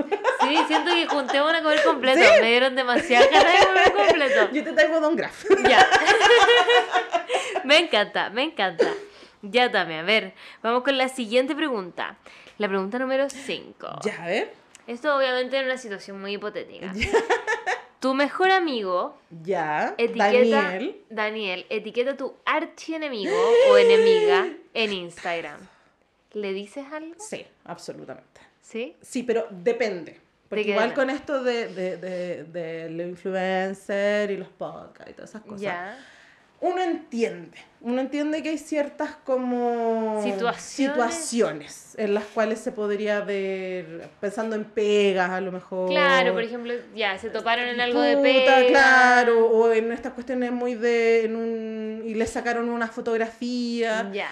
[0.41, 2.19] Sí, siento que juntemos a comer completo.
[2.41, 4.49] Me dieron demasiada ganas de comer completo.
[4.53, 5.45] Yo te traigo Don Graf.
[5.67, 5.83] Ya.
[7.63, 8.85] me encanta, me encanta.
[9.41, 12.17] Ya también, a ver, vamos con la siguiente pregunta.
[12.59, 14.01] La pregunta número 5.
[14.03, 14.53] ya, a ver.
[14.85, 16.93] Esto obviamente es una situación muy hipotética.
[17.99, 21.01] Tu mejor amigo, Ya, etiqueta, Daniel.
[21.09, 23.33] Daniel, etiqueta a tu archienemigo
[23.69, 25.59] o enemiga en Instagram.
[26.33, 27.15] ¿Le dices algo?
[27.17, 28.39] Sí, absolutamente.
[28.61, 28.95] ¿Sí?
[29.01, 30.19] Sí, pero depende.
[30.47, 35.29] Porque igual con esto de, de, de, de los influencers y los podcasts y todas
[35.31, 35.99] esas cosas, Ya.
[36.61, 37.57] Uno entiende.
[37.81, 40.61] Uno entiende que hay ciertas como Situaciones.
[40.61, 45.89] situaciones en las cuales se podría ver, pensando en pegas a lo mejor.
[45.89, 48.67] Claro, por ejemplo, ya, se toparon en algo de Puta, pega.
[48.67, 54.09] claro, o en estas cuestiones muy de, en un, y le sacaron una fotografía.
[54.11, 54.29] Ya.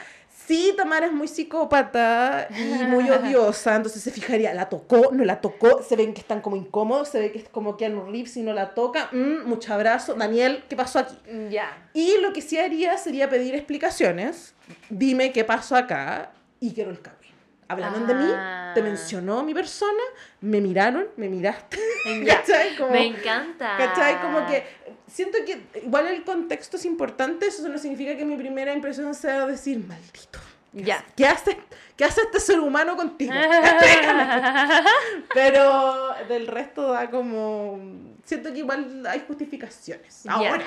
[0.48, 5.10] Sí, Tamara es muy psicópata y muy odiosa, entonces se fijaría, ¿la tocó?
[5.12, 5.84] ¿No la tocó?
[5.84, 8.54] Se ven que están como incómodos, se ve que es como Keanu Reeves si no
[8.54, 9.10] la toca.
[9.12, 10.14] Mm, mucho abrazo.
[10.14, 11.16] Daniel, ¿qué pasó aquí?
[11.50, 11.90] Ya.
[11.94, 14.54] Y lo que sí haría sería pedir explicaciones.
[14.90, 17.28] Dime qué pasó acá y quiero el cambio.
[17.70, 18.72] Hablaron de mí, Ah.
[18.74, 20.02] te mencionó mi persona,
[20.40, 21.78] me miraron, me miraste.
[22.26, 22.38] Ya.
[22.38, 22.78] ¿Cachai?
[22.78, 23.76] Como- Me encanta.
[23.78, 24.22] ¿Cachai?
[24.22, 24.64] Como que
[25.08, 29.46] siento que igual el contexto es importante, eso no significa que mi primera impresión sea
[29.48, 30.40] decir, maldito.
[30.74, 30.96] ¿qué Ya.
[30.98, 31.58] hace- ¿Qué hace,
[31.96, 33.34] ¿Qué hace este ser humano contigo?
[35.34, 37.80] Pero del resto da como...
[38.24, 40.24] Siento que igual hay justificaciones.
[40.24, 40.34] Ya.
[40.34, 40.66] Ahora,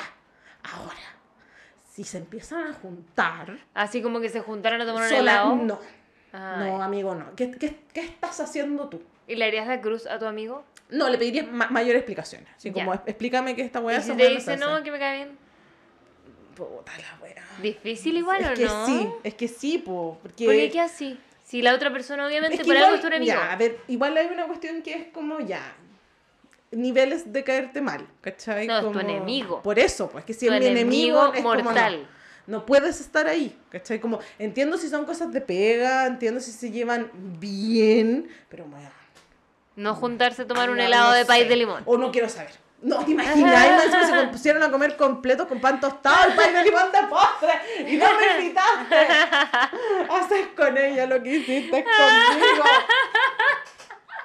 [0.62, 0.97] ahora,
[1.93, 3.59] si se empiezan a juntar...
[3.75, 5.57] Así como que se juntaron a tomar un helado.
[5.57, 5.79] no,
[6.33, 6.71] Ay.
[6.71, 7.35] no, amigo, no.
[7.37, 9.03] ¿Qué, qué, qué estás haciendo tú?
[9.29, 10.65] ¿Y le harías la cruz a tu amigo?
[10.93, 12.49] No, le pedirías ma- mayor explicaciones.
[12.57, 14.83] Así como, explícame que esta weá y si te dice no, hace".
[14.85, 15.39] que me cae bien.
[16.55, 17.43] Puta la weá.
[17.62, 18.87] Difícil igual es o que no?
[18.87, 20.45] sí, es que sí, po, porque...
[20.45, 21.19] ¿Por qué así?
[21.45, 23.33] Si la otra persona obviamente es que por igual, algo es tu enemigo.
[23.33, 25.61] ya, a ver, igual hay una cuestión que es como ya,
[26.71, 28.67] niveles de caerte mal, ¿cachai?
[28.67, 29.62] No, es tu Como- enemigo.
[29.62, 32.09] Por eso, pues que si Tu es mi enemigo, enemigo es como, no, mortal.
[32.47, 34.01] no puedes estar ahí, ¿cachai?
[34.01, 37.11] Como, entiendo si son cosas de pega, entiendo si se llevan
[37.41, 38.89] bien, pero bueno...
[39.81, 41.48] No juntarse a tomar un no, helado no de país sé.
[41.48, 41.82] de limón.
[41.86, 42.52] O no quiero saber.
[42.82, 43.85] No, ¿te imaginas?
[43.85, 47.52] Encima se pusieron a comer completo con pan tostado, el pay de limón de postre,
[47.90, 48.97] y no me invitaste.
[50.11, 52.65] Haces con ella lo que hiciste conmigo.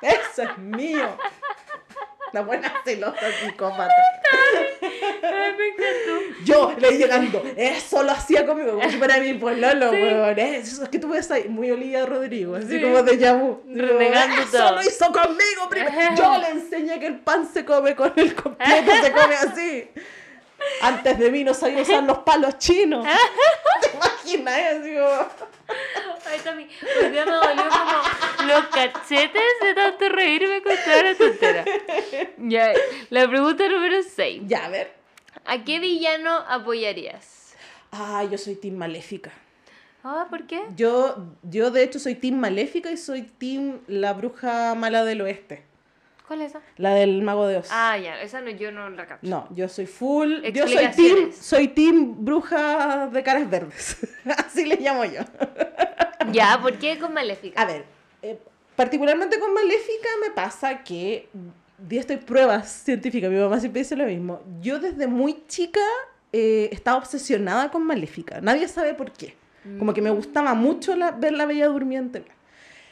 [0.02, 1.18] Eso es mío.
[2.34, 3.94] La buena celosa psicópata.
[5.22, 6.24] Me encantó.
[6.44, 10.38] Yo le llegando, eso lo hacía conmigo, como si fuera mi pololo, weón.
[10.38, 12.82] Eso es que tú ves ahí, muy Olivia Rodrigo, así Sí.
[12.82, 13.62] como de Yabu.
[13.74, 14.72] Renegando Eso todo.
[14.76, 16.16] lo hizo conmigo primero.
[16.16, 19.90] Yo le enseñé que el pan se come con el completo, se come así.
[20.82, 23.06] Antes de mí no sabía usar los palos chinos.
[23.82, 24.57] ¿Te imaginas?
[24.57, 24.68] eh?
[24.80, 25.45] Así como-
[26.28, 26.68] Ay, Tami,
[27.03, 31.66] hoy día me dolió como los cachetes de tanto reírme con toda la tontera.
[32.38, 32.74] Ya,
[33.10, 34.41] la pregunta número 6.
[34.45, 34.91] Ya, a ver.
[35.45, 37.55] ¿A qué villano apoyarías?
[37.91, 39.31] Ah, yo soy Team Maléfica.
[40.03, 40.61] Ah, ¿por qué?
[40.76, 45.63] Yo, yo de hecho soy Team Maléfica y soy Team la bruja mala del oeste.
[46.27, 46.61] ¿Cuál es esa?
[46.77, 47.67] La del mago de Oz.
[47.69, 49.27] Ah, ya, esa no, yo no la capto.
[49.27, 50.41] No, yo soy full.
[50.51, 53.97] Yo soy team, soy team bruja de caras verdes.
[54.38, 55.22] Así le llamo yo.
[56.31, 57.61] Ya, ¿por qué con Maléfica?
[57.61, 57.85] A ver,
[58.23, 58.39] eh,
[58.76, 61.30] particularmente con Maléfica me pasa que
[61.77, 63.30] di estoy pruebas científicas.
[63.30, 64.41] Mi mamá siempre dice lo mismo.
[64.61, 65.81] Yo desde muy chica
[66.34, 68.41] eh, estaba obsesionada con Maléfica.
[68.41, 69.35] Nadie sabe por qué.
[69.80, 72.23] Como que me gustaba mucho la- ver la Bella Durmiente.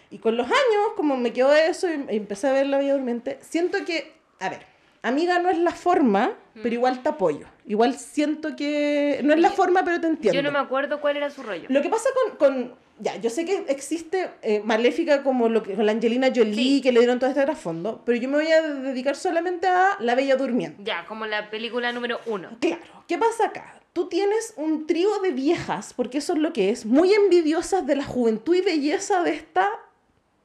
[0.09, 3.37] Y con los años, como me quedó eso y empecé a ver la Bella Durmiente,
[3.41, 4.61] siento que, a ver,
[5.03, 7.45] amiga no es la forma, pero igual te apoyo.
[7.67, 10.35] Igual siento que no es la forma, pero te entiendo.
[10.35, 11.65] Yo no me acuerdo cuál era su rollo.
[11.69, 12.73] Lo que pasa con, con
[13.03, 16.81] ya, yo sé que existe eh, Maléfica como lo que con la Angelina Jolie, Sí.
[16.81, 20.15] que le dieron todo este trasfondo, pero yo me voy a dedicar solamente a La
[20.15, 20.81] Bella Durmiente.
[20.83, 22.57] Ya, como la película número uno.
[22.59, 23.79] Claro, ¿qué pasa acá?
[23.93, 27.95] Tú tienes un trío de viejas, porque eso es lo que es, muy envidiosas de
[27.95, 29.69] la juventud y belleza de esta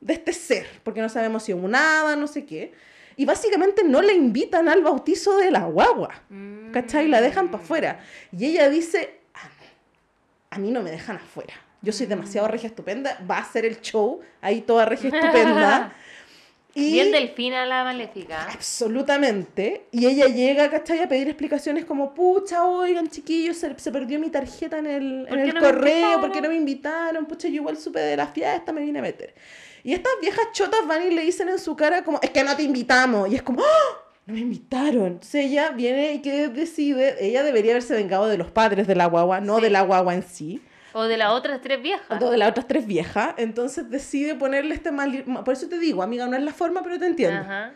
[0.01, 2.72] de este ser, porque no sabemos si es un hada, no sé qué.
[3.16, 6.22] Y básicamente no le invitan al bautizo de la guagua.
[6.72, 7.09] ¿Cachai?
[7.09, 8.01] La dejan para afuera.
[8.30, 9.51] Y ella dice, "Ah,
[10.51, 11.55] a mí no me dejan afuera.
[11.83, 13.19] Yo soy demasiado regia estupenda.
[13.31, 15.93] Va a hacer el show ahí toda regia estupenda.
[16.75, 18.47] Y Bien delfina la maléfica.
[18.53, 19.87] Absolutamente.
[19.91, 21.01] Y ella llega, ¿cachai?
[21.01, 25.39] A pedir explicaciones como, pucha, oigan, chiquillos, se, se perdió mi tarjeta en el, ¿Por
[25.39, 26.21] en el no correo?
[26.21, 27.27] ¿por qué no me invitaron?
[27.27, 29.35] Pucha, yo igual supe de la fiesta, me vine a meter.
[29.83, 32.55] Y estas viejas chotas van y le dicen en su cara como, es que no
[32.55, 33.29] te invitamos.
[33.31, 33.99] Y es como, ¡Ah!
[34.27, 35.07] No me invitaron.
[35.07, 39.07] Entonces ella viene y que decide, ella debería haberse vengado de los padres de la
[39.07, 39.63] guagua, no Sí.
[39.63, 40.63] de la guagua en sí.
[40.93, 42.23] O de las otras tres viejas.
[42.23, 43.35] O de las otras tres viejas.
[43.36, 45.24] Entonces decide ponerle este mal...
[45.44, 47.40] Por eso te digo, amiga, no es la forma, pero te entiendo.
[47.40, 47.73] Ajá.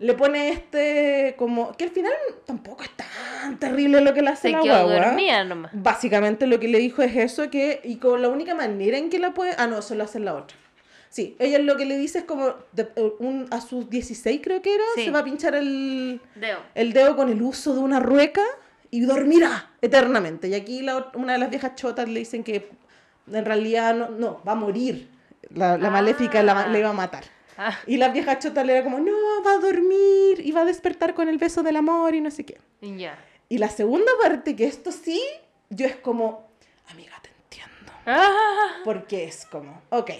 [0.00, 1.72] Le pone este como...
[1.72, 2.12] Que al final
[2.46, 5.12] tampoco es tan terrible lo que le hace Se la guagua.
[5.44, 5.70] nomás.
[5.72, 7.80] Básicamente lo que le dijo es eso, que...
[7.84, 9.54] Y con la única manera en que la puede...
[9.58, 10.56] Ah, no, eso lo hace la otra.
[11.10, 12.54] Sí, ella lo que le dice es como...
[12.72, 15.06] de- un, a sus 16 creo que era, Sí.
[15.06, 16.58] se va a pinchar el, Deo.
[16.74, 18.42] el dedo con el uso de una rueca
[18.90, 20.48] y dormirá eternamente.
[20.48, 22.70] Y aquí la una de las viejas chotas le dicen que
[23.30, 25.08] en realidad no, no va a morir.
[25.50, 25.90] La, la Ah.
[25.90, 27.24] maléfica la, le iba a matar.
[27.56, 29.12] Ah, Y la vieja chota le era como, no,
[29.44, 32.44] va a dormir y va a despertar con el beso del amor y no sé
[32.44, 32.58] qué.
[32.80, 33.18] ya.
[33.48, 35.20] Y la segunda parte, que esto sí,
[35.70, 36.48] yo es como,
[36.90, 37.92] amiga, te entiendo.
[38.06, 38.32] Ah,
[38.84, 40.10] Porque es como, ok.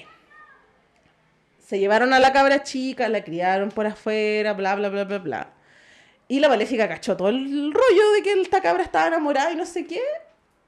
[1.65, 5.51] Se llevaron a la cabra chica, la criaron por afuera, bla, bla, bla, bla, bla.
[6.29, 9.67] Y la maléfica cachó todo el rollo de que esta cabra estaba enamorada y no
[9.67, 10.03] sé qué.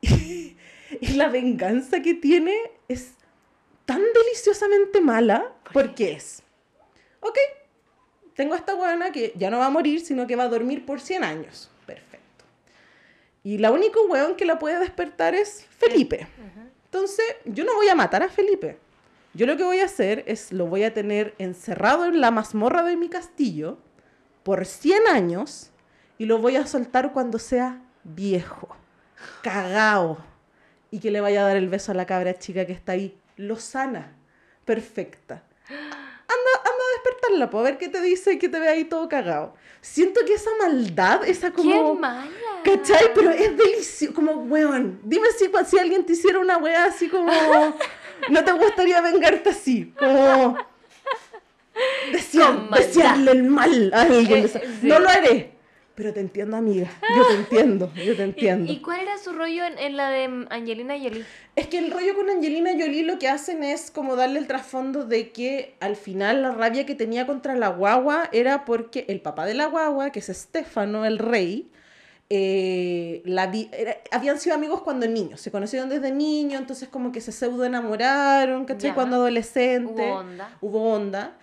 [1.01, 2.53] Y, la venganza que tiene
[2.89, 3.13] es
[3.85, 6.43] tan deliciosamente mala porque es,
[7.21, 7.39] ok,
[8.35, 10.85] tengo a esta buena que ya no va a morir, sino que va a dormir
[10.85, 11.71] por 100 años.
[11.87, 12.45] Perfecto.
[13.45, 16.27] Y la único weón que la puede despertar es Felipe.
[16.87, 18.79] Entonces, yo no voy a matar a Felipe.
[19.33, 22.83] Yo lo que voy a hacer es lo voy a tener encerrado en la mazmorra
[22.83, 23.79] de mi castillo
[24.43, 25.71] por 100 años
[26.19, 28.69] y lo voy a soltar cuando sea viejo,
[29.43, 30.19] cagao,
[30.91, 33.19] y que le vaya a dar el beso a la cabra chica que está ahí,
[33.37, 34.13] lozana,
[34.65, 35.43] perfecta.
[35.69, 39.55] Anda, anda a despertarla, para ver qué te dice que te ve ahí todo cagao.
[39.81, 41.95] Siento que esa maldad, esa ¡Qué como...
[41.95, 42.29] mala!
[42.65, 43.15] ¿Cachai?
[43.15, 47.33] Pero es delicioso, como, weón, dime si, si alguien te hiciera una wea así como,
[48.29, 50.59] no te gustaría vengarte así, como,
[52.13, 54.45] desear, desearle el mal a alguien.
[54.45, 54.87] Eh, sí.
[54.87, 55.53] No lo haré,
[55.95, 58.73] pero te entiendo, amiga, yo te entiendo, yo te ¿Y, entiendo.
[58.73, 61.25] y cuál era su rollo en, en la de Angelina Jolie?
[61.57, 65.05] Es que el rollo con Angelina Jolie lo que hacen es como darle el trasfondo
[65.05, 69.45] de que al final la rabia que tenía contra la guagua era porque el papá
[69.47, 71.69] de la guagua, que es Estefano, el rey,
[72.33, 77.21] eh, la era- habían sido amigos cuando niños, se conocieron desde niños, entonces como que
[77.21, 78.91] se pseudo enamoraron, ¿cachai?
[78.91, 78.95] Ya.
[78.95, 79.93] Cuando adolescente.
[79.93, 80.57] Hubo onda.
[80.61, 81.37] Hubo onda.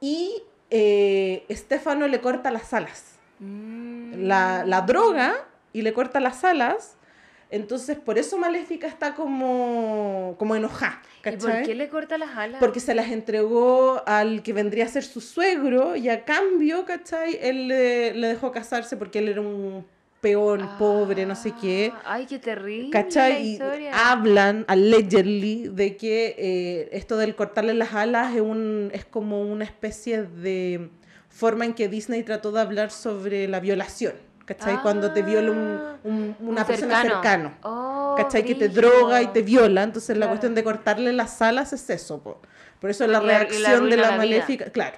[0.00, 3.04] Y eh, Estefano le corta las alas
[3.42, 4.26] Mm.
[4.26, 5.34] la, la droga
[5.72, 6.96] y le corta las alas.
[7.48, 11.00] Entonces, por eso Maléfica está como, como enojada.
[11.24, 12.60] ¿Y por qué le corta las alas?
[12.60, 17.38] Porque se las entregó al que vendría a ser su suegro y a cambio, ¿cachai?
[17.40, 19.84] Él le, le dejó casarse porque él era un
[20.20, 21.92] peón, pobre, no sé qué.
[22.04, 22.90] Ah, Ay, qué terrible.
[22.90, 23.56] ¿Cachai?
[23.58, 29.04] la Y hablan allegedly de que eh, esto del cortarle las alas es, un, es
[29.04, 30.90] como una especie de
[31.28, 34.14] forma en que Disney trató de hablar sobre la violación.
[34.44, 34.82] ¿Cachai?
[34.82, 37.52] Cuando te viola un- Ah, un- un una persona cercano.
[37.62, 38.44] Oh, ¿Cachai?
[38.44, 39.84] Que te droga y te viola.
[39.84, 40.30] Entonces la Claro.
[40.32, 42.20] cuestión de cortarle las alas es eso.
[42.20, 42.40] po.
[42.80, 44.16] Por eso la Y la- y la reacción de la, la vida.
[44.18, 44.64] maléfica.
[44.70, 44.96] Claro.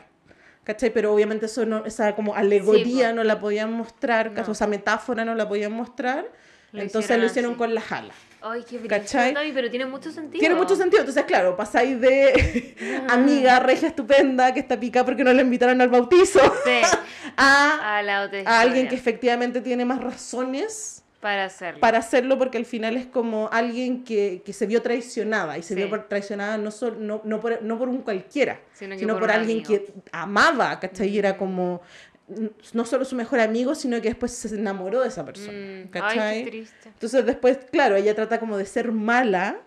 [0.64, 0.90] ¿Cachai?
[0.90, 3.16] Pero obviamente eso no, esa como alegoría po.
[3.16, 4.42] no la podían mostrar, No.
[4.46, 6.26] o esa metáfora no la podían mostrar.
[6.72, 7.58] Lo entonces hicieron lo hicieron así.
[7.58, 8.16] con las alas.
[8.40, 9.34] Ay, qué ¿Cachai?
[9.52, 10.40] pero tiene mucho sentido.
[10.40, 11.00] Tiene mucho sentido.
[11.00, 12.74] Entonces, claro, pasáis de
[13.08, 16.80] amiga regia estupenda que está picada porque no le invitaron al bautizo Sí,
[17.36, 21.80] a, a la otra a alguien que efectivamente tiene más razones Para hacerlo.
[21.80, 25.68] para hacerlo porque al final es como alguien que, que se vio traicionada y se
[25.68, 25.74] Sí.
[25.76, 29.20] vio por- traicionada no, sol- no, no, por, no por un cualquiera, Sino sino, por,
[29.22, 29.68] por alguien amigo.
[29.86, 31.08] que amaba, ¿cachai?
[31.10, 31.80] Y era como
[32.72, 36.18] no solo su mejor amigo, sino que después se enamoró de esa persona, Mm, ¿cachai?
[36.18, 36.88] Ay, qué triste.
[36.88, 39.58] Entonces después, claro, ella trata como de ser mala,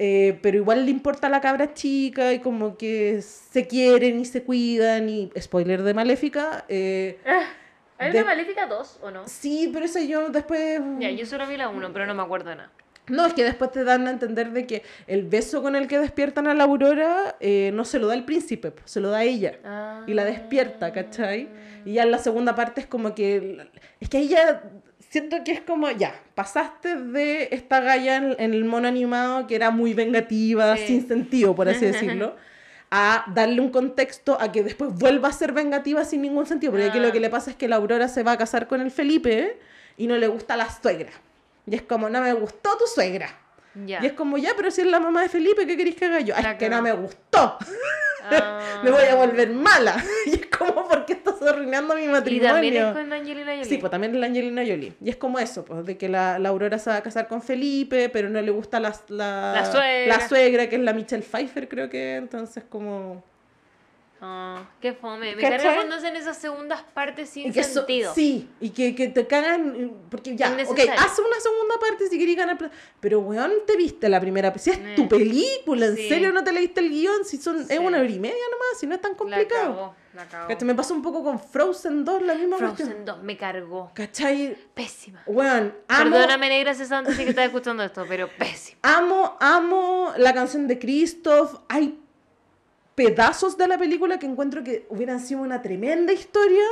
[0.00, 4.42] eh, pero igual le importa la cabra chica y como que se quieren y se
[4.42, 7.18] cuidan y, spoiler de Maléfica, eh,
[7.98, 9.26] ¿Hay de- una Maléfica 2 o no?
[9.28, 10.80] sí, pero eso yo después...
[10.98, 12.70] Ya, yo solo vi la 1, pero no me acuerdo de nada.
[13.08, 15.98] No, es que después te dan a entender de que el beso con el que
[15.98, 19.58] despiertan a la Aurora eh, no se lo da el príncipe, se lo da ella.
[20.06, 21.48] Y la despierta, ¿cachai?
[21.86, 23.66] Y ya en la segunda parte es como que...
[23.98, 24.62] Es que ahí ya
[25.08, 29.54] siento que es como, ya, pasaste de esta galla en, en el mono animado que
[29.56, 30.86] era muy vengativa, Sí.
[30.88, 32.36] sin sentido, por así decirlo,
[32.90, 36.72] a darle un contexto a que después vuelva a ser vengativa sin ningún sentido.
[36.72, 37.02] Porque aquí Ah.
[37.02, 39.58] lo que le pasa es que la Aurora se va a casar con el Felipe
[39.96, 41.10] y no le gusta la suegra.
[41.66, 43.28] Y es como, no me gustó tu suegra.
[43.86, 44.00] Ya.
[44.02, 46.20] Y es como, ya, pero si es la mamá de Felipe, ¿qué queréis que haga
[46.20, 46.34] yo?
[46.36, 47.56] "Ah, La es que no me gustó.
[48.30, 48.60] Ah.
[48.84, 49.96] me voy a volver mala.
[50.26, 52.52] Y es como, ¿por qué estás arruinando mi Y matrimonio?
[52.52, 53.64] también es con Angelina Jolie.
[53.64, 54.92] Sí, pues también es la Angelina Jolie.
[55.00, 57.40] Y es como eso, pues, de que la, la Aurora se va a casar con
[57.42, 60.16] Felipe, pero no le gusta la, la, La suegra.
[60.18, 62.16] la suegra, que es la Michelle Pfeiffer, creo que.
[62.16, 63.24] Entonces, como.
[64.20, 65.36] Ah, qué fome.
[65.36, 68.12] Me carga cuando hacen esas segundas partes sin y que so- sentido.
[68.14, 69.92] sí, y que, que te cagan.
[70.10, 72.74] Porque ya, ok, haz una segunda parte si querés ganar plata.
[73.00, 74.52] Pero, weón, te viste la primera.
[74.58, 74.94] Si es Eh.
[74.96, 76.08] tu película, ¿en Sí.
[76.08, 77.24] serio no te leíste el guion?
[77.24, 77.72] Si son, Sí.
[77.74, 79.94] es una hora y media nomás, si no es tan La complicado.
[80.14, 80.56] la.
[80.64, 82.88] Me pasó un poco con Frozen 2, la misma cuestión.
[82.88, 83.92] Frozen 2 me cargó.
[83.94, 84.56] ¿Cachai?
[84.74, 85.22] Pésima.
[85.26, 86.10] Weón, amo.
[86.10, 88.80] Perdóname, negra cesante, si que estás escuchando esto, pero pésima.
[88.82, 91.60] Amo, amo la canción de Christoph.
[91.68, 92.00] Hay
[92.98, 96.64] pedazos de la película que encuentro que hubieran sido una tremenda historia.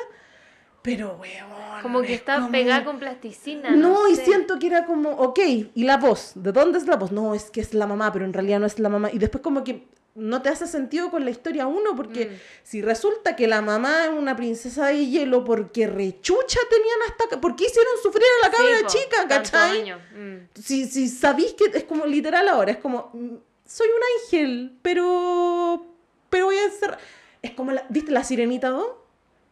[0.83, 1.83] Pero, weón.
[1.83, 3.71] Como que es está como- pegada con plasticina.
[3.71, 4.25] No, No, y sé.
[4.25, 5.39] siento que era como, ok,
[5.75, 6.33] ¿y la voz?
[6.35, 7.11] ¿De dónde es la voz?
[7.13, 9.11] No, es que es la mamá, pero en realidad no es la mamá.
[9.13, 12.31] Y después como que no te hace sentido con la historia uno, porque Mm.
[12.63, 17.41] si resulta que la mamá es una princesa de hielo porque rechucha tenían hasta...
[17.41, 19.93] ¿Por qué hicieron sufrir a la Sí, cabra po, chica, cachai?
[19.93, 20.49] Mm.
[20.55, 23.35] si, si sabéis que es como literal ahora, es como, mm,
[23.67, 25.85] soy un ángel, pero,
[26.31, 26.97] pero voy a ser...
[27.43, 28.87] Es como, la, ¿viste la Sirenita 2?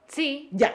[0.09, 0.75] Sí, Ya.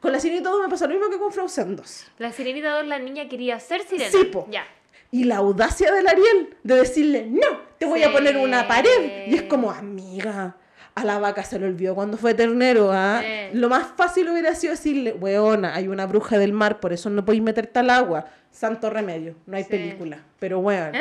[0.00, 2.06] Con la Sirenita 2 me pasa lo mismo que con Frozen 2.
[2.18, 4.10] la sirenita 2, la niña quería ser sirena.
[4.10, 4.46] Sí, po.
[4.50, 4.64] Ya.
[5.10, 9.26] Y la audacia del Ariel de decirle, no, te voy a poner una pared.
[9.26, 10.56] Y es como, amiga,
[10.94, 12.92] a la vaca se le olvidó cuando fue ternero.
[13.20, 13.26] Sí.
[13.52, 17.22] Lo más fácil hubiera sido decirle, weona, hay una bruja del mar, por eso no
[17.24, 18.24] podéis meterte al agua.
[18.50, 19.68] Santo remedio, no hay Sí.
[19.70, 20.24] película.
[20.38, 20.92] Pero weón.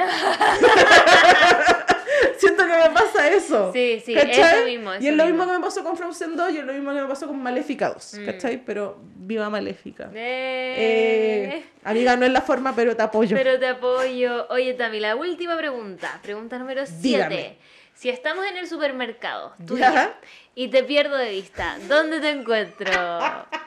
[2.38, 3.72] Siento que me pasa eso.
[3.74, 4.58] Sí, sí, ¿cachai?
[4.58, 5.40] eso mismo, y es lo mismo.
[5.40, 7.42] mismo que me pasó con Frozen 2 y es lo mismo que me pasó con
[7.42, 8.26] Maléfica 2, Mm.
[8.26, 8.64] ¿cachai?
[8.66, 10.10] Pero viva Maléfica.
[10.14, 13.36] Eh, Eh, amiga, no es la forma, pero te apoyo.
[13.38, 14.48] Pero te apoyo.
[14.50, 16.20] Oye, Tami, la última pregunta.
[16.24, 17.00] Pregunta número 7.
[17.02, 17.58] Dígame.
[17.94, 20.18] Si estamos en el supermercado, tú y Ya.
[20.56, 22.92] y te pierdo de vista, ¿dónde te encuentro?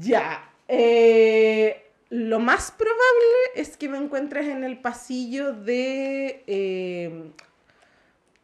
[0.00, 0.50] Ya.
[0.66, 2.94] eh, lo más probable
[3.54, 6.42] es que me encuentres en el pasillo de.
[6.46, 7.32] eh,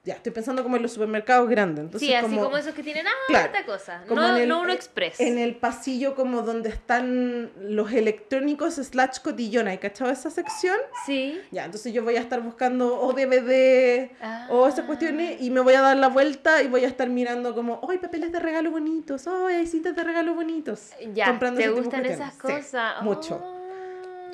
[0.04, 1.84] ya, estoy pensando como en los supermercados grandes.
[1.86, 4.04] Entonces, sí, así como, esos que tienen Claro, harta cosa.
[4.06, 5.18] como No, el- no uno eh, express.
[5.20, 9.66] En el pasillo como donde están los electrónicos slash cotillón.
[9.68, 10.76] ¿Hay cachado esa sección?
[11.06, 11.40] Sí.
[11.50, 14.10] Ya, entonces yo voy a estar buscando o DVD
[14.50, 14.86] o esas Ah.
[14.86, 17.98] cuestiones y me voy a dar la vuelta y voy a estar mirando como, ¡ay,
[17.98, 19.26] papeles de regalo bonitos!
[19.26, 20.90] ¡ay, hay cintas de regalo bonitos!
[21.14, 22.34] Ya, Comprando ¿te gustan esas.
[22.34, 23.02] Sí, cosas?
[23.02, 23.42] mucho.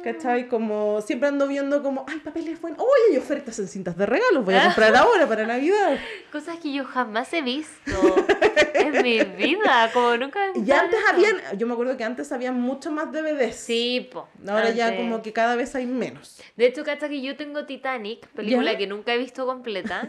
[0.00, 0.02] Oh.
[0.02, 0.48] ¿Cachai?
[0.48, 2.80] Como siempre ando viendo como, ¡ay, papeles buenos!
[2.80, 4.42] ¡Uy, hay ofertas en cintas de regalo!
[4.42, 4.64] Voy a Ah.
[4.66, 5.98] comprar ahora para Navidad.
[6.32, 7.90] Cosas que yo jamás he visto
[8.74, 11.08] en mi vida, como nunca Y antes eso.
[11.12, 13.56] habían, yo me acuerdo que antes había mucho más DVDs.
[13.56, 14.28] Sí, po.
[14.48, 16.40] Ahora ya como que cada vez hay menos.
[16.56, 18.78] De hecho, cacha que yo tengo Titanic, película ¿Ya?
[18.78, 20.08] que nunca he visto completa,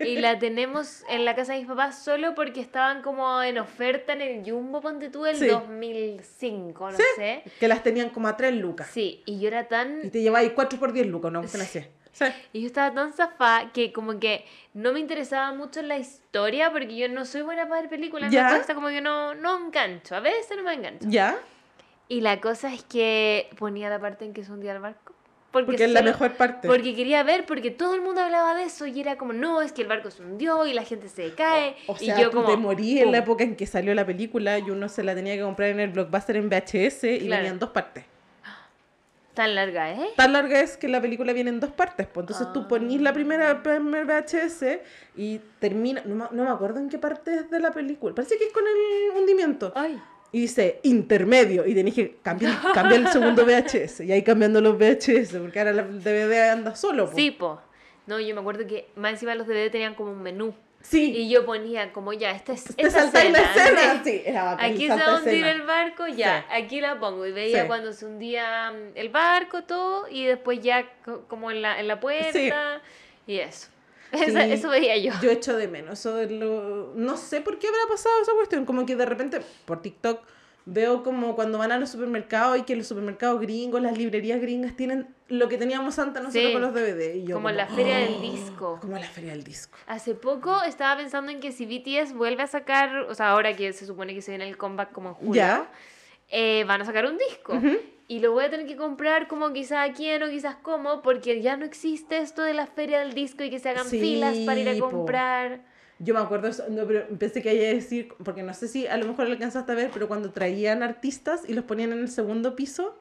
[0.00, 4.12] y la tenemos en la casa de mis papás solo porque estaban como en oferta
[4.12, 5.46] en el Jumbo, ponte tú, el Sí.
[5.46, 7.02] 2005, no Sí.
[7.16, 7.42] sé.
[7.60, 8.88] Que las tenían como a 3 lucas.
[8.92, 10.00] Sí, y yo era tan...
[10.06, 11.80] Y te lleváis 4 por 10 lucas, cuestión así.
[12.12, 12.24] Sí.
[12.54, 16.96] Y yo estaba tan zafada que como que no me interesaba mucho la historia porque
[16.96, 18.44] yo no soy buena para ver películas, Ya.
[18.44, 21.06] me cuesta como que no, no engancho, a veces no me engancho.
[21.10, 21.36] ¿Ya?
[22.08, 25.12] Y la cosa es que ponía la parte en que se hundía el barco.
[25.50, 26.68] Porque, Porque es la mejor parte.
[26.68, 29.72] Porque quería ver, porque todo el mundo hablaba de eso y era como, no, es
[29.72, 31.76] que el barco se hundió y la gente se cae.
[31.86, 34.04] O sea, y yo tú como, te morí en la época en que salió la
[34.06, 37.42] película y uno se la tenía que comprar en el blockbuster en VHS y Claro.
[37.42, 38.04] venían dos partes.
[39.36, 40.08] Tan larga, ¿eh?
[40.16, 42.06] Tan larga es que la película viene en dos partes.
[42.06, 42.68] Pues entonces tú Ah.
[42.68, 44.80] ponís la primera primer VHS
[45.14, 46.02] y termina.
[46.06, 48.14] No, me- no me acuerdo en qué parte es de la película.
[48.14, 49.72] Parece que es con el hundimiento.
[49.76, 50.00] Ay.
[50.32, 51.66] Y dice intermedio.
[51.66, 54.00] Y tenés que cambiar, cambiar el segundo VHS.
[54.04, 55.38] Y ahí cambiando los VHS.
[55.38, 57.04] Porque ahora el DVD anda solo.
[57.04, 57.16] pues.
[57.16, 57.60] Sí, po.
[58.06, 60.54] No, yo me acuerdo que más encima los DVD tenían como un menú.
[60.88, 61.10] Sí.
[61.16, 63.80] Y yo ponía como, ya, esta es Te esta saltáis la escena.
[63.92, 64.00] ¿sí?
[64.04, 65.50] Sí, era bacán, Aquí se va a hundir escena.
[65.50, 66.54] el barco, ya, Sí.
[66.62, 67.26] aquí la pongo.
[67.26, 67.66] Y veía Sí.
[67.66, 71.88] cuando se hundía mm, el barco, todo, y después ya co- como en la, en
[71.88, 72.80] la puerta,
[73.26, 73.68] y eso.
[74.12, 75.12] Esa- eso veía yo.
[75.20, 75.98] Yo echo de menos.
[75.98, 76.92] Eso es lo...
[76.94, 78.64] No sé por qué habrá pasado esa cuestión.
[78.64, 80.20] Como que de repente por TikTok
[80.68, 84.76] veo como cuando van a los supermercados y que los supermercados gringos, las librerías gringas
[84.76, 86.52] tienen lo que teníamos antes nosotros Sí.
[86.52, 87.14] con los DVD.
[87.16, 88.78] Y yo Como en la feria del disco.
[88.80, 89.78] Como en la feria del disco.
[89.86, 93.72] Hace poco estaba pensando en que si BTS vuelve a sacar, o sea, ahora que
[93.72, 95.70] se supone que se viene el comeback como en julio, Ya.
[96.30, 97.54] eh, van a sacar un disco.
[98.08, 101.42] Y lo voy a tener que comprar como quizás a quién o quizás cómo, porque
[101.42, 104.36] ya no existe esto de la feria del disco y que se hagan Sí, filas
[104.38, 104.90] para ir a po.
[105.98, 108.96] Yo me acuerdo, no, pero pensé que iba a decir, porque no sé si a
[108.98, 112.08] lo mejor lo alcanzaste a ver, pero cuando traían artistas y los ponían en el
[112.10, 112.98] segundo piso,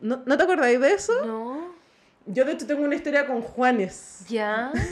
[0.00, 1.24] ¿no, ¿no te acordáis de eso?
[1.24, 1.74] No,
[2.26, 4.24] Yo de hecho tengo una historia con Juanes.
[4.28, 4.72] ya.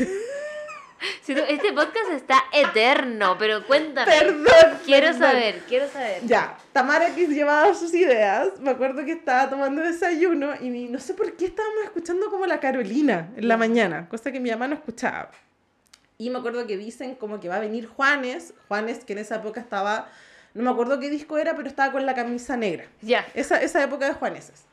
[1.26, 4.10] Este podcast está eterno, pero cuéntame.
[4.12, 4.78] Perdón.
[4.84, 5.22] Quiero perdón.
[5.22, 6.26] saber, quiero saber.
[6.26, 11.14] Ya, Tamara que llevaba sus ideas, me acuerdo que estaba tomando desayuno y no sé
[11.14, 14.74] por qué estábamos escuchando como la Carolina en la mañana, cosa que mi mamá no
[14.74, 15.30] escuchaba.
[16.20, 19.36] Y me acuerdo que dicen como que va a venir Juanes, Juanes que en esa
[19.36, 20.10] época estaba,
[20.52, 22.84] no me acuerdo qué disco era, pero estaba con la camisa negra.
[23.00, 23.26] Ya.
[23.32, 24.64] Esa, esa época de Juaneses.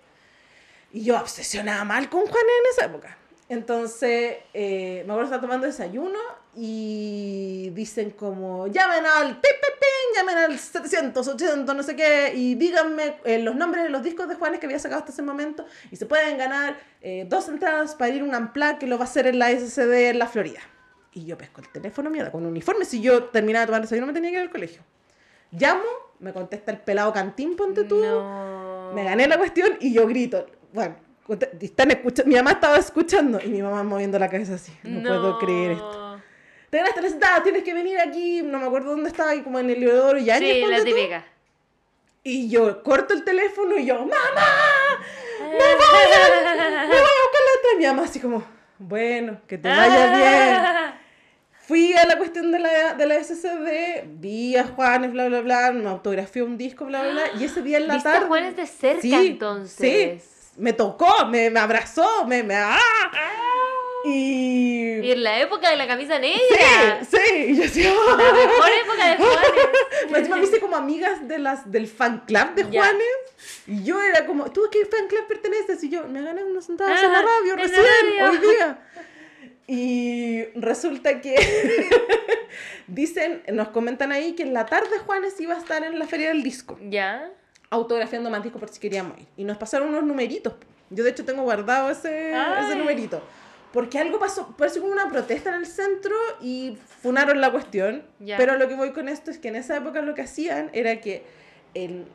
[0.92, 2.36] Y yo obsesionada mal con Juanes
[2.66, 3.18] en esa época.
[3.48, 6.20] Entonces, eh, me acuerdo que estaba tomando desayuno
[6.54, 13.40] y dicen como, llamen al pipipín, llamen al 780, no sé qué, y díganme eh,
[13.40, 16.06] los nombres de los discos de Juanes que había sacado hasta ese momento, y se
[16.06, 19.28] pueden ganar eh, dos entradas para ir a un Unplugged que lo va a hacer
[19.28, 20.60] en la SCD en la Florida.
[21.18, 24.06] Y yo pesco el teléfono, mierda, con un uniforme, si yo terminaba de tomar desayuno
[24.06, 24.84] me tenía que ir al colegio.
[25.50, 25.82] Llamo,
[26.20, 28.06] me contesta el pelado cantín, ponte tú.
[28.06, 28.92] No.
[28.94, 30.46] Me gané la cuestión y yo grito.
[30.72, 30.96] Bueno,
[31.60, 34.72] están escuchando, mi mamá estaba escuchando y mi mamá moviendo la cabeza así.
[34.84, 36.22] No, puedo creer esto.
[36.70, 38.44] Te ganaste la sentada, tienes que venir aquí.
[38.44, 41.26] No me acuerdo dónde estaba, y como en el Leodoro y Sí, la típica.
[42.22, 44.12] Y yo corto el teléfono y yo, ¡Mamá!
[45.40, 45.66] ¡Me voy a,
[46.82, 47.74] me voy a buscar la otra.
[47.74, 48.44] Y mi mamá así como,
[48.78, 50.16] bueno, que te vaya
[50.94, 51.07] bien.
[51.68, 55.72] Fui a la cuestión de la, de la SCD, vi a Juanes, bla, bla, bla,
[55.74, 58.28] me autografió un disco, bla, bla, bla, y ese día en la ¿Viste a tarde...
[58.28, 60.24] Juanes de cerca, sí, entonces?
[60.24, 62.42] Sí, me tocó, me, me abrazó, me...
[62.42, 62.80] me ¡ah!
[64.06, 65.00] Y...
[65.02, 67.02] Y en la época de la camisa negra.
[67.02, 67.94] Sí, sí, y yo decía...
[67.94, 70.30] La mejor época de Juanes.
[70.30, 72.84] Me hice como amigas de las, del fan club de Ya.
[72.84, 73.08] Juanes.
[73.66, 75.84] Y yo era como, ¿tú a qué fan club perteneces?
[75.84, 76.22] Y yo, me
[76.62, 77.86] sentadas en la Ah, radio en la recién,
[78.20, 78.32] radio.
[78.32, 78.80] hoy día.
[79.68, 81.36] Y resulta que
[82.88, 86.30] dicen, nos comentan ahí que en la tarde Juanes iba a estar en la feria
[86.30, 87.30] del disco, ¿Ya?
[87.70, 89.28] autografiando más discos por si queríamos ir.
[89.36, 90.54] Y nos pasaron unos numeritos.
[90.90, 92.66] Yo de hecho tengo guardado ese, Ay.
[92.66, 93.22] ese numerito.
[93.74, 98.04] Porque algo pasó, parece como una protesta en el centro y funaron la cuestión.
[98.20, 98.38] Ya.
[98.38, 101.02] Pero lo que voy con esto es que en esa época lo que hacían era
[101.02, 101.26] que
[101.74, 102.06] el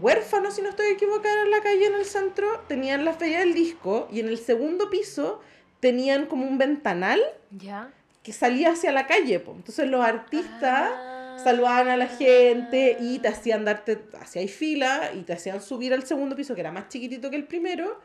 [0.00, 3.54] huérfano, si no estoy equivocada, en la calle en el centro, tenían la feria del
[3.54, 5.40] disco y en el segundo piso
[5.80, 7.90] tenían como un ventanal ¿Ya?
[8.22, 9.40] que salía hacia la calle.
[9.40, 9.52] po.
[9.52, 11.38] Entonces los artistas Ah.
[11.42, 16.04] saludaban a la gente y te hacían darte, hacían fila y te hacían subir al
[16.04, 17.98] segundo piso, que era más chiquitito que el primero.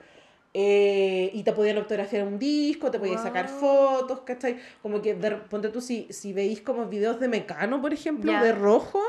[0.58, 4.58] eh, y te podían autografiar un disco, te podías sacar fotos, ¿cachai?
[4.82, 8.54] Como que, de- ponte tú, si, si veis como videos de Mecano, por ejemplo, de
[8.54, 9.02] Rojo,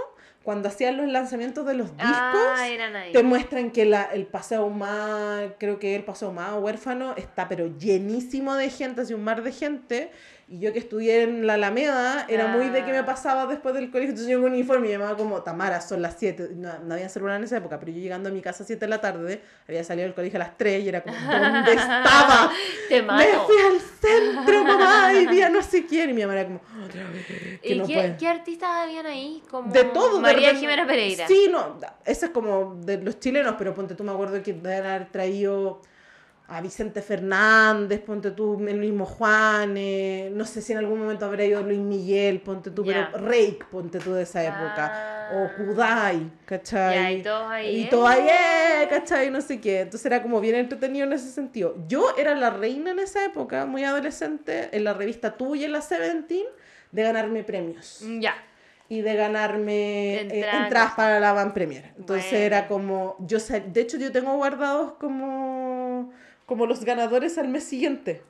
[0.47, 3.11] cuando hacían los lanzamientos de los discos, Ah, ahí.
[3.13, 7.67] te muestran que la, el Paseo Más, creo que el Paseo Más huérfano está pero
[7.77, 10.13] llenísimo de gente, así un mar de gente.
[10.49, 13.05] Y yo que estudié en la Alameda, era muy de que me Ah.
[13.05, 16.15] pasaba después del colegio, entonces yo con uniforme y me llamaba como Tamara, son las
[16.21, 16.51] 7.
[16.55, 18.85] No, no había celular en esa época, pero yo llegando a mi casa a 7
[18.87, 22.53] de la tarde, había salido del colegio a las 3 y era como, ¿dónde estaba?
[22.89, 23.47] Te Me mato.
[23.49, 26.11] fui al centro, mamá, y vi a no sé quién.
[26.11, 27.27] Y mi mamá era como, otra vez.
[27.61, 29.43] Que ¿Y no qué, qué artistas habían ahí?
[29.51, 30.15] Como De todo.
[30.15, 31.27] de María repente- Jimena Pereira.
[31.27, 34.87] Sí, no, ese es como de los chilenos, pero ponte tú, me acuerdo que deben
[34.87, 35.83] haber traído
[36.49, 41.25] a Vicente Fernández, ponte tú, el mismo Juan, eh, no sé si en algún momento
[41.27, 45.31] habrá ido Luis Miguel, ponte tú, pero Rake, ponte tú de esa época, Ah.
[45.35, 47.19] o Kudai, ¿cachai?
[47.19, 49.29] Y todos ahí, Y todo ahí, eh, ¿cachai?
[49.31, 49.81] No sé qué.
[49.81, 51.75] Entonces era como bien entretenido en ese sentido.
[51.89, 55.81] Yo era la reina en esa época, muy adolescente, en la revista tuya, en la
[55.81, 56.47] Seventeen,
[56.93, 58.35] de ganarme premios Ya.
[58.89, 60.93] y de ganarme eh, Entradas.
[60.95, 61.93] para la Van Premier.
[61.99, 62.45] Entonces Bueno.
[62.45, 65.56] era como, yo de hecho yo tengo guardados como,
[66.47, 68.23] como los ganadores al mes siguiente.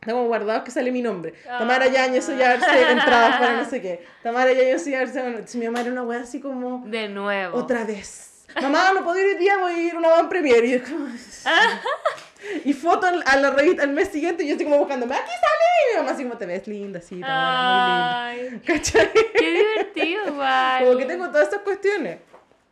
[0.00, 1.32] Tengo guardados que sale mi nombre.
[1.44, 1.88] Tamara Ah.
[1.88, 4.04] Yañez Sollarse, entradas para no sé qué.
[4.22, 7.56] Tamara Yañez Sollarse, bueno, si mi mamá era una wea así como, De nuevo.
[7.58, 8.44] otra vez.
[8.62, 10.64] Mamá, no puedo ir hoy día, voy a ir a una Van Premier.
[10.64, 11.08] Y, yo como-
[12.64, 15.66] y foto a la revista al mes siguiente y yo estoy como buscándome, aquí sale.
[15.76, 18.62] Y mi mamá así como, te ves linda, sí, Tamara, muy linda.
[18.66, 19.10] ¿Cachai?
[19.38, 20.84] qué divertido, igual.
[20.84, 22.18] Como que tengo todas estas cuestiones.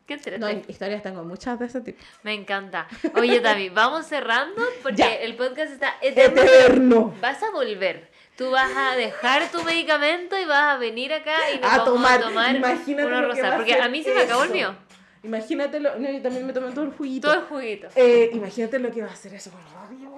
[0.06, 1.98] Qué No, historias tengo muchas de ese tipo.
[2.22, 2.86] Me encanta.
[3.16, 5.14] Oye, Tami, vamos cerrando porque Ya.
[5.14, 6.42] el podcast está eterno.
[6.42, 7.14] Eterno.
[7.22, 8.10] Vas a volver.
[8.36, 11.84] Tú vas a dejar tu medicamento y vas a venir acá y nos A vamos
[11.94, 12.20] tomar.
[12.20, 13.52] a tomar Imagínate uno lo que va rosado.
[13.54, 14.74] a Porque a mí se me acabó el mío.
[15.22, 15.98] Imagínate lo.
[15.98, 17.28] No, yo también me tomé todo el juguito.
[17.28, 17.88] Todo el juguito.
[17.96, 20.10] Eh, imagínate lo que va a hacer eso con radio.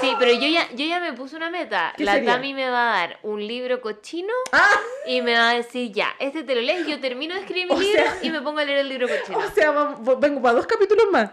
[0.00, 1.92] Sí, pero yo ya, yo ya me puse una meta.
[1.96, 2.34] ¿Qué La sería?
[2.34, 4.68] Tami me va a dar un libro cochino Ah,
[5.06, 7.74] y me va a decir, ya, este te lo lees, yo termino de escribir mi
[7.74, 9.38] O libro sea- y me pongo a leer el libro cochino.
[9.38, 11.30] o sea, vamos- vengo para dos capítulos más.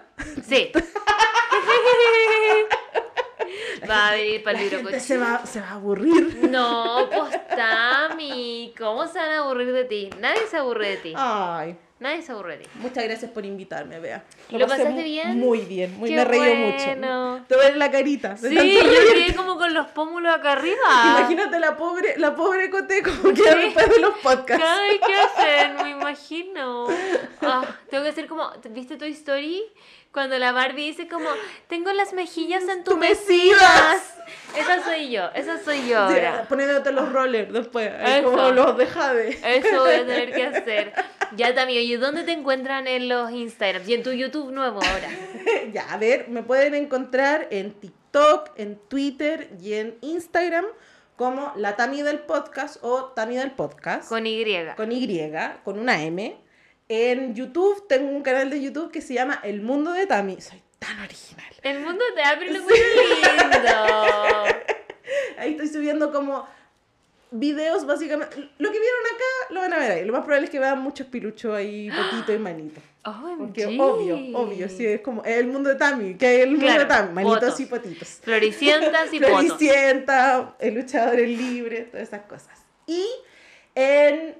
[0.47, 0.71] Sí.
[3.89, 5.33] va a venir para el libro gente se cochino.
[5.39, 6.37] va, se va a aburrir.
[6.49, 10.09] No, pues Tami, ¿cómo se van a aburrir de ti?
[10.19, 11.13] Nadie se aburre de ti.
[11.15, 12.69] Ay, Nadie se aburre de ti.
[12.75, 14.23] muchas gracias por invitarme, Bea.
[14.51, 15.37] ¿Lo pasé pasaste bien?
[15.37, 16.65] Muy bien, muy, Qué me reí bueno.
[16.67, 17.45] mucho.
[17.47, 18.37] Te ves la carita.
[18.37, 18.79] Sí, yo reír.
[19.25, 20.77] quedé como con los pómulos acá arriba.
[21.17, 23.41] Imagínate la pobre, la pobre Cote como Sí.
[23.43, 24.65] después de los podcasts.
[24.65, 25.75] Ay, ¿qué hacen?
[25.83, 26.87] Me imagino.
[27.41, 29.63] Ah, tengo que hacer como, ¿viste Toy Story?
[30.11, 31.29] Cuando la Barbie dice como,
[31.67, 34.15] tengo las mejillas entumecidas.
[34.57, 36.45] Esa soy yo, esa soy yo ahora.
[36.49, 38.31] poniéndote los rollers después, ahí Eso.
[38.31, 39.39] como los de Jade.
[39.57, 40.93] Eso voy a tener que hacer.
[41.35, 43.87] Ya también, oye, ¿dónde te encuentran en los Instagrams?
[43.87, 45.09] Y en tu YouTube nuevo ahora.
[45.73, 50.65] ya, a ver, me pueden encontrar en TikTok, en Twitter y en Instagram
[51.15, 54.09] como la Tami del Podcast o Tami del Podcast.
[54.09, 54.43] Con Y.
[54.75, 55.31] con Y,
[55.63, 56.48] con una M.
[56.91, 60.41] En YouTube tengo un canal de YouTube que se llama El Mundo de Tami.
[60.41, 61.45] Soy tan original.
[61.61, 63.75] El mundo te abre lo muy lindo.
[65.37, 66.47] Ahí estoy subiendo como
[67.29, 68.37] videos básicamente.
[68.57, 70.03] Lo que vieron acá lo van a ver ahí.
[70.05, 72.81] Lo más probable es que vean muchos piluchos ahí, potito y manito.
[73.05, 73.37] OMG.
[73.37, 76.81] Porque obvio, obvio, sí, es como el mundo de Tami, que es el mundo Claro,
[76.81, 78.19] de Tami, manitos y potitos.
[78.23, 79.45] Floricientas y fotos.
[79.45, 82.57] Floricienta, el luchador es libre, todas esas cosas.
[82.87, 83.05] Y
[83.75, 84.35] en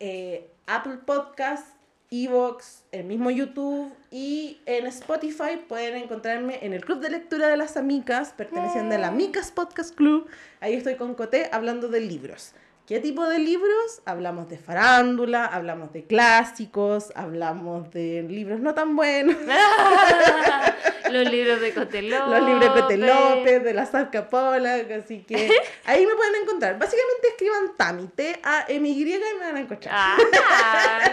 [0.00, 1.73] eh, Apple Podcast,
[2.14, 7.56] Evox, el mismo YouTube y en Spotify pueden encontrarme en el Club de Lectura de
[7.56, 10.28] las Amicas, perteneciente a la Amicas Podcast Club.
[10.60, 12.52] Ahí estoy con Coté hablando de libros.
[12.86, 14.02] ¿Qué tipo de libros?
[14.04, 19.36] Hablamos de farándula, hablamos de clásicos, hablamos de libros no tan buenos.
[21.10, 22.28] Los libros de Cote López.
[22.28, 23.84] los libros de Cote López, de la
[24.30, 25.50] Polak, así que
[25.84, 26.78] ahí me pueden encontrar.
[26.78, 29.94] Básicamente escriban Tami, T-A-M-Y y me van a encontrar.
[29.96, 30.16] Ah,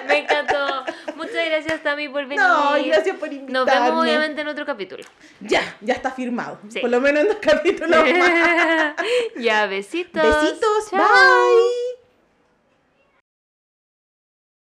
[0.08, 0.86] me encantó.
[1.16, 2.40] Muchas gracias, Tami, por venir.
[2.40, 3.52] no, gracias por invitarme.
[3.52, 5.04] Nos vemos obviamente en otro capítulo.
[5.42, 6.60] Ya, ya está firmado.
[6.70, 6.80] Sí.
[6.80, 8.94] Por lo menos en dos capítulos más.
[9.38, 10.24] ya, besitos.
[10.24, 11.00] Besitos, Chao.
[11.00, 12.01] bye.